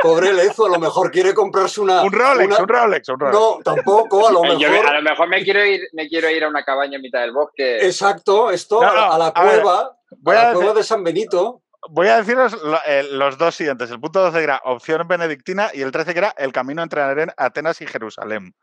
Pobre 0.03 0.35
Lezu, 0.35 0.67
a 0.67 0.69
lo 0.69 0.79
mejor 0.79 1.11
quiere 1.11 1.33
comprarse 1.33 1.81
una. 1.81 2.03
Un 2.03 2.13
Rolex, 2.13 2.59
un 2.59 2.69
Rolex, 2.69 3.09
un 3.09 3.19
Rolex. 3.19 3.39
No, 3.39 3.59
tampoco, 3.65 4.29
a 4.29 4.33
lo 4.33 4.43
mejor. 4.43 4.87
a 4.87 4.93
lo 4.93 5.03
mejor 5.03 5.29
me 5.29 5.43
quiero, 5.43 5.65
ir, 5.65 5.81
me 5.95 6.07
quiero 6.09 6.29
ir 6.29 6.45
a 6.45 6.49
una 6.49 6.63
cabaña 6.63 6.97
en 6.97 7.03
mitad 7.03 7.21
del 7.21 7.33
bosque. 7.33 7.79
Exacto, 7.87 8.51
esto 8.51 8.83
a 8.83 9.17
la 9.17 9.33
cueva, 9.33 9.97
a, 10.27 10.45
la 10.45 10.53
cueva 10.53 10.75
de 10.75 10.85
San 10.85 11.03
Benito 11.03 11.63
voy 11.89 12.09
a 12.09 12.19
deciros 12.19 12.57
eh, 12.87 13.05
los 13.11 13.39
dos 13.39 13.55
siguientes. 13.55 13.91
El 13.91 14.01
punto 14.01 14.21
12 14.21 14.43
era 14.43 14.61
opción 14.65 15.07
benedictina 15.09 15.71
y 15.73 15.83
el 15.83 15.93
13 15.93 16.13
que 16.13 16.19
era 16.19 16.35
el 16.37 16.53
camino 16.53 16.83
entre 16.83 17.03
Atenas 17.37 17.81
y 17.81 17.87
Jerusalén. 17.87 18.55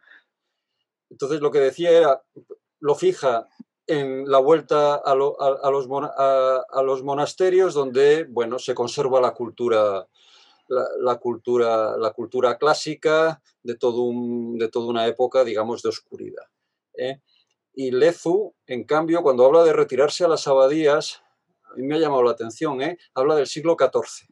Entonces 1.10 1.42
lo 1.42 1.52
que 1.52 1.60
decía 1.60 1.92
era, 1.92 2.24
lo 2.80 2.96
fija 2.96 3.48
en 3.88 4.30
la 4.30 4.40
vuelta 4.40 4.96
a, 4.96 5.16
los, 5.16 7.04
monasterios 7.04 7.74
donde 7.74 8.26
bueno, 8.26 8.60
se 8.60 8.76
conserva 8.76 9.22
la 9.22 9.32
cultura, 9.32 10.08
la, 10.68 11.16
cultura, 11.16 11.98
la 11.98 12.12
cultura 12.12 12.58
clásica 12.58 13.42
de, 13.64 13.76
todo 13.76 14.02
un, 14.04 14.58
de 14.58 14.68
toda 14.68 14.88
una 14.88 15.08
época, 15.08 15.46
digamos, 15.46 15.82
de 15.82 15.90
oscuridad. 15.90 16.44
¿eh? 16.96 17.22
Y 17.74 17.92
Lezu, 17.92 18.54
en 18.66 18.84
cambio, 18.84 19.24
cuando 19.24 19.46
habla 19.46 19.64
de 19.64 19.72
retirarse 19.72 20.26
a 20.26 20.28
las 20.28 20.48
abadías, 20.48 21.22
a 21.72 21.76
mí 21.76 21.84
me 21.84 21.96
ha 21.96 22.00
llamado 22.00 22.24
la 22.24 22.32
atención, 22.32 22.82
¿eh? 22.82 22.98
habla 23.14 23.36
del 23.36 23.48
siglo 23.48 23.78
XIV. 23.80 24.28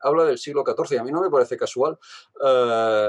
Habla 0.00 0.24
del 0.24 0.38
siglo 0.38 0.64
XIV 0.64 1.00
a 1.00 1.04
mí 1.04 1.10
no 1.10 1.22
me 1.22 1.30
parece 1.30 1.56
casual. 1.56 1.98
Eh, 2.44 3.08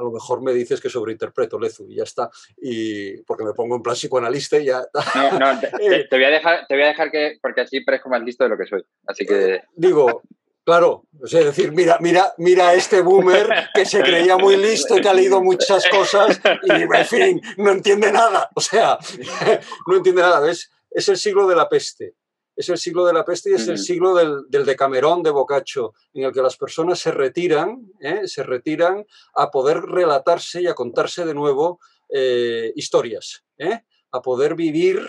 a 0.00 0.04
lo 0.04 0.10
mejor 0.10 0.42
me 0.42 0.52
dices 0.52 0.80
que 0.80 0.88
sobreinterpreto 0.88 1.58
Lezu 1.58 1.86
y 1.88 1.96
ya 1.96 2.04
está. 2.04 2.30
Y 2.56 3.22
porque 3.22 3.44
me 3.44 3.52
pongo 3.52 3.76
en 3.76 3.82
plan 3.82 3.94
psicoanalista 3.94 4.58
y 4.58 4.66
ya. 4.66 4.82
No, 5.14 5.38
no, 5.38 5.60
te, 5.60 6.06
voy 6.10 6.24
a 6.24 6.30
dejar, 6.30 6.66
te 6.66 6.74
voy 6.74 6.84
a 6.84 6.88
dejar 6.88 7.10
que, 7.10 7.38
porque 7.40 7.62
así 7.62 7.80
parezco 7.82 8.08
más 8.08 8.22
listo 8.22 8.44
de 8.44 8.50
lo 8.50 8.58
que 8.58 8.66
soy. 8.66 8.82
Así 9.06 9.26
que. 9.26 9.60
Digo, 9.74 10.22
Claro, 10.62 11.06
es 11.24 11.32
decir, 11.32 11.72
mira, 11.72 11.96
mira, 12.00 12.34
mira 12.36 12.68
a 12.68 12.74
este 12.74 13.00
boomer 13.00 13.48
que 13.74 13.86
se 13.86 14.02
creía 14.02 14.36
muy 14.36 14.56
listo 14.56 14.96
y 14.96 15.00
que 15.00 15.08
ha 15.08 15.14
leído 15.14 15.42
muchas 15.42 15.84
cosas 15.88 16.38
y, 16.62 16.70
en 16.70 17.06
fin, 17.06 17.40
no 17.56 17.72
entiende 17.72 18.12
nada. 18.12 18.48
O 18.54 18.60
sea, 18.60 18.98
no 19.86 19.96
entiende 19.96 20.20
nada. 20.22 20.38
¿Ves? 20.40 20.70
Es 20.90 21.08
el 21.08 21.16
siglo 21.16 21.48
de 21.48 21.56
la 21.56 21.68
peste 21.68 22.14
es 22.60 22.68
el 22.68 22.78
siglo 22.78 23.06
de 23.06 23.14
la 23.14 23.24
peste 23.24 23.50
y 23.50 23.54
es 23.54 23.66
el 23.68 23.78
siglo 23.78 24.14
del, 24.14 24.42
del, 24.48 24.66
Decamerón 24.66 25.22
de 25.22 25.30
Boccaccio, 25.30 25.94
en 26.12 26.24
el 26.24 26.32
que 26.32 26.42
las 26.42 26.58
personas 26.58 26.98
se 26.98 27.10
retiran, 27.10 27.90
¿eh? 28.00 28.28
se 28.28 28.42
retiran 28.42 29.06
a 29.34 29.50
poder 29.50 29.80
relatarse 29.80 30.60
y 30.60 30.66
a 30.66 30.74
contarse 30.74 31.24
de 31.24 31.32
nuevo 31.32 31.80
eh, 32.10 32.70
historias, 32.76 33.44
¿eh? 33.56 33.80
a 34.12 34.20
poder 34.20 34.54
vivir, 34.56 35.00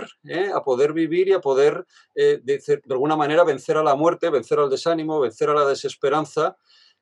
a 0.54 0.64
poder 0.64 0.94
vivir 0.94 1.28
y 1.28 1.34
a 1.34 1.42
poder 1.42 1.86
de, 2.16 2.82
alguna 2.90 3.18
manera 3.18 3.44
vencer 3.44 3.76
a 3.76 3.84
la 3.84 3.96
muerte, 3.96 4.30
vencer 4.30 4.60
al 4.60 4.70
desánimo, 4.70 5.20
vencer 5.20 5.50
a 5.50 5.56
la 5.56 5.66
desesperanza, 5.66 6.56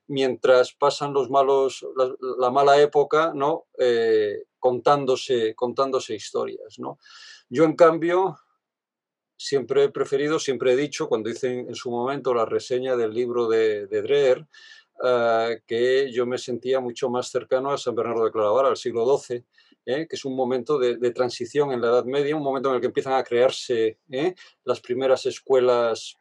mientras 0.08 0.72
pasan 0.72 1.12
los 1.12 1.30
malos, 1.30 1.86
la, 2.38 2.50
mala 2.50 2.80
época, 2.80 3.32
¿no? 3.34 3.66
contándose, 4.58 5.54
contándose 5.54 6.14
historias, 6.14 6.78
¿no? 6.78 6.98
Yo, 7.50 7.64
en 7.64 7.76
cambio, 7.76 8.38
siempre 9.40 9.84
he 9.84 9.88
preferido, 9.88 10.38
siempre 10.38 10.72
he 10.72 10.76
dicho, 10.76 11.08
cuando 11.08 11.30
hice 11.30 11.60
en, 11.60 11.74
su 11.74 11.90
momento 11.90 12.34
la 12.34 12.44
reseña 12.44 12.94
del 12.94 13.14
libro 13.14 13.48
de, 13.48 13.86
de 13.86 14.02
Dreher, 14.02 14.46
eh, 15.02 15.62
que 15.66 16.12
yo 16.12 16.26
me 16.26 16.36
sentía 16.36 16.78
mucho 16.78 17.08
más 17.08 17.30
cercano 17.30 17.70
a 17.70 17.78
San 17.78 17.94
Bernardo 17.94 18.26
de 18.26 18.32
Claraval, 18.32 18.66
al 18.66 18.76
siglo 18.76 19.16
XII, 19.16 19.42
eh, 19.86 20.06
que 20.06 20.14
es 20.16 20.24
un 20.26 20.36
momento 20.36 20.78
de, 20.78 21.10
transición 21.12 21.72
en 21.72 21.80
la 21.80 21.88
Edad 21.88 22.04
Media, 22.04 22.36
un 22.36 22.42
momento 22.42 22.68
en 22.68 22.74
el 22.74 22.80
que 22.82 22.88
empiezan 22.88 23.14
a 23.14 23.24
crearse 23.24 23.98
eh, 24.10 24.34
las 24.64 24.80
primeras 24.80 25.24
escuelas 25.24 26.18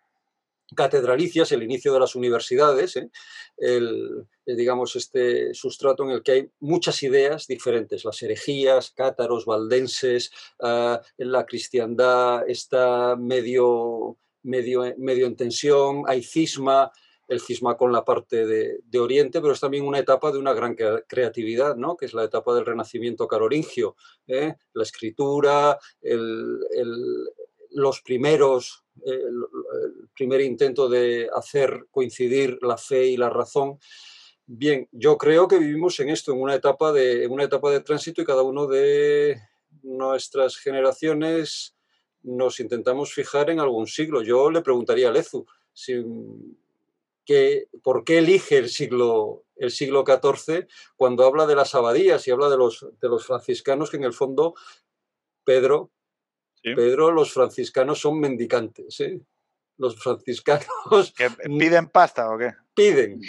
catedralicias, 0.75 1.51
el 1.51 1.63
inicio 1.63 1.93
de 1.93 1.99
las 1.99 2.15
universidades, 2.15 2.95
¿eh? 2.95 3.09
el, 3.57 4.27
digamos, 4.45 4.95
este 4.95 5.53
sustrato 5.53 6.03
en 6.03 6.11
el 6.11 6.23
que 6.23 6.31
hay 6.31 6.51
muchas 6.59 7.01
ideas 7.03 7.47
diferentes, 7.47 8.05
las 8.05 8.21
herejías, 8.21 8.91
cátaros, 8.91 9.45
valdenses, 9.45 10.31
ah, 10.61 11.01
la 11.17 11.45
cristiandad 11.45 12.47
está 12.47 13.15
medio, 13.15 14.17
medio, 14.43 14.93
medio 14.97 15.27
en 15.27 15.35
tensión, 15.35 16.03
hay 16.07 16.23
cisma, 16.23 16.91
el 17.27 17.39
cisma 17.39 17.77
con 17.77 17.91
la 17.91 18.03
parte 18.03 18.45
de, 18.45 18.99
Oriente, 18.99 19.39
pero 19.39 19.53
es 19.53 19.59
también 19.59 19.85
una 19.85 19.99
etapa 19.99 20.31
de 20.31 20.39
una 20.39 20.53
gran 20.53 20.75
creatividad, 20.75 21.75
¿no? 21.75 21.95
que 21.95 22.05
es 22.05 22.13
la 22.13 22.23
etapa 22.23 22.55
del 22.55 22.65
Renacimiento 22.65 23.27
carolingio, 23.27 23.95
¿eh? 24.27 24.55
la 24.73 24.83
escritura, 24.83 25.77
los 27.71 28.01
primeros 28.01 28.83
el, 29.05 29.45
primer 30.15 30.41
intento 30.41 30.89
de 30.89 31.29
hacer 31.33 31.85
coincidir 31.91 32.57
la 32.61 32.77
fe 32.77 33.07
y 33.07 33.17
la 33.17 33.29
razón. 33.29 33.79
Bien, 34.45 34.87
yo 34.91 35.17
creo 35.17 35.47
que 35.47 35.59
vivimos 35.59 35.99
en 35.99 36.09
esto, 36.09 36.31
en 36.33 36.41
una 36.41 36.55
etapa 36.55 36.91
de, 36.91 37.27
una 37.27 37.43
etapa 37.43 37.71
de 37.71 37.81
tránsito 37.81 38.21
y 38.21 38.25
cada 38.25 38.43
uno 38.43 38.67
de 38.67 39.39
nuestras 39.83 40.57
generaciones 40.57 41.75
nos 42.23 42.59
intentamos 42.59 43.13
fijar 43.13 43.49
en 43.49 43.59
algún 43.59 43.87
siglo. 43.87 44.21
Yo 44.21 44.51
le 44.51 44.61
preguntaría 44.61 45.09
a 45.09 45.11
Lezu 45.11 45.45
que, 47.25 47.67
por 47.83 48.03
qué 48.03 48.17
elige 48.17 48.57
el 48.57 48.69
siglo, 48.69 49.45
el 49.55 49.71
siglo 49.71 50.03
XIV 50.05 50.67
cuando 50.97 51.25
habla 51.25 51.45
de 51.45 51.55
las 51.55 51.75
abadías 51.75 52.27
y 52.27 52.31
habla 52.31 52.49
de 52.49 52.57
los, 52.57 52.85
de 52.99 53.07
los 53.07 53.25
franciscanos 53.25 53.89
que 53.89 53.97
en 53.97 54.03
el 54.03 54.13
fondo 54.13 54.55
Pedro 55.43 55.91
Pedro, 56.61 57.11
los 57.11 57.33
franciscanos 57.33 57.99
son 57.99 58.19
mendicantes. 58.19 58.99
¿eh? 58.99 59.21
Los 59.77 60.01
franciscanos. 60.01 60.67
¿Piden 61.45 61.87
pasta 61.87 62.29
o 62.29 62.37
qué? 62.37 62.53
Piden, 62.73 63.21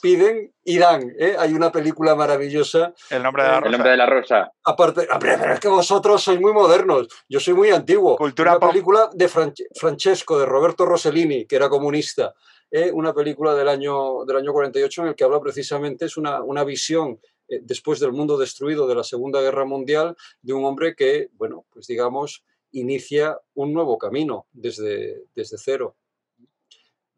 piden 0.00 0.52
y 0.64 0.78
dan. 0.78 1.12
¿eh? 1.18 1.36
Hay 1.38 1.52
una 1.52 1.72
película 1.72 2.14
maravillosa. 2.14 2.94
El 3.10 3.22
nombre 3.22 3.42
de 3.42 3.48
la 3.48 3.56
rosa. 3.56 3.66
El 3.66 3.72
nombre 3.72 3.90
de 3.90 3.96
la 3.96 4.06
rosa. 4.06 4.52
Aparte, 4.64 5.08
pero 5.20 5.52
es 5.54 5.60
que 5.60 5.68
vosotros 5.68 6.22
sois 6.22 6.40
muy 6.40 6.52
modernos. 6.52 7.08
Yo 7.28 7.40
soy 7.40 7.54
muy 7.54 7.70
antiguo. 7.70 8.16
Cultura 8.16 8.56
una 8.56 8.68
película 8.68 9.10
de 9.12 9.28
Francesco, 9.28 10.38
de 10.38 10.46
Roberto 10.46 10.84
Rossellini, 10.86 11.46
que 11.46 11.56
era 11.56 11.68
comunista. 11.68 12.34
¿eh? 12.70 12.90
Una 12.92 13.12
película 13.12 13.54
del 13.54 13.68
año, 13.68 14.24
del 14.24 14.36
año 14.36 14.52
48 14.52 15.02
en 15.02 15.08
el 15.08 15.14
que 15.14 15.24
habla 15.24 15.40
precisamente, 15.40 16.04
es 16.04 16.16
una, 16.16 16.42
una 16.42 16.64
visión 16.64 17.20
después 17.48 18.00
del 18.00 18.12
mundo 18.12 18.36
destruido 18.36 18.88
de 18.88 18.96
la 18.96 19.04
Segunda 19.04 19.40
Guerra 19.40 19.64
Mundial, 19.64 20.16
de 20.42 20.52
un 20.52 20.64
hombre 20.64 20.96
que, 20.96 21.28
bueno, 21.34 21.64
pues 21.72 21.86
digamos, 21.86 22.44
inicia 22.72 23.38
un 23.54 23.72
nuevo 23.72 23.98
camino 23.98 24.46
desde, 24.52 25.24
desde 25.34 25.58
cero. 25.58 25.96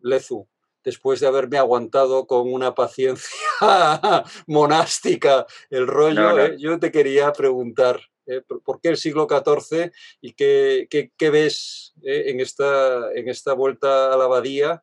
Lezu, 0.01 0.47
después 0.85 1.21
de 1.21 1.27
haberme 1.27 1.59
aguantado 1.59 2.27
con 2.27 2.53
una 2.53 2.75
paciencia 2.75 3.29
monástica 4.47 5.47
el 5.71 5.87
rollo, 5.87 6.39
¿eh? 6.39 6.57
yo 6.59 6.79
te 6.79 6.91
quería 6.91 7.33
preguntar, 7.33 8.01
¿eh? 8.27 8.43
¿por 8.65 8.81
qué 8.81 8.89
el 8.89 8.97
siglo 8.97 9.27
XIV 9.29 9.93
y 10.21 10.33
qué, 10.33 10.89
qué, 10.89 11.31
ves 11.31 11.95
¿eh? 12.03 12.25
en, 12.31 12.41
esta, 12.41 13.13
en 13.13 13.29
esta 13.29 13.53
vuelta 13.53 14.13
a 14.13 14.17
la 14.17 14.25
abadía, 14.25 14.83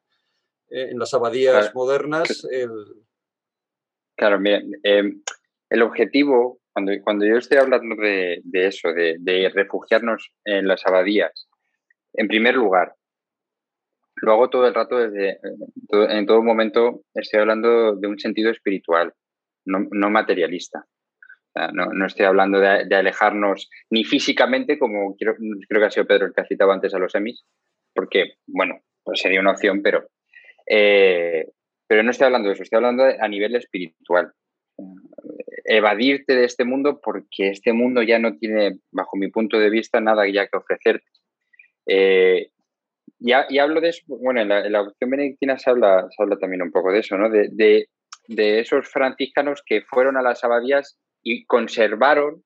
en 0.70 1.00
las 1.00 1.14
abadías 1.14 1.74
modernas? 1.74 2.48
Claro, 4.18 4.40
mira, 4.40 4.62
el 4.84 5.82
objetivo 5.82 6.60
cuando, 6.76 6.92
cuando 7.06 7.26
yo 7.26 7.38
estoy 7.38 7.58
hablando 7.58 7.96
de, 7.96 8.42
eso, 8.52 8.92
de, 8.92 9.52
refugiarnos 9.54 10.34
en 10.44 10.68
las 10.68 10.86
abadías, 10.86 11.48
en 12.14 12.28
primer 12.28 12.56
lugar, 12.56 12.96
lo 14.18 14.34
hago 14.34 14.50
todo 14.50 14.68
el 14.68 14.74
rato 14.74 14.98
desde, 14.98 15.40
en 16.10 16.26
todo 16.26 16.44
momento 16.44 17.04
estoy 17.14 17.40
hablando 17.40 17.96
de 17.96 18.08
un 18.10 18.20
sentido 18.20 18.52
espiritual, 18.52 19.14
no, 19.64 20.10
materialista. 20.10 20.86
no, 21.72 22.06
estoy 22.06 22.26
hablando 22.26 22.60
de, 22.60 22.94
alejarnos 22.94 23.70
ni 23.90 24.04
físicamente, 24.04 24.78
como 24.78 25.16
creo, 25.16 25.36
creo 25.70 25.82
que 25.82 25.88
ha 25.88 25.92
sido 25.92 26.08
Pedro 26.08 26.26
el 26.26 26.34
que 26.34 26.42
ha 26.42 26.46
citado 26.46 26.74
antes 26.74 26.94
a 26.94 27.00
los 27.00 27.16
emis, 27.16 27.46
porque, 27.94 28.34
bueno, 28.48 28.82
pues 29.02 29.22
sería 29.22 29.40
una 29.40 29.52
opción, 29.52 29.82
pero, 29.82 30.10
eh, 30.70 31.48
pero 31.88 32.04
no 32.04 32.12
estoy 32.12 32.26
hablando 32.26 32.50
de 32.50 32.56
eso, 32.56 32.64
estoy 32.64 32.76
hablando 32.76 33.06
a 33.06 33.28
nivel 33.30 33.56
espiritual. 33.56 34.34
Evadirte 35.64 36.36
de 36.36 36.46
este 36.46 36.64
mundo 36.64 37.00
porque 37.02 37.50
este 37.50 37.74
mundo 37.74 38.04
ya 38.04 38.20
no 38.20 38.38
tiene, 38.38 38.80
bajo 38.92 39.18
mi 39.18 39.30
punto 39.30 39.58
de 39.58 39.70
vista, 39.70 40.00
nada 40.00 40.28
ya 40.28 40.48
que 40.48 40.58
ofrecerte. 40.58 41.06
Eh, 41.88 42.50
y, 43.20 43.32
hablo 43.32 43.82
de 43.82 43.90
eso, 43.90 44.04
bueno, 44.08 44.42
en 44.42 44.72
la, 44.72 44.82
opción 44.82 45.10
benedictina 45.10 45.58
se 45.58 45.70
habla, 45.70 46.08
habla 46.20 46.38
también 46.38 46.62
un 46.62 46.72
poco 46.72 46.92
de 46.92 47.00
eso, 47.00 47.18
¿no? 47.18 47.30
De, 47.30 47.88
esos 48.28 48.88
franciscanos 48.90 49.62
que 49.66 49.82
fueron 49.84 50.18
a 50.18 50.22
las 50.22 50.44
abadías 50.44 50.98
y 51.24 51.46
conservaron. 51.46 52.44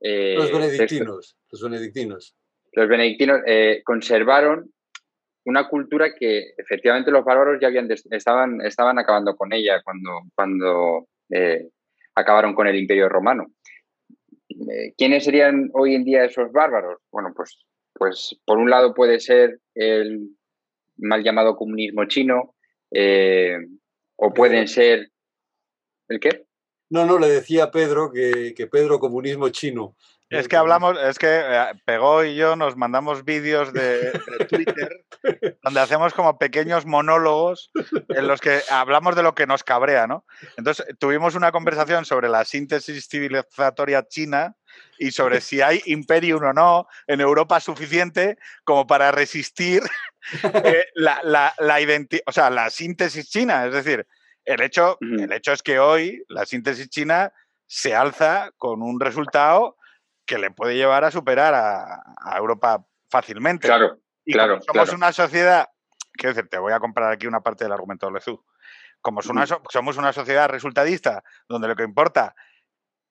Eh, 0.00 0.34
los 0.36 0.52
benedictinos, 0.52 1.36
los 1.50 1.62
benedictinos. 1.62 2.36
Los 2.72 2.88
benedictinos 2.88 3.40
conservaron 3.84 4.72
una 5.44 5.68
cultura 5.68 6.14
que 6.14 6.52
efectivamente 6.56 7.10
los 7.10 7.24
bárbaros 7.24 7.58
ya 7.60 7.68
habían 7.68 7.88
estaban, 7.90 8.60
estaban 8.60 8.98
acabando 8.98 9.36
con 9.36 9.52
ella 9.52 9.82
cuando, 9.82 10.20
cuando 10.34 11.08
eh, 11.30 11.68
acabaron 12.14 12.54
con 12.54 12.66
el 12.66 12.76
imperio 12.76 13.08
romano. 13.08 13.52
Eh, 14.48 14.94
¿Quiénes 14.96 15.24
serían 15.24 15.70
hoy 15.72 15.94
en 15.94 16.04
día 16.04 16.24
esos 16.24 16.52
bárbaros? 16.52 17.00
Bueno, 17.10 17.32
pues, 17.34 17.64
pues 17.94 18.36
por 18.44 18.58
un 18.58 18.70
lado 18.70 18.94
puede 18.94 19.20
ser 19.20 19.60
el 19.74 20.36
mal 20.96 21.22
llamado 21.22 21.56
comunismo 21.56 22.04
chino, 22.06 22.54
eh, 22.90 23.56
o 24.16 24.32
pueden 24.34 24.68
ser... 24.68 25.10
¿El 26.08 26.20
qué? 26.20 26.44
No, 26.90 27.06
no, 27.06 27.18
le 27.18 27.28
decía 27.28 27.64
a 27.64 27.70
Pedro 27.70 28.10
que, 28.10 28.52
que 28.54 28.66
Pedro 28.66 28.98
comunismo 28.98 29.48
chino. 29.50 29.96
Es 30.30 30.46
que 30.46 30.56
hablamos, 30.56 30.96
es 31.02 31.18
que 31.18 31.26
eh, 31.28 31.66
Pegó 31.84 32.24
y 32.24 32.36
yo 32.36 32.54
nos 32.54 32.76
mandamos 32.76 33.24
vídeos 33.24 33.72
de, 33.72 34.12
Twitter 34.48 35.04
donde 35.62 35.80
hacemos 35.80 36.14
como 36.14 36.38
pequeños 36.38 36.86
monólogos 36.86 37.72
en 38.08 38.28
los 38.28 38.40
que 38.40 38.60
hablamos 38.70 39.16
de 39.16 39.24
lo 39.24 39.34
que 39.34 39.48
nos 39.48 39.64
cabrea, 39.64 40.06
¿no? 40.06 40.24
Entonces 40.56 40.86
tuvimos 41.00 41.34
una 41.34 41.50
conversación 41.50 42.04
sobre 42.04 42.28
la 42.28 42.44
síntesis 42.44 43.08
civilizatoria 43.08 44.06
china 44.06 44.54
y 44.98 45.10
sobre 45.10 45.40
si 45.40 45.62
hay 45.62 45.82
imperium 45.86 46.44
o 46.44 46.52
no 46.52 46.86
en 47.08 47.20
Europa 47.20 47.58
suficiente 47.58 48.38
como 48.62 48.86
para 48.86 49.10
resistir 49.10 49.82
eh, 50.64 50.84
la, 50.94 51.20
la, 51.24 51.54
o 52.26 52.32
sea, 52.32 52.50
la 52.50 52.70
síntesis 52.70 53.28
china. 53.28 53.66
Es 53.66 53.72
decir, 53.72 54.06
el 54.44 54.62
hecho, 54.62 54.96
el 55.00 55.32
hecho 55.32 55.52
es 55.52 55.62
que 55.62 55.80
hoy 55.80 56.22
la 56.28 56.46
síntesis 56.46 56.88
china 56.88 57.32
se 57.66 57.96
alza 57.96 58.52
con 58.56 58.80
un 58.82 59.00
resultado 59.00 59.76
que 60.30 60.38
le 60.38 60.52
puede 60.52 60.76
llevar 60.76 61.02
a 61.02 61.10
superar 61.10 61.54
a, 61.54 62.36
Europa 62.36 62.86
fácilmente. 63.10 63.66
Claro, 63.66 63.98
claro. 64.24 64.60
somos 64.62 64.92
una 64.92 65.12
sociedad, 65.12 65.68
quiero 66.12 66.36
decir, 66.36 66.48
te 66.48 66.58
voy 66.58 66.72
a 66.72 66.78
comprar 66.78 67.10
aquí 67.10 67.26
una 67.26 67.40
parte 67.40 67.64
del 67.64 67.72
argumento 67.72 68.06
de 68.06 68.12
Lezú. 68.12 68.44
Como 69.00 69.22
somos 69.22 69.96
una 69.96 70.12
sociedad 70.12 70.48
resultadista, 70.48 71.24
donde 71.48 71.66
lo 71.66 71.74
que 71.74 71.82
importa 71.82 72.36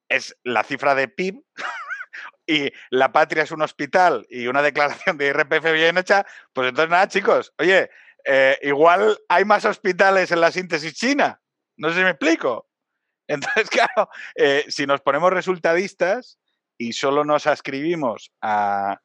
es 0.08 0.38
la 0.46 0.64
cifra 0.64 0.96
de 0.96 1.10
PIB 1.10 1.44
y 2.48 2.72
la 2.90 3.12
patria 3.12 3.44
es 3.44 3.52
un 3.52 3.64
hospital 3.64 4.26
y 4.30 4.48
una 4.48 4.62
declaración 4.62 5.18
de 5.18 5.28
IRPF 5.28 5.74
bien 5.74 5.98
hecha, 5.98 6.26
pues 6.54 6.70
entonces 6.70 6.90
nada, 6.90 7.10
chicos, 7.10 7.54
oye, 7.58 7.90
eh, 8.24 8.58
igual 8.62 9.20
hay 9.28 9.44
más 9.44 9.66
hospitales 9.66 10.32
en 10.32 10.40
la 10.40 10.54
síntesis 10.54 10.94
china. 10.94 11.42
No 11.76 11.90
sé 11.90 11.96
si 11.96 12.02
me 12.02 12.12
explico. 12.12 12.70
Entonces, 13.28 13.70
claro, 13.70 14.10
eh, 14.36 14.66
si 14.70 14.88
nos 14.88 15.02
ponemos 15.02 15.32
resultadistas, 15.32 16.40
y 16.80 16.94
solo 16.94 17.26
nos 17.26 17.46
ascribimos 17.46 18.32
a, 18.42 19.00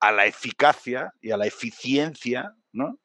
la 0.00 0.26
eficacia 0.26 1.12
y 1.20 1.32
a 1.32 1.36
la 1.36 1.46
eficiencia, 1.46 2.54
¿no? 2.72 3.00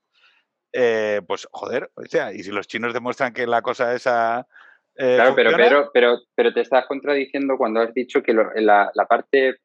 Eh, 0.72 1.22
pues 1.28 1.48
joder, 1.52 1.92
o 1.96 2.06
sea, 2.06 2.32
y 2.32 2.44
si 2.44 2.52
los 2.52 2.68
chinos 2.68 2.94
demuestran 2.94 3.34
que 3.34 3.48
la 3.48 3.62
cosa 3.62 3.94
esa... 3.96 4.48
Eh, 4.96 5.16
claro, 5.16 5.36
pero, 5.36 5.52
pero, 5.58 5.90
pero, 5.92 6.20
pero, 6.36 6.54
te 6.54 6.62
estás 6.62 6.86
contradiciendo 6.86 7.58
cuando 7.58 7.82
has 7.82 7.94
dicho 7.94 8.22
que 8.22 8.34
la, 8.34 8.92
parte, 9.10 9.56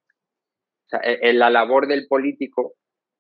o 0.93 0.97
e, 1.03 1.19
en 1.31 1.39
la 1.39 1.51
labor 1.51 1.87
del 1.87 2.07
político... 2.09 2.75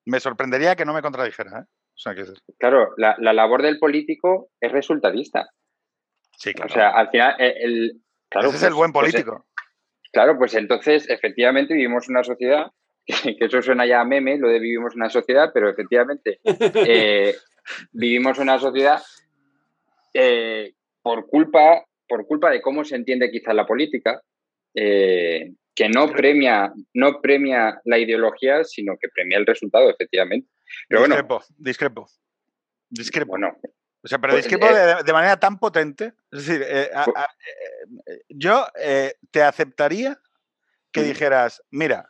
Me 0.06 0.18
sorprendería 0.18 0.74
que 0.74 0.86
no 0.86 0.94
me 0.94 1.02
contradijera, 1.02 1.60
¿eh? 1.60 1.64
O 1.64 1.98
sea, 1.98 2.14
que 2.14 2.24
Claro, 2.58 2.94
la, 2.96 3.16
labor 3.18 3.62
del 3.62 3.78
político 3.78 4.48
es 4.60 4.72
resultadista. 4.72 5.50
Sí, 6.38 6.54
claro. 6.54 6.70
O 6.70 6.74
sea, 6.74 6.90
al 6.90 7.10
final, 7.10 7.34
el... 7.38 8.00
Ese 8.30 8.56
es 8.56 8.62
el 8.62 8.74
buen 8.74 8.92
pues, 8.92 9.12
político. 9.12 9.46
Claro, 10.12 10.38
pues 10.38 10.54
entonces 10.54 11.08
efectivamente 11.08 11.74
vivimos 11.74 12.08
una 12.08 12.24
sociedad, 12.24 12.66
que 13.06 13.36
eso 13.38 13.62
suena 13.62 13.86
ya 13.86 14.00
a 14.00 14.04
meme, 14.04 14.38
lo 14.38 14.48
de 14.48 14.58
vivimos 14.58 14.94
una 14.94 15.10
sociedad, 15.10 15.50
pero 15.52 15.70
efectivamente 15.70 16.40
eh, 16.44 17.34
vivimos 17.92 18.38
una 18.38 18.58
sociedad 18.58 19.02
eh, 20.14 20.72
por, 21.02 21.26
culpa, 21.26 21.84
por 22.08 22.26
culpa 22.26 22.50
de 22.50 22.62
cómo 22.62 22.84
se 22.84 22.96
entiende 22.96 23.30
quizá 23.30 23.52
la 23.52 23.66
política, 23.66 24.20
eh, 24.74 25.52
que 25.74 25.88
no 25.88 26.10
premia, 26.10 26.72
no 26.94 27.20
premia 27.20 27.80
la 27.84 27.98
ideología, 27.98 28.64
sino 28.64 28.96
que 28.98 29.08
premia 29.08 29.38
el 29.38 29.46
resultado, 29.46 29.90
efectivamente. 29.90 30.48
Pero 30.88 31.02
discrepo, 31.02 31.34
bueno, 31.34 31.46
discrepo. 31.58 32.06
Discrepo. 32.88 33.30
Bueno, 33.30 33.58
o 34.06 34.08
sea, 34.08 34.20
pero 34.20 34.34
pues, 34.34 34.44
discrepo 34.44 34.72
eh, 34.72 35.02
de, 35.04 35.12
manera 35.12 35.36
tan 35.40 35.58
potente. 35.58 36.14
Es 36.30 36.46
decir, 36.46 36.62
eh, 36.64 36.92
eh, 37.96 38.22
yo 38.28 38.68
te 39.32 39.42
aceptaría 39.42 40.16
que 40.92 41.02
dijeras, 41.02 41.60
mira, 41.72 42.08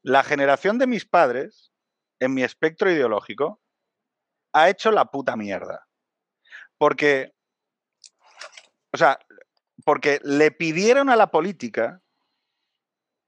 la 0.00 0.24
generación 0.24 0.78
de 0.78 0.86
mis 0.86 1.04
padres, 1.04 1.70
en 2.18 2.32
mi 2.32 2.44
espectro 2.44 2.90
ideológico, 2.90 3.60
ha 4.54 4.70
hecho 4.70 4.90
la 4.90 5.04
puta 5.04 5.36
mierda. 5.36 5.86
Porque, 6.78 7.34
o 8.94 8.96
sea, 8.96 9.18
porque 9.84 10.20
le 10.24 10.50
pidieron 10.50 11.10
a 11.10 11.16
la 11.16 11.30
política 11.30 12.00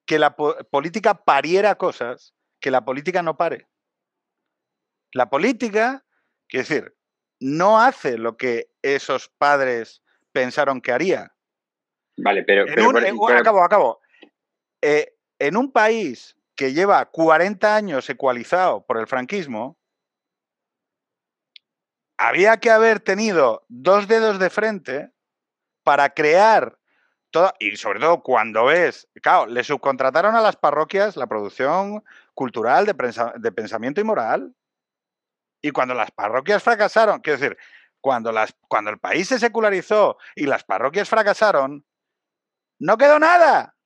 que 0.07 0.19
la 0.19 0.35
política 0.35 1.23
pariera 1.23 1.75
cosas 1.75 2.35
que 2.61 2.71
la 2.71 2.83
política 2.83 3.23
no 3.23 3.37
pare. 3.37 3.69
La 5.13 5.29
política, 5.29 6.07
quiero 6.49 6.67
decir, 6.67 7.00
no 7.41 7.81
hace 7.81 8.19
lo 8.19 8.37
que 8.37 8.71
esos 8.83 9.29
padres 9.29 10.03
pensaron 10.33 10.81
que 10.81 10.93
haría. 10.93 11.33
Vale, 12.17 12.45
pero... 12.45 12.67
acabo, 13.37 13.65
acabo. 13.65 14.01
Eh, 14.83 15.15
en 15.39 15.57
un 15.57 15.73
país 15.73 16.37
que 16.55 16.73
lleva 16.73 17.05
40 17.07 17.75
años 17.75 18.09
ecualizado 18.11 18.85
por 18.85 18.99
el 18.99 19.07
franquismo, 19.07 19.79
había 22.19 22.59
que 22.59 22.71
haber 22.71 23.01
tenido 23.01 23.65
dos 23.69 24.07
dedos 24.07 24.39
de 24.39 24.51
frente 24.51 25.11
para 25.83 26.11
crear 26.11 26.79
todo, 27.31 27.55
y 27.59 27.77
sobre 27.77 28.01
todo 28.01 28.23
cuando 28.23 28.67
ves, 28.67 29.09
claro, 29.23 29.47
le 29.47 29.65
subcontrataron 29.65 30.35
a 30.35 30.43
las 30.43 30.57
parroquias 30.57 31.17
la 31.17 31.27
producción 31.27 32.05
cultural 32.35 32.85
de 32.85 33.53
pensamiento 33.53 34.01
y 34.01 34.05
moral. 34.05 34.55
Y 35.63 35.71
cuando 35.71 35.95
las 35.95 36.11
parroquias 36.11 36.63
fracasaron, 36.63 37.21
quiero 37.21 37.39
decir, 37.39 37.59
cuando, 38.01 38.33
las, 38.33 38.55
cuando 38.69 38.91
el 38.91 38.99
país 38.99 39.29
se 39.29 39.39
secularizó 39.39 40.17
y 40.35 40.47
las 40.47 40.65
parroquias 40.65 41.09
fracasaron, 41.09 41.85
no 42.79 42.97
quedó 42.97 43.19
nada. 43.19 43.77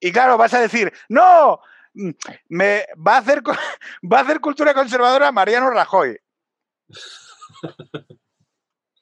Y 0.00 0.12
claro, 0.12 0.36
vas 0.38 0.54
a 0.54 0.60
decir, 0.60 0.92
no, 1.08 1.60
mm, 1.94 2.10
me 2.48 2.86
va 3.06 3.16
a 3.16 3.18
hacer, 3.18 3.42
va 4.12 4.18
a 4.18 4.22
hacer 4.22 4.40
cultura 4.40 4.74
conservadora 4.74 5.32
Mariano 5.32 5.70
Rajoy. 5.70 6.18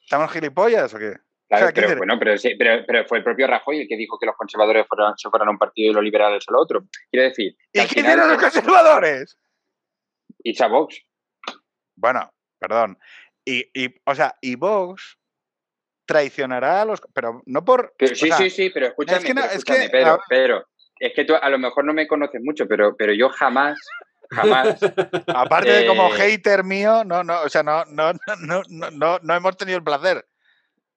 ¿Estamos 0.03 0.31
gilipollas 0.31 0.93
o 0.93 0.99
qué? 0.99 1.15
Claro, 1.47 1.71
pero, 1.73 1.97
bueno, 1.97 2.17
pero, 2.17 2.37
sí, 2.37 2.55
pero, 2.57 3.05
fue 3.05 3.19
el 3.19 3.23
propio 3.23 3.45
Rajoy 3.47 3.81
el 3.81 3.87
que 3.87 3.95
dijo 3.95 4.17
que 4.17 4.25
los 4.25 4.35
conservadores 4.35 4.87
fueran, 4.87 5.15
se 5.17 5.29
fueran 5.29 5.49
a 5.49 5.51
un 5.51 5.57
partido 5.59 5.91
y 5.91 5.93
los 5.93 6.03
liberales 6.03 6.43
al 6.47 6.55
otro. 6.55 6.83
Quiero 7.11 7.29
decir. 7.29 7.55
¿Y 7.71 7.81
quién 7.81 8.07
eran 8.07 8.29
los 8.29 8.37
conservadores? 8.41 9.37
Y 10.39 10.57
Vox. 10.67 10.99
Bueno, 11.95 12.31
perdón. 12.59 12.97
Y, 13.45 13.65
o 14.05 14.15
sea, 14.15 14.35
y 14.41 14.55
Vox 14.55 15.17
traicionará 16.05 16.81
a 16.81 16.85
los. 16.85 17.01
Pero 17.13 17.41
no 17.45 17.65
por. 17.65 17.93
sí, 17.99 18.29
sí, 18.31 18.49
sí, 18.49 18.69
pero 18.69 18.87
escúchame, 18.87 19.17
es 19.17 19.25
que, 19.25 19.33
no, 19.33 19.43
es 19.43 19.65
que 19.65 19.89
pero, 20.29 20.65
es 20.99 21.13
que 21.13 21.25
tú 21.25 21.35
a 21.35 21.49
lo 21.49 21.59
mejor 21.59 21.85
no 21.85 21.93
me 21.93 22.07
conoces 22.07 22.41
mucho, 22.43 22.67
pero, 22.67 22.95
pero 22.95 23.13
yo 23.13 23.29
jamás. 23.29 23.77
Jamás. 24.29 24.79
Aparte 25.27 25.71
de 25.71 25.87
como 25.87 26.07
eh, 26.07 26.17
hater 26.17 26.63
mío, 26.63 27.03
no, 27.03 27.23
no, 27.23 27.41
o 27.41 27.49
sea, 27.49 27.63
no, 27.63 27.83
no, 27.85 28.13
no, 28.13 28.61
no, 28.69 28.91
no, 28.91 29.19
no 29.21 29.35
hemos 29.35 29.57
tenido 29.57 29.77
el 29.77 29.83
placer. 29.83 30.25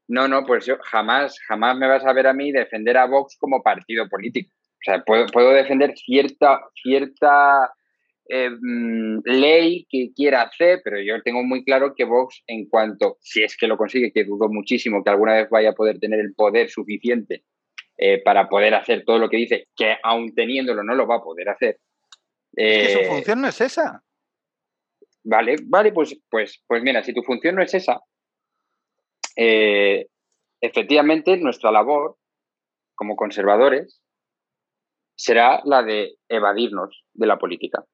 No, 0.09 0.29
no, 0.29 0.47
pues 0.47 0.65
yo 0.67 0.79
jamás, 0.85 1.37
jamás 1.49 1.77
me 1.77 1.89
vas 1.89 2.05
a 2.05 2.13
ver 2.13 2.29
a 2.29 2.33
mí 2.33 2.53
defender 2.53 2.97
a 2.97 3.07
Vox 3.07 3.37
como 3.39 3.63
partido 3.63 4.09
político. 4.09 4.53
O 4.55 4.85
sea, 4.85 5.03
puedo, 5.03 5.27
puedo 5.27 5.51
defender 5.51 5.95
cierta, 5.97 6.61
cierta 6.81 7.73
eh, 8.29 8.51
mm, 8.51 9.21
ley 9.25 9.87
que 9.89 10.13
quiera 10.15 10.43
hacer, 10.43 10.81
pero 10.83 11.01
yo 11.01 11.23
tengo 11.23 11.43
muy 11.45 11.65
claro 11.65 11.95
que 11.95 12.05
Vox, 12.05 12.43
en 12.47 12.69
cuanto, 12.69 13.19
si 13.21 13.43
es 13.43 13.57
que 13.57 13.67
lo 13.67 13.77
consigue, 13.77 14.13
que 14.13 14.25
dudo 14.25 14.49
muchísimo 14.49 15.03
que 15.03 15.11
alguna 15.11 15.35
vez 15.35 15.49
vaya 15.51 15.71
a 15.71 15.75
poder 15.75 15.99
tener 15.99 16.21
el 16.21 16.35
poder 16.35 16.69
suficiente 16.69 17.45
eh, 17.97 18.23
para 18.23 18.49
poder 18.49 18.75
hacer 18.75 19.05
todo 19.05 19.19
lo 19.19 19.29
que 19.29 19.37
dice, 19.37 19.69
que 19.77 19.97
aún 20.03 20.35
teniéndolo 20.35 20.83
no 20.83 20.95
lo 20.95 21.07
va 21.07 21.17
a 21.17 21.23
poder 21.23 21.49
hacer. 21.49 21.79
es 22.53 22.87
que 22.89 22.93
su 22.93 22.99
eh, 22.99 23.09
función 23.09 23.41
no 23.41 23.49
es 23.49 23.61
esa. 23.61 24.03
Vale, 25.25 25.57
vale, 25.65 25.93
pues, 25.93 26.19
pues, 26.31 26.63
pues 26.67 26.83
mira, 26.83 27.03
si 27.03 27.13
tu 27.13 27.23
función 27.23 27.57
no 27.57 27.63
es 27.63 27.75
esa, 27.75 28.01
efectivamente 30.61 31.37
nuestra 31.37 31.71
labor 31.71 32.17
como 32.95 33.17
conservadores 33.17 34.01
será 35.17 35.61
la 35.65 35.83
de 35.83 36.17
evadirnos 36.29 37.05
de 37.15 37.27
la 37.27 37.39
política. 37.39 37.85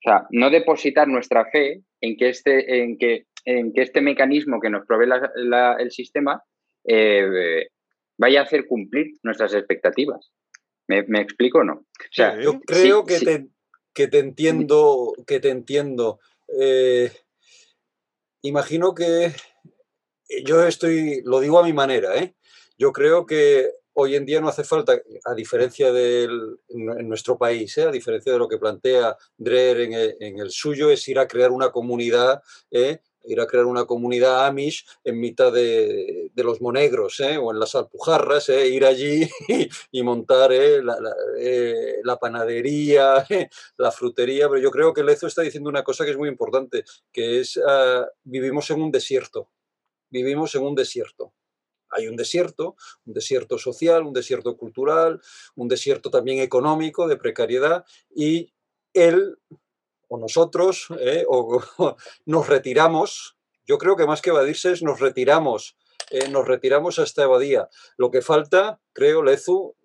O 0.00 0.08
sea, 0.08 0.26
no 0.30 0.50
depositar 0.50 1.08
nuestra 1.08 1.44
fe 1.50 1.82
en 2.00 2.16
que 2.16 2.30
este, 2.30 2.82
en 2.82 2.96
que, 2.96 3.26
en 3.44 3.72
que 3.72 3.82
este 3.82 4.00
mecanismo 4.00 4.60
que 4.60 4.70
nos 4.70 4.86
provee 4.86 5.10
el 5.78 5.90
sistema 5.90 6.42
eh, 6.84 7.68
vaya 8.16 8.40
a 8.40 8.44
hacer 8.44 8.66
cumplir 8.66 9.18
nuestras 9.22 9.54
expectativas. 9.54 10.32
¿Me, 10.88 11.20
explico 11.20 11.58
o 11.58 11.64
no? 11.64 11.74
O 11.74 12.12
sea, 12.12 12.40
yo 12.40 12.60
creo 12.60 13.04
que, 13.04 13.18
Te, 13.20 13.46
que, 13.94 14.08
Te, 14.08 14.18
entiendo, 14.18 15.12
que 15.26 15.38
te 15.38 15.50
entiendo. 15.50 16.18
Eh, 16.60 17.12
imagino 18.42 18.92
que 18.92 19.30
yo 20.44 20.66
estoy, 20.66 21.22
lo 21.24 21.38
digo 21.38 21.60
a 21.60 21.64
mi 21.64 21.72
manera, 21.72 22.16
¿eh? 22.16 22.34
Yo 22.76 22.92
creo 22.92 23.24
que 23.24 23.70
hoy 23.94 24.16
en 24.16 24.24
día 24.24 24.40
no 24.40 24.48
hace 24.48 24.64
falta, 24.64 25.00
a 25.24 25.34
diferencia 25.34 25.92
del, 25.92 26.58
en 26.68 27.08
nuestro 27.08 27.36
país, 27.36 27.76
¿eh? 27.78 27.84
a 27.84 27.90
diferencia 27.90 28.32
de 28.32 28.38
lo 28.38 28.48
que 28.48 28.58
plantea 28.58 29.16
Dreher 29.36 29.80
en 29.80 30.38
el, 30.38 30.50
suyo, 30.50 30.90
es 30.90 31.06
ir 31.08 31.18
a 31.18 31.28
crear 31.28 31.50
una 31.50 31.70
comunidad, 31.70 32.42
¿eh? 32.70 33.00
ir 33.24 33.40
a 33.40 33.46
crear 33.46 33.66
una 33.66 33.84
comunidad 33.84 34.46
Amish 34.46 34.86
en 35.04 35.20
mitad 35.20 35.52
de, 35.52 36.30
los 36.36 36.60
monegros 36.62 37.20
¿eh? 37.20 37.36
o 37.36 37.52
en 37.52 37.60
las 37.60 37.74
alpujarras, 37.74 38.48
ir 38.48 38.84
allí 38.84 39.28
y, 39.92 40.02
montar 40.02 40.50
la, 40.52 42.16
panadería, 42.18 43.26
la 43.76 43.92
frutería. 43.92 44.48
Pero 44.48 44.60
yo 44.60 44.70
creo 44.70 44.94
que 44.94 45.04
Lezo 45.04 45.26
está 45.26 45.42
diciendo 45.42 45.68
una 45.68 45.84
cosa 45.84 46.04
que 46.04 46.12
es 46.12 46.16
muy 46.16 46.28
importante, 46.28 46.84
que 47.12 47.40
es 47.40 47.60
ah, 47.66 48.06
vivimos 48.24 48.70
en 48.70 48.82
un 48.82 48.90
desierto. 48.90 49.50
Vivimos 50.08 50.54
en 50.54 50.62
un 50.62 50.74
desierto 50.74 51.34
hay 51.90 52.08
un 52.08 52.16
desierto, 52.16 52.76
un 53.04 53.14
desierto 53.14 53.58
social, 53.58 54.04
un 54.04 54.12
desierto 54.12 54.56
cultural, 54.56 55.20
un 55.54 55.68
desierto 55.68 56.10
también 56.10 56.40
económico 56.40 57.08
de 57.08 57.16
precariedad 57.16 57.84
y 58.14 58.52
él 58.94 59.38
o 60.08 60.18
nosotros 60.18 60.88
eh, 60.98 61.24
o, 61.28 61.62
nos 62.26 62.48
retiramos, 62.48 63.36
yo 63.66 63.78
creo 63.78 63.96
que 63.96 64.06
más 64.06 64.20
que 64.20 64.30
evadirse 64.30 64.72
es 64.72 64.82
nos 64.82 65.00
retiramos, 65.00 65.76
eh, 66.10 66.28
nos 66.28 66.46
retiramos 66.46 66.98
a 66.98 67.04
esta 67.04 67.22
evadía. 67.22 67.68
Lo 67.96 68.10
que 68.10 68.20
falta, 68.20 68.80
creo, 68.92 69.22
Lezu, 69.22 69.76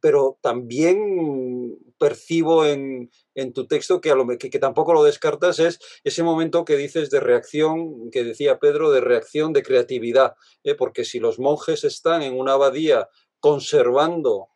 pero 0.00 0.38
también 0.40 1.78
percibo 1.98 2.64
en, 2.64 3.10
tu 3.54 3.66
texto 3.66 4.00
que, 4.00 4.10
a 4.10 4.14
lo, 4.14 4.26
que, 4.26 4.50
tampoco 4.58 4.92
lo 4.92 5.02
descartas 5.02 5.58
es 5.58 5.78
ese 6.04 6.22
momento 6.22 6.64
que 6.64 6.76
dices 6.76 7.10
de 7.10 7.20
reacción, 7.20 8.10
que 8.10 8.24
decía 8.24 8.58
Pedro, 8.58 8.90
de 8.90 9.00
reacción, 9.00 9.52
de 9.52 9.62
creatividad, 9.62 10.34
¿eh? 10.64 10.74
porque 10.74 11.04
si 11.04 11.20
los 11.20 11.38
monjes 11.38 11.84
están 11.84 12.22
en 12.22 12.38
una 12.38 12.52
abadía 12.52 13.08
conservando 13.40 14.48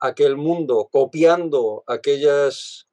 aquel 0.00 0.36
mundo, 0.36 0.88
copiando 0.92 1.84
aquellas, 1.86 2.88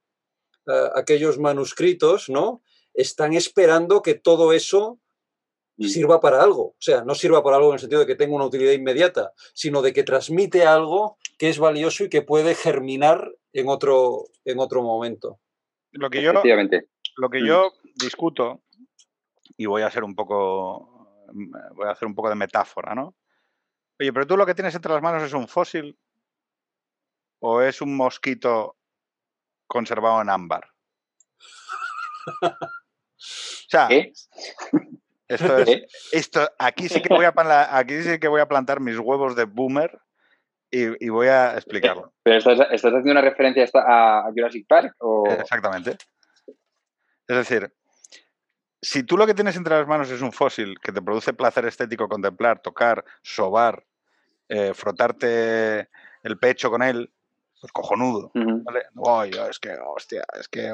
aquellos 0.95 1.37
manuscritos, 1.39 2.29
¿no? 2.29 2.61
Están 2.93 3.33
esperando 3.33 4.01
que 4.01 4.13
todo 4.13 4.53
eso. 4.53 4.99
Sirva 5.89 6.19
para 6.19 6.41
algo. 6.41 6.63
O 6.63 6.75
sea, 6.79 7.03
no 7.03 7.15
sirva 7.15 7.43
para 7.43 7.57
algo 7.57 7.69
en 7.69 7.75
el 7.75 7.79
sentido 7.79 8.01
de 8.01 8.07
que 8.07 8.15
tenga 8.15 8.35
una 8.35 8.45
utilidad 8.45 8.73
inmediata, 8.73 9.33
sino 9.53 9.81
de 9.81 9.93
que 9.93 10.03
transmite 10.03 10.65
algo 10.65 11.17
que 11.37 11.49
es 11.49 11.59
valioso 11.59 12.03
y 12.03 12.09
que 12.09 12.21
puede 12.21 12.55
germinar 12.55 13.31
en 13.53 13.67
otro, 13.67 14.25
en 14.45 14.59
otro 14.59 14.83
momento. 14.83 15.39
Lo 15.91 16.09
que 16.09 16.21
yo, 16.21 16.33
lo 16.33 17.29
que 17.29 17.41
mm. 17.41 17.45
yo 17.45 17.73
discuto, 17.95 18.61
y 19.57 19.65
voy 19.65 19.81
a 19.81 19.87
hacer 19.87 20.03
un 20.03 20.15
poco, 20.15 21.27
voy 21.75 21.87
a 21.87 21.91
hacer 21.91 22.07
un 22.07 22.15
poco 22.15 22.29
de 22.29 22.35
metáfora, 22.35 22.95
¿no? 22.95 23.15
Oye, 23.99 24.13
pero 24.13 24.25
tú 24.25 24.37
lo 24.37 24.45
que 24.45 24.55
tienes 24.55 24.73
entre 24.73 24.93
las 24.93 25.01
manos 25.01 25.23
es 25.23 25.33
un 25.33 25.47
fósil 25.47 25.97
o 27.39 27.61
es 27.61 27.81
un 27.81 27.95
mosquito 27.95 28.77
conservado 29.67 30.21
en 30.21 30.29
ámbar. 30.29 30.67
O 33.23 33.71
sea, 33.71 33.87
esto 35.31 35.57
es, 35.57 35.81
esto, 36.11 36.49
aquí 36.59 36.89
sí 36.89 37.01
que 37.01 37.13
voy 37.13 37.25
a 37.25 37.33
aquí 37.77 38.01
sí 38.01 38.19
que 38.19 38.27
voy 38.27 38.41
a 38.41 38.47
plantar 38.47 38.79
mis 38.79 38.97
huevos 38.97 39.35
de 39.35 39.45
boomer 39.45 39.99
y, 40.73 41.09
voy 41.09 41.27
a 41.27 41.55
explicarlo. 41.55 42.13
¿Pero 42.23 42.37
estás, 42.37 42.59
haciendo 42.71 43.11
una 43.11 43.21
referencia 43.21 43.65
a, 43.73 44.29
Jurassic 44.33 44.65
Park? 44.67 44.95
O... 44.99 45.27
Exactamente. 45.27 45.97
Es 47.27 47.35
decir, 47.35 47.73
si 48.81 49.03
tú 49.03 49.17
lo 49.17 49.27
que 49.27 49.33
tienes 49.33 49.57
entre 49.57 49.77
las 49.77 49.87
manos 49.87 50.09
es 50.09 50.21
un 50.21 50.31
fósil 50.31 50.79
que 50.79 50.91
te 50.91 51.01
produce 51.01 51.33
placer 51.33 51.65
estético 51.65 52.07
contemplar, 52.07 52.61
tocar, 52.61 53.03
sobar, 53.21 53.85
eh, 54.47 54.73
frotarte 54.73 55.89
el 56.23 56.37
pecho 56.39 56.69
con 56.69 56.81
él, 56.81 57.11
pues 57.59 57.71
cojonudo. 57.73 58.31
es 59.49 59.59
que, 59.59 59.77
hostia, 59.85 60.23
es 60.39 60.47
que, 60.47 60.73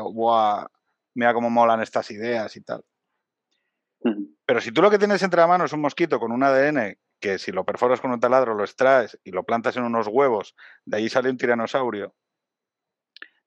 mira 1.16 1.34
cómo 1.34 1.50
molan 1.50 1.82
estas 1.82 2.10
ideas 2.12 2.56
y 2.56 2.62
tal. 2.62 2.84
Pero 4.46 4.62
si 4.62 4.72
tú 4.72 4.82
lo 4.82 4.90
que 4.90 4.98
tienes 4.98 5.22
entre 5.24 5.40
la 5.40 5.48
mano 5.48 5.66
es 5.66 5.74
un 5.74 5.82
mosquito 5.82 6.20
con 6.20 6.32
un 6.32 6.44
ADN 6.44 6.98
que 7.20 7.40
si 7.40 7.52
lo 7.52 7.66
perforas 7.66 8.00
con 8.00 8.12
un 8.12 8.20
taladro 8.20 8.54
lo 8.54 8.64
extraes 8.64 9.20
y 9.24 9.32
lo 9.32 9.44
plantas 9.44 9.76
en 9.78 9.84
unos 9.84 10.08
huevos, 10.08 10.56
de 10.86 10.98
ahí 10.98 11.10
sale 11.10 11.30
un 11.30 11.38
tiranosaurio, 11.38 12.16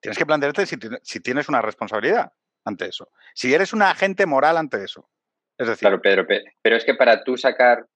tienes 0.00 0.18
que 0.18 0.26
plantearte 0.26 0.66
si, 0.66 1.20
tienes 1.20 1.48
una 1.48 1.62
responsabilidad 1.62 2.32
ante 2.64 2.86
eso. 2.86 3.10
Si 3.34 3.54
eres 3.54 3.72
un 3.72 3.82
agente 3.82 4.26
moral 4.26 4.56
ante 4.56 4.82
eso. 4.82 5.08
Es 5.56 5.68
decir, 5.68 5.80
claro, 5.80 6.00
Pedro, 6.00 6.26
pero 6.62 6.76
es 6.76 6.84
que 6.84 6.94
para 6.94 7.22
tú 7.22 7.36
sacar 7.36 7.86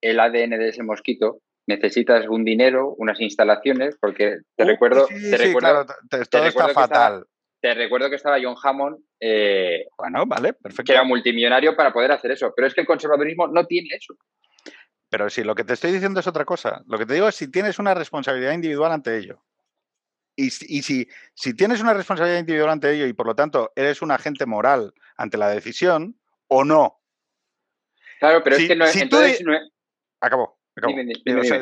el 0.00 0.20
ADN 0.20 0.50
de 0.50 0.68
ese 0.68 0.82
mosquito 0.82 1.40
necesitas 1.66 2.26
un 2.28 2.44
dinero, 2.44 2.94
unas 2.96 3.20
instalaciones, 3.20 3.96
porque 4.00 4.38
te 4.56 4.64
uh, 4.64 4.66
recuerdo... 4.68 5.06
Sí, 5.08 5.30
te 5.30 5.36
recuerdo, 5.36 5.86
todo 6.30 6.44
está 6.44 6.68
fatal. 6.68 7.26
Te 7.60 7.74
recuerdo 7.74 8.08
que 8.08 8.16
estaba 8.16 8.38
John 8.40 8.54
Hammond. 8.62 8.98
Eh, 9.20 9.86
bueno, 9.96 10.26
vale, 10.26 10.52
perfecto. 10.52 10.84
Que 10.84 10.92
era 10.92 11.04
multimillonario 11.04 11.74
para 11.74 11.92
poder 11.92 12.12
hacer 12.12 12.32
eso. 12.32 12.52
Pero 12.54 12.68
es 12.68 12.74
que 12.74 12.82
el 12.82 12.86
conservadurismo 12.86 13.48
no 13.48 13.66
tiene 13.66 13.88
eso. 13.92 14.14
Pero 15.08 15.30
si 15.30 15.44
lo 15.44 15.54
que 15.54 15.64
te 15.64 15.74
estoy 15.74 15.92
diciendo 15.92 16.20
es 16.20 16.26
otra 16.26 16.44
cosa. 16.44 16.82
Lo 16.86 16.98
que 16.98 17.06
te 17.06 17.14
digo 17.14 17.28
es 17.28 17.34
si 17.34 17.50
tienes 17.50 17.78
una 17.78 17.94
responsabilidad 17.94 18.52
individual 18.52 18.92
ante 18.92 19.16
ello. 19.16 19.42
Y, 20.38 20.50
si, 20.50 21.08
si 21.34 21.54
tienes 21.54 21.80
una 21.80 21.94
responsabilidad 21.94 22.40
individual 22.40 22.70
ante 22.70 22.92
ello 22.92 23.06
y 23.06 23.14
por 23.14 23.26
lo 23.26 23.34
tanto 23.34 23.72
eres 23.74 24.02
un 24.02 24.10
agente 24.10 24.44
moral 24.44 24.92
ante 25.16 25.38
la 25.38 25.48
decisión 25.48 26.20
o 26.48 26.62
no. 26.62 27.00
Claro, 28.18 28.42
pero 28.44 28.56
es 28.56 28.68
que 28.68 28.76
no 28.76 28.84
es. 28.84 29.42
Acabó. 30.20 30.58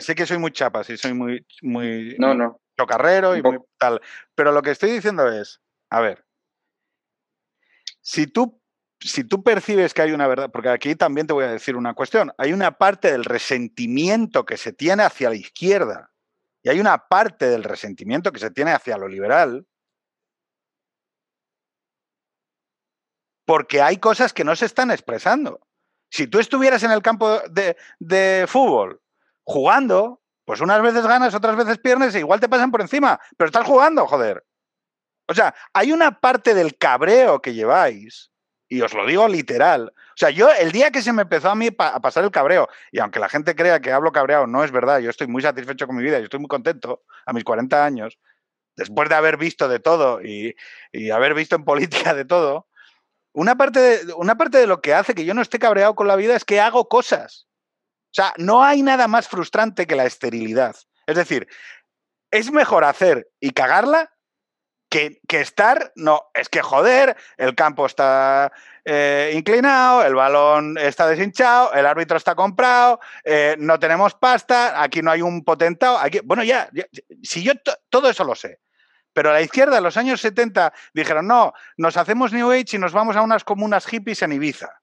sé, 0.01 0.15
que 0.17 0.27
soy 0.27 0.39
muy 0.39 0.51
chapa, 0.51 0.83
sí, 0.83 0.97
soy 0.97 1.15
muy, 1.15 1.47
muy, 1.63 2.17
no, 2.19 2.35
no. 2.35 2.61
chocarrero 2.77 3.37
y 3.37 3.43
muy 3.43 3.59
tal. 3.79 4.01
Pero 4.35 4.51
lo 4.51 4.63
que 4.63 4.71
estoy 4.71 4.91
diciendo 4.91 5.31
es, 5.31 5.61
a 5.91 6.01
ver, 6.01 6.24
si 8.05 8.27
tú, 8.27 8.61
si 9.01 9.25
tú 9.25 9.43
percibes 9.43 9.95
que 9.95 10.03
hay 10.03 10.13
una 10.13 10.29
verdad, 10.29 10.51
porque 10.53 10.69
aquí 10.69 10.95
también 10.95 11.27
te 11.27 11.33
voy 11.33 11.45
a 11.47 11.51
decir 11.51 11.75
una 11.75 11.95
cuestión, 11.95 12.33
hay 12.37 12.53
una 12.53 12.77
parte 12.77 13.11
del 13.11 13.25
resentimiento 13.25 14.45
que 14.45 14.59
se 14.59 14.73
tiene 14.73 15.03
hacia 15.03 15.31
la 15.31 15.37
izquierda 15.37 16.13
y 16.63 16.69
hay 16.69 16.81
una 16.81 17.09
parte 17.09 17.49
del 17.49 17.65
resentimiento 17.65 18.31
que 18.31 18.41
se 18.41 18.51
tiene 18.51 18.73
hacia 18.73 18.99
lo 18.99 19.09
liberal, 19.09 19.67
porque 23.47 23.81
hay 23.81 23.97
cosas 23.97 24.35
que 24.35 24.45
no 24.45 24.55
se 24.55 24.67
están 24.67 24.91
expresando. 24.91 25.67
Si 26.11 26.27
tú 26.27 26.39
estuvieras 26.39 26.83
en 26.83 26.91
el 26.91 27.03
campo 27.03 27.41
de, 27.51 27.77
de, 27.99 28.45
fútbol 28.47 29.01
jugando, 29.45 30.23
pues 30.45 30.61
unas 30.61 30.81
veces 30.83 31.07
ganas, 31.07 31.35
otras 31.35 31.57
veces 31.57 31.79
pierdes 31.79 32.15
e 32.15 32.21
igual 32.21 32.41
te 32.41 32.49
pasan 32.51 32.71
por 32.71 32.83
encima, 32.83 33.19
pero 33.37 33.49
estás 33.49 33.67
jugando, 33.67 34.07
joder. 34.07 34.45
O 35.27 35.35
sea, 35.35 35.55
hay 35.73 35.93
una 35.93 36.21
parte 36.21 36.55
del 36.55 36.77
cabreo 36.77 37.41
que 37.41 37.55
lleváis, 37.55 38.31
y 38.69 38.81
os 38.81 38.93
lo 38.93 39.07
digo 39.07 39.29
literal. 39.29 39.93
O 39.97 40.17
sea, 40.17 40.31
yo 40.31 40.51
el 40.51 40.73
día 40.73 40.91
que 40.91 41.03
se 41.03 41.13
me 41.13 41.23
empezó 41.23 41.51
a 41.51 41.55
mí 41.55 41.69
a 41.79 42.01
pasar 42.01 42.25
el 42.25 42.31
cabreo, 42.31 42.69
y 42.93 42.99
aunque 42.99 43.21
la 43.21 43.29
gente 43.29 43.55
crea 43.55 43.81
que 43.81 43.93
hablo 43.93 44.13
cabreado, 44.13 44.47
no 44.47 44.65
es 44.65 44.71
verdad, 44.71 44.99
yo 44.99 45.11
estoy 45.11 45.27
muy 45.27 45.43
satisfecho 45.43 45.87
con 45.87 45.97
mi 45.97 46.03
vida, 46.03 46.19
yo 46.19 46.25
estoy 46.25 46.41
muy 46.41 46.49
contento 46.49 47.03
a 47.27 47.33
mis 47.33 47.45
40 47.45 47.85
años, 47.85 48.19
después 48.77 49.09
de 49.09 49.15
haber 49.15 49.37
visto 49.37 49.69
de 49.69 49.79
todo 49.79 50.21
y, 50.23 50.57
haber 51.13 51.35
visto 51.35 51.57
en 51.57 51.65
política 51.65 52.15
de 52.15 52.25
todo, 52.25 52.69
una 53.33 53.57
parte 53.57 53.81
de, 53.81 54.13
una 54.15 54.37
parte 54.37 54.59
de 54.59 54.67
lo 54.67 54.81
que 54.81 54.95
hace 54.95 55.15
que 55.15 55.25
yo 55.25 55.35
no 55.35 55.43
esté 55.43 55.59
cabreado 55.59 55.95
con 55.95 56.07
la 56.07 56.17
vida 56.17 56.37
es 56.37 56.45
que 56.45 56.61
hago 56.61 56.89
cosas. 56.89 57.49
sea, 58.13 58.33
no 58.37 58.63
hay 58.63 58.83
nada 58.83 59.09
más 59.09 59.29
frustrante 59.29 59.87
que 59.87 59.97
la 59.97 60.05
esterilidad. 60.05 60.77
Es 61.07 61.17
decir, 61.17 61.49
es 62.31 62.53
mejor 62.53 62.85
hacer 62.85 63.29
y 63.41 63.51
cagarla 63.51 64.14
que, 65.27 65.41
estar, 65.41 65.93
no, 65.97 66.31
es 66.35 66.49
que 66.49 66.63
joder, 66.63 67.17
el 67.37 67.57
campo 67.57 67.87
está 67.87 68.53
eh, 68.85 69.33
inclinado, 69.35 70.05
el 70.05 70.15
balón 70.15 70.79
está 70.79 71.09
deshinchado, 71.09 71.73
el 71.73 71.85
árbitro 71.85 72.17
está 72.17 72.37
comprado, 72.37 73.01
eh, 73.25 73.57
no 73.59 73.79
tenemos 73.81 74.15
pasta, 74.15 74.81
aquí 74.81 75.03
no 75.03 75.11
hay 75.11 75.21
un 75.21 75.43
potentado, 75.43 75.99
aquí, 75.99 76.21
bueno, 76.23 76.45
ya, 76.45 76.71
si 77.23 77.43
yo 77.43 77.55
todo 77.89 78.09
eso 78.09 78.23
lo 78.23 78.37
sé, 78.37 78.61
pero 79.13 79.31
a 79.31 79.33
la 79.33 79.43
izquierda 79.43 79.79
en 79.79 79.85
los 79.85 79.97
años 79.97 80.21
70 80.21 80.73
dijeron, 80.93 81.27
no, 81.27 81.53
nos 81.77 81.97
hacemos 81.97 82.33
New 82.33 82.53
Age 82.53 82.77
y 82.77 82.79
nos 82.79 82.93
vamos 82.93 83.17
a 83.17 83.23
unas 83.23 83.43
comunas 83.43 83.87
hippies 83.87 84.23
en 84.23 84.33
Ibiza. 84.33 84.81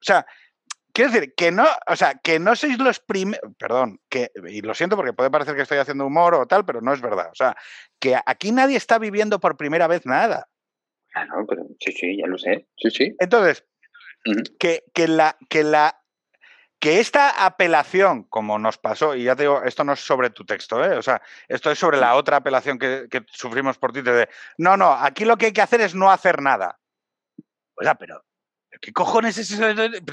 O 0.00 0.04
sea, 0.04 0.24
quiero 1.00 1.12
decir, 1.12 1.34
que 1.34 1.50
no, 1.50 1.66
o 1.86 1.96
sea, 1.96 2.14
que 2.22 2.38
no 2.38 2.54
sois 2.54 2.78
los 2.78 3.00
primeros, 3.00 3.52
perdón, 3.58 4.00
que, 4.10 4.30
y 4.48 4.60
lo 4.60 4.74
siento 4.74 4.96
porque 4.96 5.14
puede 5.14 5.30
parecer 5.30 5.56
que 5.56 5.62
estoy 5.62 5.78
haciendo 5.78 6.06
humor 6.06 6.34
o 6.34 6.46
tal, 6.46 6.66
pero 6.66 6.82
no 6.82 6.92
es 6.92 7.00
verdad. 7.00 7.30
O 7.32 7.34
sea, 7.34 7.56
que 7.98 8.18
aquí 8.26 8.52
nadie 8.52 8.76
está 8.76 8.98
viviendo 8.98 9.40
por 9.40 9.56
primera 9.56 9.86
vez 9.86 10.04
nada. 10.04 10.48
Ah, 11.14 11.24
no, 11.24 11.46
pero 11.48 11.66
sí, 11.80 11.92
sí, 11.92 12.18
ya 12.18 12.26
lo 12.26 12.36
sé. 12.36 12.68
Sí, 12.76 12.90
sí. 12.90 13.16
Entonces, 13.18 13.64
que, 14.58 14.84
que, 14.92 15.08
la, 15.08 15.38
que 15.48 15.64
la 15.64 16.02
que 16.78 17.00
esta 17.00 17.46
apelación, 17.46 18.24
como 18.24 18.58
nos 18.58 18.76
pasó, 18.76 19.14
y 19.14 19.24
ya 19.24 19.36
te 19.36 19.44
digo, 19.44 19.62
esto 19.64 19.84
no 19.84 19.94
es 19.94 20.00
sobre 20.00 20.30
tu 20.30 20.44
texto, 20.44 20.84
¿eh? 20.84 20.96
o 20.96 21.02
sea, 21.02 21.20
esto 21.48 21.70
es 21.70 21.78
sobre 21.78 21.98
la 21.98 22.14
otra 22.14 22.38
apelación 22.38 22.78
que, 22.78 23.06
que 23.10 23.24
sufrimos 23.30 23.76
por 23.76 23.92
ti, 23.92 24.00
de, 24.00 24.28
no, 24.56 24.76
no, 24.76 24.92
aquí 24.92 25.24
lo 25.24 25.36
que 25.36 25.46
hay 25.46 25.52
que 25.52 25.60
hacer 25.60 25.80
es 25.82 25.94
no 25.94 26.10
hacer 26.10 26.40
nada. 26.40 26.78
O 27.74 27.82
sea, 27.82 27.94
pero 27.96 28.22
¿Qué 28.80 28.92
cojones 28.92 29.36
es 29.38 29.50
eso? 29.50 29.64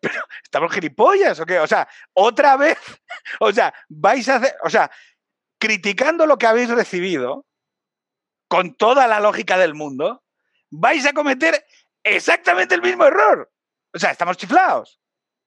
Pero, 0.00 0.24
¿estamos 0.42 0.72
gilipollas 0.72 1.40
o 1.40 1.46
qué? 1.46 1.58
O 1.58 1.66
sea, 1.66 1.88
otra 2.14 2.56
vez, 2.56 2.78
o 3.40 3.52
sea, 3.52 3.72
vais 3.88 4.28
a 4.28 4.36
hacer, 4.36 4.54
o 4.62 4.70
sea, 4.70 4.90
criticando 5.58 6.26
lo 6.26 6.38
que 6.38 6.46
habéis 6.46 6.70
recibido, 6.70 7.46
con 8.48 8.74
toda 8.74 9.06
la 9.06 9.20
lógica 9.20 9.58
del 9.58 9.74
mundo, 9.74 10.24
vais 10.70 11.04
a 11.06 11.12
cometer 11.12 11.66
exactamente 12.02 12.74
el 12.74 12.82
mismo 12.82 13.04
error. 13.04 13.50
O 13.92 13.98
sea, 13.98 14.10
estamos 14.10 14.36
chiflados 14.36 15.00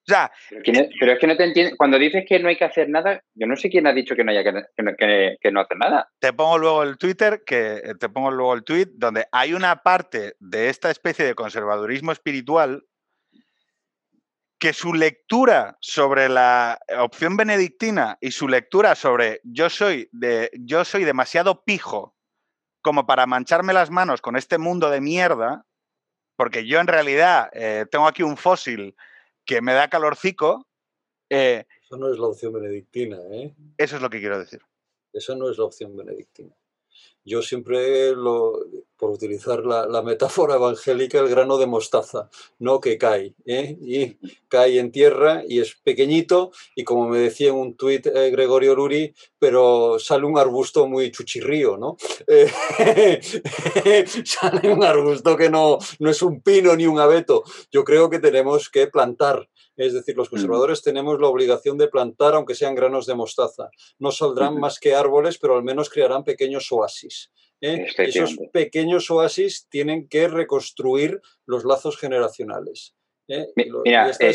pero, 0.06 1.14
es 1.14 1.20
que 1.20 1.28
no 1.28 1.38
te 1.38 1.44
entiendo. 1.44 1.76
Cuando 1.78 1.98
dices 1.98 2.26
que 2.28 2.40
no 2.40 2.50
hay 2.50 2.58
que 2.58 2.66
hacer 2.66 2.90
nada, 2.90 3.22
yo 3.34 3.48
no 3.48 3.56
sé 3.56 3.70
quién 3.70 3.88
ha 3.88 3.94
dicho 3.94 4.16
que 4.16 4.24
no 4.24 4.32
haya 4.32 4.44
que, 4.44 5.52
no 5.52 5.62
hacer 5.62 5.78
nada. 5.78 6.10
Te 6.20 6.34
pongo 6.34 6.58
luego 6.58 6.84
el 6.84 6.98
Twitter, 6.98 7.44
que 7.46 7.82
eh, 7.84 7.96
te 8.00 8.10
pongo 8.10 8.32
luego 8.32 8.54
el 8.54 8.64
tweet, 8.64 8.88
donde 8.94 9.26
hay 9.32 9.54
una 9.54 9.78
parte 9.78 10.36
de 10.40 10.70
esta 10.70 10.92
especie 10.92 11.26
de 11.26 11.36
conservadurismo 11.36 12.12
espiritual 12.12 12.84
que 14.60 14.74
su 14.74 14.94
lectura 14.94 15.78
sobre 15.82 16.30
la 16.30 16.80
opción 17.00 17.36
benedictina 17.36 18.18
y 18.22 18.30
su 18.30 18.48
lectura 18.48 18.94
sobre 18.94 19.42
yo 19.44 19.72
soy 19.72 20.08
de 20.12 20.52
yo 20.54 20.86
soy 20.86 21.04
demasiado 21.04 21.64
pijo 21.64 22.16
como 22.84 23.08
para 23.08 23.26
mancharme 23.26 23.74
las 23.74 23.90
manos 23.90 24.22
con 24.22 24.36
este 24.36 24.60
mundo 24.60 24.92
de 24.92 25.02
mierda, 25.02 25.66
porque 26.36 26.68
yo 26.68 26.80
en 26.80 26.88
realidad 26.88 27.50
eh, 27.54 27.86
tengo 27.90 28.08
aquí 28.08 28.22
un 28.22 28.38
fósil 28.38 28.96
que 29.52 29.62
me 29.62 29.74
da 29.74 29.90
calorcico. 29.90 30.66
Eh, 31.30 31.66
eso 31.84 31.98
no 31.98 32.10
es 32.10 32.18
la 32.18 32.28
opción 32.28 32.54
benedictina, 32.54 33.18
¿eh? 33.32 33.54
Eso 33.78 33.98
es 33.98 34.02
lo 34.02 34.10
que 34.10 34.20
quiero 34.20 34.40
decir. 34.40 34.62
Eso 35.12 35.36
no 35.36 35.50
es 35.50 35.58
la 35.58 35.66
opción 35.66 35.98
benedictina. 35.98 36.56
Yo 37.26 37.42
siempre, 37.42 38.16
lo, 38.16 38.54
por 39.02 39.10
utilizar 39.10 39.66
la, 39.66 40.02
metáfora 40.04 40.56
evangélica, 40.56 41.18
el 41.18 41.28
grano 41.28 41.58
de 41.58 41.66
mostaza, 41.66 42.30
no 42.60 42.80
que 42.80 43.00
cae, 43.00 43.34
¿eh? 43.48 43.76
y 43.82 44.18
cae 44.48 44.78
en 44.78 44.92
tierra 44.92 45.42
y 45.48 45.60
es 45.60 45.76
pequeñito, 45.84 46.52
y 46.76 46.84
como 46.84 47.10
me 47.10 47.18
decía 47.18 47.50
en 47.50 47.56
un 47.56 47.76
tuit 47.76 48.06
eh, 48.06 48.30
Gregorio 48.30 48.76
Luri, 48.76 49.12
pero 49.40 49.98
sale 49.98 50.28
un 50.28 50.38
arbusto 50.38 50.88
muy 50.88 51.10
chuchirrío, 51.10 51.78
¿no? 51.78 51.98
sale 54.24 54.72
un 54.72 54.84
arbusto 54.84 55.36
que 55.36 55.50
no, 55.50 55.80
no 55.98 56.10
es 56.12 56.22
un 56.22 56.42
pino 56.42 56.76
ni 56.76 56.86
un 56.86 57.00
abeto. 57.00 57.44
Yo 57.72 57.84
creo 57.84 58.08
que 58.08 58.20
tenemos 58.20 58.70
que 58.70 58.86
plantar 58.86 59.50
es 59.86 59.94
decir, 59.94 60.16
los 60.16 60.28
mm. 60.28 60.32
conservadores 60.32 60.82
tenemos 60.82 61.20
la 61.20 61.28
obligación 61.28 61.78
de 61.78 61.88
plantar, 61.88 62.36
aunque 62.36 62.56
sean 62.56 62.76
granos 62.76 63.06
de 63.06 63.16
mostaza. 63.16 63.70
No 64.00 64.12
saldrán 64.12 64.60
más 64.60 64.80
que 64.80 64.96
árboles, 64.96 65.38
pero 65.38 65.56
al 65.56 65.64
menos 65.64 65.90
crearán 65.90 66.24
pequeños 66.24 66.72
oasis. 66.72 67.32
¿eh? 67.62 67.88
Esos 67.98 68.38
pequeños 68.52 69.10
oasis 69.10 69.68
tienen 69.70 70.08
que 70.08 70.28
reconstruir 70.28 71.22
los 71.46 71.66
lazos 71.66 71.98
generacionales. 71.98 72.96
¿eh? 73.28 73.48
Eh, 73.56 74.34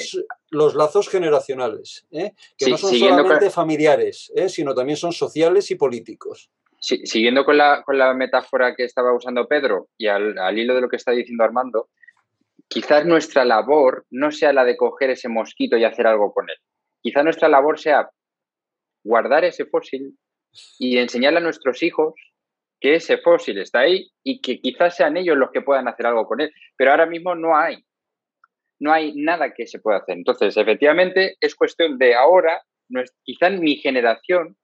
los 0.51 0.75
lazos 0.75 1.09
generacionales, 1.09 2.07
que 2.11 2.71
no 2.71 2.79
son 2.79 2.95
solamente 2.95 3.51
familiares, 3.51 4.33
sino 4.49 4.75
también 4.75 4.97
son 4.97 5.13
sociales 5.13 5.71
y 5.71 5.75
políticos. 5.75 6.51
siguiendo 6.81 7.45
con 7.45 7.59
la, 7.59 8.15
metáfora 8.17 8.75
que 8.75 8.85
estaba 8.85 9.15
usando 9.15 9.47
Pedro 9.47 9.89
y 9.99 10.07
al 10.07 10.59
hilo 10.59 10.75
de 10.75 10.81
lo 10.81 10.89
que 10.89 10.97
está 10.97 11.13
diciendo 11.13 11.45
Armando, 11.45 11.89
quizás 12.69 13.05
nuestra 13.07 13.45
labor 13.45 14.07
no 14.11 14.31
sea 14.31 14.53
la 14.53 14.65
de 14.65 14.77
coger 14.77 15.11
ese 15.11 15.29
mosquito 15.29 15.77
y 15.77 15.85
hacer 15.85 16.07
algo 16.07 16.33
con 16.33 16.49
él. 16.51 16.57
Quizás 17.03 17.25
nuestra 17.25 17.49
labor 17.49 17.79
sea 17.79 18.11
guardar 19.05 19.45
ese 19.45 19.67
fósil 19.67 20.19
y 20.79 20.99
enseñarle 20.99 21.39
a 21.39 21.43
nuestros 21.43 21.83
hijos 21.83 22.15
que 22.81 22.97
ese 22.97 23.19
fósil 23.19 23.59
está 23.59 23.81
ahí 23.81 24.11
y 24.23 24.41
que 24.41 24.61
quizás 24.61 24.97
sean 24.97 25.17
ellos 25.17 25.37
los 25.37 25.51
que 25.51 25.63
puedan 25.63 25.89
hacer 25.89 26.07
algo 26.07 26.27
con 26.27 26.41
él. 26.41 26.51
Pero 26.77 26.91
ahora 26.91 27.07
mismo 27.07 27.35
no 27.35 27.57
hay. 27.57 27.85
No 28.79 28.93
hay 28.93 29.15
nada 29.15 29.55
que 29.55 29.67
se 29.67 29.79
pueda 29.79 29.99
hacer. 29.99 30.17
Entonces, 30.17 30.57
efectivamente, 30.57 31.37
es 31.41 31.55
cuestión 31.55 31.97
de 31.97 32.15
ahora, 32.15 32.61
quizás 33.23 33.59
mi 33.59 33.77
generación, 33.77 34.57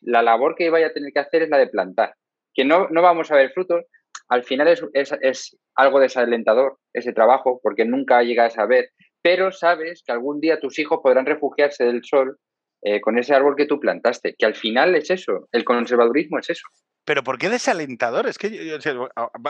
la 0.00 0.22
labor 0.22 0.54
que 0.56 0.70
vaya 0.70 0.86
a 0.86 0.92
tener 0.92 1.12
que 1.12 1.20
hacer 1.20 1.42
es 1.42 1.50
la 1.50 1.58
de 1.58 1.66
plantar. 1.66 2.14
Que 2.54 2.64
no, 2.64 2.88
no 2.88 3.02
vamos 3.02 3.30
a 3.30 3.36
ver 3.36 3.52
frutos, 3.52 3.84
al 4.28 4.44
final 4.44 4.68
es, 4.68 4.82
es, 4.94 5.56
algo 5.74 6.00
desalentador 6.00 6.78
ese 6.92 7.12
trabajo 7.12 7.60
porque 7.62 7.84
nunca 7.84 8.22
llegas 8.22 8.58
a 8.58 8.66
ver, 8.66 8.90
pero 9.22 9.52
sabes 9.52 10.02
que 10.04 10.12
algún 10.12 10.40
día 10.40 10.60
tus 10.60 10.78
hijos 10.78 11.00
podrán 11.02 11.26
refugiarse 11.26 11.84
del 11.84 12.02
sol 12.04 12.38
eh, 12.82 13.00
con 13.00 13.18
ese 13.18 13.34
árbol 13.34 13.56
que 13.56 13.66
tú 13.66 13.78
plantaste, 13.78 14.34
que 14.38 14.46
al 14.46 14.54
final 14.54 14.94
es 14.94 15.10
eso, 15.10 15.48
el 15.52 15.64
conservadurismo 15.64 16.38
es 16.38 16.50
eso. 16.50 16.66
Pero 17.04 17.24
¿por 17.24 17.38
qué 17.38 17.48
desalentador? 17.48 18.26
Es 18.26 18.38
que 18.38 18.78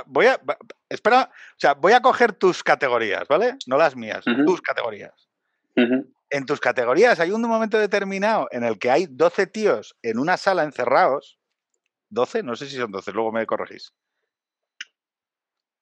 voy 0.07 0.27
a 0.27 0.41
espera, 0.89 1.31
o 1.31 1.59
sea, 1.59 1.75
voy 1.75 1.93
a 1.93 2.01
coger 2.01 2.33
tus 2.33 2.63
categorías, 2.63 3.29
¿vale? 3.29 3.57
No 3.67 3.77
las 3.77 3.95
mías, 3.95 4.25
tus 4.47 4.63
categorías. 4.63 5.29
En 5.77 6.47
tus 6.47 6.61
categorías 6.61 7.21
hay 7.21 7.31
un 7.31 7.43
momento 7.43 7.79
determinado 7.79 8.49
en 8.53 8.65
el 8.65 8.79
que 8.79 8.91
hay 8.91 9.07
12 9.09 9.47
tíos 9.49 9.97
en 10.03 10.19
una 10.19 10.37
sala 10.39 10.65
encerrados. 10.65 11.39
12, 12.09 12.43
no 12.43 12.57
sé 12.57 12.67
si 12.67 12.77
son 12.77 12.91
12, 12.91 13.13
luego 13.13 13.33
me 13.33 13.47
corregís. 13.47 13.93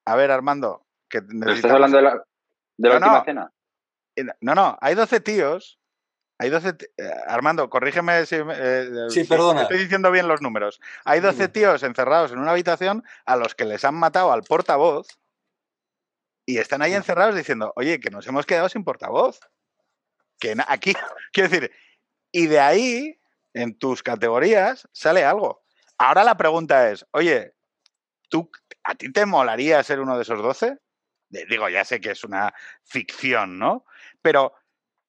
A 0.04 0.16
ver, 0.16 0.30
Armando. 0.30 0.86
Que 1.08 1.18
¿Estás 1.18 1.72
hablando 1.72 1.96
de 1.96 2.02
la, 2.02 2.24
última 2.94 3.24
cena? 3.24 3.52
No, 4.40 4.54
no, 4.54 4.78
hay 4.80 4.94
12 4.94 5.20
tíos. 5.20 5.78
Hay 6.38 6.48
12 6.48 6.68
eh, 6.96 7.10
Armando, 7.26 7.68
corrígeme 7.68 8.24
si, 8.24 8.36
eh, 8.36 8.88
sí, 9.10 9.24
perdona. 9.24 9.62
estoy 9.62 9.76
diciendo 9.76 10.10
bien 10.10 10.26
los 10.26 10.40
números. 10.40 10.80
Hay 11.04 11.20
12 11.20 11.48
tíos 11.48 11.82
encerrados 11.82 12.32
en 12.32 12.38
una 12.38 12.52
habitación 12.52 13.04
a 13.26 13.36
los 13.36 13.54
que 13.54 13.66
les 13.66 13.84
han 13.84 13.94
matado 13.94 14.32
al 14.32 14.42
portavoz 14.42 15.06
y 16.46 16.56
están 16.56 16.80
ahí 16.80 16.94
encerrados 16.94 17.34
diciendo, 17.34 17.72
oye, 17.76 18.00
que 18.00 18.10
nos 18.10 18.26
hemos 18.26 18.46
quedado 18.46 18.68
sin 18.70 18.84
portavoz. 18.84 19.38
Que 20.38 20.56
aquí, 20.66 20.94
quiero 21.32 21.50
decir, 21.50 21.70
y 22.32 22.46
de 22.46 22.60
ahí, 22.60 23.20
en 23.52 23.78
tus 23.78 24.02
categorías, 24.02 24.88
sale 24.92 25.24
algo. 25.24 25.62
Ahora 25.98 26.24
la 26.24 26.36
pregunta 26.36 26.90
es, 26.90 27.06
oye, 27.12 27.54
¿tú 28.28 28.50
¿A 28.84 28.94
ti 28.94 29.12
te 29.12 29.26
molaría 29.26 29.82
ser 29.82 30.00
uno 30.00 30.16
de 30.16 30.22
esos 30.22 30.42
12? 30.42 30.78
Digo, 31.28 31.68
ya 31.68 31.84
sé 31.84 32.00
que 32.00 32.10
es 32.10 32.24
una 32.24 32.52
ficción, 32.84 33.58
¿no? 33.58 33.84
Pero, 34.20 34.54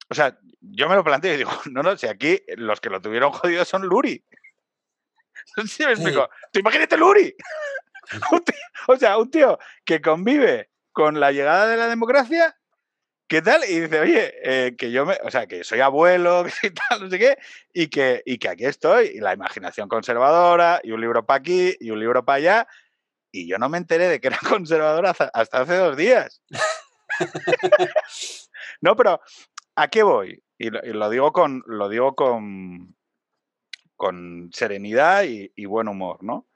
o 0.10 0.14
sea, 0.14 0.38
yo 0.60 0.88
me 0.88 0.95
lo 0.95 1.03
planteo 1.03 1.34
y 1.34 1.38
digo, 1.38 1.52
no, 1.72 1.81
no, 1.81 1.98
si 1.98 2.07
aquí 2.07 2.41
los 2.57 2.80
que 2.80 2.89
lo 2.89 3.02
tuvieron 3.02 3.31
jodido 3.31 3.65
son 3.65 3.84
Luri. 3.84 4.23
¿Sí 5.68 5.85
me 5.85 5.93
explico? 5.93 6.30
¿Te 6.52 6.60
imagínate 6.60 6.98
Luri? 6.98 7.35
o 8.88 8.95
sea, 8.98 9.18
un 9.18 9.31
tío 9.31 9.57
que 9.85 10.02
convive 10.02 10.69
con 10.91 11.19
la 11.19 11.31
llegada 11.31 11.68
de 11.68 11.77
la 11.77 11.88
democracia, 11.88 12.57
¿qué 13.27 13.41
tal? 13.41 13.64
Y 13.64 13.80
dice, 13.80 13.99
oye, 13.99 14.34
eh, 14.43 14.76
que 14.76 14.91
yo 14.91 15.06
me, 15.06 15.18
o 15.23 15.31
sea, 15.31 15.48
que 15.48 15.64
soy 15.64 15.80
abuelo, 15.80 16.45
que 16.61 16.72
tal, 16.72 17.03
no 17.03 17.10
sé 17.10 17.18
qué, 17.18 17.38
y 17.73 17.88
que, 17.88 18.22
y 18.26 18.38
que 18.38 18.49
aquí 18.49 18.65
estoy, 18.65 19.07
y 19.07 19.19
la 19.19 19.34
imaginación 19.34 19.88
conservadora, 19.88 20.81
y 20.84 20.91
un 20.91 21.02
libro 21.02 21.26
para 21.26 21.39
aquí, 21.39 21.76
y 21.80 21.91
un 21.91 21.99
libro 21.99 22.26
para 22.26 22.38
allá, 22.38 22.68
y 23.31 23.47
yo 23.47 23.57
no 23.57 23.69
me 23.69 23.77
enteré 23.77 24.07
de 24.07 24.19
que 24.19 24.27
era 24.27 24.39
conservador 24.47 25.05
hasta 25.05 25.31
hace 25.33 25.75
dos 25.75 25.97
días. 25.97 26.41
no, 28.81 28.95
pero 28.95 29.21
¿a 29.75 29.87
qué 29.87 30.03
voy? 30.03 30.43
Y 30.57 30.69
lo, 30.69 31.09
digo 31.09 31.31
con, 31.33 31.63
lo 31.65 31.89
digo 31.89 32.15
con, 32.15 32.95
con 33.95 34.49
serenidad 34.53 35.23
y, 35.23 35.65
buen 35.65 35.87
humor, 35.87 36.23
¿no? 36.23 36.47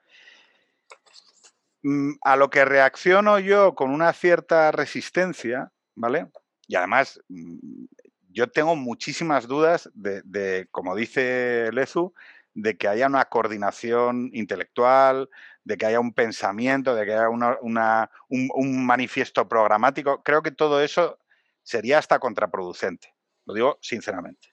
Mm, 1.82 2.14
a 2.22 2.36
lo 2.36 2.50
que 2.52 2.66
reacciono 2.66 3.40
yo 3.40 3.74
con 3.74 3.90
una 3.90 4.14
cierta 4.14 4.72
resistencia, 4.72 5.72
¿vale? 5.96 6.28
Y 6.68 6.76
además, 6.76 7.20
mm, 7.30 7.86
yo 8.30 8.52
tengo 8.52 8.76
muchísimas 8.76 9.48
dudas 9.48 9.90
de, 9.96 10.68
como 10.70 10.96
dice 10.96 11.70
Lezu, 11.72 12.14
de 12.54 12.78
que 12.78 12.88
haya 12.88 13.08
una 13.08 13.26
coordinación 13.26 14.30
intelectual, 14.34 15.30
de 15.66 15.78
que 15.78 15.88
haya 15.88 16.00
un 16.00 16.14
pensamiento, 16.14 16.96
de 16.96 17.06
que 17.06 17.14
haya 17.14 17.28
un, 17.30 18.86
manifiesto 18.86 19.50
programático. 19.50 20.24
Creo 20.24 20.44
que 20.44 20.52
todo 20.52 20.82
eso 20.82 21.20
sería 21.64 21.98
hasta 21.98 22.20
contraproducente, 22.20 23.14
lo 23.46 23.56
digo 23.56 23.80
sinceramente. 23.82 24.50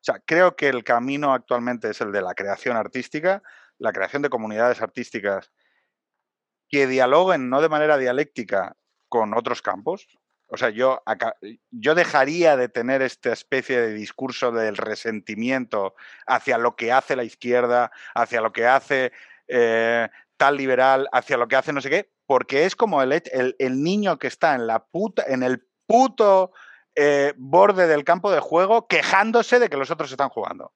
O 0.00 0.02
sea, 0.02 0.20
creo 0.24 0.54
que 0.54 0.68
el 0.68 0.84
camino 0.84 1.32
actualmente 1.32 1.90
es 1.90 2.00
el 2.02 2.12
de 2.12 2.22
la 2.22 2.34
creación 2.34 2.76
artística, 2.76 3.42
la 3.78 3.92
creación 3.92 4.22
de 4.22 4.28
comunidades 4.28 4.82
artísticas 4.82 5.50
que 6.68 6.86
dialoguen 6.86 7.48
no 7.48 7.62
de 7.62 7.70
manera 7.70 7.96
dialéctica 7.96 8.76
con 9.08 9.34
otros 9.34 9.62
campos. 9.62 10.06
O 10.50 10.56
sea, 10.56 10.70
yo, 10.70 11.02
yo 11.70 11.94
dejaría 11.94 12.56
de 12.56 12.68
tener 12.68 13.00
esta 13.02 13.32
especie 13.32 13.80
de 13.80 13.94
discurso 13.94 14.52
del 14.52 14.76
resentimiento 14.76 15.94
hacia 16.26 16.58
lo 16.58 16.76
que 16.76 16.92
hace 16.92 17.16
la 17.16 17.24
izquierda, 17.24 17.90
hacia 18.14 18.40
lo 18.40 18.52
que 18.52 18.66
hace 18.66 19.12
eh, 19.48 20.08
tal 20.36 20.56
liberal, 20.56 21.08
hacia 21.12 21.36
lo 21.36 21.48
que 21.48 21.56
hace 21.56 21.72
no 21.72 21.80
sé 21.80 21.90
qué, 21.90 22.10
porque 22.26 22.64
es 22.64 22.76
como 22.76 23.02
el, 23.02 23.22
el, 23.32 23.82
niño 23.82 24.18
que 24.18 24.26
está 24.26 24.54
en, 24.54 24.66
la 24.66 24.84
puta, 24.84 25.24
en 25.26 25.42
el 25.42 25.66
puto 25.86 26.52
eh, 26.94 27.32
borde 27.36 27.86
del 27.86 28.04
campo 28.04 28.30
de 28.30 28.40
juego 28.40 28.86
quejándose 28.86 29.58
de 29.58 29.68
que 29.68 29.76
los 29.76 29.90
otros 29.90 30.10
están 30.10 30.28
jugando. 30.28 30.72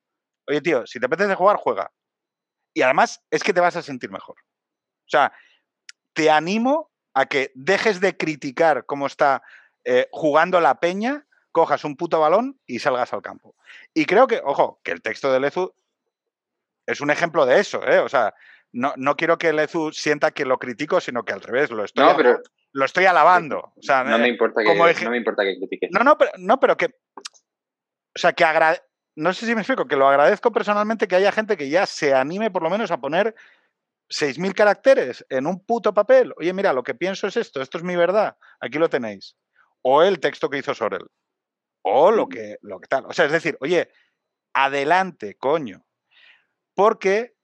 Oye, 0.49 0.61
tío, 0.61 0.87
si 0.87 0.99
te 0.99 1.07
apetece 1.07 1.35
jugar, 1.35 1.57
juega. 1.57 1.93
Y 2.75 2.83
además 2.83 3.23
es 3.31 3.43
que 3.43 3.53
te 3.53 3.61
vas 3.61 3.77
a 3.77 3.83
sentir 3.83 4.11
mejor. 4.11 4.37
O 4.41 5.09
sea, 5.09 5.33
te 6.15 6.31
animo 6.31 6.91
a 7.15 7.27
que 7.27 7.53
dejes 7.55 8.01
de 8.01 8.17
criticar 8.17 8.87
cómo 8.87 9.07
está 9.07 9.43
eh, 9.85 10.09
jugando 10.11 10.61
la 10.61 10.81
peña, 10.81 11.27
cojas 11.51 11.85
un 11.85 11.97
puto 11.97 12.21
balón 12.21 12.61
y 12.67 12.79
salgas 12.79 13.13
al 13.13 13.23
campo. 13.23 13.55
Y 13.93 14.07
creo 14.07 14.27
que, 14.27 14.41
ojo, 14.45 14.81
que 14.83 14.93
el 14.93 15.03
texto 15.03 15.31
de 15.33 15.41
Lezu 15.41 15.75
es 16.87 17.01
un 17.01 17.11
ejemplo 17.11 17.47
de 17.47 17.61
eso, 17.61 17.87
¿eh? 17.87 17.99
O 17.99 18.09
sea, 18.09 18.35
no, 18.73 18.95
no 18.97 19.17
quiero 19.17 19.39
que 19.39 19.53
Lezu 19.53 19.93
sienta 19.93 20.31
que 20.31 20.47
lo 20.47 20.59
critico, 20.59 21.01
sino 21.01 21.25
que 21.25 21.33
al 21.33 21.43
revés, 21.43 21.71
lo 21.71 21.85
estoy, 21.85 22.05
lo 22.73 22.85
estoy 22.85 23.05
alabando. 23.05 23.73
O 23.77 23.83
sea, 23.83 24.03
no, 24.03 24.19
me 24.19 24.29
importa 24.29 24.63
que, 24.63 24.75
no 25.05 25.11
me 25.11 25.19
importa 25.19 25.43
que 25.45 25.59
critiques. 25.59 25.91
No, 25.93 26.03
no, 26.03 26.17
pero, 26.17 26.31
no, 26.39 26.59
pero 26.59 26.77
que. 26.77 26.87
O 26.87 28.19
sea, 28.19 28.33
que. 28.33 28.45
No 29.15 29.35
sé 29.35 29.45
si 29.45 29.55
me 29.55 29.61
explico, 29.61 29.87
que 29.87 29.97
lo 29.97 30.09
agradezco 30.09 30.53
personalmente 30.53 31.07
que 31.07 31.17
haya 31.17 31.33
gente 31.33 31.59
que 31.59 31.69
ya 31.69 31.85
se 31.85 32.15
anime 32.15 32.51
por 32.51 32.63
lo 32.63 32.71
menos 32.71 32.91
a 32.91 32.99
poner 32.99 33.35
6.000 34.09 34.55
caracteres 34.55 35.27
en 35.29 35.47
un 35.47 35.65
puto 35.65 35.93
papel. 35.93 36.33
Oye, 36.39 36.55
mira, 36.55 36.73
lo 36.73 36.83
que 36.83 36.95
pienso 36.95 37.27
es 37.27 37.37
esto, 37.37 37.61
esto 37.61 37.77
es 37.77 37.85
mi 37.85 37.95
verdad, 37.95 38.37
aquí 38.59 38.79
lo 38.79 38.89
tenéis. 38.89 39.37
O 39.83 40.03
el 40.03 40.19
texto 40.19 40.49
que 40.49 40.59
hizo 40.59 40.75
Sorel. 40.75 41.05
O 41.83 42.11
lo 42.11 42.27
que, 42.27 42.57
lo 42.63 42.81
que 42.81 42.87
tal. 42.87 43.05
O 43.05 43.13
sea, 43.13 43.27
es 43.27 43.33
decir, 43.33 43.59
oye, 43.61 43.91
adelante, 44.55 45.37
coño. 45.37 45.85
Porque 46.75 47.35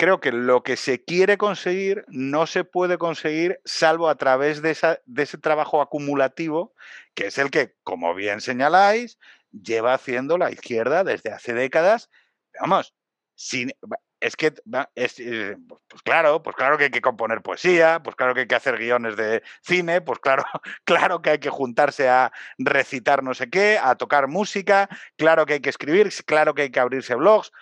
creo 0.00 0.18
que 0.18 0.32
lo 0.32 0.62
que 0.62 0.78
se 0.78 1.04
quiere 1.04 1.36
conseguir 1.36 2.06
no 2.08 2.46
se 2.46 2.64
puede 2.64 2.96
conseguir 2.96 3.60
salvo 3.66 4.08
a 4.08 4.14
través 4.14 4.62
de, 4.62 4.70
ese 4.70 5.38
trabajo 5.38 5.82
acumulativo, 5.82 6.72
que 7.14 7.26
es 7.26 7.36
el 7.36 7.50
que, 7.50 7.74
como 7.82 8.14
bien 8.14 8.40
señaláis, 8.40 9.18
lleva 9.52 9.92
haciendo 9.92 10.38
la 10.38 10.50
izquierda 10.50 11.04
desde 11.04 11.32
hace 11.32 11.52
décadas. 11.52 12.08
Vamos, 12.58 12.94
sin, 13.34 13.72
es 14.20 14.36
que, 14.36 14.54
eh, 14.96 15.56
pues 15.66 16.02
claro, 16.02 16.42
pues 16.42 16.56
claro 16.56 16.78
que 16.78 16.84
hay 16.84 16.90
que 16.90 17.02
componer 17.02 17.42
poesía, 17.42 18.02
pues 18.02 18.16
claro 18.16 18.32
que 18.32 18.40
hay 18.40 18.46
que 18.46 18.54
hacer 18.54 18.78
guiones 18.78 19.16
de 19.16 19.42
cine, 19.60 20.00
pues 20.00 20.18
claro, 20.18 20.44
claro 20.84 21.20
que 21.20 21.28
hay 21.28 21.38
que 21.40 21.50
juntarse 21.50 22.08
a 22.08 22.32
recitar 22.56 23.22
no 23.22 23.34
sé 23.34 23.50
qué, 23.50 23.78
a 23.78 23.96
tocar 23.96 24.28
música, 24.28 24.88
claro 25.16 25.44
que 25.44 25.54
hay 25.54 25.60
que 25.60 25.68
escribir, 25.68 26.10
claro 26.24 26.54
que 26.54 26.62
hay 26.62 26.70
que 26.70 26.80
abrirse 26.80 27.14
blogs. 27.16 27.52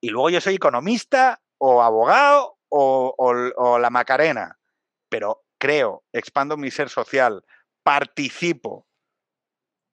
Y 0.00 0.08
luego 0.10 0.30
yo 0.30 0.40
soy 0.40 0.54
economista 0.54 1.40
o 1.58 1.82
abogado 1.82 2.56
o, 2.68 3.78
la 3.78 3.90
Macarena, 3.90 4.58
pero 5.08 5.44
creo, 5.58 6.04
expando 6.12 6.56
mi 6.56 6.70
ser 6.70 6.88
social, 6.88 7.44
participo, 7.82 8.86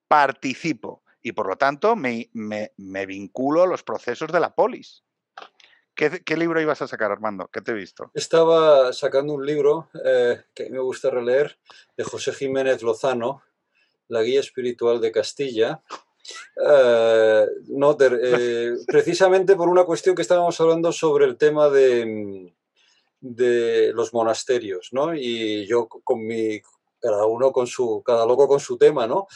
participo 0.07 1.03
y 1.21 1.31
por 1.31 1.47
lo 1.47 1.57
tanto 1.57 1.95
me, 1.95 2.29
me, 2.33 2.71
me 2.77 3.05
vinculo 3.05 3.63
a 3.63 3.67
los 3.67 3.83
procesos 3.83 4.31
de 4.31 4.39
la 4.39 4.53
polis. 4.53 5.03
¿Qué, 5.97 6.37
libro 6.37 6.61
ibas 6.61 6.79
a 6.83 6.87
sacar, 6.87 7.11
Armando? 7.11 7.49
¿Qué 7.51 7.59
te 7.59 7.71
he 7.71 7.73
visto? 7.73 8.11
Estaba 8.13 8.93
sacando 8.93 9.33
un 9.33 9.43
libro 9.43 9.89
eh, 10.05 10.43
que 10.53 10.69
me 10.69 10.77
gusta 10.77 11.09
releer 11.09 11.57
de 11.97 12.03
José 12.03 12.33
Jiménez 12.33 12.83
Lozano, 12.83 13.41
La 14.07 14.21
Guía 14.21 14.39
Espiritual 14.39 15.01
de 15.01 15.11
Castilla. 15.11 15.81
Eh, 16.65 17.45
eh, 17.99 18.73
precisamente 18.85 19.55
por 19.55 19.69
una 19.69 19.85
cuestión 19.85 20.15
que 20.15 20.21
estábamos 20.21 20.59
hablando 20.59 20.91
sobre 20.91 21.25
el 21.25 21.37
tema 21.37 21.69
de, 21.69 22.53
de 23.19 23.91
los 23.93 24.13
monasterios, 24.13 24.89
¿no? 24.91 25.13
Y 25.15 25.65
yo 25.67 25.87
con 25.87 26.25
mi, 26.25 26.61
cada 26.99 27.25
uno 27.25 27.51
con 27.51 27.67
su, 27.67 28.01
cada 28.05 28.25
loco 28.25 28.47
con 28.47 28.59
su 28.59 28.77
tema, 28.77 29.07
¿no? 29.07 29.27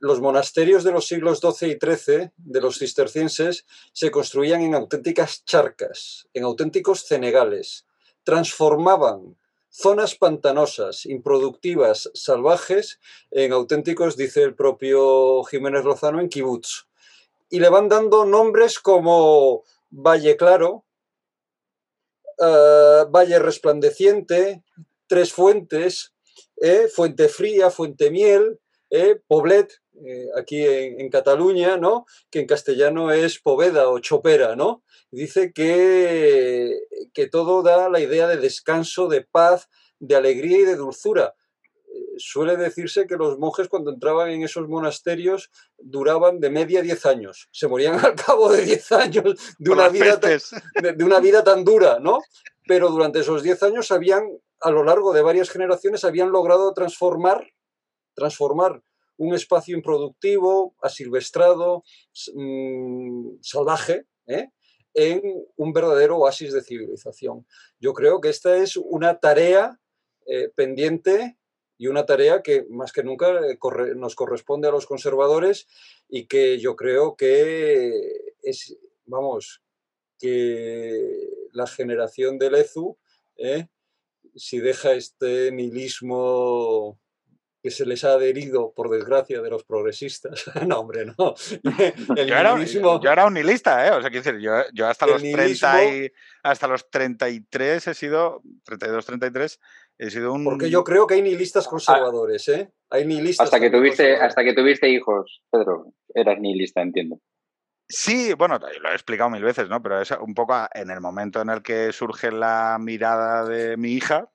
los 0.00 0.20
monasterios 0.20 0.84
de 0.84 0.92
los 0.92 1.06
siglos 1.06 1.40
XII 1.40 1.70
y 1.70 1.78
XIII 1.78 2.30
de 2.36 2.60
los 2.60 2.78
cistercienses 2.78 3.64
se 3.94 4.10
construían 4.10 4.60
en 4.60 4.74
auténticas 4.74 5.46
charcas, 5.46 6.28
en 6.34 6.44
auténticos 6.44 7.06
cenegales. 7.06 7.86
Transformaban 8.22 9.34
zonas 9.74 10.14
pantanosas, 10.14 11.04
improductivas, 11.04 12.08
salvajes, 12.14 13.00
en 13.32 13.52
auténticos, 13.52 14.16
dice 14.16 14.42
el 14.42 14.54
propio 14.54 15.42
Jiménez 15.44 15.84
Lozano, 15.84 16.20
en 16.20 16.28
kibbutz. 16.28 16.86
Y 17.50 17.58
le 17.58 17.68
van 17.68 17.88
dando 17.88 18.24
nombres 18.24 18.78
como 18.78 19.64
Valle 19.90 20.36
Claro, 20.36 20.84
eh, 22.38 23.04
Valle 23.10 23.38
Resplandeciente, 23.40 24.62
Tres 25.08 25.32
Fuentes, 25.32 26.14
eh, 26.56 26.86
Fuente 26.88 27.28
Fría, 27.28 27.70
Fuente 27.70 28.12
Miel, 28.12 28.60
eh, 28.90 29.20
Poblet, 29.26 29.82
eh, 30.02 30.28
aquí 30.36 30.64
en, 30.64 31.08
Cataluña, 31.08 31.76
¿no? 31.76 32.06
que 32.30 32.40
en 32.40 32.46
castellano 32.46 33.12
es 33.12 33.38
Poveda 33.38 33.88
o 33.88 34.00
Chopera, 34.00 34.56
¿no? 34.56 34.82
Dice 35.10 35.52
que, 35.52 36.80
que 37.12 37.28
todo 37.28 37.62
da 37.62 37.88
la 37.88 38.00
idea 38.00 38.26
de 38.26 38.36
descanso, 38.36 39.06
de 39.06 39.22
paz, 39.22 39.68
de 40.00 40.16
alegría 40.16 40.58
y 40.58 40.64
de 40.64 40.76
dulzura. 40.76 41.34
Eh, 41.86 42.14
suele 42.18 42.56
decirse 42.56 43.06
que 43.06 43.16
los 43.16 43.38
monjes 43.38 43.68
cuando 43.68 43.92
entraban 43.92 44.30
en 44.30 44.42
esos 44.42 44.68
monasterios 44.68 45.50
duraban 45.78 46.40
de 46.40 46.50
media 46.50 46.82
10 46.82 47.06
años. 47.06 47.48
Se 47.52 47.68
morían 47.68 47.94
al 48.04 48.16
cabo 48.16 48.50
de 48.50 48.62
10 48.62 48.92
años 48.92 49.54
de 49.58 49.70
una, 49.70 49.88
vida 49.88 50.18
tan, 50.18 50.38
de, 50.96 51.04
una 51.04 51.20
vida 51.20 51.44
tan 51.44 51.64
dura, 51.64 52.00
¿no? 52.00 52.18
Pero 52.66 52.88
durante 52.88 53.20
esos 53.20 53.42
10 53.42 53.62
años 53.62 53.92
habían, 53.92 54.24
a 54.60 54.70
lo 54.70 54.82
largo 54.82 55.12
de 55.12 55.22
varias 55.22 55.50
generaciones, 55.50 56.04
habían 56.04 56.32
logrado 56.32 56.72
transformar, 56.72 57.46
transformar 58.14 58.82
un 59.16 59.34
espacio 59.34 59.76
improductivo, 59.76 60.74
asilvestrado, 60.82 61.84
mm, 62.34 63.36
salvaje, 63.40 64.06
¿eh? 64.26 64.48
en 64.94 65.22
un 65.56 65.72
verdadero 65.72 66.18
oasis 66.18 66.52
de 66.52 66.62
civilización. 66.62 67.46
Yo 67.80 67.92
creo 67.92 68.20
que 68.20 68.28
esta 68.28 68.56
es 68.56 68.76
una 68.76 69.18
tarea 69.18 69.80
eh, 70.26 70.50
pendiente 70.54 71.36
y 71.76 71.88
una 71.88 72.06
tarea 72.06 72.42
que 72.42 72.64
más 72.70 72.92
que 72.92 73.02
nunca 73.02 73.40
eh, 73.46 73.58
nos 73.96 74.14
corresponde 74.14 74.68
a 74.68 74.70
los 74.70 74.86
conservadores 74.86 75.66
y 76.08 76.26
que 76.26 76.58
yo 76.58 76.76
creo 76.76 77.16
que 77.16 77.92
es, 78.42 78.76
vamos, 79.04 79.62
que 80.18 81.28
la 81.52 81.66
generación 81.66 82.38
del 82.38 82.54
EZU, 82.54 82.96
si 84.36 84.58
deja 84.60 84.92
este 84.92 85.50
nihilismo 85.52 86.98
que 87.64 87.70
se 87.70 87.86
les 87.86 88.04
ha 88.04 88.12
adherido, 88.12 88.74
por 88.76 88.90
desgracia, 88.90 89.40
de 89.40 89.48
los 89.48 89.64
progresistas. 89.64 90.44
no, 90.68 90.80
hombre, 90.80 91.06
no. 91.06 91.14
yo, 92.14 92.22
era, 92.22 92.62
yo, 92.62 93.10
era, 93.10 93.24
un 93.24 93.32
nihilista, 93.32 93.86
¿eh? 93.86 93.90
O 93.92 94.02
sea, 94.02 94.10
quiero 94.10 94.22
decir, 94.22 94.38
yo, 94.38 94.52
yo 94.74 94.86
hasta, 94.86 95.06
los 95.06 95.22
30 95.22 95.84
y, 95.86 96.12
hasta 96.42 96.68
los 96.68 96.90
33 96.90 97.88
he 97.88 97.94
sido, 97.94 98.42
32, 98.64 99.06
33, 99.06 99.60
he 99.96 100.10
sido 100.10 100.34
un... 100.34 100.44
Porque 100.44 100.68
yo 100.68 100.84
creo 100.84 101.06
que 101.06 101.14
hay 101.14 101.22
nihilistas 101.22 101.66
conservadores, 101.66 102.46
¿eh? 102.48 102.70
Hay 102.90 103.06
nihilistas... 103.06 103.46
Hasta 103.46 103.58
que, 103.58 103.70
tuviste, 103.70 104.16
hasta 104.16 104.44
que 104.44 104.52
tuviste 104.52 104.90
hijos, 104.90 105.40
Pedro, 105.50 105.94
eras 106.14 106.38
nihilista, 106.38 106.82
entiendo. 106.82 107.18
Sí, 107.88 108.34
bueno, 108.34 108.58
lo 108.58 108.90
he 108.90 108.92
explicado 108.92 109.30
mil 109.30 109.42
veces, 109.42 109.70
¿no? 109.70 109.82
Pero 109.82 110.02
es 110.02 110.10
un 110.10 110.34
poco 110.34 110.54
en 110.74 110.90
el 110.90 111.00
momento 111.00 111.40
en 111.40 111.48
el 111.48 111.62
que 111.62 111.92
surge 111.92 112.30
la 112.30 112.76
mirada 112.78 113.48
de 113.48 113.78
mi 113.78 113.92
hija, 113.92 114.30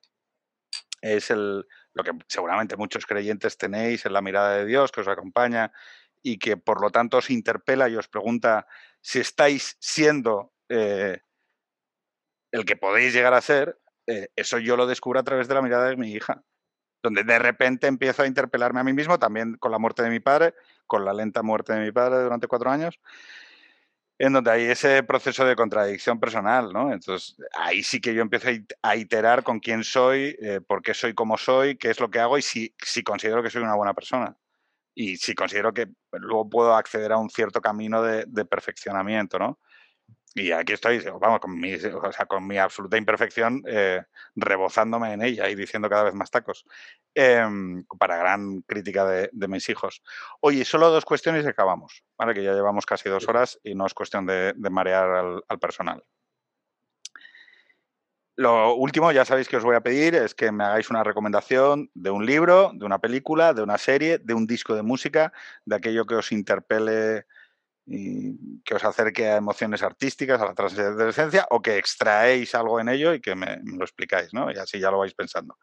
es 1.00 1.30
el, 1.30 1.64
que 2.02 2.12
seguramente 2.28 2.76
muchos 2.76 3.06
creyentes 3.06 3.56
tenéis 3.56 4.06
en 4.06 4.12
la 4.12 4.22
mirada 4.22 4.56
de 4.56 4.66
Dios 4.66 4.92
que 4.92 5.00
os 5.00 5.08
acompaña 5.08 5.72
y 6.22 6.38
que 6.38 6.56
por 6.56 6.80
lo 6.80 6.90
tanto 6.90 7.18
os 7.18 7.30
interpela 7.30 7.88
y 7.88 7.96
os 7.96 8.08
pregunta 8.08 8.66
si 9.00 9.20
estáis 9.20 9.76
siendo 9.80 10.52
eh, 10.68 11.20
el 12.52 12.64
que 12.64 12.76
podéis 12.76 13.14
llegar 13.14 13.34
a 13.34 13.40
ser, 13.40 13.78
eh, 14.06 14.28
eso 14.36 14.58
yo 14.58 14.76
lo 14.76 14.86
descubro 14.86 15.20
a 15.20 15.24
través 15.24 15.48
de 15.48 15.54
la 15.54 15.62
mirada 15.62 15.88
de 15.88 15.96
mi 15.96 16.12
hija. 16.12 16.44
donde 17.02 17.24
de 17.24 17.38
repente 17.38 17.86
empiezo 17.86 18.22
a 18.22 18.26
interpelarme 18.26 18.80
a 18.80 18.84
mí 18.84 18.92
mismo, 18.92 19.18
también 19.18 19.56
con 19.56 19.72
la 19.72 19.78
muerte 19.78 20.02
de 20.02 20.10
mi 20.10 20.20
padre, 20.20 20.54
con 20.86 21.04
la 21.04 21.14
lenta 21.14 21.42
muerte 21.42 21.72
de 21.72 21.80
mi 21.80 21.92
padre 21.92 22.22
durante 22.22 22.46
cuatro 22.46 22.70
años, 22.70 23.00
en 24.20 24.34
donde 24.34 24.50
hay 24.50 24.64
ese 24.64 25.02
proceso 25.02 25.46
de 25.46 25.56
contradicción 25.56 26.20
personal, 26.20 26.74
¿no? 26.74 26.92
Entonces, 26.92 27.36
ahí 27.54 27.82
sí 27.82 28.02
que 28.02 28.12
yo 28.12 28.20
empiezo 28.20 28.48
a 28.82 28.94
iterar 28.94 29.42
con 29.42 29.60
quién 29.60 29.82
soy, 29.82 30.36
eh, 30.42 30.60
por 30.60 30.82
qué 30.82 30.92
soy 30.92 31.14
como 31.14 31.38
soy, 31.38 31.78
qué 31.78 31.88
es 31.88 31.98
lo 32.00 32.10
que 32.10 32.20
hago 32.20 32.36
y 32.36 32.42
si, 32.42 32.74
si 32.84 33.02
considero 33.02 33.42
que 33.42 33.48
soy 33.48 33.62
una 33.62 33.76
buena 33.76 33.94
persona. 33.94 34.36
Y 34.94 35.16
si 35.16 35.34
considero 35.34 35.72
que 35.72 35.88
luego 36.12 36.50
puedo 36.50 36.74
acceder 36.74 37.12
a 37.12 37.16
un 37.16 37.30
cierto 37.30 37.62
camino 37.62 38.02
de, 38.02 38.26
de 38.26 38.44
perfeccionamiento, 38.44 39.38
¿no? 39.38 39.58
Y 40.34 40.52
aquí 40.52 40.74
estoy, 40.74 41.02
vamos, 41.20 41.40
con 41.40 41.58
mi, 41.58 41.74
o 41.74 42.12
sea, 42.12 42.26
con 42.26 42.46
mi 42.46 42.56
absoluta 42.56 42.96
imperfección, 42.96 43.62
eh, 43.66 44.02
rebozándome 44.36 45.12
en 45.12 45.22
ella 45.22 45.48
y 45.48 45.56
diciendo 45.56 45.88
cada 45.88 46.04
vez 46.04 46.14
más 46.14 46.30
tacos, 46.30 46.64
em, 47.14 47.84
para 47.98 48.16
gran 48.16 48.62
crítica 48.62 49.04
de, 49.06 49.48
mis 49.48 49.68
hijos. 49.68 50.02
Oye, 50.40 50.64
solo 50.64 50.90
dos 50.90 51.04
cuestiones 51.04 51.44
y 51.44 51.48
acabamos, 51.48 52.04
¿vale? 52.16 52.34
Que 52.34 52.44
ya 52.44 52.52
llevamos 52.52 52.86
casi 52.86 53.08
dos 53.08 53.28
horas 53.28 53.58
y 53.64 53.74
no 53.74 53.86
es 53.86 53.94
cuestión 53.94 54.24
de, 54.26 54.54
marear 54.70 55.10
al, 55.10 55.42
al, 55.48 55.58
personal. 55.58 56.04
Lo 58.36 58.74
último, 58.74 59.10
ya 59.10 59.24
sabéis 59.24 59.48
que 59.48 59.56
os 59.56 59.64
voy 59.64 59.74
a 59.74 59.82
pedir, 59.82 60.14
es 60.14 60.36
que 60.36 60.52
me 60.52 60.62
hagáis 60.62 60.90
una 60.90 61.02
recomendación 61.02 61.90
de 61.94 62.10
un 62.10 62.24
libro, 62.24 62.70
de 62.74 62.86
una 62.86 63.00
película, 63.00 63.52
de 63.52 63.62
una 63.62 63.78
serie, 63.78 64.18
de 64.18 64.34
un 64.34 64.46
disco 64.46 64.76
de 64.76 64.82
música, 64.82 65.32
de 65.64 65.76
aquello 65.76 66.06
que 66.06 66.14
os 66.14 66.30
interpele 66.30 67.26
y 67.92 68.62
que 68.62 68.76
os 68.76 68.84
acerque 68.84 69.28
a 69.28 69.36
emociones 69.36 69.82
artísticas, 69.82 70.40
a 70.40 70.46
la 70.46 70.54
transcendencia, 70.54 71.48
o 71.50 71.60
que 71.60 71.76
extraéis 71.76 72.54
algo 72.54 72.78
en 72.78 72.88
ello 72.88 73.12
y 73.12 73.20
que 73.20 73.34
me, 73.34 73.58
lo 73.64 73.84
explicáis, 73.84 74.32
¿no? 74.32 74.48
Y 74.52 74.58
así 74.58 74.78
ya 74.78 74.92
lo 74.92 74.98
vais 74.98 75.12
pensando. 75.12 75.58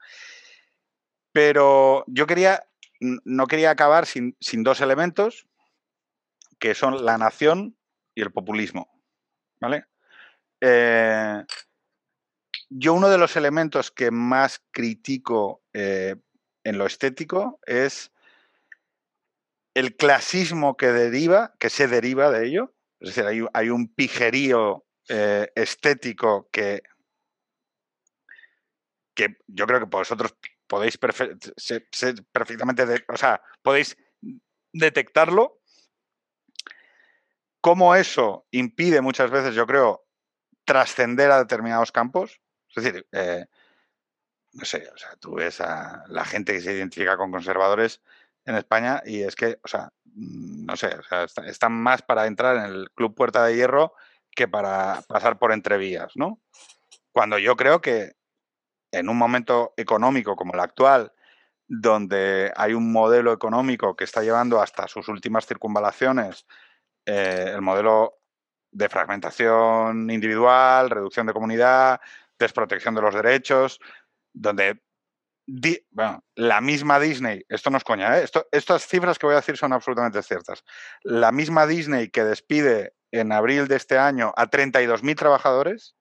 Pero 1.32 2.04
yo 2.08 2.28
quería, 2.28 2.68
no 3.00 3.48
quería 3.48 3.72
acabar 3.72 4.06
sin, 4.06 4.36
dos 4.58 4.82
elementos, 4.82 5.48
que 6.60 6.76
son 6.76 7.06
la 7.06 7.18
nación 7.18 7.78
y 8.14 8.24
el 8.24 8.32
populismo, 8.32 8.92
¿vale? 9.62 9.86
Eh, 10.60 11.46
yo 12.70 12.94
uno 12.94 13.08
de 13.08 13.20
los 13.20 13.38
elementos 13.38 13.90
que 13.90 14.12
más 14.12 14.62
critico 14.72 15.64
eh, 15.72 16.18
en 16.66 16.78
lo 16.78 16.86
estético 16.86 17.62
es 17.66 18.12
el 19.78 19.96
clasismo 19.96 20.76
que 20.76 20.88
deriva, 20.88 21.54
que 21.60 21.70
se 21.70 21.88
deriva 21.88 22.32
de 22.32 22.48
ello, 22.48 22.74
es 23.00 23.14
decir, 23.14 23.48
hay, 23.54 23.70
un 23.70 23.94
pijerío 23.94 24.88
eh, 25.08 25.52
estético 25.54 26.50
que, 26.52 26.82
que 29.14 29.38
yo 29.46 29.68
creo 29.68 29.82
que 29.82 29.86
vosotros 29.86 30.36
podéis 30.66 30.98
perfectamente, 30.98 33.06
o 33.08 33.18
sea, 33.18 33.40
podéis 33.62 33.96
detectarlo. 34.74 35.62
Cómo 37.62 37.94
eso 37.94 38.48
impide 38.50 39.02
muchas 39.02 39.30
veces, 39.30 39.54
yo 39.54 39.68
creo, 39.68 40.08
trascender 40.66 41.30
a 41.30 41.38
determinados 41.38 41.92
campos. 41.92 42.42
Es 42.76 42.84
decir, 42.84 43.08
eh, 43.12 43.46
no 44.54 44.66
sé, 44.66 44.90
o 44.92 44.98
sea, 44.98 45.16
tú 45.18 45.36
ves 45.36 45.62
a 45.62 46.04
la 46.08 46.26
gente 46.26 46.54
que 46.54 46.62
se 46.62 46.74
identifica 46.74 47.16
con 47.16 47.32
conservadores 47.32 48.02
en 48.48 48.56
España 48.56 49.04
y 49.06 49.22
es 49.22 49.36
que, 49.36 49.60
o 49.64 49.68
sea, 49.68 49.92
mm, 50.06 50.66
no 50.66 50.76
sé, 50.76 50.96
o 50.96 51.04
sea, 51.04 51.26
están 51.46 51.74
más 51.74 52.02
para 52.02 52.26
entrar 52.26 52.58
en 52.58 52.64
el 52.64 52.90
Club 52.96 53.14
Puerta 53.14 53.46
de 53.46 53.56
Hierro 53.56 53.94
que 54.32 54.48
para 54.48 55.02
pasar 55.08 55.38
por 55.38 55.52
entrevías, 55.52 56.14
¿no? 56.16 56.42
Cuando 57.12 57.38
yo 57.38 57.56
creo 57.56 57.82
que 57.82 58.14
en 58.92 59.10
un 59.10 59.18
momento 59.18 59.74
económico 59.78 60.36
como 60.36 60.54
el 60.54 60.62
actual, 60.62 61.12
donde 61.68 62.54
hay 62.56 62.74
un 62.74 62.92
modelo 62.92 63.34
económico 63.34 63.96
que 63.96 64.06
está 64.06 64.24
llevando 64.24 64.62
hasta 64.62 64.88
sus 64.88 65.10
últimas 65.10 65.46
circunvalaciones, 65.46 66.48
eh, 67.06 67.52
el 67.54 67.62
modelo 67.62 68.20
de 68.72 68.90
fragmentación 68.90 70.10
individual, 70.10 70.90
reducción 70.90 71.28
de 71.28 71.34
comunidad, 71.34 72.00
desprotección 72.40 72.96
de 72.96 73.02
los 73.02 73.14
derechos, 73.14 73.80
donde 74.34 74.82
bueno, 75.92 76.24
la 76.36 76.60
misma 76.60 77.00
Disney, 77.00 77.46
esto 77.48 77.70
no 77.70 77.78
es 77.78 77.84
coña, 77.84 78.20
¿eh? 78.20 78.26
estas 78.52 78.86
cifras 78.86 79.18
que 79.18 79.26
voy 79.26 79.34
a 79.34 79.38
decir 79.38 79.56
son 79.56 79.72
absolutamente 79.72 80.22
ciertas. 80.22 80.64
La 81.04 81.32
misma 81.32 81.66
Disney 81.66 82.10
que 82.10 82.26
despide 82.26 82.94
en 83.12 83.32
abril 83.32 83.68
de 83.68 83.78
este 83.78 83.98
año 83.98 84.34
a 84.36 84.50
32.000 84.50 85.16
trabajadores, 85.16 85.96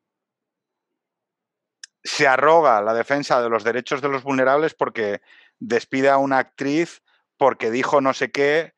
se 2.02 2.26
arroga 2.26 2.80
la 2.82 2.94
defensa 2.94 3.40
de 3.40 3.48
los 3.48 3.64
derechos 3.64 4.00
de 4.00 4.08
los 4.08 4.22
vulnerables 4.22 4.74
porque 4.74 5.20
despide 5.58 6.08
a 6.08 6.18
una 6.18 6.38
actriz 6.38 7.02
porque 7.36 7.70
dijo 7.70 8.00
no 8.00 8.14
sé 8.14 8.30
qué 8.30 8.74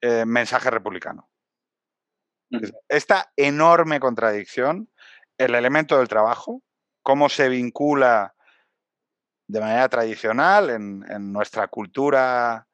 eh, 0.00 0.24
mensaje 0.26 0.70
republicano. 0.70 1.28
Esta 2.88 3.32
enorme 3.36 3.98
contradicción, 3.98 4.90
el 5.38 5.54
elemento 5.54 5.98
del 5.98 6.08
trabajo, 6.08 6.62
cómo 7.02 7.30
se 7.30 7.48
vincula 7.48 8.34
de 9.46 9.60
manera 9.60 9.88
tradicional 9.88 10.70
en, 10.70 11.32
nuestra 11.32 11.68
cultura 11.68 12.66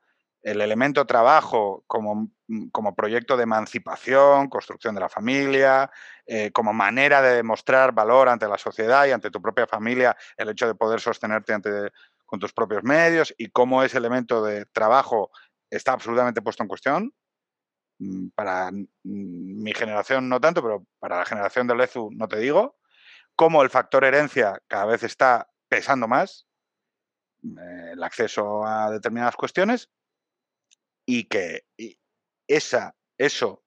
el 0.42 0.60
elemento 0.60 1.04
trabajo 1.06 1.82
como, 1.86 2.30
mm, 2.46 2.68
como, 2.68 2.94
proyecto 2.94 3.36
de 3.36 3.42
emancipación, 3.42 4.48
construcción 4.48 4.94
de 4.94 5.00
la 5.00 5.08
familia, 5.08 5.90
eh, 6.26 6.52
como 6.52 6.72
manera 6.72 7.20
de 7.20 7.34
demostrar 7.34 7.92
valor 7.92 8.28
ante 8.28 8.48
la 8.48 8.58
sociedad 8.58 9.06
y 9.06 9.10
ante 9.10 9.30
tu 9.30 9.42
propia 9.42 9.66
familia, 9.66 10.16
el 10.36 10.50
hecho 10.50 10.66
de 10.66 10.74
poder 10.74 11.00
sostenerte 11.00 11.52
ante, 11.52 11.90
con 12.24 12.38
tus 12.38 12.52
propios 12.52 12.84
medios 12.84 13.34
y 13.36 13.48
cómo 13.50 13.82
ese 13.82 13.98
elemento 13.98 14.42
de 14.42 14.66
trabajo 14.66 15.30
está 15.70 15.92
absolutamente 15.92 16.42
puesto 16.42 16.62
en 16.62 16.68
cuestión. 16.68 17.12
Mm, 17.98 18.28
para 18.34 18.70
mi 19.02 19.72
generación 19.74 20.28
no 20.28 20.40
tanto, 20.40 20.62
pero 20.62 20.86
para 21.00 21.18
la 21.18 21.24
generación 21.24 21.66
de 21.66 21.74
Lezu 21.76 22.10
no 22.12 22.28
te 22.28 22.38
digo. 22.38 22.78
Cómo 23.34 23.62
el 23.62 23.70
factor 23.70 24.04
herencia 24.04 24.60
cada 24.68 24.86
vez 24.86 25.02
está 25.02 25.48
pesando 25.68 26.08
más 26.08 26.47
eh, 27.44 27.90
el 27.92 28.02
acceso 28.02 28.64
a 28.66 28.90
determinadas 28.90 29.36
cuestiones 29.36 29.90
y 31.06 31.24
que 31.24 31.66
esa, 32.46 32.96
eso 33.16 33.64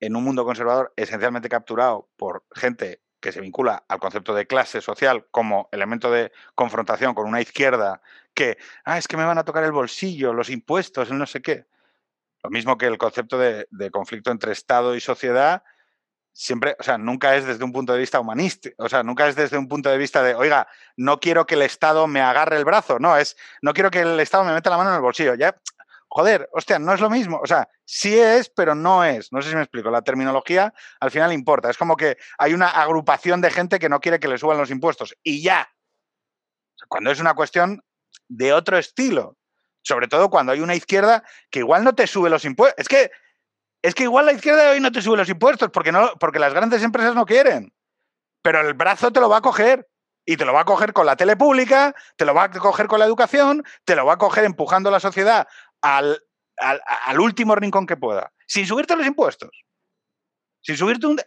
en 0.00 0.16
un 0.16 0.24
mundo 0.24 0.44
conservador 0.44 0.92
esencialmente 0.96 1.48
capturado 1.48 2.10
por 2.16 2.44
gente 2.54 3.02
que 3.20 3.32
se 3.32 3.40
vincula 3.40 3.84
al 3.88 4.00
concepto 4.00 4.34
de 4.34 4.46
clase 4.46 4.80
social 4.80 5.26
como 5.30 5.68
elemento 5.72 6.10
de 6.10 6.32
confrontación 6.54 7.14
con 7.14 7.28
una 7.28 7.40
izquierda 7.40 8.02
que, 8.34 8.58
ah, 8.84 8.98
es 8.98 9.06
que 9.06 9.16
me 9.16 9.24
van 9.24 9.38
a 9.38 9.44
tocar 9.44 9.62
el 9.62 9.72
bolsillo, 9.72 10.32
los 10.32 10.50
impuestos, 10.50 11.10
el 11.10 11.18
no 11.18 11.26
sé 11.26 11.40
qué. 11.40 11.66
Lo 12.42 12.50
mismo 12.50 12.76
que 12.76 12.86
el 12.86 12.98
concepto 12.98 13.38
de 13.38 13.90
conflicto 13.92 14.32
entre 14.32 14.50
Estado 14.50 14.96
y 14.96 15.00
sociedad 15.00 15.62
siempre, 16.32 16.76
o 16.78 16.82
sea, 16.82 16.98
nunca 16.98 17.36
es 17.36 17.44
desde 17.44 17.64
un 17.64 17.72
punto 17.72 17.92
de 17.92 17.98
vista 17.98 18.18
humanista, 18.18 18.70
o 18.78 18.88
sea, 18.88 19.02
nunca 19.02 19.28
es 19.28 19.36
desde 19.36 19.58
un 19.58 19.68
punto 19.68 19.90
de 19.90 19.98
vista 19.98 20.22
de, 20.22 20.34
oiga, 20.34 20.66
no 20.96 21.20
quiero 21.20 21.46
que 21.46 21.54
el 21.54 21.62
Estado 21.62 22.06
me 22.06 22.20
agarre 22.20 22.56
el 22.56 22.64
brazo, 22.64 22.98
no, 22.98 23.16
es, 23.16 23.36
no 23.60 23.74
quiero 23.74 23.90
que 23.90 24.00
el 24.00 24.18
Estado 24.18 24.44
me 24.44 24.52
meta 24.52 24.70
la 24.70 24.78
mano 24.78 24.90
en 24.90 24.96
el 24.96 25.02
bolsillo, 25.02 25.34
ya, 25.34 25.54
joder, 26.08 26.48
hostia, 26.52 26.78
no 26.78 26.92
es 26.92 27.00
lo 27.00 27.10
mismo, 27.10 27.38
o 27.42 27.46
sea, 27.46 27.68
sí 27.84 28.18
es, 28.18 28.48
pero 28.48 28.74
no 28.74 29.04
es, 29.04 29.32
no 29.32 29.42
sé 29.42 29.50
si 29.50 29.56
me 29.56 29.62
explico, 29.62 29.90
la 29.90 30.02
terminología 30.02 30.72
al 31.00 31.10
final 31.10 31.32
importa, 31.32 31.70
es 31.70 31.76
como 31.76 31.96
que 31.96 32.16
hay 32.38 32.54
una 32.54 32.68
agrupación 32.68 33.40
de 33.40 33.50
gente 33.50 33.78
que 33.78 33.88
no 33.88 34.00
quiere 34.00 34.20
que 34.20 34.28
le 34.28 34.38
suban 34.38 34.58
los 34.58 34.70
impuestos 34.70 35.14
y 35.22 35.42
ya, 35.42 35.68
cuando 36.88 37.10
es 37.10 37.20
una 37.20 37.34
cuestión 37.34 37.82
de 38.28 38.52
otro 38.52 38.78
estilo, 38.78 39.36
sobre 39.82 40.08
todo 40.08 40.30
cuando 40.30 40.52
hay 40.52 40.60
una 40.60 40.74
izquierda 40.74 41.24
que 41.50 41.58
igual 41.60 41.84
no 41.84 41.94
te 41.94 42.06
sube 42.06 42.30
los 42.30 42.44
impuestos, 42.44 42.78
es 42.78 42.88
que 42.88 43.10
es 43.82 43.94
que 43.94 44.04
igual 44.04 44.26
la 44.26 44.32
izquierda 44.32 44.62
de 44.62 44.70
hoy 44.70 44.80
no 44.80 44.92
te 44.92 45.02
sube 45.02 45.16
los 45.16 45.28
impuestos 45.28 45.70
porque, 45.70 45.90
no, 45.90 46.12
porque 46.20 46.38
las 46.38 46.54
grandes 46.54 46.82
empresas 46.82 47.14
no 47.14 47.26
quieren. 47.26 47.72
Pero 48.40 48.60
el 48.60 48.74
brazo 48.74 49.12
te 49.12 49.20
lo 49.20 49.28
va 49.28 49.38
a 49.38 49.42
coger. 49.42 49.88
Y 50.24 50.36
te 50.36 50.44
lo 50.44 50.52
va 50.52 50.60
a 50.60 50.64
coger 50.64 50.92
con 50.92 51.04
la 51.04 51.16
tele 51.16 51.36
pública, 51.36 51.96
te 52.16 52.24
lo 52.24 52.32
va 52.32 52.44
a 52.44 52.50
coger 52.50 52.86
con 52.86 53.00
la 53.00 53.06
educación, 53.06 53.64
te 53.84 53.96
lo 53.96 54.06
va 54.06 54.12
a 54.12 54.18
coger 54.18 54.44
empujando 54.44 54.88
a 54.88 54.92
la 54.92 55.00
sociedad 55.00 55.48
al, 55.80 56.22
último 57.18 57.56
rincón 57.56 57.88
que 57.88 57.96
pueda, 57.96 58.32
sin 58.46 58.64
subirte 58.64 58.94
los 58.94 59.04
impuestos. 59.04 59.50
Sin 60.60 60.76
subirte 60.76 61.08
un. 61.08 61.20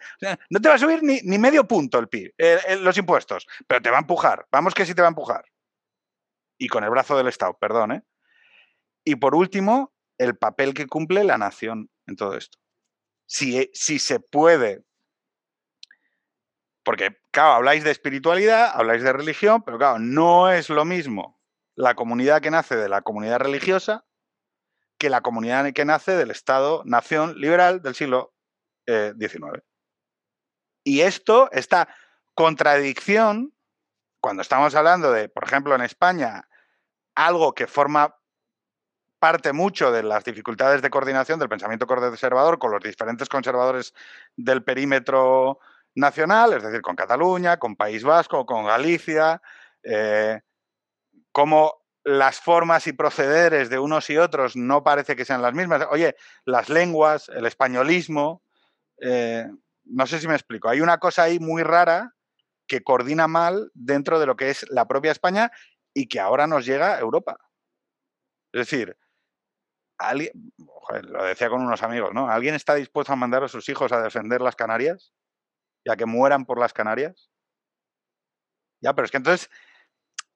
No 0.49 0.61
te 0.61 0.69
va 0.69 0.75
a 0.75 0.79
subir 0.79 1.01
ni, 1.03 1.37
medio 1.37 1.67
punto 1.67 1.99
el 1.99 2.07
PIB, 2.07 2.33
los 2.79 2.97
impuestos, 2.97 3.45
pero 3.67 3.81
te 3.81 3.89
va 3.89 3.97
a 3.97 3.99
empujar. 3.99 4.47
Vamos 4.49 4.73
que 4.73 4.85
sí 4.85 4.95
te 4.95 5.01
va 5.01 5.09
a 5.09 5.11
empujar. 5.11 5.43
Y 6.57 6.69
con 6.69 6.85
el 6.85 6.89
brazo 6.89 7.17
del 7.17 7.27
Estado, 7.27 7.57
perdón, 7.59 7.91
¿eh? 7.91 8.03
Y 9.03 9.17
por 9.17 9.35
último, 9.35 9.93
el 10.17 10.37
papel 10.37 10.73
que 10.73 10.87
cumple 10.87 11.25
la 11.25 11.37
nación 11.37 11.89
en 12.07 12.15
todo 12.15 12.35
esto. 12.35 12.57
Si, 13.25 13.57
e, 13.57 13.71
si 13.73 13.99
se 13.99 14.19
puede, 14.19 14.83
porque, 16.83 17.17
claro, 17.31 17.53
habláis 17.53 17.83
de 17.83 17.91
espiritualidad, 17.91 18.71
habláis 18.73 19.03
de 19.03 19.13
religión, 19.13 19.63
pero 19.63 19.77
claro, 19.77 19.99
no 19.99 20.51
es 20.51 20.69
lo 20.69 20.85
mismo 20.85 21.41
la 21.75 21.95
comunidad 21.95 22.41
que 22.41 22.51
nace 22.51 22.75
de 22.75 22.89
la 22.89 23.01
comunidad 23.01 23.39
religiosa 23.39 24.05
que 24.97 25.09
la 25.09 25.21
comunidad 25.21 25.71
que 25.73 25.85
nace 25.85 26.15
del 26.15 26.31
Estado-nación 26.31 27.35
liberal 27.39 27.81
del 27.81 27.95
siglo 27.95 28.33
XIX. 28.87 29.57
Eh, 29.57 29.61
y 30.83 31.01
esto, 31.01 31.49
esta 31.51 31.89
contradicción, 32.33 33.53
cuando 34.21 34.41
estamos 34.41 34.73
hablando 34.75 35.11
de, 35.11 35.27
por 35.27 35.43
ejemplo, 35.43 35.75
en 35.75 35.81
España, 35.81 36.47
algo 37.15 37.53
que 37.53 37.67
forma 37.67 38.15
parte 39.25 39.53
mucho 39.53 39.91
de 39.91 40.03
las 40.03 40.23
dificultades 40.23 40.83
de 40.83 40.91
coordinación 40.91 41.39
del 41.39 41.49
pensamiento 41.49 41.87
conservador 41.87 42.59
con 42.59 42.69
los 42.69 42.79
diferentes 42.83 43.27
conservadores 43.27 43.91
del 44.35 44.63
perímetro 44.63 45.57
nacional, 45.95 46.53
es 46.53 46.61
decir, 46.61 46.83
con 46.83 46.95
Cataluña, 46.95 47.57
con 47.57 47.75
País 47.75 48.03
Vasco, 48.03 48.45
con 48.45 48.65
Galicia, 48.65 49.41
eh, 49.81 50.41
como 51.31 51.73
las 52.03 52.39
formas 52.39 52.85
y 52.85 52.93
procederes 52.93 53.71
de 53.71 53.79
unos 53.79 54.11
y 54.11 54.17
otros 54.17 54.55
no 54.55 54.83
parece 54.83 55.15
que 55.15 55.25
sean 55.25 55.41
las 55.41 55.55
mismas. 55.55 55.87
Oye, 55.89 56.15
las 56.45 56.69
lenguas, 56.69 57.27
el 57.29 57.47
españolismo, 57.47 58.43
eh, 59.01 59.47
no 59.85 60.05
sé 60.05 60.19
si 60.19 60.27
me 60.27 60.35
explico, 60.35 60.69
hay 60.69 60.81
una 60.81 60.99
cosa 60.99 61.23
ahí 61.23 61.39
muy 61.39 61.63
rara 61.63 62.13
que 62.67 62.83
coordina 62.83 63.27
mal 63.27 63.71
dentro 63.73 64.19
de 64.19 64.27
lo 64.27 64.35
que 64.35 64.51
es 64.51 64.69
la 64.69 64.87
propia 64.87 65.11
España 65.11 65.51
y 65.95 66.05
que 66.09 66.19
ahora 66.19 66.45
nos 66.45 66.63
llega 66.63 66.93
a 66.93 66.99
Europa. 66.99 67.39
Es 68.53 68.69
decir, 68.69 68.95
alguien, 69.97 70.31
lo 71.03 71.23
decía 71.23 71.49
con 71.49 71.61
unos 71.61 71.83
amigos, 71.83 72.13
¿no? 72.13 72.29
¿Alguien 72.29 72.55
está 72.55 72.75
dispuesto 72.75 73.13
a 73.13 73.15
mandar 73.15 73.43
a 73.43 73.47
sus 73.47 73.67
hijos 73.69 73.91
a 73.91 74.01
defender 74.01 74.41
las 74.41 74.55
Canarias? 74.55 75.13
¿Y 75.83 75.91
a 75.91 75.95
que 75.95 76.05
mueran 76.05 76.45
por 76.45 76.59
las 76.59 76.73
Canarias? 76.73 77.29
Ya, 78.81 78.93
pero 78.93 79.05
es 79.05 79.11
que 79.11 79.17
entonces, 79.17 79.49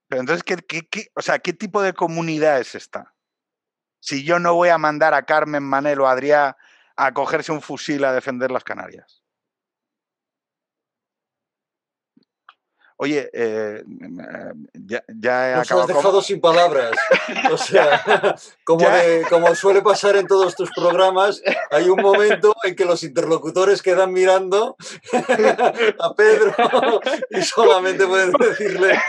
pero 0.07 0.21
entonces, 0.21 0.43
¿qué, 0.43 1.11
o 1.15 1.21
sea, 1.21 1.39
¿qué 1.39 1.53
tipo 1.53 1.81
de 1.81 1.93
comunidad 1.93 2.59
es 2.59 2.75
esta? 2.75 3.15
Si 4.01 4.23
yo 4.23 4.39
no 4.39 4.53
voy 4.55 4.69
a 4.69 4.77
mandar 4.77 5.13
a 5.13 5.23
Carmen, 5.23 5.63
Manel 5.63 5.99
o 6.01 6.07
Adrián 6.07 6.55
a 6.95 7.13
cogerse 7.13 7.51
un 7.51 7.61
fusil 7.61 8.03
a 8.05 8.13
defender 8.13 8.51
las 8.51 8.63
Canarias. 8.63 9.18
Oye, 13.01 13.29
eh, 13.31 13.81
ya, 14.73 15.01
ya 15.07 15.51
he 15.51 15.55
Nos 15.55 15.71
has 15.71 15.87
dejado 15.87 16.21
sin 16.21 16.41
palabras. 16.41 16.91
O 17.49 17.57
sea, 17.57 18.35
como, 18.65 18.85
como, 19.29 19.55
suele 19.55 19.81
pasar 19.81 20.17
en 20.17 20.27
todos 20.27 20.53
tus 20.53 20.69
programas, 20.71 21.41
hay 21.71 21.87
un 21.87 22.01
momento 22.01 22.53
en 22.61 22.75
que 22.75 22.83
los 22.83 23.03
interlocutores 23.03 23.81
quedan 23.81 24.11
mirando 24.11 24.75
a 25.99 26.13
Pedro 26.13 26.53
y 27.29 27.41
solamente 27.41 28.05
pueden 28.05 28.33
decirle, 28.33 28.99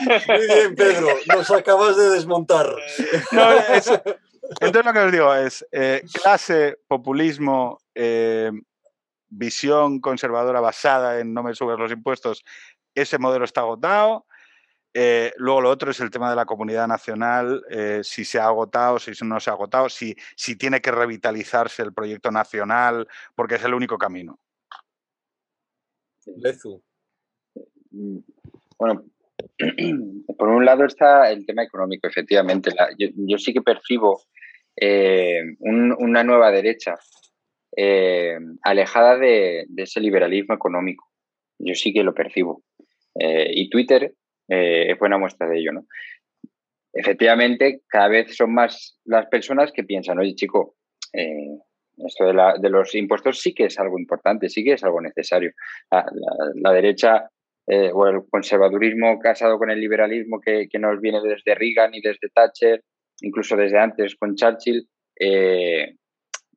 muy 0.00 0.46
bien, 0.46 0.74
Pedro, 0.74 1.06
nos 1.32 1.48
acabas 1.52 1.96
de 1.96 2.10
desmontar. 2.10 2.66
entonces 3.30 4.84
lo 4.84 4.92
que 4.92 4.98
os 4.98 5.12
digo 5.12 5.32
es, 5.32 5.64
eh, 5.70 6.02
clase, 6.12 6.78
populismo, 6.88 7.78
eh, 7.94 8.50
visión 9.28 10.00
conservadora 10.00 10.60
basada 10.60 11.20
en 11.20 11.32
no 11.34 11.44
me 11.44 11.54
subes 11.54 11.78
los 11.78 11.92
impuestos 11.92 12.42
ese 13.00 13.18
modelo 13.18 13.44
está 13.44 13.62
agotado. 13.62 14.26
Eh, 14.94 15.32
luego 15.36 15.60
lo 15.60 15.70
otro 15.70 15.90
es 15.90 16.00
el 16.00 16.10
tema 16.10 16.30
de 16.30 16.36
la 16.36 16.46
comunidad 16.46 16.88
nacional, 16.88 17.62
eh, 17.70 18.00
si 18.02 18.24
se 18.24 18.38
ha 18.38 18.46
agotado, 18.46 18.98
si 18.98 19.12
no 19.24 19.38
se 19.38 19.50
ha 19.50 19.52
agotado, 19.52 19.88
si, 19.88 20.16
si 20.34 20.56
tiene 20.56 20.80
que 20.80 20.90
revitalizarse 20.90 21.82
el 21.82 21.92
proyecto 21.92 22.30
nacional, 22.30 23.06
porque 23.34 23.56
es 23.56 23.64
el 23.64 23.74
único 23.74 23.98
camino. 23.98 24.38
Lezu. 26.36 26.82
Bueno, 28.78 29.04
por 30.38 30.48
un 30.48 30.64
lado 30.64 30.84
está 30.84 31.30
el 31.30 31.46
tema 31.46 31.62
económico, 31.62 32.06
efectivamente. 32.06 32.72
yo, 32.96 33.38
sí 33.38 33.52
que 33.52 33.62
percibo 33.62 34.22
eh, 34.74 35.42
una 35.60 36.24
nueva 36.24 36.50
derecha 36.50 36.96
alejada 38.62 39.16
de 39.16 39.66
ese 39.76 40.00
liberalismo 40.00 40.54
económico. 40.54 41.08
Yo 41.58 41.74
sí 41.74 41.92
que 41.92 42.02
lo 42.02 42.14
percibo. 42.14 42.62
Eh, 43.14 43.50
y 43.52 43.70
Twitter 43.70 44.14
eh, 44.48 44.92
es 44.92 44.98
buena 44.98 45.18
muestra 45.18 45.48
de 45.48 45.58
ello, 45.58 45.72
¿no? 45.72 45.86
Efectivamente, 46.92 47.82
cada 47.88 48.08
vez 48.08 48.34
son 48.34 48.54
más 48.54 48.98
las 49.04 49.26
personas 49.26 49.72
que 49.72 49.84
piensan, 49.84 50.18
oye, 50.18 50.34
chico, 50.34 50.76
eh, 51.12 51.58
esto 51.98 52.26
de, 52.26 52.70
los 52.70 52.94
impuestos 52.94 53.40
sí 53.40 53.54
que 53.54 53.66
es 53.66 53.78
algo 53.78 53.98
importante, 53.98 54.48
sí 54.48 54.64
que 54.64 54.74
es 54.74 54.84
algo 54.84 55.00
necesario. 55.00 55.52
La, 55.90 56.72
derecha 56.72 57.28
o 57.92 58.06
el 58.06 58.20
conservadurismo 58.30 59.18
casado 59.18 59.58
con 59.58 59.70
el 59.70 59.80
liberalismo 59.80 60.40
que, 60.40 60.68
nos 60.78 61.00
viene 61.00 61.20
desde 61.20 61.54
Reagan 61.54 61.94
y 61.94 62.00
desde 62.00 62.28
Thatcher, 62.32 62.82
incluso 63.20 63.56
desde 63.56 63.78
antes 63.78 64.14
con 64.14 64.36
Churchill, 64.36 64.88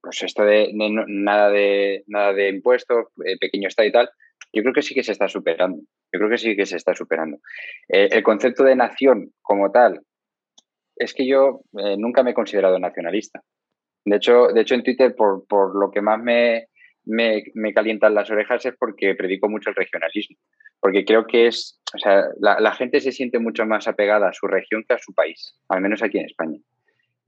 pues 0.02 0.24
esto 0.24 0.44
de, 0.44 0.72
nada 0.74 1.50
de 1.50 2.04
nada 2.08 2.34
de 2.34 2.50
impuestos, 2.50 3.08
pequeño 3.40 3.68
Estado 3.68 3.88
y 3.88 3.92
tal, 3.92 4.10
yo 4.54 4.62
creo 4.62 4.74
que 4.74 4.82
sí 4.82 4.94
que 4.94 5.04
se 5.04 5.12
está 5.12 5.28
superando. 5.28 5.82
Yo 6.12 6.20
creo 6.20 6.30
que 6.30 6.38
sí 6.38 6.56
que 6.56 6.66
se 6.66 6.78
está 6.78 6.94
superando. 6.94 7.38
Eh, 7.88 8.10
el 8.12 8.24
concepto 8.24 8.64
de 8.64 8.76
nación 8.76 9.32
como 9.42 9.72
tal, 9.72 10.02
es 10.96 11.14
que 11.14 11.26
yo 11.26 11.62
eh, 11.80 11.96
nunca 11.98 12.24
me 12.24 12.32
he 12.32 12.36
considerado 12.36 12.78
nacionalista. 12.80 13.42
De 14.06 14.18
hecho, 14.18 14.48
de 14.48 14.62
hecho 14.62 14.76
en 14.76 14.84
Twitter, 14.84 15.16
por, 15.16 15.46
por 15.48 15.76
lo 15.80 15.92
que 15.92 16.02
más 16.02 16.22
me, 16.22 16.68
me, 17.06 17.44
me, 17.54 17.74
calientan 17.74 18.14
las 18.14 18.30
orejas 18.30 18.66
es 18.66 18.76
porque 18.78 19.16
predico 19.16 19.48
mucho 19.48 19.70
el 19.70 19.76
regionalismo. 19.76 20.38
Porque 20.80 21.06
creo 21.06 21.26
que 21.26 21.48
es, 21.48 21.80
o 21.96 21.98
sea, 21.98 22.24
la, 22.40 22.72
gente 22.74 23.00
se 23.00 23.12
siente 23.12 23.40
mucho 23.40 23.66
más 23.66 23.88
apegada 23.88 24.30
a 24.30 24.34
su 24.34 24.48
región 24.48 24.84
que 24.88 24.96
a 24.96 25.00
su 25.00 25.14
país, 25.14 25.56
al 25.70 25.82
menos 25.82 26.02
aquí 26.04 26.18
en 26.18 26.26
España. 26.26 26.60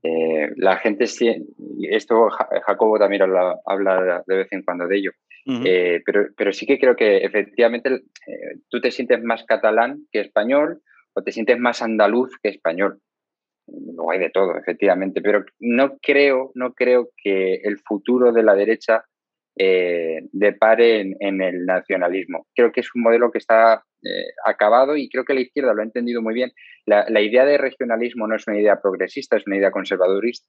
Eh, 0.02 0.50
la 0.56 0.76
gente, 0.76 1.04
esto 1.04 2.28
Jacobo 2.66 2.98
también 2.98 3.22
habla 3.22 4.22
de 4.26 4.36
vez 4.36 4.48
en 4.52 4.62
cuando 4.62 4.86
de 4.86 4.98
ello, 4.98 5.12
eh, 5.46 6.00
pero, 6.06 6.28
pero 6.36 6.52
sí 6.52 6.66
que 6.66 6.78
creo 6.78 6.96
que 6.96 7.18
efectivamente 7.18 7.90
eh, 7.90 8.58
tú 8.70 8.80
te 8.80 8.90
sientes 8.90 9.22
más 9.22 9.44
catalán 9.44 10.06
que 10.10 10.20
español 10.20 10.80
o 11.14 11.22
te 11.22 11.32
sientes 11.32 11.58
más 11.58 11.82
andaluz 11.82 12.32
que 12.42 12.48
español. 12.48 13.00
No 13.66 14.10
hay 14.10 14.18
de 14.18 14.30
todo, 14.30 14.56
efectivamente, 14.56 15.20
pero 15.22 15.44
no 15.58 15.98
creo, 15.98 16.50
no 16.54 16.74
creo 16.74 17.10
que 17.16 17.54
el 17.62 17.78
futuro 17.78 18.32
de 18.32 18.42
la 18.42 18.54
derecha 18.54 19.04
eh, 19.56 20.20
depare 20.32 21.00
en, 21.00 21.40
el 21.40 21.64
nacionalismo. 21.64 22.46
Creo 22.54 22.72
que 22.72 22.80
es 22.80 22.88
un 22.94 23.02
modelo 23.02 23.30
que 23.30 23.38
está 23.38 23.84
acabado 24.44 24.98
y 24.98 25.08
creo 25.08 25.24
que 25.24 25.32
la 25.32 25.40
izquierda 25.40 25.72
lo 25.72 25.80
ha 25.80 25.84
entendido 25.84 26.20
muy 26.20 26.34
bien. 26.34 26.52
La, 26.84 27.20
idea 27.22 27.46
de 27.46 27.56
regionalismo 27.56 28.26
no 28.26 28.36
es 28.36 28.46
una 28.46 28.58
idea 28.58 28.80
progresista, 28.82 29.36
es 29.36 29.46
una 29.46 29.56
idea 29.56 29.70
conservadorista 29.70 30.46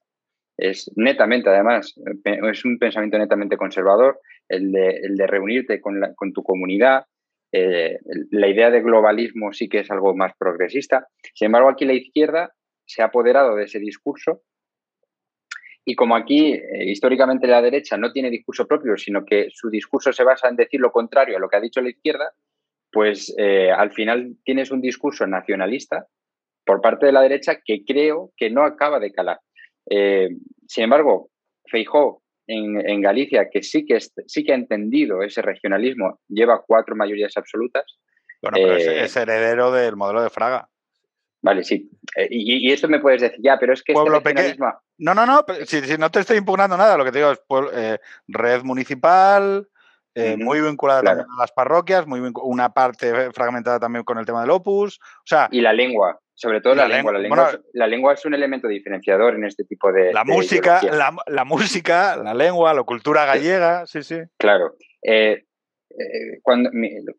es 0.58 0.92
netamente, 0.96 1.50
además, 1.50 1.96
es 2.24 2.66
un 2.66 2.78
pensamiento 2.78 3.18
netamente 3.18 3.58
conservador, 3.58 4.20
el 4.48 4.72
de, 4.72 4.90
el 5.04 5.16
de 5.18 5.28
reunirte 5.28 5.82
con, 5.82 6.00
con, 6.16 6.34
tu 6.34 6.44
comunidad. 6.44 7.06
Eh, 7.52 7.98
la 8.32 8.48
idea 8.48 8.70
de 8.70 8.82
globalismo 8.82 9.54
sí 9.54 9.68
que 9.68 9.80
es 9.80 9.92
algo 9.92 10.16
más 10.16 10.34
progresista. 10.38 11.08
Sin 11.34 11.48
embargo, 11.48 11.70
aquí 11.70 11.86
la 11.86 11.94
izquierda 11.94 12.54
se 12.86 13.02
ha 13.02 13.06
apoderado 13.06 13.56
de 13.56 13.66
ese 13.66 13.80
discurso 13.80 14.44
y 15.86 15.96
como 15.96 16.16
aquí 16.16 16.54
eh, 16.54 16.64
históricamente 16.86 17.48
la 17.48 17.62
derecha 17.62 17.96
no 17.96 18.12
tiene 18.12 18.32
discurso 18.32 18.68
propio, 18.68 18.98
sino 18.98 19.24
que 19.24 19.50
su 19.52 19.70
discurso 19.70 20.12
se 20.12 20.24
basa 20.24 20.50
en 20.50 20.56
decir 20.56 20.82
lo 20.82 20.92
contrario 20.92 21.38
a 21.38 21.40
lo 21.40 21.48
que 21.48 21.58
ha 21.58 21.62
dicho 21.62 21.82
la 21.82 21.90
izquierda, 21.90 22.34
pues 22.92 23.34
eh, 23.38 23.72
al 23.72 23.92
final 23.92 24.36
tienes 24.44 24.72
un 24.72 24.82
discurso 24.82 25.28
nacionalista 25.28 26.08
por 26.66 26.82
parte 26.82 27.06
de 27.06 27.12
la 27.12 27.22
derecha 27.22 27.60
que 27.64 27.86
creo 27.86 28.32
que 28.36 28.50
no 28.50 28.64
acaba 28.64 29.00
de 29.00 29.12
calar. 29.12 29.40
Eh, 29.90 30.30
sin 30.68 30.86
embargo, 30.86 31.30
Feijó 31.66 32.22
en, 32.48 33.02
Galicia, 33.02 33.50
que 33.52 33.64
sí 33.64 33.86
que, 33.86 34.00
sí 34.00 34.44
que 34.44 34.52
ha 34.52 34.56
entendido 34.56 35.24
ese 35.24 35.42
regionalismo, 35.42 36.20
lleva 36.28 36.64
cuatro 36.66 36.96
mayorías 36.96 37.34
absolutas. 37.38 37.84
Bueno, 38.42 38.58
pero 38.62 38.76
es, 38.76 39.16
eh, 39.16 39.22
heredero 39.22 39.72
del 39.72 39.96
modelo 39.96 40.22
de 40.22 40.30
Fraga. 40.30 40.70
Vale, 41.42 41.64
sí. 41.64 41.90
Eh, 42.16 42.28
y, 42.30 42.72
esto 42.72 42.88
me 42.88 43.00
puedes 43.00 43.22
decir, 43.22 43.40
ya, 43.42 43.58
pero 43.60 43.74
es 43.74 43.84
que 43.84 43.94
este 43.94 44.02
Pueblo 44.02 44.22
este 44.24 44.58
No, 44.98 45.14
no, 45.14 45.26
no, 45.26 45.46
si, 45.66 45.82
no 45.98 46.12
te 46.12 46.20
estoy 46.20 46.38
impugnando 46.38 46.78
nada, 46.78 46.98
lo 46.98 47.06
que 47.06 47.12
te 47.12 47.20
digo 47.20 47.32
es 47.32 48.00
red 48.28 48.64
municipal, 48.64 49.68
muy 50.38 50.62
vinculada 50.62 51.02
también 51.02 51.28
a 51.38 51.42
las 51.42 51.52
parroquias, 51.52 52.08
muy 52.08 52.32
una 52.42 52.70
parte 52.70 53.32
fragmentada 53.32 53.80
también 53.80 54.04
con 54.06 54.18
el 54.18 54.26
tema 54.26 54.42
del 54.42 54.52
opus. 54.52 55.00
O 55.00 55.26
sea, 55.26 55.50
y 55.52 55.62
la 55.62 55.74
lengua. 55.74 56.20
Sobre 56.38 56.60
todo 56.60 56.76
la, 56.76 56.88
lengua. 56.88 57.14
La 57.74 57.88
lengua, 57.88 58.14
es, 58.14 58.26
un 58.26 58.34
elemento 58.34 58.68
diferenciador 58.68 59.36
en 59.36 59.46
este 59.46 59.64
tipo 59.64 59.92
de. 59.92 60.12
La 60.12 60.26
música, 60.26 60.82
la, 61.28 61.46
música, 61.46 62.18
la 62.18 62.34
lengua, 62.34 62.74
la 62.74 62.84
cultura 62.84 63.26
gallega, 63.26 63.86
sí, 63.88 64.04
sí. 64.04 64.18
Claro. 64.38 64.76
Eh, 65.02 65.46
eh, 65.98 66.40
cuando 66.42 66.70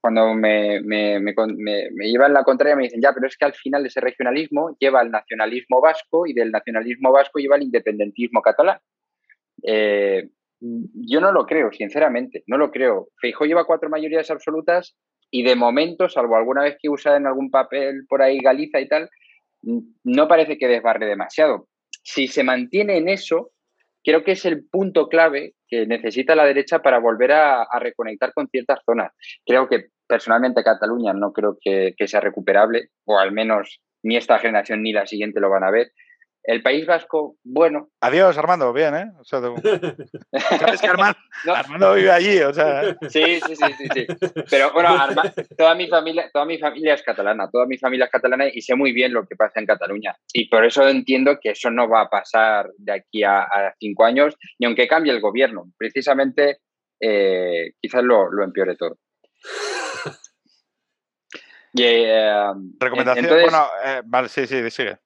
cuando 0.02 0.34
me, 0.34 0.82
me, 0.82 1.18
me, 1.18 1.32
me, 1.56 2.10
llevan 2.10 2.34
la 2.34 2.44
contraria 2.44 2.76
me 2.76 2.82
dicen, 2.82 3.00
ya, 3.00 3.14
pero 3.14 3.26
es 3.26 3.38
que 3.38 3.46
al 3.46 3.54
final 3.54 3.86
ese 3.86 4.02
regionalismo 4.02 4.76
lleva 4.78 5.00
al 5.00 5.10
nacionalismo 5.10 5.80
vasco 5.80 6.26
y 6.26 6.34
del 6.34 6.50
nacionalismo 6.50 7.10
vasco 7.10 7.38
lleva 7.38 7.56
al 7.56 7.62
independentismo 7.62 8.42
catalán. 8.42 8.78
Eh, 9.62 10.28
yo 10.60 11.20
no 11.20 11.32
lo 11.32 11.46
creo, 11.46 11.72
sinceramente, 11.72 12.44
no 12.46 12.58
lo 12.58 12.70
creo. 12.70 13.08
Feijóo 13.18 13.46
lleva 13.46 13.64
cuatro 13.64 13.88
mayorías 13.88 14.30
absolutas 14.30 14.94
y 15.30 15.42
de 15.42 15.56
momento, 15.56 16.08
salvo 16.08 16.36
alguna 16.36 16.62
vez 16.62 16.76
que 16.80 16.88
usa 16.88 17.16
en 17.16 17.26
algún 17.26 17.50
papel 17.50 18.06
por 18.08 18.22
ahí 18.22 18.38
Galiza 18.38 18.80
y 18.80 18.88
tal, 18.88 19.10
no 20.04 20.28
parece 20.28 20.58
que 20.58 20.68
desbarre 20.68 21.06
demasiado. 21.06 21.68
Si 22.02 22.28
se 22.28 22.44
mantiene 22.44 22.98
en 22.98 23.08
eso, 23.08 23.50
creo 24.04 24.22
que 24.22 24.32
es 24.32 24.44
el 24.44 24.64
punto 24.68 25.08
clave 25.08 25.54
que 25.68 25.86
necesita 25.86 26.36
la 26.36 26.44
derecha 26.44 26.80
para 26.80 27.00
volver 27.00 27.32
a, 27.32 27.66
reconectar 27.80 28.32
con 28.32 28.48
ciertas 28.48 28.78
zonas. 28.86 29.12
Creo 29.44 29.68
que 29.68 29.86
personalmente 30.06 30.62
Cataluña 30.62 31.12
no 31.12 31.32
creo 31.32 31.58
que, 31.60 31.94
sea 32.06 32.20
recuperable, 32.20 32.90
o 33.04 33.18
al 33.18 33.32
menos 33.32 33.80
ni 34.04 34.16
esta 34.16 34.38
generación 34.38 34.82
ni 34.82 34.92
la 34.92 35.06
siguiente 35.06 35.40
lo 35.40 35.50
van 35.50 35.64
a 35.64 35.72
ver. 35.72 35.90
El 36.46 36.62
País 36.62 36.86
Vasco, 36.86 37.36
bueno. 37.42 37.90
Adiós, 38.00 38.38
Armando, 38.38 38.72
bien, 38.72 38.94
¿eh? 38.94 39.06
O 39.18 39.24
sea, 39.24 39.40
¿Sabes 40.60 40.80
que 40.80 40.86
Armando, 40.86 41.94
vive 41.94 42.12
allí? 42.12 42.38
O 42.38 42.54
sea... 42.54 42.96
Sí, 43.08 43.40
sí, 43.44 43.56
sí, 43.56 43.64
sí, 43.76 43.88
sí. 43.92 44.06
Pero 44.48 44.72
bueno, 44.72 44.96
toda, 45.58 45.74
mi 45.74 45.88
familia, 45.88 46.30
toda 46.32 46.44
mi 46.44 46.56
familia 46.58 46.94
es 46.94 47.02
catalana, 47.02 47.50
toda 47.50 47.66
mi 47.66 47.76
familia 47.78 48.04
es 48.04 48.12
catalana 48.12 48.46
y 48.46 48.62
sé 48.62 48.76
muy 48.76 48.92
bien 48.92 49.12
lo 49.12 49.26
que 49.26 49.34
pasa 49.34 49.58
en 49.58 49.66
Cataluña. 49.66 50.16
Y 50.32 50.48
por 50.48 50.64
eso 50.64 50.86
entiendo 50.86 51.38
que 51.40 51.50
eso 51.50 51.68
no 51.72 51.88
va 51.88 52.02
a 52.02 52.08
pasar 52.08 52.70
de 52.78 52.92
aquí 52.92 53.24
a, 53.24 53.48
cinco 53.80 54.04
años, 54.04 54.36
ni 54.60 54.66
aunque 54.66 54.86
cambie 54.86 55.12
el 55.12 55.20
gobierno. 55.20 55.64
Precisamente, 55.76 56.60
eh, 57.00 57.72
quizás 57.80 58.04
lo, 58.04 58.30
lo 58.30 58.44
empeore 58.44 58.76
todo. 58.76 58.98
Eh, 61.78 62.52
Recomendación, 62.78 63.26
bueno, 63.26 63.66
eh, 63.84 64.00
vale, 64.04 64.28
sí, 64.28 64.46
sí, 64.46 64.70
sigue. 64.70 64.96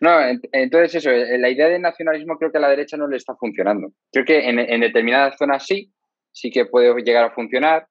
No, 0.00 0.20
entonces 0.52 0.94
eso, 0.94 1.10
eh, 1.10 1.38
la 1.38 1.50
idea 1.50 1.68
de 1.68 1.78
nacionalismo 1.78 2.36
creo 2.38 2.52
que 2.52 2.58
a 2.58 2.60
la 2.60 2.70
derecha 2.70 2.96
no 2.96 3.08
le 3.08 3.16
está 3.16 3.34
funcionando. 3.34 3.92
Creo 4.12 4.24
que 4.24 4.48
en, 4.48 4.80
determinadas 4.80 5.36
zonas 5.36 5.66
sí, 5.66 5.92
sí 6.32 6.50
que 6.50 6.66
puede 6.66 6.94
llegar 7.02 7.24
a 7.24 7.34
funcionar, 7.34 7.88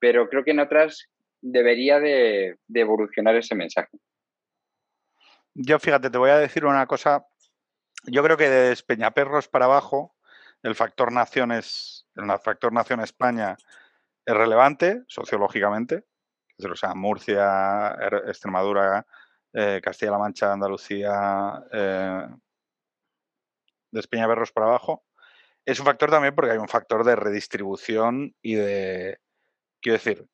pero 0.00 0.28
creo 0.28 0.42
que 0.42 0.50
en 0.50 0.60
otras 0.60 1.08
debería 1.40 2.00
de, 2.00 2.56
evolucionar 2.74 3.36
ese 3.36 3.54
mensaje. 3.54 3.98
Yo 5.54 5.78
fíjate, 5.78 6.10
te 6.10 6.18
voy 6.18 6.30
a 6.30 6.38
decir 6.38 6.64
una 6.64 6.86
cosa. 6.86 7.26
Yo 8.04 8.22
creo 8.22 8.36
que 8.36 8.50
de 8.50 8.76
Peñaperros 8.86 9.48
para 9.48 9.66
abajo, 9.66 10.16
el 10.62 10.74
factor 10.74 11.12
naciones, 11.12 12.06
el 12.16 12.26
factor 12.40 12.72
nación 12.72 13.00
España 13.00 13.56
es 14.24 14.34
relevante 14.34 15.02
sociológicamente 15.06 16.04
o 16.64 16.76
sea, 16.76 16.94
Murcia, 16.94 17.96
er, 18.00 18.22
Extremadura, 18.28 19.06
eh, 19.56 19.80
Castilla-La 19.82 20.18
Mancha, 20.18 20.52
Andalucía, 20.52 21.64
eh, 21.72 22.28
de 23.90 24.26
Berros 24.26 24.52
para 24.52 24.66
abajo. 24.66 25.04
Es 25.64 25.80
un 25.80 25.86
factor 25.86 26.10
también 26.10 26.34
porque 26.34 26.50
hay 26.52 26.58
un 26.58 26.68
factor 26.68 27.04
de 27.04 27.16
redistribución 27.16 28.34
y 28.42 28.56
de, 28.56 29.18
quiero 29.80 29.94
decir, 29.94 30.28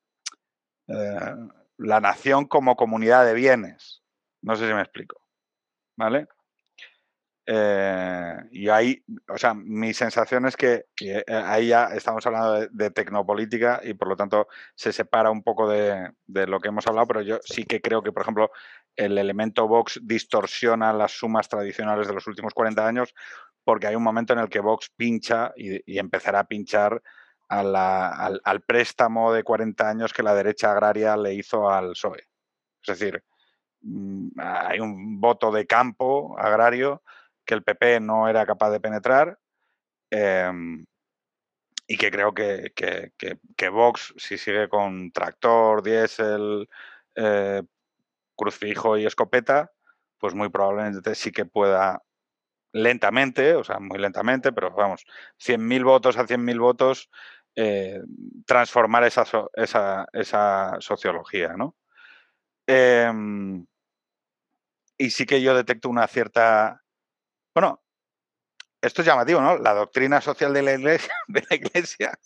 eh, 0.89 1.36
la 1.78 2.01
nación 2.01 2.47
como 2.47 2.74
comunidad 2.74 3.24
de 3.24 3.35
bienes. 3.35 4.03
No 4.43 4.57
sé 4.57 4.66
si 4.66 4.74
me 4.74 4.82
explico. 4.82 5.23
¿Vale? 5.97 6.27
Eh, 7.44 8.36
y 8.53 8.69
ahí, 8.69 9.05
o 9.28 9.36
sea, 9.36 9.53
mi 9.53 9.93
sensación 9.94 10.47
es 10.47 10.57
que, 10.57 10.86
ahí 11.27 11.69
ya 11.69 11.86
estamos 11.86 12.24
hablando 12.27 12.69
de, 12.70 12.90
tecnopolítica 12.90 13.81
y 13.82 13.94
por 13.94 14.09
lo 14.09 14.16
tanto 14.16 14.47
se 14.77 14.93
separa 14.93 15.31
un 15.31 15.43
poco 15.43 15.69
de, 15.69 16.12
lo 16.27 16.61
que 16.61 16.69
hemos 16.69 16.86
hablado, 16.86 17.07
pero 17.09 17.23
yo 17.23 17.39
sí 17.43 17.65
que 17.65 17.81
creo 17.81 18.03
que, 18.03 18.12
por 18.12 18.23
ejemplo, 18.23 18.51
el 18.97 19.19
elemento 19.19 19.66
Vox 19.66 20.01
distorsiona 20.02 20.93
las 20.93 21.12
sumas 21.12 21.48
tradicionales 21.48 22.09
de 22.09 22.14
los 22.14 22.27
últimos 22.27 22.55
40 22.55 22.86
años 22.86 23.14
porque 23.64 23.86
hay 23.86 23.94
un 23.94 24.02
momento 24.02 24.32
en 24.32 24.40
el 24.40 24.48
que 24.48 24.60
Vox 24.60 24.90
pincha 24.97 25.52
y, 25.56 25.98
empezará 25.98 26.40
a 26.40 26.44
pinchar 26.44 27.02
al, 27.48 28.62
préstamo 28.66 29.32
de 29.32 29.44
40 29.44 29.89
años 29.89 30.12
que 30.12 30.23
la 30.23 30.35
derecha 30.35 30.73
agraria 30.73 31.16
le 31.16 31.35
hizo 31.35 31.70
al 31.70 31.90
PSOE. 31.90 32.24
Es 32.82 32.98
decir, 32.98 33.23
mm, 33.82 34.31
hay 34.39 34.81
un 34.81 35.20
voto 35.20 35.51
de 35.52 35.66
campo 35.66 36.36
agrario 36.39 37.02
que 37.44 37.55
el 37.55 37.62
PP 37.62 38.01
no 38.01 38.28
era 38.28 38.47
capaz 38.47 38.70
de 38.70 38.81
penetrar 38.81 39.39
em, 40.10 40.85
y 41.86 41.97
que 41.97 42.10
creo 42.10 42.32
que, 42.32 42.73
que, 42.74 43.69
Vox, 43.69 44.14
si 44.16 44.39
sigue 44.39 44.69
con 44.69 45.12
tractor, 45.12 45.82
diésel, 45.82 46.69
eh, 47.14 47.62
crucifijo 48.37 48.99
y 48.99 49.07
escopeta, 49.07 49.73
pues 50.19 50.35
muy 50.35 50.49
probablemente 50.51 51.15
sí 51.15 51.33
que 51.33 51.45
pueda 51.45 52.03
lentamente, 52.73 53.55
o 53.55 53.65
sea, 53.65 53.79
muy 53.79 53.99
lentamente, 53.99 54.53
pero 54.53 54.71
vamos, 54.73 55.05
100.000 55.39 55.85
votos 55.85 56.17
a 56.17 56.27
100.000 56.27 56.59
votos, 56.61 57.11
eh, 57.57 58.01
transformar 58.47 59.05
esa, 59.05 59.25
esa, 59.55 60.07
esa, 60.13 60.77
sociología, 60.81 61.55
¿no? 61.57 61.77
Em, 62.67 63.67
y 64.97 65.11
sí 65.11 65.27
que 65.27 65.43
yo 65.43 65.55
detecto 65.55 65.89
una 65.89 66.07
cierta 66.07 66.83
bueno, 67.55 67.83
esto 68.81 69.03
es 69.03 69.07
llamativo, 69.07 69.41
¿no? 69.41 69.59
La 69.59 69.75
doctrina 69.75 70.21
social 70.21 70.53
de 70.55 70.63
la 70.63 70.75
iglesia, 70.75 71.15
de 71.29 71.45
la 71.49 71.57
iglesia 71.57 72.19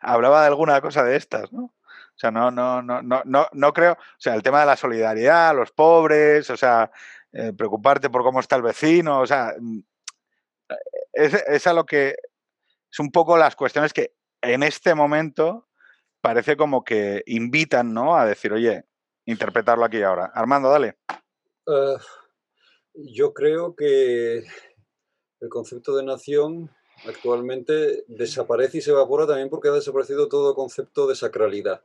hablaba 0.00 0.42
de 0.42 0.48
alguna 0.48 0.80
cosa 0.80 1.02
de 1.02 1.16
estas, 1.16 1.52
¿no? 1.52 1.74
Sea, 2.22 2.30
no, 2.30 2.52
no, 2.52 2.80
no, 2.80 3.02
no, 3.02 3.20
no, 3.24 3.48
no 3.52 3.72
creo. 3.72 3.94
O 3.94 4.16
sea, 4.16 4.36
el 4.36 4.44
tema 4.44 4.60
de 4.60 4.66
la 4.66 4.76
solidaridad, 4.76 5.56
los 5.56 5.72
pobres, 5.72 6.48
o 6.50 6.56
sea, 6.56 6.88
eh, 7.32 7.52
preocuparte 7.52 8.10
por 8.10 8.22
cómo 8.22 8.38
está 8.38 8.54
el 8.54 8.62
vecino, 8.62 9.18
o 9.18 9.26
sea, 9.26 9.56
mm, 9.58 9.80
es, 11.14 11.34
es 11.34 11.66
a 11.66 11.72
lo 11.72 11.84
que 11.84 12.14
es 12.92 12.98
un 13.00 13.10
poco 13.10 13.36
las 13.36 13.56
cuestiones 13.56 13.92
que 13.92 14.14
en 14.40 14.62
este 14.62 14.94
momento 14.94 15.66
parece 16.20 16.56
como 16.56 16.84
que 16.84 17.24
invitan, 17.26 17.92
¿no? 17.92 18.16
A 18.16 18.24
decir, 18.24 18.52
oye, 18.52 18.84
interpretarlo 19.26 19.84
aquí 19.84 20.00
ahora. 20.00 20.30
Armando, 20.32 20.70
dale. 20.70 20.98
Uh, 21.66 21.98
yo 22.94 23.34
creo 23.34 23.74
que 23.74 24.44
el 25.40 25.48
concepto 25.48 25.96
de 25.96 26.04
nación 26.04 26.70
actualmente 27.04 28.04
desaparece 28.06 28.78
y 28.78 28.80
se 28.80 28.92
evapora 28.92 29.26
también 29.26 29.50
porque 29.50 29.70
ha 29.70 29.72
desaparecido 29.72 30.28
todo 30.28 30.54
concepto 30.54 31.08
de 31.08 31.16
sacralidad. 31.16 31.82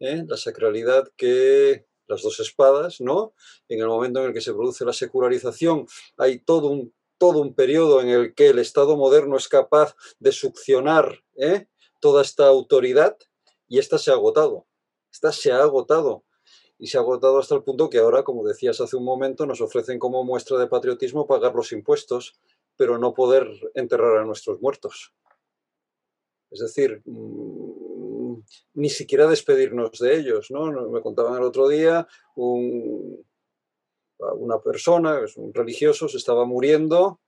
¿Eh? 0.00 0.24
La 0.26 0.36
sacralidad 0.36 1.08
que 1.16 1.86
las 2.06 2.22
dos 2.22 2.40
espadas, 2.40 3.00
¿no? 3.00 3.34
En 3.68 3.80
el 3.80 3.86
momento 3.86 4.20
en 4.20 4.26
el 4.26 4.34
que 4.34 4.40
se 4.40 4.52
produce 4.52 4.84
la 4.84 4.92
secularización, 4.92 5.86
hay 6.16 6.40
todo 6.40 6.66
un, 6.68 6.92
todo 7.18 7.40
un 7.40 7.54
periodo 7.54 8.00
en 8.00 8.08
el 8.08 8.34
que 8.34 8.48
el 8.48 8.58
Estado 8.58 8.96
moderno 8.96 9.36
es 9.36 9.48
capaz 9.48 9.94
de 10.18 10.32
succionar 10.32 11.22
¿eh? 11.36 11.68
toda 12.00 12.22
esta 12.22 12.46
autoridad 12.46 13.16
y 13.68 13.78
esta 13.78 13.98
se 13.98 14.10
ha 14.10 14.14
agotado. 14.14 14.66
Esta 15.12 15.32
se 15.32 15.52
ha 15.52 15.62
agotado 15.62 16.24
y 16.78 16.86
se 16.86 16.96
ha 16.96 17.02
agotado 17.02 17.38
hasta 17.38 17.54
el 17.54 17.62
punto 17.62 17.90
que 17.90 17.98
ahora, 17.98 18.24
como 18.24 18.42
decías 18.42 18.80
hace 18.80 18.96
un 18.96 19.04
momento, 19.04 19.44
nos 19.44 19.60
ofrecen 19.60 19.98
como 19.98 20.24
muestra 20.24 20.58
de 20.58 20.66
patriotismo 20.66 21.26
pagar 21.26 21.54
los 21.54 21.72
impuestos, 21.72 22.40
pero 22.76 22.98
no 22.98 23.12
poder 23.12 23.46
enterrar 23.74 24.16
a 24.16 24.24
nuestros 24.24 24.60
muertos. 24.62 25.12
Es 26.50 26.60
decir, 26.60 27.02
mm, 27.04 27.69
ni 28.74 28.90
siquiera 28.90 29.26
despedirnos 29.26 29.98
de 29.98 30.16
ellos. 30.16 30.50
¿no? 30.50 30.70
Me 30.90 31.00
contaban 31.00 31.36
el 31.36 31.44
otro 31.44 31.68
día 31.68 32.06
una 32.36 33.24
persona, 34.60 35.20
un 35.36 35.54
religioso, 35.54 36.08
se 36.08 36.18
estaba 36.18 36.44
muriendo, 36.44 37.20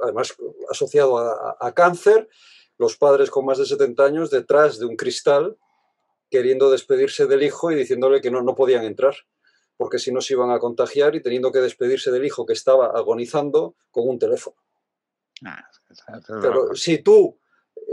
además 0.00 0.36
asociado 0.70 1.18
a 1.18 1.74
cáncer, 1.74 2.28
los 2.78 2.96
padres 2.96 3.30
con 3.30 3.44
más 3.44 3.58
de 3.58 3.66
70 3.66 4.04
años 4.04 4.30
detrás 4.30 4.78
de 4.78 4.86
un 4.86 4.96
cristal 4.96 5.58
queriendo 6.30 6.70
despedirse 6.70 7.26
del 7.26 7.42
hijo 7.42 7.70
y 7.70 7.74
diciéndole 7.74 8.20
que 8.20 8.30
no, 8.30 8.40
no 8.40 8.54
podían 8.54 8.84
entrar, 8.84 9.14
porque 9.76 9.98
si 9.98 10.12
no 10.12 10.20
se 10.20 10.34
iban 10.34 10.50
a 10.50 10.58
contagiar 10.58 11.14
y 11.16 11.22
teniendo 11.22 11.52
que 11.52 11.58
despedirse 11.58 12.10
del 12.10 12.24
hijo 12.24 12.46
que 12.46 12.52
estaba 12.52 12.86
agonizando 12.86 13.74
con 13.90 14.08
un 14.08 14.18
teléfono. 14.18 14.56
Ah, 15.44 15.68
Pero 16.40 16.74
si 16.74 16.98
tú, 16.98 17.39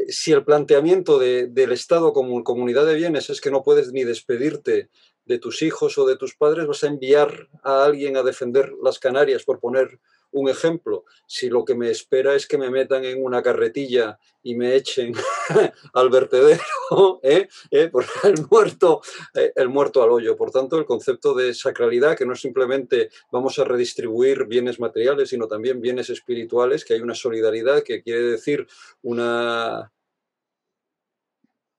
si 0.08 0.32
el 0.32 0.44
planteamiento 0.44 1.20
del 1.20 1.72
Estado 1.72 2.14
como 2.14 2.44
comunidad 2.44 2.86
de 2.86 2.96
bienes 2.96 3.30
es 3.30 3.42
que 3.42 3.52
no 3.52 3.64
puedes 3.64 3.92
ni 3.92 4.04
despedirte 4.04 4.90
de 5.26 5.40
tus 5.40 5.62
hijos 5.62 5.98
o 5.98 6.06
de 6.06 6.16
tus 6.16 6.36
padres, 6.36 6.68
vas 6.68 6.84
a 6.84 6.88
enviar 6.88 7.50
a 7.64 7.84
alguien 7.84 8.16
a 8.16 8.24
defender 8.24 8.72
las 8.82 9.00
Canarias, 9.00 9.44
por 9.44 9.60
poner 9.60 10.00
un 10.32 10.50
ejemplo, 10.50 11.06
si 11.26 11.50
lo 11.50 11.64
que 11.64 11.76
me 11.76 11.90
espera 11.90 12.36
es 12.36 12.48
que 12.48 12.58
me 12.58 12.70
metan 12.70 13.06
en 13.06 13.24
una 13.24 13.42
carretilla 13.42 14.20
y 14.44 14.56
me 14.56 14.76
echen 14.76 15.14
al 15.94 16.10
vertedero, 16.10 16.62
¿eh? 17.24 17.48
¿Eh? 17.72 17.88
Por 17.88 18.06
el, 18.24 18.46
muerto, 18.50 19.02
eh, 19.34 19.52
el 19.56 19.70
muerto 19.70 20.04
al 20.04 20.12
hoyo. 20.12 20.36
Por 20.36 20.52
tanto, 20.52 20.78
el 20.78 20.86
concepto 20.86 21.34
de 21.34 21.54
sacralidad, 21.54 22.18
que 22.18 22.26
no 22.26 22.34
es 22.34 22.42
simplemente 22.42 23.10
vamos 23.32 23.58
a 23.60 23.64
redistribuir 23.64 24.46
bienes 24.46 24.80
materiales, 24.80 25.30
sino 25.30 25.48
también 25.48 25.82
bienes 25.82 26.10
espirituales, 26.10 26.86
que 26.86 26.94
hay 26.94 27.02
una 27.02 27.16
solidaridad 27.16 27.84
que 27.84 28.02
quiere 28.02 28.24
decir 28.24 28.68
una, 29.02 29.92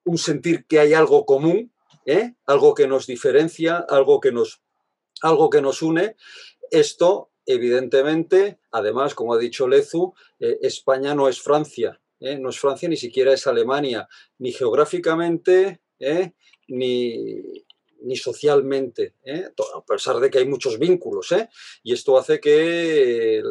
un 0.09 0.19
sentir 0.19 0.67
que 0.67 0.81
hay 0.81 0.95
algo 0.95 1.25
común, 1.25 1.73
algo 2.47 2.75
que 2.75 2.87
nos 2.87 3.07
diferencia, 3.07 3.85
algo 3.89 4.21
que 4.21 4.33
nos, 4.33 4.63
algo 5.21 5.51
que 5.51 5.61
nos 5.61 5.83
une. 5.83 6.17
Esto 6.71 7.31
evidentemente, 7.45 8.59
además, 8.71 9.15
como 9.15 9.35
ha 9.35 9.39
dicho 9.39 9.69
Lezu, 9.69 10.15
eh, 10.39 10.59
España 10.63 11.15
no 11.15 11.29
es 11.29 11.41
Francia, 11.41 12.01
¿eh? 12.21 12.39
no 12.39 12.51
es 12.51 12.59
Francia, 12.59 12.89
ni 12.89 12.97
siquiera 12.97 13.33
es 13.33 13.47
Alemania, 13.47 14.09
ni 14.39 14.53
geográficamente, 14.53 15.81
¿eh? 15.99 16.33
ni, 16.69 17.43
ni, 18.03 18.17
socialmente, 18.17 19.15
a 19.75 19.85
pesar 19.85 20.21
de 20.21 20.31
que 20.31 20.39
hay 20.39 20.47
muchos 20.47 20.79
vínculos. 20.79 21.35
Y 21.83 21.95
esto 21.95 22.19
hace 22.19 22.39
que 22.39 23.43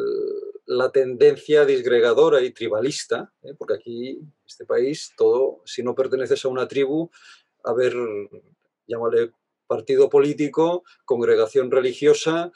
la 0.68 0.92
tendencia 0.92 1.64
disgregadora 1.64 2.42
y 2.42 2.52
tribalista, 2.52 3.32
porque 3.56 3.74
aquí, 3.74 4.08
en 4.10 4.34
este 4.46 4.66
país, 4.66 5.12
todo, 5.16 5.62
si 5.64 5.82
no 5.82 5.94
perteneces 5.94 6.44
a 6.44 6.48
una 6.48 6.68
tribu, 6.68 7.10
a 7.64 7.72
ver, 7.72 7.94
llámale 8.86 9.32
partido 9.66 10.10
político, 10.10 10.84
congregación 11.06 11.70
religiosa, 11.70 12.52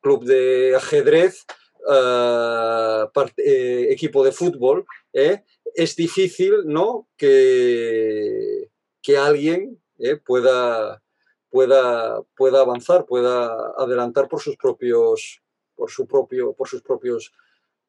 club 0.00 0.24
de 0.24 0.74
ajedrez, 0.76 1.46
equipo 3.36 4.24
de 4.24 4.32
fútbol. 4.32 4.84
Es 5.12 5.94
difícil 5.94 6.64
¿no? 6.66 7.08
que, 7.16 8.70
que 9.02 9.16
alguien 9.16 9.80
pueda, 10.24 11.00
pueda, 11.48 12.22
pueda 12.36 12.60
avanzar, 12.60 13.06
pueda 13.06 13.72
adelantar 13.76 14.28
por 14.28 14.40
sus 14.40 14.56
propios, 14.56 15.42
por 15.78 15.90
su 15.90 16.08
propio, 16.08 16.52
por 16.54 16.68
sus 16.68 16.82
propios, 16.82 17.32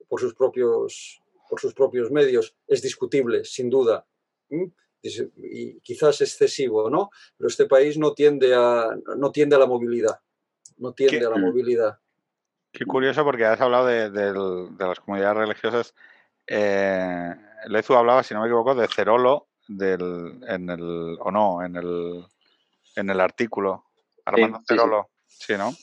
por 0.07 0.21
sus 0.21 0.35
propios, 0.35 1.19
por 1.49 1.59
sus 1.59 1.73
propios 1.73 2.11
medios. 2.11 2.55
Es 2.67 2.83
discutible, 2.83 3.43
sin 3.43 3.67
duda. 3.67 4.05
Y 5.01 5.79
quizás 5.79 6.21
excesivo, 6.21 6.87
¿no? 6.91 7.09
Pero 7.35 7.47
este 7.47 7.65
país 7.65 7.97
no 7.97 8.13
tiende 8.13 8.53
a, 8.53 8.95
no 9.17 9.31
tiende 9.31 9.55
a 9.55 9.59
la 9.59 9.65
movilidad. 9.65 10.19
No 10.77 10.93
tiende 10.93 11.25
a 11.25 11.31
la 11.31 11.37
movilidad. 11.37 11.97
Qué 12.71 12.85
curioso 12.85 13.23
porque 13.23 13.45
has 13.45 13.59
hablado 13.59 13.87
de, 13.87 14.75
las 14.77 14.99
comunidades 14.99 15.37
religiosas. 15.37 15.95
Eh, 16.45 17.35
Lezu 17.67 17.95
hablaba, 17.95 18.21
si 18.21 18.35
no 18.35 18.41
me 18.41 18.47
equivoco, 18.47 18.75
de 18.75 18.87
Cerolo 18.87 19.47
del, 19.67 20.43
en 20.47 20.69
el, 20.69 21.17
o 21.19 21.31
no, 21.31 21.63
en 21.65 21.75
el, 21.75 22.23
en 22.95 23.09
el 23.09 23.19
artículo. 23.19 23.85
Armando 24.25 24.61
Cerolo, 24.67 25.09
sí, 25.27 25.53
¿no? 25.57 25.73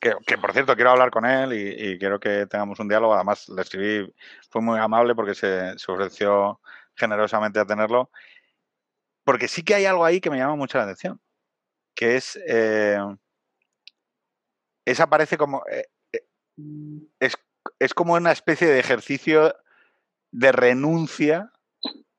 Que, 0.00 0.38
por 0.38 0.52
cierto 0.52 0.74
quiero 0.74 0.90
hablar 0.90 1.10
con 1.10 1.24
él 1.24 1.52
y, 1.52 1.98
quiero 1.98 2.20
que 2.20 2.46
tengamos 2.46 2.78
un 2.80 2.88
diálogo. 2.88 3.14
Además, 3.14 3.48
le 3.48 3.62
escribí, 3.62 4.14
fue 4.50 4.60
muy 4.60 4.78
amable 4.78 5.14
porque 5.14 5.34
se, 5.34 5.74
ofreció 5.88 6.60
generosamente 6.94 7.58
a 7.58 7.66
tenerlo. 7.66 8.10
Porque 9.24 9.48
sí 9.48 9.62
que 9.62 9.74
hay 9.74 9.86
algo 9.86 10.04
ahí 10.04 10.20
que 10.20 10.30
me 10.30 10.36
llama 10.36 10.56
mucho 10.56 10.76
la 10.76 10.84
atención, 10.84 11.20
que 11.94 12.16
es, 12.16 12.38
eh, 12.46 12.98
esa 14.84 15.08
parece 15.08 15.38
como, 15.38 15.64
eh, 15.70 15.86
eh, 16.12 16.26
es, 17.20 17.36
es 17.78 17.94
como 17.94 18.14
una 18.14 18.32
especie 18.32 18.68
de 18.68 18.78
ejercicio 18.78 19.54
de 20.30 20.52
renuncia 20.52 21.50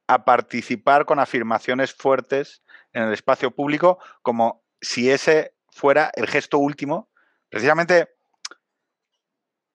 a 0.07 0.25
participar 0.25 1.05
con 1.05 1.19
afirmaciones 1.19 1.93
fuertes 1.93 2.63
en 2.93 3.03
el 3.03 3.13
espacio 3.13 3.51
público, 3.51 3.99
como 4.21 4.63
si 4.81 5.11
ese 5.11 5.53
fuera 5.69 6.11
el 6.15 6.27
gesto 6.27 6.57
último 6.57 7.09
precisamente 7.49 8.15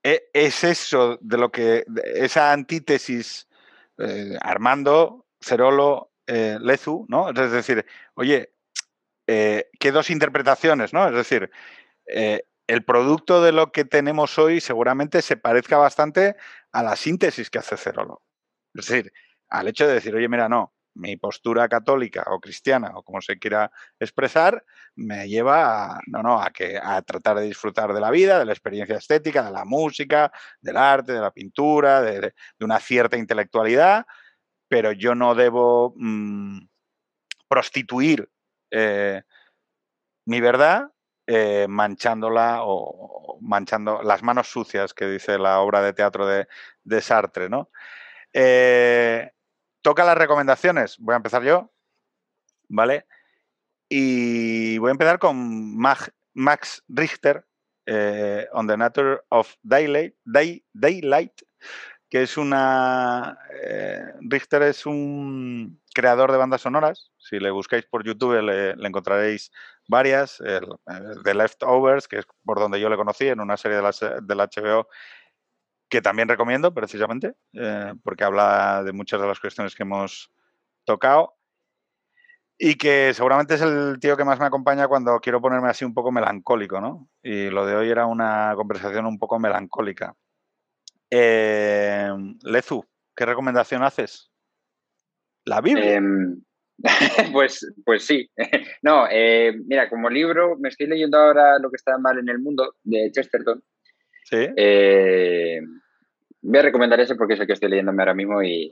e, 0.02 0.30
es 0.32 0.64
eso 0.64 1.18
de 1.20 1.38
lo 1.38 1.50
que, 1.50 1.84
esa 2.04 2.52
antítesis 2.52 3.48
eh, 3.98 4.36
Armando, 4.40 5.26
Cerolo, 5.40 6.12
eh, 6.26 6.58
Lezu, 6.60 7.06
¿no? 7.08 7.30
Es 7.30 7.52
decir, 7.52 7.84
oye, 8.14 8.54
eh, 9.26 9.68
¿qué 9.78 9.92
dos 9.92 10.10
interpretaciones, 10.10 10.92
¿no? 10.92 11.06
Es 11.08 11.14
decir, 11.14 11.50
el 12.06 12.84
producto 12.84 13.40
de 13.42 13.52
lo 13.52 13.70
que 13.70 13.84
tenemos 13.84 14.36
hoy 14.38 14.60
seguramente 14.60 15.22
se 15.22 15.36
parezca 15.36 15.76
bastante 15.76 16.34
a 16.72 16.82
la 16.82 16.96
síntesis 16.96 17.50
que 17.50 17.58
hace 17.60 17.76
Cerolo. 17.76 18.22
Es 18.74 18.86
decir, 18.86 19.12
al 19.48 19.68
hecho 19.68 19.86
de 19.86 19.94
decir, 19.94 20.14
oye, 20.14 20.28
mira, 20.28 20.48
no, 20.48 20.72
mi 21.00 21.16
postura 21.16 21.68
católica 21.68 22.24
o 22.28 22.38
cristiana 22.38 22.92
o 22.94 23.02
como 23.02 23.20
se 23.20 23.38
quiera 23.38 23.70
expresar 23.98 24.64
me 24.94 25.28
lleva 25.28 25.94
a, 25.94 26.00
no, 26.06 26.22
no, 26.22 26.40
a, 26.40 26.50
que, 26.50 26.78
a 26.82 27.00
tratar 27.02 27.38
de 27.38 27.46
disfrutar 27.46 27.92
de 27.92 28.00
la 28.00 28.10
vida, 28.10 28.38
de 28.38 28.44
la 28.44 28.52
experiencia 28.52 28.96
estética, 28.96 29.42
de 29.42 29.50
la 29.50 29.64
música, 29.64 30.30
del 30.60 30.76
arte, 30.76 31.12
de 31.12 31.20
la 31.20 31.30
pintura, 31.30 32.02
de, 32.02 32.34
una 32.60 32.78
cierta 32.78 33.16
intelectualidad, 33.16 34.06
pero 34.68 34.92
yo 34.92 35.14
no 35.14 35.34
debo 35.34 35.94
mm, 35.96 36.60
prostituir 37.48 38.28
eh, 38.70 39.22
mi 40.26 40.40
verdad 40.40 40.90
eh, 41.26 41.66
manchándola 41.68 42.60
o 42.62 43.38
manchando 43.40 44.02
las 44.02 44.22
manos 44.22 44.48
sucias 44.48 44.92
que 44.94 45.06
dice 45.06 45.38
la 45.38 45.60
obra 45.60 45.80
de 45.82 45.92
teatro 45.92 46.26
de, 46.26 46.46
de 46.84 47.00
Sartre, 47.00 47.48
¿no? 47.48 47.70
Eh, 48.32 49.30
toca 49.82 50.04
las 50.04 50.16
recomendaciones. 50.16 50.96
Voy 50.98 51.14
a 51.14 51.16
empezar 51.16 51.42
yo, 51.42 51.70
¿vale? 52.68 53.06
Y 53.88 54.78
voy 54.78 54.88
a 54.88 54.92
empezar 54.92 55.18
con 55.18 55.76
Max 55.76 56.84
Richter, 56.88 57.46
eh, 57.86 58.46
On 58.52 58.66
the 58.66 58.76
Nature 58.76 59.20
of 59.28 59.54
Daylight, 59.62 60.14
Daylight 60.24 61.32
que 62.10 62.22
es 62.22 62.36
una... 62.36 63.38
Eh, 63.62 64.02
Richter 64.20 64.62
es 64.62 64.84
un 64.84 65.80
creador 65.94 66.32
de 66.32 66.38
bandas 66.38 66.62
sonoras. 66.62 67.12
Si 67.18 67.38
le 67.38 67.52
buscáis 67.52 67.86
por 67.86 68.04
YouTube 68.04 68.42
le, 68.42 68.70
encontraréis 68.84 69.52
varias. 69.86 70.40
El, 70.40 70.66
The 71.22 71.34
Leftovers, 71.34 72.08
que 72.08 72.18
es 72.18 72.26
por 72.44 72.58
donde 72.58 72.80
yo 72.80 72.88
le 72.90 72.96
conocí, 72.96 73.28
en 73.28 73.38
una 73.38 73.56
serie 73.56 73.76
de 73.76 73.82
la, 73.84 74.20
de 74.20 74.34
la 74.34 74.48
HBO 74.48 74.88
que 75.90 76.00
también 76.00 76.28
recomiendo 76.28 76.72
precisamente, 76.72 77.34
eh, 77.52 77.92
porque 78.04 78.24
habla 78.24 78.82
de 78.84 78.92
muchas 78.92 79.20
de 79.20 79.26
las 79.26 79.40
cuestiones 79.40 79.74
que 79.74 79.82
hemos 79.82 80.30
tocado 80.84 81.34
y 82.56 82.76
que 82.76 83.12
seguramente 83.12 83.54
es 83.54 83.62
el 83.62 83.98
tío 84.00 84.16
que 84.16 84.24
más 84.24 84.38
me 84.38 84.46
acompaña 84.46 84.86
cuando 84.86 85.18
quiero 85.20 85.40
ponerme 85.40 85.68
así 85.68 85.84
un 85.84 85.94
poco 85.94 86.12
melancólico, 86.12 86.80
¿no? 86.80 87.08
Y 87.22 87.50
lo 87.50 87.66
de 87.66 87.74
hoy 87.74 87.90
era 87.90 88.06
una 88.06 88.52
conversación 88.54 89.06
un 89.06 89.18
poco 89.18 89.38
melancólica. 89.38 90.14
Eh, 91.10 92.08
Lezu, 92.44 92.84
¿qué 93.16 93.26
recomendación 93.26 93.82
haces? 93.82 94.30
¿La 95.44 95.60
Biblia? 95.60 95.94
Em, 95.94 96.40
pues, 97.32 97.66
pues 97.84 98.04
sí. 98.04 98.30
no, 98.82 99.06
eh, 99.10 99.54
mira, 99.66 99.88
como 99.88 100.08
libro 100.08 100.56
me 100.58 100.68
estoy 100.68 100.86
leyendo 100.86 101.18
ahora 101.18 101.58
Lo 101.58 101.70
que 101.70 101.76
está 101.76 101.98
mal 101.98 102.18
en 102.18 102.28
el 102.28 102.38
mundo 102.38 102.76
de 102.84 103.10
Chesterton 103.10 103.60
eh, 104.30 105.60
voy 106.42 106.58
a 106.58 106.62
recomendar 106.62 107.00
ese 107.00 107.14
porque 107.14 107.34
es 107.34 107.40
el 107.40 107.46
que 107.46 107.52
estoy 107.54 107.70
leyéndome 107.70 108.02
ahora 108.02 108.14
mismo 108.14 108.42
y, 108.42 108.70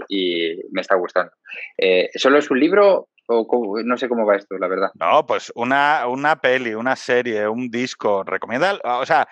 me 0.70 0.80
está 0.80 0.96
gustando. 0.96 1.32
Eh, 1.76 2.10
¿Solo 2.14 2.38
es 2.38 2.50
un 2.50 2.60
libro 2.60 3.08
o 3.26 3.80
no 3.84 3.96
sé 3.96 4.08
cómo 4.08 4.24
va 4.26 4.36
esto, 4.36 4.56
la 4.58 4.68
verdad? 4.68 4.90
No, 4.94 5.26
pues 5.26 5.52
una, 5.54 6.06
una 6.08 6.36
peli, 6.36 6.74
una 6.74 6.96
serie, 6.96 7.46
un 7.46 7.70
disco. 7.70 8.24
Recomienda, 8.24 8.78
o 8.82 9.04
sea, 9.04 9.28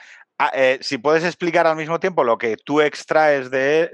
eh, 0.53 0.79
si 0.83 0.99
puedes 0.99 1.25
explicar 1.25 1.67
al 1.67 1.77
mismo 1.77 1.99
tiempo 1.99 2.23
lo 2.23 2.37
que 2.37 2.57
tú 2.57 2.81
extraes 2.81 3.51
de, 3.51 3.91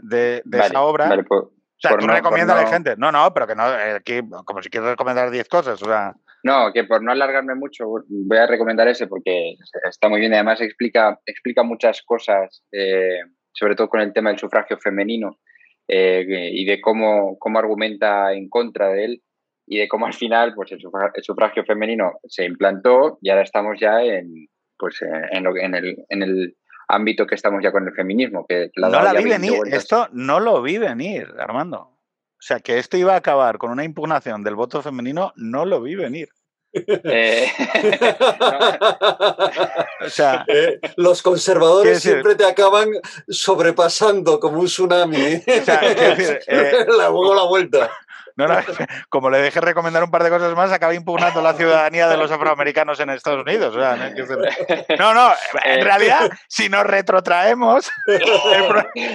esa 0.53 0.83
obra. 0.83 1.09
Pues, 1.29 1.45
o 1.85 1.89
sea, 1.89 1.99
tú 1.99 2.07
recomiendas 2.07 2.57
a 2.57 2.63
la 2.63 2.69
gente. 2.69 2.95
No, 2.97 3.11
no, 3.11 3.33
pero 3.35 3.47
que 3.47 3.55
no, 3.55 4.45
como 4.45 4.63
si 4.63 4.71
quieres 4.71 4.91
recomendar 4.91 5.31
10 5.31 5.49
cosas, 5.49 5.83
o 5.83 5.87
sea. 5.87 6.15
No, 6.45 6.73
que 6.73 6.85
por 6.85 7.03
no 7.03 7.13
alargarme 7.13 7.55
mucho, 7.55 7.87
voy 8.09 8.39
a 8.39 8.47
recomendar 8.47 8.89
ese 8.89 9.07
porque 9.07 9.55
está 9.89 10.09
muy 10.09 10.21
bien 10.21 10.35
además 10.35 10.61
explica, 10.61 11.19
explica 11.27 11.63
muchas 11.63 12.03
cosas, 12.03 12.65
eh, 12.73 13.21
sobre 13.53 13.77
todo 13.77 13.89
con 13.89 14.01
el 14.01 14.13
tema 14.13 14.31
del 14.31 14.39
sufragio 14.39 14.77
femenino 14.79 15.39
eh, 15.87 16.51
y 16.53 16.65
de 16.65 16.81
cómo, 16.81 17.39
cómo 17.39 17.59
argumenta 17.59 18.33
en 18.33 18.49
contra 18.49 18.89
de 18.89 19.05
él 19.05 19.23
y 19.67 19.79
de 19.79 19.89
cómo 19.89 20.07
al 20.07 20.15
final 20.15 20.53
pues 20.55 20.73
el 20.73 20.81
sufragio, 20.81 21.65
femenino 21.65 22.15
se 22.25 22.45
implantó 22.45 23.19
y 23.21 23.31
ahora 23.31 23.43
estamos 23.43 23.79
ya 23.81 24.03
en, 24.03 24.49
pues, 24.77 25.01
en, 25.03 25.45
lo, 25.45 25.57
en, 25.57 25.75
el, 25.75 25.97
en 26.09 26.23
el 26.23 26.57
ámbito 26.93 27.27
que 27.27 27.35
estamos 27.35 27.63
ya 27.63 27.73
con 27.73 27.87
el 27.87 27.95
feminismo. 27.95 28.47
Que 28.47 28.71
no 28.77 28.89
la 28.89 29.13
vi 29.15 29.25
venir, 29.25 29.61
esto 29.71 30.09
no 30.13 30.41
lo 30.41 30.63
vi 30.63 30.79
venir, 30.79 31.29
Armando. 31.39 31.79
O 31.79 32.45
sea, 32.45 32.61
que 32.61 32.79
esto 32.79 32.97
iba 32.97 33.15
a 33.15 33.19
acabar 33.19 33.59
con 33.59 33.71
una 33.71 33.85
impugnación 33.85 34.43
del 34.43 34.57
voto 34.57 34.83
femenino, 34.83 35.33
no 35.37 35.65
lo 35.65 35.81
vi 35.81 35.95
venir. 35.95 36.29
Eh, 36.75 37.53
o 40.01 40.09
sea, 40.09 40.43
eh, 40.49 40.81
los 40.97 41.23
conservadores 41.23 42.01
siempre 42.01 42.35
te 42.35 42.47
acaban 42.47 42.89
sobrepasando 43.29 44.41
como 44.41 44.61
un 44.61 44.67
tsunami. 44.67 45.37
O 45.37 45.65
sea, 45.65 45.81
decir, 45.81 46.41
eh, 46.47 46.87
la, 46.89 47.11
la 47.11 47.47
vuelta. 47.47 47.91
No, 48.37 48.47
como 49.09 49.31
le 49.31 49.39
dejé 49.39 49.61
recomendar 49.61 50.03
un 50.03 50.11
par 50.11 50.25
de 50.25 50.31
cosas 50.31 50.55
más, 50.55 50.73
acaba 50.73 50.95
impugnando 50.95 51.43
la 51.43 51.53
ciudadanía 51.57 52.09
de 52.09 52.17
los 52.17 52.31
afroamericanos 52.31 52.99
en 53.01 53.11
Estados 53.11 53.43
Unidos. 53.43 53.75
no, 54.99 55.15
no, 55.15 55.33
en 55.65 55.81
eh. 55.81 55.85
realidad, 55.85 56.31
si 56.49 56.69
nos 56.69 56.85
retrotraemos, 56.85 57.91
el, 58.07 58.21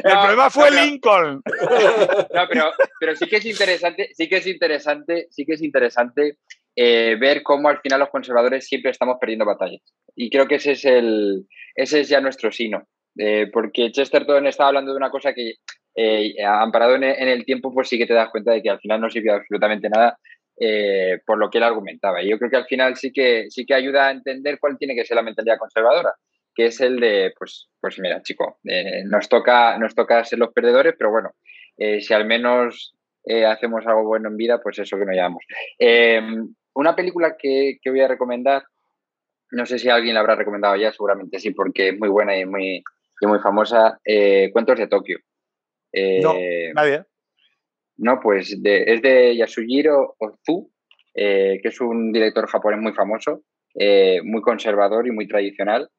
problema 0.04 0.50
fue 0.50 0.72
Lincoln. 0.72 1.42
No, 2.34 2.48
pero, 2.50 2.72
pero 3.00 3.16
sí 3.16 3.28
que 3.28 3.38
es 3.38 3.46
interesante, 3.46 4.10
sí 4.14 4.28
que 4.28 4.38
es 4.38 4.48
interesante, 4.48 5.28
sí 5.30 5.46
que 5.46 5.54
es 5.54 5.62
interesante 5.62 6.38
eh, 6.76 7.16
ver 7.20 7.42
cómo 7.42 7.70
al 7.70 7.80
final 7.82 8.00
los 8.00 8.10
conservadores 8.10 8.68
siempre 8.68 8.92
estamos 8.92 9.18
perdiendo 9.20 9.46
batallas. 9.46 9.82
Y 10.16 10.30
creo 10.30 10.48
que 10.48 10.56
ese 10.56 10.74
es 10.74 10.86
el, 10.86 11.48
ese 11.76 12.02
es 12.02 12.10
ya 12.10 12.22
nuestro 12.22 12.52
sino. 12.52 12.88
Eh, 13.20 13.48
porque 13.52 13.92
Chesterton 13.92 14.46
estaba 14.46 14.68
hablando 14.68 14.92
de 14.92 14.98
una 14.98 15.10
cosa 15.10 15.34
que 15.34 15.56
eh, 15.98 16.36
amparado 16.46 16.96
en, 16.96 17.04
el 17.04 17.44
tiempo, 17.44 17.74
pues 17.74 17.90
sí 17.90 17.98
que 17.98 18.06
te 18.06 18.14
das 18.14 18.30
cuenta 18.30 18.52
de 18.52 18.62
que 18.62 18.70
al 18.70 18.80
final 18.80 19.02
no 19.02 19.10
sirve 19.10 19.32
absolutamente 19.32 19.90
nada 19.90 20.18
eh, 20.60 21.20
por 21.26 21.38
lo 21.38 21.50
que 21.50 21.58
él 21.58 21.64
argumentaba. 21.66 22.22
Y 22.22 22.30
yo 22.30 22.38
creo 22.38 22.50
que 22.50 22.58
al 22.58 22.66
final 22.66 22.96
sí 22.96 23.12
que, 23.12 23.48
sí 23.50 23.66
que 23.66 23.74
ayuda 23.74 24.08
a 24.08 24.12
entender 24.12 24.60
cuál 24.60 24.78
tiene 24.78 24.96
que 24.96 25.06
ser 25.06 25.16
la 25.16 25.24
mentalidad 25.24 25.58
conservadora, 25.58 26.14
que 26.56 26.68
es 26.68 26.80
el 26.80 27.00
de, 27.00 27.34
pues, 27.38 27.68
pues 27.82 28.00
mira, 28.00 28.22
chico, 28.22 28.60
eh, 28.64 29.04
nos, 29.06 29.28
toca, 29.28 29.78
nos 29.78 29.94
toca 29.94 30.24
ser 30.24 30.40
los 30.40 30.54
perdedores, 30.54 30.96
pero 30.98 31.12
bueno, 31.12 31.32
si 31.78 32.12
al 32.14 32.26
menos 32.26 32.98
eh, 33.30 33.46
hacemos 33.46 33.86
algo 33.86 34.06
bueno 34.06 34.30
en 34.30 34.38
vida, 34.38 34.62
pues 34.62 34.80
eso 34.80 34.98
que 34.98 35.06
nos 35.06 35.16
llamamos. 35.16 35.44
Em, 35.78 36.56
una 36.74 36.96
película 36.96 37.36
que, 37.38 37.78
voy 37.86 38.00
a 38.00 38.08
recomendar, 38.08 38.64
no 39.52 39.66
sé 39.66 39.80
si 39.80 39.90
alguien 39.90 40.14
la 40.14 40.22
habrá 40.22 40.36
recomendado 40.36 40.78
ya, 40.78 40.94
seguramente 40.94 41.38
sí, 41.40 41.52
porque 41.52 41.90
es 41.90 42.00
muy 42.00 42.08
buena 42.08 42.38
y 42.38 42.46
muy, 42.46 42.82
muy 43.22 43.40
famosa, 43.40 44.00
eh, 44.06 44.50
Cuentos 44.54 44.80
de 44.80 44.88
Tokio. 44.88 45.20
No, 46.22 46.34
nadie. 46.74 47.04
No, 47.98 48.20
pues 48.20 48.56
es 48.64 49.02
de 49.02 49.36
Yasujiro 49.36 50.16
Ozu, 50.20 50.72
que 51.14 51.62
es 51.64 51.82
un 51.82 52.12
director 52.12 52.48
japonés 52.48 52.80
muy 52.80 52.94
famoso, 52.94 53.42
muy 54.24 54.42
conservador 54.42 55.08
y 55.08 55.12
muy 55.12 55.28
tradicional. 55.28 55.90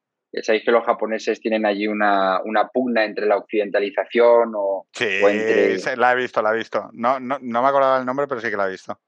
Sabéis 0.43 0.63
que 0.63 0.71
los 0.71 0.85
japoneses 0.85 1.39
tienen 1.39 1.65
allí 1.65 1.87
una, 1.87 2.41
pugna 2.71 3.03
entre 3.03 3.25
la 3.25 3.37
occidentalización 3.37 4.53
o, 4.55 4.87
sí, 4.93 5.19
la 5.97 6.13
he 6.13 6.15
visto, 6.15 6.41
la 6.41 6.53
he 6.53 6.57
visto. 6.57 6.89
No, 6.93 7.19
no, 7.19 7.39
me 7.39 7.67
acordaba 7.67 7.99
el 7.99 8.05
nombre, 8.05 8.27
pero 8.27 8.39
sí 8.39 8.49
que 8.49 8.57
la 8.57 8.67
he 8.67 8.71
visto. 8.71 8.99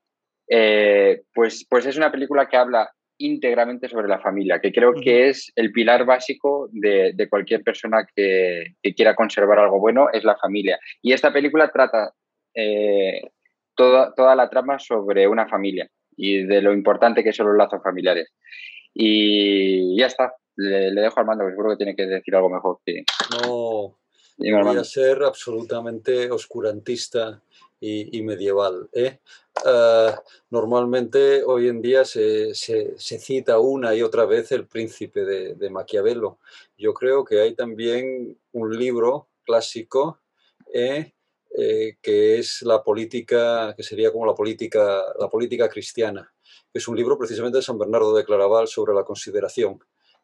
Eh, 0.48 1.22
pues, 1.34 1.66
pues 1.70 1.86
es 1.86 1.96
una 1.96 2.12
película 2.12 2.50
que 2.50 2.58
habla 2.58 2.92
íntegramente 3.22 3.88
sobre 3.88 4.08
la 4.08 4.20
familia, 4.20 4.60
que 4.60 4.72
creo 4.72 4.94
que 4.94 5.30
es 5.30 5.52
el 5.56 5.72
pilar 5.72 6.06
básico 6.06 6.70
de, 6.72 7.28
cualquier 7.30 7.64
persona 7.64 8.06
que, 8.16 8.76
quiera 8.96 9.16
conservar 9.16 9.60
algo 9.60 9.80
bueno, 9.80 10.08
es 10.12 10.24
la 10.24 10.38
familia. 10.38 10.80
Y 11.02 11.14
esta 11.14 11.32
película 11.32 11.72
trata 11.72 12.14
eh, 12.54 13.22
toda, 13.76 14.14
toda 14.16 14.36
la 14.36 14.50
trama 14.50 14.80
sobre 14.80 15.28
una 15.28 15.48
familia 15.48 15.90
y 16.16 16.44
de 16.44 16.62
lo 16.62 16.74
importante 16.74 17.24
que 17.24 17.34
son 17.34 17.48
los 17.48 17.58
lazos 17.58 17.82
familiares. 17.84 18.32
Y 18.94 19.98
ya 19.98 20.08
está, 20.08 20.34
le, 20.56 20.92
dejo 20.92 21.20
al 21.20 21.26
mando, 21.26 21.46
que 21.46 21.52
seguro 21.52 21.72
que 21.72 21.78
tiene 21.78 21.96
que 21.96 22.06
decir 22.06 22.36
algo 22.36 22.50
mejor. 22.50 22.80
Que... 22.86 23.04
No, 23.32 23.98
voy 24.38 24.78
a 24.78 24.84
ser 24.84 25.24
absolutamente 25.24 26.30
oscurantista 26.32 27.42
y, 27.82 28.22
medieval. 28.22 28.90
¿eh? 28.94 29.20
Ah, 29.66 30.22
normalmente 30.52 31.44
hoy 31.44 31.68
en 31.68 31.82
día 31.82 32.06
se, 32.06 32.54
cita 32.54 33.60
una 33.60 33.96
y 33.96 34.04
otra 34.04 34.26
vez 34.26 34.52
el 34.52 34.68
príncipe 34.68 35.26
de, 35.26 35.70
Maquiavelo. 35.70 36.38
Yo 36.78 36.94
creo 36.94 37.26
que 37.26 37.42
hay 37.42 37.56
también 37.56 38.38
un 38.52 38.78
libro 38.78 39.30
clásico 39.44 40.20
¿eh? 40.74 41.14
Eh, 41.58 41.98
que 42.02 42.40
es 42.40 42.62
la 42.62 42.84
política, 42.84 43.74
que 43.76 43.84
sería 43.84 44.12
como 44.12 44.26
la 44.26 44.36
política, 44.36 45.04
la 45.20 45.28
política 45.28 45.68
cristiana. 45.68 46.32
Es 46.74 46.88
un 46.88 46.96
libro 46.96 47.18
precisamente 47.18 47.58
de 47.58 47.64
San 47.64 47.78
Bernardo 47.78 48.16
de 48.16 48.24
Claraval 48.24 48.68
sobre 48.68 48.94
la 48.94 49.04
consideración. 49.04 49.80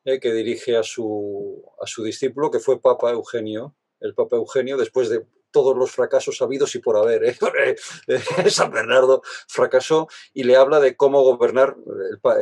Que 0.05 0.31
dirige 0.31 0.77
a 0.77 0.83
su, 0.83 1.65
a 1.81 1.85
su 1.85 2.01
discípulo, 2.01 2.49
que 2.49 2.59
fue 2.59 2.79
Papa 2.79 3.11
Eugenio, 3.11 3.75
el 3.99 4.13
Papa 4.13 4.37
Eugenio, 4.37 4.77
después 4.77 5.09
de 5.09 5.25
todos 5.51 5.75
los 5.75 5.91
fracasos 5.91 6.41
habidos 6.41 6.75
y 6.75 6.79
por 6.79 6.97
haber. 6.97 7.23
¿eh? 8.07 8.49
San 8.49 8.71
Bernardo 8.71 9.21
fracasó 9.47 10.07
y 10.33 10.43
le 10.43 10.55
habla 10.55 10.79
de 10.79 10.95
cómo 10.95 11.21
gobernar. 11.21 11.75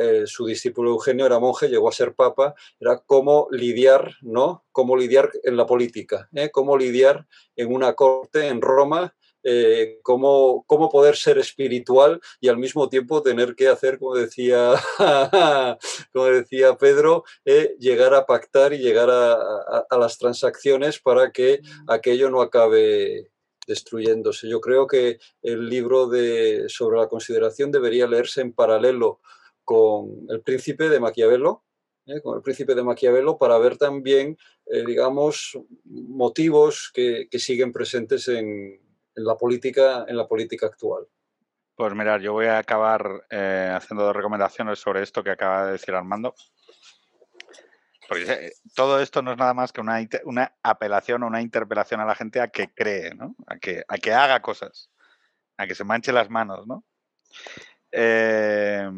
Eh, 0.00 0.24
su 0.26 0.46
discípulo 0.46 0.90
Eugenio 0.90 1.26
era 1.26 1.38
monje, 1.38 1.68
llegó 1.68 1.88
a 1.88 1.92
ser 1.92 2.14
papa, 2.14 2.54
era 2.80 3.02
cómo 3.06 3.48
lidiar, 3.50 4.16
¿no? 4.22 4.64
Cómo 4.72 4.96
lidiar 4.96 5.30
en 5.44 5.56
la 5.56 5.66
política, 5.66 6.28
cómo 6.52 6.76
lidiar 6.76 7.26
en 7.56 7.72
una 7.72 7.94
corte 7.94 8.48
en 8.48 8.60
Roma 8.60 9.14
eh, 9.48 10.00
cómo, 10.02 10.64
cómo, 10.66 10.90
poder 10.90 11.14
ser 11.14 11.38
espiritual 11.38 12.20
y 12.40 12.48
al 12.48 12.58
mismo 12.58 12.88
tiempo 12.88 13.22
tener 13.22 13.54
que 13.54 13.68
hacer, 13.68 13.96
como 14.00 14.16
decía, 14.16 14.74
como 16.12 16.24
decía 16.26 16.76
Pedro, 16.76 17.22
eh, 17.44 17.76
llegar 17.78 18.12
a 18.14 18.26
pactar 18.26 18.72
y 18.72 18.78
llegar 18.78 19.08
a, 19.08 19.96
las 19.96 20.18
transacciones 20.18 20.98
para 20.98 21.30
que 21.30 21.60
aquello 21.86 22.28
no 22.28 22.40
acabe 22.40 23.30
destruyéndose. 23.68 24.48
Yo 24.48 24.60
creo 24.60 24.88
que 24.88 25.20
el 25.42 25.68
libro 25.68 26.08
de, 26.08 26.64
sobre 26.68 26.98
la 26.98 27.06
consideración 27.06 27.70
debería 27.70 28.08
leerse 28.08 28.40
en 28.40 28.52
paralelo 28.52 29.20
con 29.62 30.26
El 30.28 30.40
príncipe 30.40 30.88
de 30.88 30.98
Maquiavelo, 30.98 31.62
¿eh? 32.06 32.20
con 32.20 32.36
el 32.36 32.42
príncipe 32.42 32.74
de 32.74 32.82
Maquiavelo, 32.82 33.38
para 33.38 33.58
ver 33.58 33.76
también, 33.78 34.38
digamos, 34.86 35.56
motivos 35.84 36.90
que, 36.92 37.28
siguen 37.38 37.70
presentes 37.70 38.26
en, 38.26 38.80
en 39.16 39.24
la 39.24 39.36
política, 39.36 40.04
en 40.06 40.16
la 40.16 40.28
política 40.28 40.66
actual. 40.66 41.06
Pues 41.74 41.92
mirar, 41.94 42.20
yo 42.20 42.32
voy 42.32 42.46
a 42.46 42.58
acabar 42.58 43.26
eh, 43.28 43.70
haciendo 43.74 44.04
dos 44.04 44.16
recomendaciones 44.16 44.78
sobre 44.78 45.02
esto 45.02 45.22
que 45.22 45.30
acaba 45.30 45.66
de 45.66 45.72
decir 45.72 45.94
Armando. 45.94 46.34
Porque 48.08 48.22
eh, 48.24 48.52
todo 48.74 49.00
esto 49.00 49.20
no 49.20 49.32
es 49.32 49.38
nada 49.38 49.52
más 49.52 49.72
que 49.72 49.80
una, 49.80 49.98
una 50.24 50.56
apelación 50.62 51.22
o 51.22 51.26
una 51.26 51.42
interpelación 51.42 52.00
a 52.00 52.06
la 52.06 52.14
gente 52.14 52.40
a 52.40 52.48
que 52.48 52.72
cree, 52.72 53.14
¿no? 53.14 53.34
A 53.46 53.58
que, 53.58 53.84
a 53.88 53.98
que 53.98 54.14
haga 54.14 54.40
cosas, 54.40 54.90
a 55.56 55.66
que 55.66 55.74
se 55.74 55.84
manche 55.84 56.12
las 56.12 56.30
manos, 56.30 56.66
¿no? 56.66 56.84
Eh, 57.92 58.88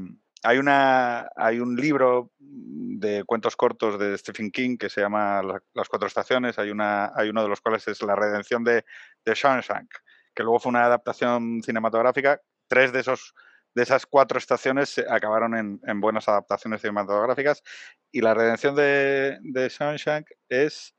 hay, 0.42 0.58
una, 0.58 1.28
hay 1.34 1.58
un 1.58 1.74
libro 1.74 2.30
de 2.38 3.24
cuentos 3.24 3.56
cortos 3.56 3.98
de 3.98 4.16
Stephen 4.18 4.50
King 4.50 4.76
que 4.76 4.88
se 4.88 5.00
llama 5.00 5.42
Las 5.74 5.88
cuatro 5.88 6.06
estaciones. 6.06 6.58
Hay, 6.58 6.70
una, 6.70 7.12
hay 7.14 7.30
uno 7.30 7.42
de 7.42 7.48
los 7.48 7.60
cuales 7.60 7.88
es 7.88 8.02
La 8.02 8.14
redención 8.14 8.62
de, 8.62 8.84
de 9.24 9.34
Shawshank, 9.34 9.90
que 10.38 10.44
luego 10.44 10.60
fue 10.60 10.70
una 10.70 10.84
adaptación 10.84 11.64
cinematográfica. 11.64 12.40
Tres 12.68 12.92
de, 12.92 13.00
esos, 13.00 13.34
de 13.74 13.82
esas 13.82 14.06
cuatro 14.06 14.38
estaciones 14.38 14.96
acabaron 15.10 15.80
en, 15.82 16.00
buenas 16.00 16.28
adaptaciones 16.28 16.80
cinematográficas. 16.80 17.64
Y 18.12 18.20
La 18.20 18.34
redención 18.34 18.76
de, 18.76 19.36
de 19.40 19.68
Shawshank 19.68 20.28
es 20.48 20.94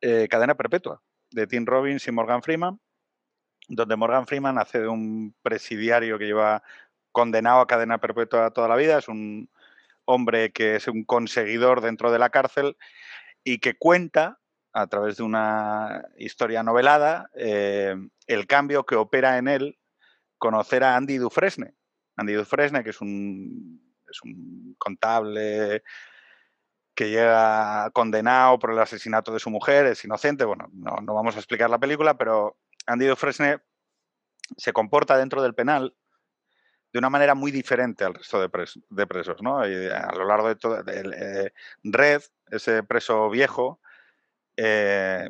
eh, 0.00 0.26
Cadena 0.28 0.56
Perpetua, 0.56 1.00
de 1.30 1.46
Tim 1.46 1.64
Robbins 1.64 2.08
y 2.08 2.10
Morgan 2.10 2.42
Freeman, 2.42 2.80
donde 3.68 3.94
Morgan 3.94 4.26
Freeman 4.26 4.58
hace 4.58 4.80
de 4.80 4.88
un 4.88 5.36
presidiario 5.42 6.18
que 6.18 6.26
lleva 6.26 6.64
condenado 7.12 7.60
a 7.60 7.68
cadena 7.68 7.98
perpetua 7.98 8.50
toda 8.50 8.66
la 8.66 8.74
vida, 8.74 8.98
es 8.98 9.06
un 9.06 9.48
hombre 10.06 10.50
que 10.50 10.74
es 10.74 10.88
un 10.88 11.04
conseguidor 11.04 11.82
dentro 11.82 12.10
de 12.10 12.18
la 12.18 12.30
cárcel 12.30 12.76
y 13.44 13.60
que 13.60 13.78
cuenta 13.78 14.40
a 14.76 14.86
través 14.88 15.16
de 15.16 15.22
una 15.22 16.04
historia 16.18 16.62
novelada 16.62 17.30
eh, 17.34 17.96
el 18.26 18.46
cambio 18.46 18.84
que 18.84 18.94
opera 18.94 19.38
en 19.38 19.48
él 19.48 19.78
conocer 20.36 20.84
a 20.84 20.96
Andy 20.96 21.16
Dufresne. 21.16 21.74
Andy 22.16 22.34
Dufresne, 22.34 22.84
que 22.84 22.90
es 22.90 23.00
un, 23.00 23.80
es 24.06 24.20
un 24.22 24.76
contable 24.78 25.82
que 26.94 27.08
llega 27.08 27.90
condenado 27.92 28.58
por 28.58 28.70
el 28.70 28.78
asesinato 28.78 29.32
de 29.32 29.40
su 29.40 29.48
mujer, 29.48 29.86
es 29.86 30.04
inocente. 30.04 30.44
Bueno, 30.44 30.68
no, 30.74 30.96
no 30.96 31.14
vamos 31.14 31.36
a 31.36 31.38
explicar 31.38 31.70
la 31.70 31.78
película, 31.78 32.18
pero 32.18 32.58
Andy 32.86 33.06
Dufresne 33.06 33.60
se 34.58 34.74
comporta 34.74 35.16
dentro 35.16 35.42
del 35.42 35.54
penal 35.54 35.96
de 36.92 36.98
una 36.98 37.08
manera 37.08 37.34
muy 37.34 37.50
diferente 37.50 38.04
al 38.04 38.12
resto 38.12 38.42
de, 38.42 39.06
presos. 39.06 39.40
¿no? 39.40 39.60
a 39.60 39.66
lo 40.14 40.26
largo 40.26 40.48
de 40.48 40.56
todo, 40.56 40.84
eh, 40.86 41.52
Red, 41.82 42.20
ese 42.50 42.82
preso 42.82 43.30
viejo, 43.30 43.80
eh, 44.56 45.28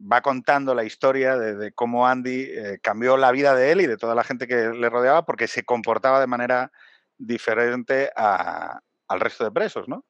va 0.00 0.20
contando 0.20 0.74
la 0.74 0.84
historia 0.84 1.36
de, 1.36 1.72
cómo 1.72 2.06
Andy 2.06 2.42
eh, 2.42 2.78
cambió 2.82 3.16
la 3.16 3.32
vida 3.32 3.54
de 3.54 3.72
él 3.72 3.80
y 3.80 3.86
de 3.86 3.96
toda 3.96 4.14
la 4.14 4.24
gente 4.24 4.46
que 4.46 4.68
le 4.70 4.90
rodeaba 4.90 5.24
porque 5.24 5.48
se 5.48 5.64
comportaba 5.64 6.20
de 6.20 6.26
manera 6.26 6.72
diferente 7.18 8.10
al 8.14 9.20
resto 9.20 9.44
de 9.44 9.52
presos, 9.52 9.88
¿no? 9.88 10.04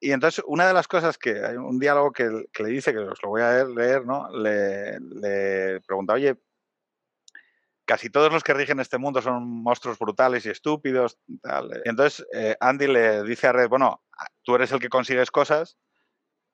Y 0.00 0.12
entonces, 0.12 0.44
una 0.46 0.68
de 0.68 0.74
las 0.74 0.86
cosas 0.86 1.18
que 1.18 1.44
hay 1.44 1.56
un 1.56 1.78
diálogo 1.80 2.12
que, 2.12 2.24
le 2.24 2.68
dice, 2.68 2.92
que 2.92 3.00
os 3.00 3.20
lo 3.22 3.30
voy 3.30 3.42
a 3.42 3.64
leer, 3.64 4.06
¿no? 4.06 4.30
Le, 4.30 4.98
le 5.00 5.80
pregunta, 5.80 6.12
oye, 6.12 6.36
casi 7.88 8.10
todos 8.10 8.30
los 8.30 8.44
que 8.44 8.52
rigen 8.52 8.80
este 8.80 8.98
mundo 8.98 9.22
son 9.22 9.48
monstruos 9.48 9.98
brutales 9.98 10.44
y 10.44 10.50
estúpidos. 10.50 11.18
entonces 11.84 12.24
eh, 12.34 12.54
Andy 12.60 12.86
le 12.86 13.22
dice 13.22 13.46
a 13.46 13.52
Red, 13.52 13.70
bueno, 13.70 14.04
tú 14.42 14.54
eres 14.54 14.70
el 14.72 14.78
que 14.78 14.90
consigues 14.90 15.30
cosas 15.30 15.78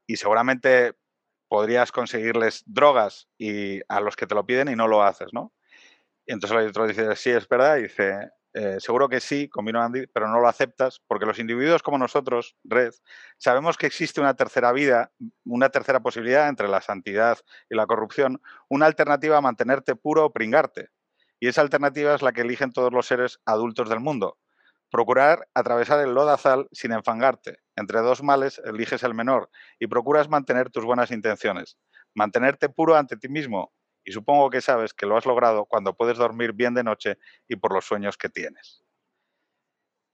y 0.07 0.17
seguramente 0.17 0.95
podrías 1.49 1.93
conseguirles 1.93 2.63
drogas 2.67 3.29
y 3.39 3.81
a 3.89 4.01
los 4.01 4.17
que 4.17 4.27
te 4.27 4.35
lo 4.35 4.47
piden 4.47 4.69
y 4.69 4.77
no 4.77 4.89
lo 4.89 5.03
haces, 5.03 5.29
¿no? 5.33 5.53
Y 6.27 6.33
entonces 6.33 6.59
el 6.59 6.69
otro 6.69 6.87
dice, 6.87 7.15
sí, 7.17 7.31
es 7.31 7.47
verdad, 7.49 7.77
y 7.77 7.83
dice, 7.83 8.31
eh, 8.55 8.77
seguro 8.79 9.09
que 9.09 9.21
sí, 9.21 9.49
convino 9.49 9.83
Andy, 9.83 10.07
pero 10.07 10.29
no 10.29 10.41
lo 10.41 10.49
aceptas 10.49 11.01
porque 11.07 11.27
los 11.27 11.41
individuos 11.41 11.83
como 11.83 11.99
nosotros, 11.99 12.57
Red, 12.63 12.93
sabemos 13.37 13.77
que 13.77 13.87
existe 13.87 14.21
una 14.21 14.35
tercera 14.35 14.73
vida, 14.73 15.13
una 15.45 15.71
tercera 15.71 16.01
posibilidad 16.01 16.49
entre 16.49 16.69
la 16.69 16.81
santidad 16.81 17.39
y 17.69 17.75
la 17.75 17.87
corrupción, 17.87 18.41
una 18.69 18.87
alternativa 18.87 19.39
a 19.39 19.41
mantenerte 19.41 19.97
puro 19.97 20.27
o 20.27 20.33
pringarte. 20.33 20.89
Y 21.41 21.49
esa 21.49 21.63
alternativa 21.63 22.15
es 22.15 22.23
la 22.23 22.33
que 22.33 22.43
eligen 22.43 22.73
todos 22.73 22.93
los 22.93 23.07
seres 23.07 23.41
adultos 23.45 23.89
del 23.89 24.01
mundo. 24.01 24.39
Procurar 24.95 25.49
atravesar 25.55 25.99
el 26.07 26.15
lodazal 26.15 26.69
sin 26.71 26.93
enfangarte. 26.93 27.59
Entre 27.75 27.99
dos 27.99 28.23
males 28.23 28.63
eliges 28.65 29.03
el 29.03 29.13
menor 29.13 29.51
y 29.81 29.89
procuras 29.89 30.29
mantener 30.29 30.71
tus 30.71 30.85
buenas 30.85 31.11
intenciones. 31.11 31.77
Mantenerte 32.15 32.69
puro 32.69 32.95
ante 32.95 33.17
ti 33.17 33.29
mismo. 33.29 33.73
Y 34.05 34.13
supongo 34.13 34.51
que 34.51 34.61
sabes 34.61 34.95
que 34.95 35.07
lo 35.07 35.17
has 35.17 35.27
logrado 35.27 35.65
cuando 35.65 35.97
puedes 35.97 36.17
dormir 36.17 36.53
bien 36.53 36.75
de 36.75 36.85
noche 36.85 37.19
y 37.49 37.57
por 37.57 37.73
los 37.73 37.85
sueños 37.85 38.17
que 38.17 38.29
tienes. 38.29 38.85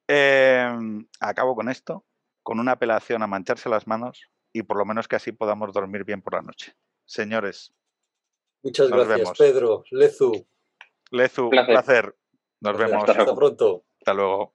Em, 0.09 1.07
acabo 1.21 1.55
con 1.55 1.69
esto, 1.69 2.07
con 2.43 2.59
una 2.59 2.73
apelación 2.73 3.23
a 3.23 3.27
mancharse 3.27 3.69
las 3.69 3.87
manos 3.87 4.31
y 4.51 4.63
por 4.63 4.79
lo 4.79 4.87
menos 4.87 5.09
que 5.09 5.17
así 5.17 5.31
podamos 5.31 5.75
dormir 5.75 6.05
bien 6.05 6.23
por 6.23 6.33
la 6.33 6.41
noche. 6.41 6.75
Señores. 7.05 7.75
Muchas 8.63 8.89
gracias, 8.89 9.37
Pedro. 9.37 9.85
Lezu. 9.91 10.47
Lezu, 11.11 11.51
un 11.51 11.67
placer. 11.67 12.17
Nos 12.63 12.79
vemos. 12.79 13.07
Hasta 13.07 13.35
pronto. 13.35 13.85
Hasta 13.99 14.15
luego. 14.15 14.55